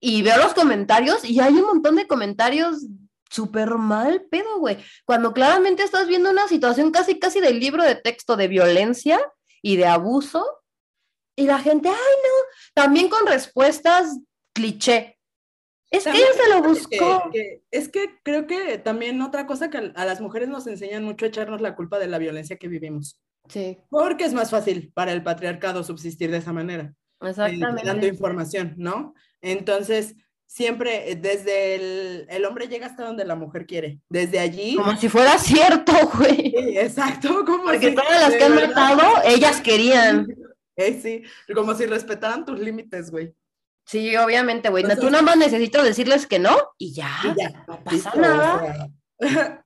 y 0.00 0.22
veo 0.22 0.36
los 0.38 0.54
comentarios 0.54 1.24
y 1.24 1.40
hay 1.40 1.54
un 1.54 1.66
montón 1.66 1.96
de 1.96 2.06
comentarios 2.06 2.86
súper 3.30 3.70
mal 3.76 4.22
pedo, 4.30 4.58
güey. 4.58 4.78
Cuando 5.04 5.32
claramente 5.32 5.82
estás 5.82 6.06
viendo 6.08 6.30
una 6.30 6.48
situación 6.48 6.90
casi, 6.90 7.18
casi 7.18 7.40
del 7.40 7.60
libro 7.60 7.82
de 7.82 7.94
texto 7.94 8.36
de 8.36 8.48
violencia 8.48 9.20
y 9.62 9.76
de 9.76 9.86
abuso 9.86 10.44
y 11.36 11.46
la 11.46 11.58
gente, 11.58 11.88
ay, 11.88 11.94
no, 11.94 12.58
también 12.74 13.08
con 13.08 13.26
respuestas 13.26 14.18
cliché. 14.52 15.18
Es 15.90 16.04
que 16.04 16.10
ella 16.10 16.32
se 16.34 16.50
lo 16.50 16.62
buscó. 16.62 17.30
es 17.70 17.88
que 17.88 18.18
creo 18.22 18.46
que 18.46 18.76
también 18.78 19.22
otra 19.22 19.46
cosa 19.46 19.70
que 19.70 19.78
a 19.94 20.04
las 20.04 20.20
mujeres 20.20 20.48
nos 20.48 20.66
enseñan 20.66 21.04
mucho 21.04 21.24
a 21.24 21.28
echarnos 21.28 21.60
la 21.60 21.74
culpa 21.76 21.98
de 21.98 22.08
la 22.08 22.18
violencia 22.18 22.56
que 22.56 22.68
vivimos. 22.68 23.18
Sí. 23.48 23.78
Porque 23.88 24.24
es 24.24 24.34
más 24.34 24.50
fácil 24.50 24.92
para 24.94 25.12
el 25.12 25.22
patriarcado 25.22 25.82
subsistir 25.84 26.30
de 26.30 26.38
esa 26.38 26.52
manera. 26.52 26.94
Eh, 27.20 27.30
Exactamente. 27.30 27.86
dando 27.86 28.06
información, 28.06 28.74
¿no? 28.76 29.14
Entonces, 29.40 30.14
siempre 30.46 31.10
eh, 31.10 31.16
desde 31.16 31.74
el, 31.74 32.26
el, 32.28 32.44
hombre 32.44 32.68
llega 32.68 32.86
hasta 32.86 33.04
donde 33.04 33.24
la 33.24 33.36
mujer 33.36 33.66
quiere. 33.66 34.00
Desde 34.08 34.38
allí. 34.38 34.76
Como 34.76 34.96
si 34.96 35.08
fuera 35.08 35.38
cierto, 35.38 35.92
güey. 36.18 36.52
Sí, 36.56 36.78
exacto. 36.78 37.44
Como 37.44 37.64
Porque 37.64 37.92
todas 37.92 38.20
las 38.20 38.34
que 38.34 38.44
han 38.44 38.54
matado, 38.54 39.02
ellas 39.24 39.60
querían. 39.60 40.26
Eh, 40.80 41.00
sí, 41.02 41.24
como 41.56 41.74
si 41.74 41.86
respetaran 41.86 42.44
tus 42.44 42.60
límites, 42.60 43.10
güey. 43.10 43.34
Sí, 43.84 44.14
obviamente, 44.16 44.68
güey. 44.68 44.84
Tú 45.00 45.10
nada 45.10 45.22
más 45.22 45.36
necesitas 45.36 45.82
decirles 45.82 46.24
que 46.24 46.38
no 46.38 46.56
y 46.78 46.94
ya. 46.94 47.10
no 47.66 47.82
pasa 47.82 48.14
nada. 48.14 48.88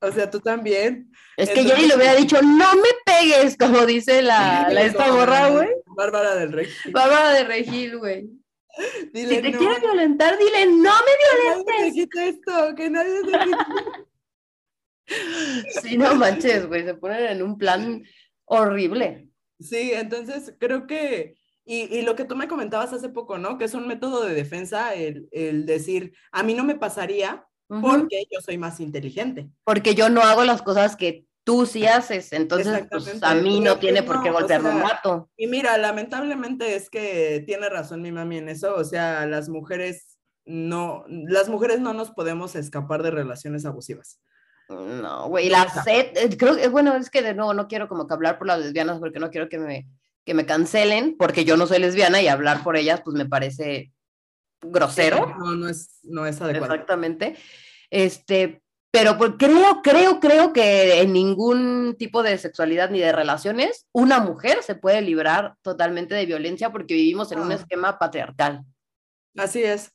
O 0.01 0.11
sea, 0.11 0.29
tú 0.31 0.39
también. 0.39 1.11
Es 1.37 1.49
que 1.49 1.63
Jerry 1.63 1.87
le 1.87 1.95
hubiera 1.95 2.15
dicho, 2.15 2.41
no 2.41 2.75
me 2.75 2.89
pegues, 3.05 3.57
como 3.57 3.85
dice 3.85 4.21
la, 4.21 4.67
la 4.69 4.83
esta 4.83 5.11
borra, 5.11 5.49
güey. 5.49 5.69
Bárbara 5.87 6.35
del 6.35 6.51
Rey. 6.51 6.67
Bárbara 6.91 7.31
del 7.31 7.47
Regil, 7.47 7.97
güey. 7.97 8.29
si 9.13 9.27
te 9.27 9.41
quiere 9.41 9.79
violentar, 9.79 10.37
dile, 10.37 10.65
no 10.67 10.93
me 10.93 11.61
violentes. 11.63 12.07
Que 12.11 12.27
esto, 12.29 12.75
que 12.75 12.89
nadie 12.89 13.21
te 13.23 13.31
Sí, 15.81 15.97
no 15.97 16.15
manches, 16.15 16.67
güey, 16.67 16.83
se 16.83 16.93
ponen 16.93 17.25
en 17.25 17.41
un 17.41 17.57
plan 17.57 18.03
horrible. 18.45 19.27
Sí, 19.59 19.91
entonces 19.93 20.55
creo 20.59 20.87
que, 20.87 21.35
y, 21.65 21.95
y, 21.95 22.01
lo 22.01 22.15
que 22.15 22.25
tú 22.25 22.35
me 22.35 22.47
comentabas 22.47 22.93
hace 22.93 23.09
poco, 23.09 23.37
¿no? 23.37 23.57
Que 23.57 23.65
es 23.65 23.73
un 23.73 23.87
método 23.87 24.23
de 24.25 24.33
defensa 24.33 24.93
el, 24.93 25.27
el 25.31 25.65
decir, 25.65 26.13
a 26.31 26.43
mí 26.43 26.53
no 26.53 26.63
me 26.63 26.75
pasaría, 26.75 27.45
porque 27.67 28.25
yo 28.31 28.41
soy 28.41 28.57
más 28.57 28.79
inteligente. 28.79 29.49
Porque 29.63 29.95
yo 29.95 30.09
no 30.09 30.21
hago 30.21 30.43
las 30.43 30.61
cosas 30.61 30.95
que 30.95 31.25
tú 31.43 31.65
sí 31.65 31.85
haces, 31.85 32.31
entonces 32.31 32.85
pues, 32.89 33.21
a 33.21 33.35
mí 33.35 33.59
no 33.59 33.77
tiene 33.77 34.03
por 34.03 34.23
qué 34.23 34.31
golpearme 34.31 34.69
un 34.69 35.27
Y 35.35 35.47
mira, 35.47 35.77
lamentablemente 35.77 36.75
es 36.75 36.89
que 36.89 37.43
tiene 37.45 37.67
razón 37.69 38.01
mi 38.01 38.11
mami 38.11 38.37
en 38.37 38.49
eso, 38.49 38.75
o 38.75 38.83
sea, 38.83 39.25
las 39.25 39.49
mujeres 39.49 40.13
no, 40.45 41.05
las 41.07 41.49
mujeres 41.49 41.79
no 41.79 41.93
nos 41.93 42.11
podemos 42.11 42.55
escapar 42.55 43.03
de 43.03 43.11
relaciones 43.11 43.65
abusivas. 43.65 44.19
No, 44.69 45.27
güey, 45.27 45.49
la 45.49 45.69
sed, 45.69 46.15
eh, 46.15 46.37
creo 46.37 46.55
que, 46.55 46.67
bueno, 46.69 46.95
es 46.95 47.09
que 47.09 47.21
de 47.21 47.33
nuevo 47.33 47.53
no 47.53 47.67
quiero 47.67 47.87
como 47.87 48.07
que 48.07 48.13
hablar 48.13 48.37
por 48.37 48.47
las 48.47 48.59
lesbianas 48.59 48.99
porque 48.99 49.19
no 49.19 49.29
quiero 49.29 49.49
que 49.49 49.59
me, 49.59 49.87
que 50.25 50.33
me 50.33 50.45
cancelen, 50.45 51.15
porque 51.17 51.45
yo 51.45 51.57
no 51.57 51.67
soy 51.67 51.79
lesbiana 51.79 52.21
y 52.21 52.27
hablar 52.27 52.63
por 52.63 52.77
ellas 52.77 53.01
pues 53.03 53.15
me 53.15 53.25
parece 53.25 53.91
grosero. 54.63 55.35
No, 55.37 55.55
no 55.55 55.69
es, 55.69 55.99
no 56.03 56.25
es 56.25 56.41
adecuado. 56.41 56.73
Exactamente. 56.73 57.35
Este, 57.89 58.63
pero 58.91 59.17
pues 59.17 59.31
creo, 59.39 59.81
creo, 59.81 60.19
creo 60.19 60.53
que 60.53 61.01
en 61.01 61.13
ningún 61.13 61.95
tipo 61.97 62.21
de 62.21 62.37
sexualidad 62.37 62.91
ni 62.91 62.99
de 62.99 63.11
relaciones 63.11 63.87
una 63.91 64.19
mujer 64.19 64.61
se 64.61 64.75
puede 64.75 65.01
librar 65.01 65.55
totalmente 65.63 66.13
de 66.13 66.27
violencia 66.27 66.71
porque 66.71 66.93
vivimos 66.93 67.31
en 67.31 67.39
un 67.39 67.51
Ah. 67.51 67.55
esquema 67.55 67.97
patriarcal. 67.97 68.63
Así 69.35 69.63
es. 69.63 69.91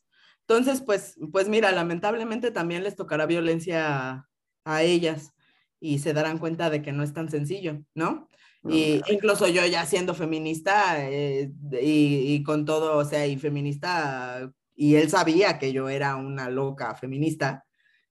Entonces, 0.49 0.83
pues, 0.85 1.15
pues 1.31 1.49
mira, 1.49 1.71
lamentablemente 1.71 2.51
también 2.51 2.83
les 2.83 2.97
tocará 2.97 3.27
violencia 3.27 4.27
a, 4.65 4.83
ellas 4.83 5.33
y 5.79 6.01
se 6.01 6.13
darán 6.13 6.39
cuenta 6.39 6.69
de 6.69 6.83
que 6.83 6.91
no 6.91 7.05
es 7.05 7.13
tan 7.15 7.29
sencillo, 7.31 7.81
¿no? 7.95 8.29
Y 8.69 9.01
incluso 9.09 9.47
yo 9.47 9.65
ya 9.65 9.87
siendo 9.87 10.13
feminista 10.13 11.09
eh, 11.09 11.53
y, 11.81 12.35
y 12.35 12.43
con 12.43 12.65
todo, 12.65 12.97
o 12.97 13.05
sea, 13.05 13.27
y 13.27 13.37
feminista, 13.37 14.51
y 14.81 14.95
él 14.95 15.11
sabía 15.11 15.59
que 15.59 15.73
yo 15.73 15.89
era 15.89 16.15
una 16.15 16.49
loca 16.51 16.95
feminista, 16.95 17.65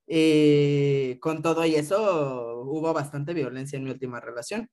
eh, 0.05 1.17
con 1.21 1.41
todo 1.41 1.65
y 1.65 1.75
eso 1.75 2.61
hubo 2.65 2.91
bastante 2.93 3.33
violencia 3.33 3.77
en 3.77 3.85
mi 3.85 3.91
última 3.91 4.19
relación. 4.19 4.69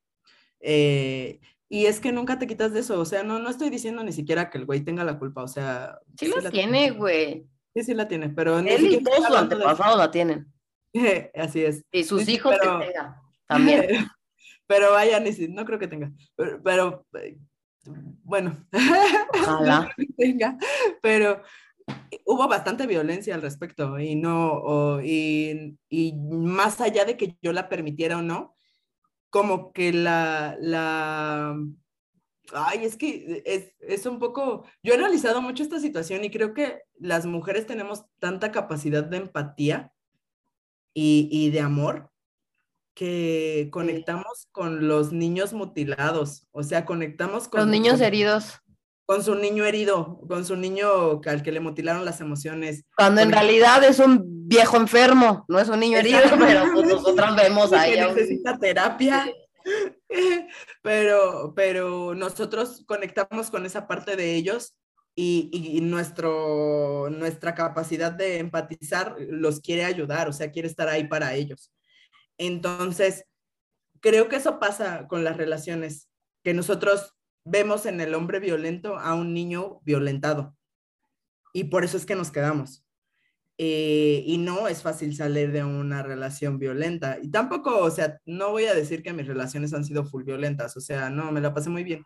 Eh, 0.59 1.41
y 1.69 1.87
es 1.87 2.01
que 2.01 2.11
nunca 2.11 2.39
te 2.39 2.47
quitas 2.49 2.73
de 2.73 2.81
eso, 2.81 2.99
o 3.01 3.05
sea, 3.05 3.23
no, 3.23 3.39
no 3.39 3.49
estoy 3.49 3.71
diciendo 3.71 4.03
ni 4.03 4.12
siquiera 4.12 4.51
que 4.51 4.59
el 4.59 4.65
güey 4.66 4.81
tenga 4.81 5.05
la 5.05 5.19
culpa, 5.19 5.43
o 5.45 5.49
sea... 5.49 5.99
Sí, 6.19 6.27
la 6.29 6.41
la 6.41 6.51
tiene, 6.51 6.91
güey. 6.91 7.47
Sí, 7.75 7.83
sí 7.85 7.95
la 7.95 8.09
tiene, 8.09 8.29
pero 8.29 8.59
Él 8.59 8.93
y 8.93 9.03
todos 9.03 9.25
sus 9.27 9.37
antepasados 9.37 9.97
la 9.99 10.11
tienen. 10.11 10.53
Así 11.35 11.65
es. 11.65 11.85
Y 11.93 12.03
sus 12.05 12.25
Sí, 12.25 12.35
hijos 12.35 12.55
pero- 12.61 12.81
que 12.81 12.87
tenga 12.87 13.23
también. 13.47 13.87
Pero 14.66 14.93
vaya, 14.93 15.21
ni 15.21 15.31
si- 15.35 15.49
no 15.49 15.65
creo 15.66 15.79
que 15.79 15.89
tenga. 15.89 16.11
Pero, 16.37 16.62
pero, 16.62 17.07
eh, 17.21 17.37
bueno, 18.23 18.66
Ojalá. 19.43 19.81
no 19.83 19.89
creo 19.95 19.95
que 20.09 20.12
tenga, 20.16 20.57
pero 21.03 21.43
hubo 22.27 22.48
bastante 22.48 22.86
violencia 22.86 23.35
al 23.35 23.43
respecto 23.43 23.98
y 23.98 24.15
no, 24.16 24.52
o- 24.55 25.01
y, 25.02 25.77
y 25.89 26.15
más 26.15 26.81
allá 26.81 27.05
de 27.05 27.16
que 27.16 27.36
yo 27.43 27.52
la 27.52 27.69
permitiera 27.69 28.19
o 28.19 28.23
no, 28.23 28.55
como 29.31 29.73
que 29.73 29.93
la, 29.93 30.56
la, 30.61 31.56
ay, 32.52 32.85
es 32.85 32.97
que 32.97 33.43
es, 33.44 33.73
es 33.81 34.06
un 34.06 34.19
poco, 34.19 34.65
yo 34.82 34.93
he 34.93 34.97
analizado 34.97 35.43
mucho 35.43 35.62
esta 35.62 35.81
situación 35.81 36.24
y 36.24 36.31
creo 36.31 36.55
que 36.55 36.82
las 36.98 37.27
mujeres 37.27 37.66
tenemos 37.66 38.05
tanta 38.20 38.52
capacidad 38.52 39.05
de 39.05 39.16
empatía 39.19 39.93
y, 40.94 41.28
y 41.31 41.51
de 41.51 41.61
amor 41.61 42.11
que 42.94 43.69
conectamos 43.73 44.47
con 44.52 44.86
los 44.86 45.12
niños 45.12 45.52
mutilados, 45.52 46.47
o 46.52 46.62
sea, 46.62 46.85
conectamos 46.85 47.48
con 47.48 47.61
Los 47.62 47.69
niños 47.69 48.01
heridos. 48.01 48.61
Con 49.06 49.22
su 49.22 49.35
niño 49.35 49.64
herido, 49.64 50.20
con 50.28 50.44
su 50.44 50.56
niño 50.56 51.20
que- 51.20 51.31
al 51.31 51.43
que 51.43 51.52
le 51.52 51.60
mutilaron 51.60 52.05
las 52.05 52.20
emociones. 52.20 52.85
Cuando 52.97 53.20
en 53.20 53.31
realidad 53.32 53.85
es 53.85 53.98
un 53.98 54.48
viejo 54.48 54.76
enfermo, 54.76 55.44
no 55.48 55.59
es 55.59 55.68
un 55.68 55.81
niño 55.81 55.98
herido, 55.98 56.20
pero 56.39 56.64
pues 56.72 56.86
nosotras 56.89 57.36
vemos 57.36 57.70
que 57.70 57.76
ahí 57.76 58.01
un- 58.01 58.14
necesita 58.14 58.59
terapia. 58.59 59.26
Pero, 60.82 61.55
pero 61.56 62.14
nosotros 62.14 62.85
conectamos 62.86 63.51
con 63.51 63.64
esa 63.66 63.86
parte 63.89 64.14
de 64.14 64.35
ellos 64.35 64.76
y, 65.16 65.48
y 65.52 65.81
nuestro, 65.81 67.09
nuestra 67.10 67.55
capacidad 67.55 68.12
de 68.12 68.39
empatizar 68.39 69.16
los 69.18 69.60
quiere 69.60 69.85
ayudar, 69.85 70.28
o 70.28 70.32
sea, 70.32 70.51
quiere 70.51 70.68
estar 70.68 70.89
ahí 70.89 71.09
para 71.09 71.35
ellos. 71.35 71.72
Entonces, 72.39 73.24
creo 74.01 74.28
que 74.28 74.36
eso 74.36 74.59
pasa 74.60 75.06
con 75.09 75.24
las 75.24 75.36
relaciones, 75.36 76.09
que 76.43 76.52
nosotros 76.52 77.14
vemos 77.45 77.87
en 77.87 78.01
el 78.01 78.15
hombre 78.15 78.41
violento 78.41 78.99
a 78.99 79.15
un 79.15 79.35
niño 79.35 79.81
violentado. 79.83 80.57
Y 81.53 81.65
por 81.65 81.85
eso 81.85 81.97
es 81.97 82.07
que 82.07 82.16
nos 82.16 82.31
quedamos. 82.31 82.85
Eh, 83.57 84.25
y 84.27 84.39
no 84.39 84.66
es 84.66 84.83
fácil 84.83 85.15
salir 85.15 85.53
de 85.53 85.62
una 85.62 86.03
relación 86.03 86.59
violenta. 86.59 87.19
Y 87.23 87.31
tampoco, 87.31 87.79
o 87.79 87.91
sea, 87.91 88.21
no 88.25 88.51
voy 88.51 88.65
a 88.65 88.75
decir 88.75 89.03
que 89.03 89.12
mis 89.12 89.27
relaciones 89.27 89.73
han 89.73 89.85
sido 89.85 90.05
full 90.05 90.25
violentas, 90.25 90.77
o 90.77 90.81
sea, 90.81 91.11
no, 91.11 91.31
me 91.31 91.41
la 91.41 91.55
pasé 91.55 91.71
muy 91.71 91.85
bien. 91.85 92.05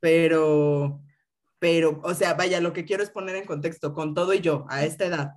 Pero, 0.00 1.00
pero, 1.58 2.00
o 2.04 2.14
sea, 2.14 2.34
vaya, 2.34 2.60
lo 2.60 2.72
que 2.74 2.84
quiero 2.84 3.02
es 3.02 3.10
poner 3.10 3.36
en 3.36 3.46
contexto, 3.46 3.94
con 3.94 4.14
todo 4.14 4.34
y 4.34 4.40
yo, 4.40 4.66
a 4.68 4.84
esta 4.84 5.06
edad, 5.06 5.32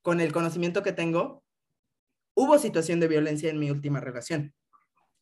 con 0.00 0.20
el 0.20 0.32
conocimiento 0.32 0.82
que 0.82 0.92
tengo, 0.92 1.44
hubo 2.34 2.58
situación 2.58 3.00
de 3.00 3.08
violencia 3.08 3.50
en 3.50 3.58
mi 3.58 3.70
última 3.70 4.00
relación. 4.00 4.54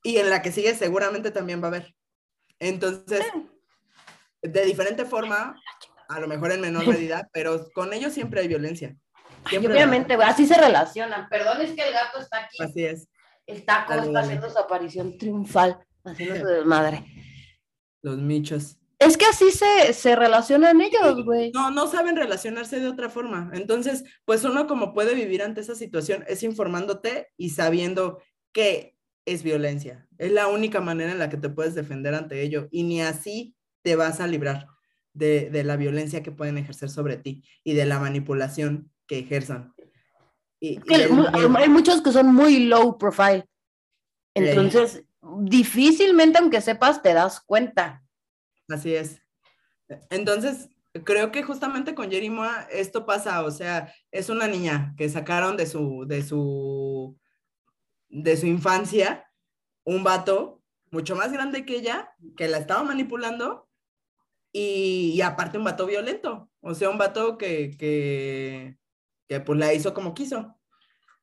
Y 0.05 0.19
en 0.19 0.31
la 0.31 0.43
que 0.43 0.53
sigue 0.53 0.75
seguramente 0.75 1.33
también 1.33 1.61
va 1.61 1.67
a 1.67 1.69
haber. 1.69 1.97
Entonces, 2.61 3.25
de 4.45 4.65
diferente 4.65 5.05
forma, 5.05 5.61
a 6.09 6.21
lo 6.21 6.29
mejor 6.29 6.53
en 6.53 6.61
menor 6.61 6.87
medida, 6.87 7.29
pero 7.33 7.69
con 7.75 7.93
ellos 7.93 8.13
siempre 8.13 8.41
hay 8.41 8.49
violencia. 8.49 8.95
Siempre 9.49 9.73
obviamente, 9.73 10.15
así 10.15 10.47
se 10.47 10.57
relacionan. 10.57 11.29
Perdón, 11.29 11.61
es 11.61 11.73
que 11.73 11.83
el 11.83 11.93
gato 11.93 12.19
está 12.19 12.45
aquí. 12.45 12.63
Así 12.63 12.85
es. 12.85 13.09
El 13.47 13.65
taco 13.65 13.91
Dale, 13.91 14.07
está 14.07 14.13
dale. 14.13 14.27
haciendo 14.27 14.51
su 14.51 14.59
aparición 14.59 15.19
triunfal, 15.19 15.79
haciendo 16.05 16.37
su 16.37 16.47
desmadre. 16.47 17.05
Los 18.03 18.19
michos. 18.19 18.79
Es 18.99 19.19
que 19.19 19.27
así 19.27 19.51
se, 19.51 19.93
se 19.93 20.17
relacionan 20.17 20.81
ellos, 20.81 21.25
güey. 21.25 21.51
No, 21.53 21.71
no 21.71 21.87
saben 21.89 22.17
relacionarse 22.17 22.81
de 22.81 22.89
otra 22.89 23.11
forma. 23.11 23.51
Entonces, 23.53 24.05
pues 24.25 24.45
uno 24.45 24.67
como 24.67 24.95
puede 24.95 25.15
vivir 25.15 25.43
ante 25.43 25.61
esa 25.61 25.75
situación 25.75 26.25
es 26.27 26.43
informándote 26.43 27.29
y 27.37 27.51
sabiendo 27.51 28.23
que 28.53 28.97
es 29.27 29.43
violencia. 29.43 30.07
Es 30.17 30.33
la 30.33 30.49
única 30.49 30.81
manera 30.81 31.13
en 31.13 31.19
la 31.19 31.29
que 31.29 31.37
te 31.37 31.51
puedes 31.51 31.75
defender 31.75 32.15
ante 32.15 32.41
ello 32.41 32.69
y 32.71 32.85
ni 32.85 33.03
así 33.03 33.54
te 33.85 33.95
vas 33.95 34.19
a 34.21 34.27
librar 34.27 34.67
de, 35.13 35.51
de 35.51 35.63
la 35.63 35.77
violencia 35.77 36.23
que 36.23 36.33
pueden 36.33 36.59
ejercer 36.59 36.91
sobre 36.91 37.17
ti 37.17 37.45
y 37.63 37.75
de 37.75 37.87
la 37.87 38.01
manipulación 38.01 38.91
que 39.07 39.21
ejerzan. 39.21 39.75
Y, 40.59 40.79
Es 40.79 40.85
que 40.85 41.09
hay 41.57 41.69
muchos 41.69 42.03
que 42.03 42.11
son 42.11 42.35
muy 42.35 42.65
low 42.67 42.99
profile. 42.99 43.47
Entonces, 44.35 45.05
difícilmente, 45.43 46.39
aunque 46.39 46.61
sepas, 46.61 47.03
te 47.03 47.13
das 47.13 47.41
cuenta. 47.41 48.03
Así 48.69 48.95
es. 48.95 49.21
Entonces, 50.11 50.71
creo 51.05 51.31
que 51.31 51.43
justamente 51.43 51.95
con 51.95 52.11
Jerimoa 52.11 52.67
esto 52.71 53.05
pasa, 53.05 53.45
o 53.45 53.51
sea, 53.51 53.93
es 54.11 54.31
una 54.31 54.49
niña 54.49 54.95
que 54.97 55.09
sacaron 55.09 55.57
de 55.57 55.67
su, 55.67 56.07
de 56.07 56.23
su, 56.23 57.19
de 58.09 58.37
su 58.37 58.47
infancia, 58.47 59.31
un 59.85 60.03
vato 60.03 60.63
mucho 60.91 61.15
más 61.17 61.33
grande 61.33 61.67
que 61.67 61.77
ella, 61.77 62.11
que 62.37 62.49
la 62.49 62.59
estaba 62.59 62.83
manipulando, 62.85 63.69
y, 64.55 65.13
y 65.15 65.21
aparte 65.21 65.59
un 65.59 65.65
vato 65.65 65.85
violento, 65.85 66.49
o 66.61 66.75
sea, 66.75 66.89
un 66.89 66.97
vato 66.97 67.37
que, 67.37 67.77
que, 67.77 68.79
que 69.29 69.41
pues 69.41 69.59
la 69.59 69.75
hizo 69.75 69.93
como 69.93 70.15
quiso. 70.15 70.57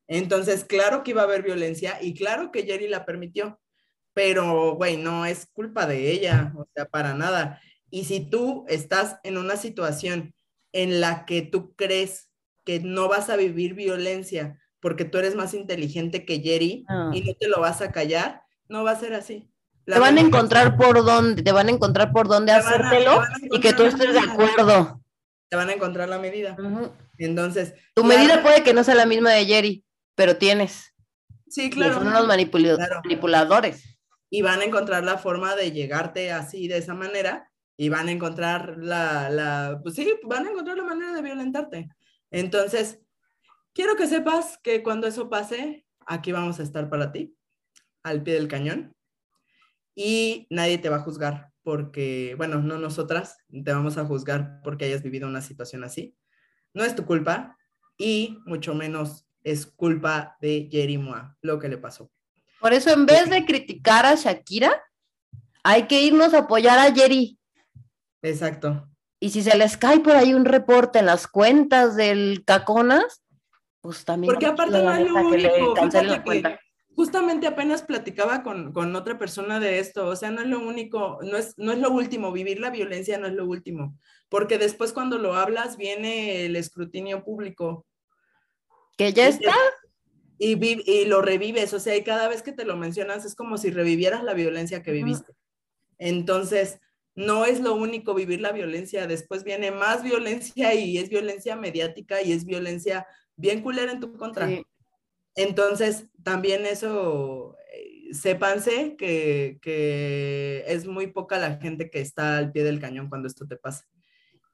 Entonces, 0.07 0.65
claro 0.65 1.01
que 1.01 1.11
iba 1.11 1.21
a 1.21 1.23
haber 1.23 1.41
violencia 1.41 1.97
y 2.01 2.13
claro 2.13 2.51
que 2.51 2.63
Jerry 2.63 2.89
la 2.89 3.05
permitió, 3.05 3.61
pero, 4.13 4.75
güey, 4.75 4.97
no 4.97 5.25
es 5.25 5.47
culpa 5.53 5.87
de 5.87 6.11
ella, 6.11 6.53
o 6.57 6.67
sea, 6.75 6.85
para 6.85 7.13
nada. 7.13 7.61
Y 7.89 8.03
si 8.03 8.29
tú 8.29 8.65
estás 8.67 9.19
en 9.23 9.37
una 9.37 9.55
situación 9.55 10.33
en 10.73 10.99
la 10.99 11.25
que 11.25 11.41
tú 11.41 11.73
crees 11.75 12.29
que 12.65 12.81
no 12.81 13.07
vas 13.07 13.29
a 13.29 13.37
vivir 13.37 13.73
violencia 13.73 14.59
porque 14.81 15.05
tú 15.05 15.19
eres 15.19 15.35
más 15.35 15.53
inteligente 15.53 16.25
que 16.25 16.41
Jerry 16.41 16.83
Ah. 16.89 17.11
y 17.13 17.21
no 17.21 17.33
te 17.35 17.47
lo 17.47 17.61
vas 17.61 17.81
a 17.81 17.91
callar, 17.91 18.41
no 18.67 18.83
va 18.83 18.91
a 18.91 18.99
ser 18.99 19.13
así. 19.13 19.50
La 19.85 19.95
Te 19.95 19.99
van 20.01 20.17
a 20.17 20.21
encontrar 20.21 20.77
por 20.77 21.03
dónde, 21.03 21.41
te 21.41 21.51
van 21.51 21.67
a 21.67 21.71
encontrar 21.71 22.11
por 22.11 22.27
dónde 22.27 22.51
hacértelo 22.51 23.19
a 23.21 23.27
y 23.41 23.59
que 23.59 23.73
tú 23.73 23.83
estés 23.83 24.13
de 24.13 24.19
acuerdo. 24.19 25.01
Te 25.49 25.55
van 25.57 25.69
a 25.69 25.73
encontrar 25.73 26.07
la 26.07 26.19
medida. 26.19 26.55
Ujú. 26.59 26.91
Entonces, 27.17 27.73
Tu 27.95 28.03
claro- 28.03 28.19
medida 28.19 28.41
puede 28.41 28.63
que 28.63 28.73
no 28.73 28.83
sea 28.83 28.95
la 28.95 29.05
misma 29.05 29.31
de 29.31 29.45
Jerry, 29.45 29.83
pero 30.15 30.37
tienes. 30.37 30.93
Sí, 31.49 31.69
claro. 31.69 31.95
son 31.95 32.07
unos 32.07 32.27
manipula- 32.27 32.75
Claro. 32.75 33.01
manipuladores. 33.03 33.87
y 34.33 34.41
van 34.43 34.61
a 34.61 34.63
encontrar 34.63 35.03
la 35.03 35.17
forma 35.17 35.55
de 35.57 35.73
llegarte 35.73 36.31
así, 36.31 36.69
de 36.69 36.77
esa 36.77 36.93
manera, 36.93 37.51
y 37.75 37.89
van 37.89 38.07
a 38.07 38.11
encontrar 38.11 38.75
la, 38.77 39.29
la, 39.29 39.79
pues 39.83 39.95
sí, 39.95 40.09
van 40.23 40.47
a 40.47 40.51
encontrar 40.51 40.77
la 40.77 40.85
manera 40.85 41.11
de 41.11 41.21
violentarte. 41.21 41.89
Entonces, 42.31 42.99
quiero 43.73 43.97
que 43.97 44.07
sepas 44.07 44.57
que 44.63 44.83
cuando 44.83 45.05
eso 45.07 45.29
pase, 45.29 45.85
aquí 46.05 46.31
vamos 46.31 46.61
a 46.61 46.63
estar 46.63 46.89
para 46.89 47.11
ti, 47.11 47.35
al 48.03 48.23
pie 48.23 48.35
del 48.35 48.47
cañón, 48.47 48.95
y 49.95 50.47
nadie 50.49 50.77
te 50.77 50.89
va 50.89 50.97
a 50.97 51.01
juzgar 51.01 51.51
porque, 51.63 52.33
bueno, 52.37 52.59
no 52.61 52.77
nosotras, 52.77 53.37
te 53.49 53.71
vamos 53.71 53.97
a 53.97 54.05
juzgar 54.05 54.61
porque 54.63 54.85
hayas 54.85 55.03
vivido 55.03 55.27
una 55.27 55.41
situación 55.41 55.83
así. 55.83 56.15
No 56.73 56.83
es 56.83 56.95
tu 56.95 57.05
culpa 57.05 57.57
y 57.97 58.39
mucho 58.45 58.73
menos 58.73 59.27
es 59.43 59.65
culpa 59.65 60.37
de 60.41 60.67
Jerimoa 60.71 61.37
lo 61.41 61.59
que 61.59 61.69
le 61.69 61.77
pasó. 61.77 62.11
Por 62.59 62.73
eso, 62.73 62.91
en 62.91 63.05
vez 63.05 63.29
de 63.29 63.45
criticar 63.45 64.05
a 64.05 64.15
Shakira, 64.15 64.81
hay 65.63 65.83
que 65.87 66.01
irnos 66.01 66.33
a 66.33 66.39
apoyar 66.39 66.79
a 66.79 66.93
Jerry. 66.93 67.37
Exacto. 68.21 68.87
Y 69.19 69.29
si 69.29 69.43
se 69.43 69.57
les 69.57 69.77
cae 69.77 69.99
por 69.99 70.15
ahí 70.15 70.33
un 70.33 70.45
reporte 70.45 70.99
en 70.99 71.05
las 71.05 71.27
cuentas 71.27 71.95
del 71.95 72.43
Caconas, 72.45 73.23
pues 73.81 74.05
también. 74.05 74.31
Porque 74.33 74.47
aparte 74.47 74.81
no 74.81 74.99
lo 74.99 75.27
único. 75.27 75.75
Justamente 76.95 77.47
apenas 77.47 77.83
platicaba 77.83 78.43
con, 78.43 78.73
con, 78.73 78.95
otra 78.95 79.17
persona 79.17 79.59
de 79.59 79.79
esto, 79.79 80.07
o 80.07 80.15
sea, 80.15 80.31
no 80.31 80.41
es 80.41 80.47
lo 80.47 80.59
único, 80.59 81.19
no 81.23 81.37
es, 81.37 81.57
no 81.57 81.71
es 81.71 81.79
lo 81.79 81.91
último, 81.91 82.31
vivir 82.31 82.59
la 82.59 82.69
violencia 82.69 83.17
no 83.17 83.27
es 83.27 83.33
lo 83.33 83.45
último, 83.45 83.97
porque 84.29 84.57
después 84.57 84.93
cuando 84.93 85.17
lo 85.17 85.35
hablas 85.35 85.77
viene 85.77 86.45
el 86.45 86.55
escrutinio 86.55 87.23
público. 87.23 87.85
Que 88.97 89.13
ya 89.13 89.27
está. 89.27 89.53
Y, 90.37 90.57
y, 90.89 91.05
lo 91.05 91.21
revives, 91.21 91.73
o 91.73 91.79
sea, 91.79 91.95
y 91.95 92.03
cada 92.03 92.27
vez 92.27 92.41
que 92.41 92.51
te 92.51 92.65
lo 92.65 92.75
mencionas 92.75 93.25
es 93.25 93.35
como 93.35 93.57
si 93.57 93.69
revivieras 93.69 94.23
la 94.23 94.33
violencia 94.33 94.81
que 94.81 94.91
viviste. 94.91 95.33
Entonces, 95.99 96.79
no 97.13 97.45
es 97.45 97.59
lo 97.59 97.75
único 97.75 98.13
vivir 98.15 98.41
la 98.41 98.51
violencia, 98.51 99.05
después 99.05 99.43
viene 99.43 99.69
más 99.71 100.01
violencia 100.01 100.73
y 100.73 100.97
es 100.97 101.09
violencia 101.09 101.55
mediática 101.55 102.21
y 102.21 102.31
es 102.31 102.45
violencia 102.45 103.05
bien 103.35 103.61
culera 103.61 103.91
en 103.91 103.99
tu 103.99 104.13
contra. 104.17 104.49
Entonces, 105.35 106.07
también 106.23 106.65
eso, 106.65 107.57
eh, 107.73 108.13
sépanse 108.13 108.95
que, 108.97 109.59
que, 109.61 110.63
es 110.67 110.85
muy 110.85 111.07
poca 111.07 111.39
la 111.39 111.57
gente 111.57 111.89
que 111.89 112.01
está 112.01 112.37
al 112.37 112.51
pie 112.51 112.63
del 112.63 112.79
cañón 112.79 113.09
cuando 113.09 113.27
esto 113.27 113.47
te 113.47 113.57
pasa. 113.57 113.85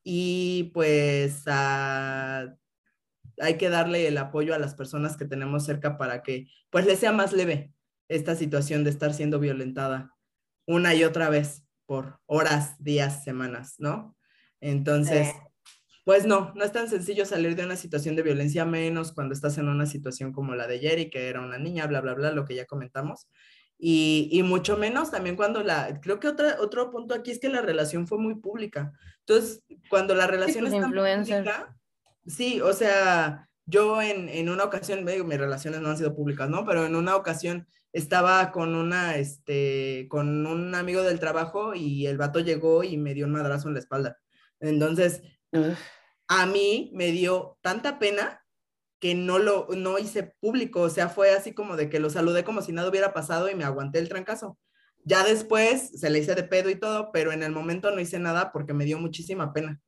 Y 0.04 0.72
pues 0.74 1.44
hay 1.48 3.58
que 3.58 3.70
darle 3.70 4.08
el 4.08 4.18
apoyo 4.18 4.56
a 4.56 4.60
las 4.60 4.76
personas 4.76 5.18
que 5.18 5.26
tenemos 5.26 5.66
cerca 5.66 5.98
para 5.98 6.24
que 6.24 6.48
pues 6.70 6.86
les 6.86 7.00
sea 7.00 7.12
más 7.12 7.34
leve 7.34 7.74
esta 8.08 8.36
situación 8.36 8.84
de 8.84 8.90
estar 8.90 9.14
siendo 9.14 9.40
violentada 9.40 10.14
una 10.66 10.94
y 10.94 11.04
otra 11.04 11.30
vez 11.30 11.66
por 11.86 12.20
horas, 12.26 12.82
días, 12.84 13.24
semanas, 13.24 13.76
¿no? 13.80 14.18
Entonces, 14.60 15.34
pues 16.08 16.26
no, 16.26 16.54
no 16.56 16.64
es 16.64 16.72
tan 16.72 16.88
sencillo 16.88 17.26
salir 17.26 17.58
de 17.58 17.66
una 17.66 17.76
situación 17.76 18.16
de 18.16 18.24
violencia, 18.24 18.64
menos 18.64 19.12
cuando 19.12 19.34
estás 19.34 19.58
en 19.58 19.68
una 19.68 19.86
situación 19.86 20.32
como 20.32 20.56
la 20.56 20.66
de 20.66 20.80
Jerry, 20.80 21.10
que 21.10 21.28
era 21.28 21.42
una 21.42 21.58
niña, 21.58 21.86
bla, 21.86 22.00
bla, 22.00 22.14
bla, 22.14 22.32
lo 22.32 22.46
que 22.46 22.56
ya 22.56 22.66
comentamos. 22.66 23.28
Y, 23.78 24.30
y, 24.32 24.42
mucho 24.42 24.78
menos 24.78 25.12
también 25.12 25.36
cuando 25.36 25.64
la, 25.64 26.00
creo 26.00 26.22
que 26.22 26.30
otra, 26.30 26.62
otro 26.62 26.92
punto 26.92 27.14
aquí 27.14 27.32
es 27.32 27.40
que 27.40 27.50
la 27.50 27.60
relación 27.60 28.08
fue 28.08 28.20
muy 28.20 28.36
pública. 28.36 28.94
Entonces, 29.20 29.66
cuando 29.90 30.16
la 30.16 30.28
relación 30.28 30.66
es 30.68 30.80
tan 30.80 30.94
pública, 30.94 31.76
sí, 32.26 32.62
o 32.62 32.72
sea, 32.72 33.50
yo 33.66 34.02
en, 34.02 34.30
en 34.30 34.48
una 34.48 34.64
ocasión, 34.64 35.06
digo, 35.06 35.26
mis 35.26 35.38
relaciones 35.38 35.82
no 35.82 35.90
han 35.90 35.98
sido 35.98 36.16
públicas, 36.16 36.50
¿no? 36.50 36.66
Pero 36.66 36.86
en 36.86 36.96
una 36.96 37.18
ocasión 37.18 37.68
estaba 37.92 38.54
con 38.54 38.76
una, 38.76 39.18
este, 39.18 40.08
con 40.10 40.48
un 40.48 40.74
amigo 40.74 41.04
del 41.04 41.20
trabajo 41.20 41.76
y 41.76 42.08
el 42.08 42.18
vato 42.18 42.40
llegó 42.40 42.86
y 42.86 42.96
me 42.96 43.14
dio 43.14 43.26
un 43.26 43.34
madrazo 43.34 43.68
en 43.68 43.74
la 43.74 43.82
espalda. 43.82 44.18
Entonces, 44.62 45.22
a 46.28 46.46
mí 46.46 46.92
me 46.94 47.12
dio 47.12 47.58
tanta 47.62 48.00
pena 48.00 48.44
que 49.00 49.16
no 49.16 49.38
lo, 49.38 49.68
no 49.76 50.00
hice 50.00 50.34
público, 50.40 50.82
o 50.82 50.90
sea, 50.90 51.08
fue 51.10 51.32
así 51.32 51.54
como 51.54 51.76
de 51.76 51.90
que 51.90 52.00
lo 52.00 52.10
saludé 52.10 52.44
como 52.44 52.62
si 52.62 52.72
nada 52.72 52.90
hubiera 52.90 53.14
pasado 53.14 53.50
y 53.50 53.56
me 53.56 53.64
aguanté 53.64 54.00
el 54.00 54.10
trancazo. 54.10 54.58
Ya 55.04 55.24
después 55.24 55.92
se 56.00 56.10
le 56.10 56.20
hice 56.20 56.36
de 56.36 56.44
pedo 56.44 56.70
y 56.70 56.76
todo, 56.76 57.12
pero 57.12 57.32
en 57.32 57.44
el 57.44 57.52
momento 57.52 57.92
no 57.92 58.02
hice 58.02 58.20
nada 58.20 58.52
porque 58.52 58.74
me 58.74 58.86
dio 58.86 59.00
muchísima 59.00 59.54
pena. 59.54 59.80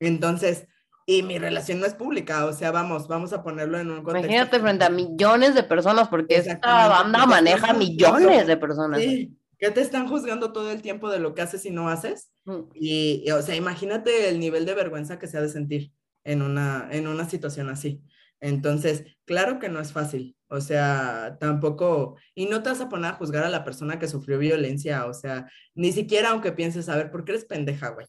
Entonces, 0.00 0.66
y 1.06 1.22
mi 1.22 1.38
relación 1.38 1.80
no 1.80 1.86
es 1.86 1.94
pública, 1.94 2.44
o 2.46 2.52
sea, 2.52 2.70
vamos, 2.70 3.08
vamos 3.08 3.32
a 3.32 3.42
ponerlo 3.42 3.78
en 3.78 3.90
un 3.90 4.02
contexto. 4.02 4.26
Imagínate 4.26 4.60
frente 4.60 4.84
a 4.84 4.90
millones 4.90 5.54
de 5.54 5.62
personas, 5.62 6.08
porque 6.08 6.36
esta 6.36 6.88
banda 6.88 7.26
maneja 7.26 7.72
millones 7.72 8.46
de 8.46 8.56
personas. 8.56 9.00
Sí, 9.00 9.36
que 9.58 9.70
te 9.70 9.80
están 9.80 10.08
juzgando 10.08 10.52
todo 10.52 10.70
el 10.70 10.82
tiempo 10.82 11.10
de 11.10 11.18
lo 11.18 11.34
que 11.34 11.42
haces 11.42 11.64
y 11.66 11.70
no 11.70 11.88
haces. 11.88 12.32
Mm. 12.44 12.60
Y, 12.74 13.30
o 13.30 13.42
sea, 13.42 13.56
imagínate 13.56 14.28
el 14.28 14.38
nivel 14.38 14.66
de 14.66 14.74
vergüenza 14.74 15.18
que 15.18 15.26
se 15.26 15.38
ha 15.38 15.42
de 15.42 15.48
sentir 15.48 15.92
en 16.24 16.42
una, 16.42 16.88
en 16.90 17.06
una 17.06 17.28
situación 17.28 17.68
así. 17.68 18.02
Entonces, 18.40 19.04
claro 19.24 19.58
que 19.58 19.68
no 19.68 19.80
es 19.80 19.92
fácil, 19.92 20.36
o 20.48 20.60
sea, 20.60 21.38
tampoco, 21.40 22.16
y 22.34 22.46
no 22.46 22.62
te 22.62 22.68
vas 22.68 22.80
a 22.80 22.88
poner 22.90 23.12
a 23.12 23.14
juzgar 23.14 23.42
a 23.44 23.48
la 23.48 23.64
persona 23.64 23.98
que 23.98 24.08
sufrió 24.08 24.38
violencia, 24.38 25.06
o 25.06 25.14
sea, 25.14 25.50
ni 25.74 25.92
siquiera 25.92 26.30
aunque 26.30 26.52
pienses, 26.52 26.90
a 26.90 26.96
ver, 26.96 27.10
¿por 27.10 27.24
qué 27.24 27.32
eres 27.32 27.46
pendeja, 27.46 27.88
güey? 27.90 28.06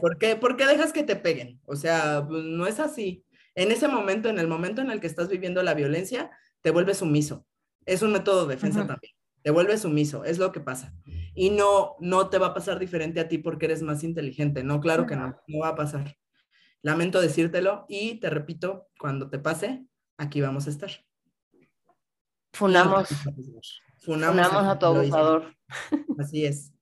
¿por, 0.00 0.16
qué, 0.16 0.36
¿Por 0.36 0.56
qué 0.56 0.66
dejas 0.66 0.92
que 0.92 1.02
te 1.02 1.16
peguen? 1.16 1.60
O 1.64 1.76
sea, 1.76 2.24
pues, 2.26 2.42
no 2.44 2.66
es 2.66 2.80
así. 2.80 3.24
En 3.54 3.70
ese 3.70 3.88
momento, 3.88 4.28
en 4.28 4.38
el 4.38 4.48
momento 4.48 4.80
en 4.80 4.90
el 4.90 5.00
que 5.00 5.08
estás 5.08 5.28
viviendo 5.28 5.62
la 5.62 5.74
violencia, 5.74 6.30
te 6.62 6.70
vuelves 6.70 6.98
sumiso. 6.98 7.46
Es 7.84 8.02
un 8.02 8.12
método 8.12 8.46
de 8.46 8.54
defensa 8.54 8.86
también. 8.86 9.12
Te 9.42 9.50
vuelves 9.50 9.82
sumiso, 9.82 10.24
es 10.24 10.38
lo 10.38 10.52
que 10.52 10.60
pasa. 10.60 10.94
Y 11.34 11.50
no, 11.50 11.96
no 12.00 12.28
te 12.28 12.38
va 12.38 12.48
a 12.48 12.54
pasar 12.54 12.78
diferente 12.78 13.20
a 13.20 13.28
ti 13.28 13.38
porque 13.38 13.66
eres 13.66 13.82
más 13.82 14.04
inteligente. 14.04 14.62
No, 14.64 14.80
claro 14.80 15.06
que 15.06 15.16
no, 15.16 15.36
no 15.46 15.58
va 15.60 15.68
a 15.68 15.76
pasar. 15.76 16.16
Lamento 16.82 17.20
decírtelo 17.20 17.86
y 17.88 18.20
te 18.20 18.30
repito, 18.30 18.88
cuando 18.98 19.30
te 19.30 19.38
pase, 19.38 19.86
aquí 20.18 20.40
vamos 20.40 20.66
a 20.66 20.70
estar. 20.70 20.90
Funamos. 22.52 23.08
Funamos, 23.98 24.46
a 24.52 24.78
tu 24.78 24.86
abusador. 24.86 25.54
Así 26.18 26.44
es 26.44 26.72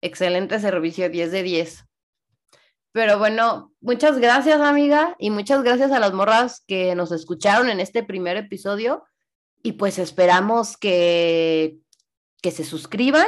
excelente 0.00 0.58
servicio, 0.58 1.08
10 1.08 1.32
de 1.32 1.42
10. 1.42 1.84
Pero 2.92 3.18
bueno, 3.18 3.72
muchas 3.80 4.18
gracias 4.18 4.60
amiga 4.60 5.14
y 5.18 5.30
muchas 5.30 5.62
gracias 5.62 5.92
a 5.92 6.00
las 6.00 6.12
morras 6.12 6.64
que 6.66 6.94
nos 6.94 7.12
escucharon 7.12 7.70
en 7.70 7.80
este 7.80 8.02
primer 8.02 8.36
episodio 8.36 9.04
y 9.62 9.72
pues 9.72 9.98
esperamos 9.98 10.76
que, 10.76 11.78
que 12.42 12.50
se 12.50 12.64
suscriban, 12.64 13.26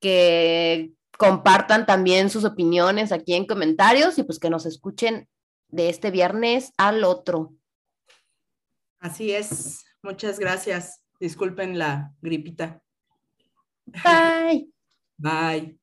que 0.00 0.92
compartan 1.18 1.86
también 1.86 2.30
sus 2.30 2.44
opiniones 2.44 3.12
aquí 3.12 3.34
en 3.34 3.46
comentarios 3.46 4.18
y 4.18 4.22
pues 4.22 4.38
que 4.38 4.50
nos 4.50 4.66
escuchen 4.66 5.28
de 5.68 5.88
este 5.88 6.10
viernes 6.10 6.72
al 6.76 7.04
otro. 7.04 7.54
Así 8.98 9.32
es, 9.32 9.84
muchas 10.02 10.38
gracias. 10.38 11.02
Disculpen 11.20 11.78
la 11.78 12.12
gripita. 12.22 12.82
Bye. 13.86 14.70
Bye. 15.18 15.79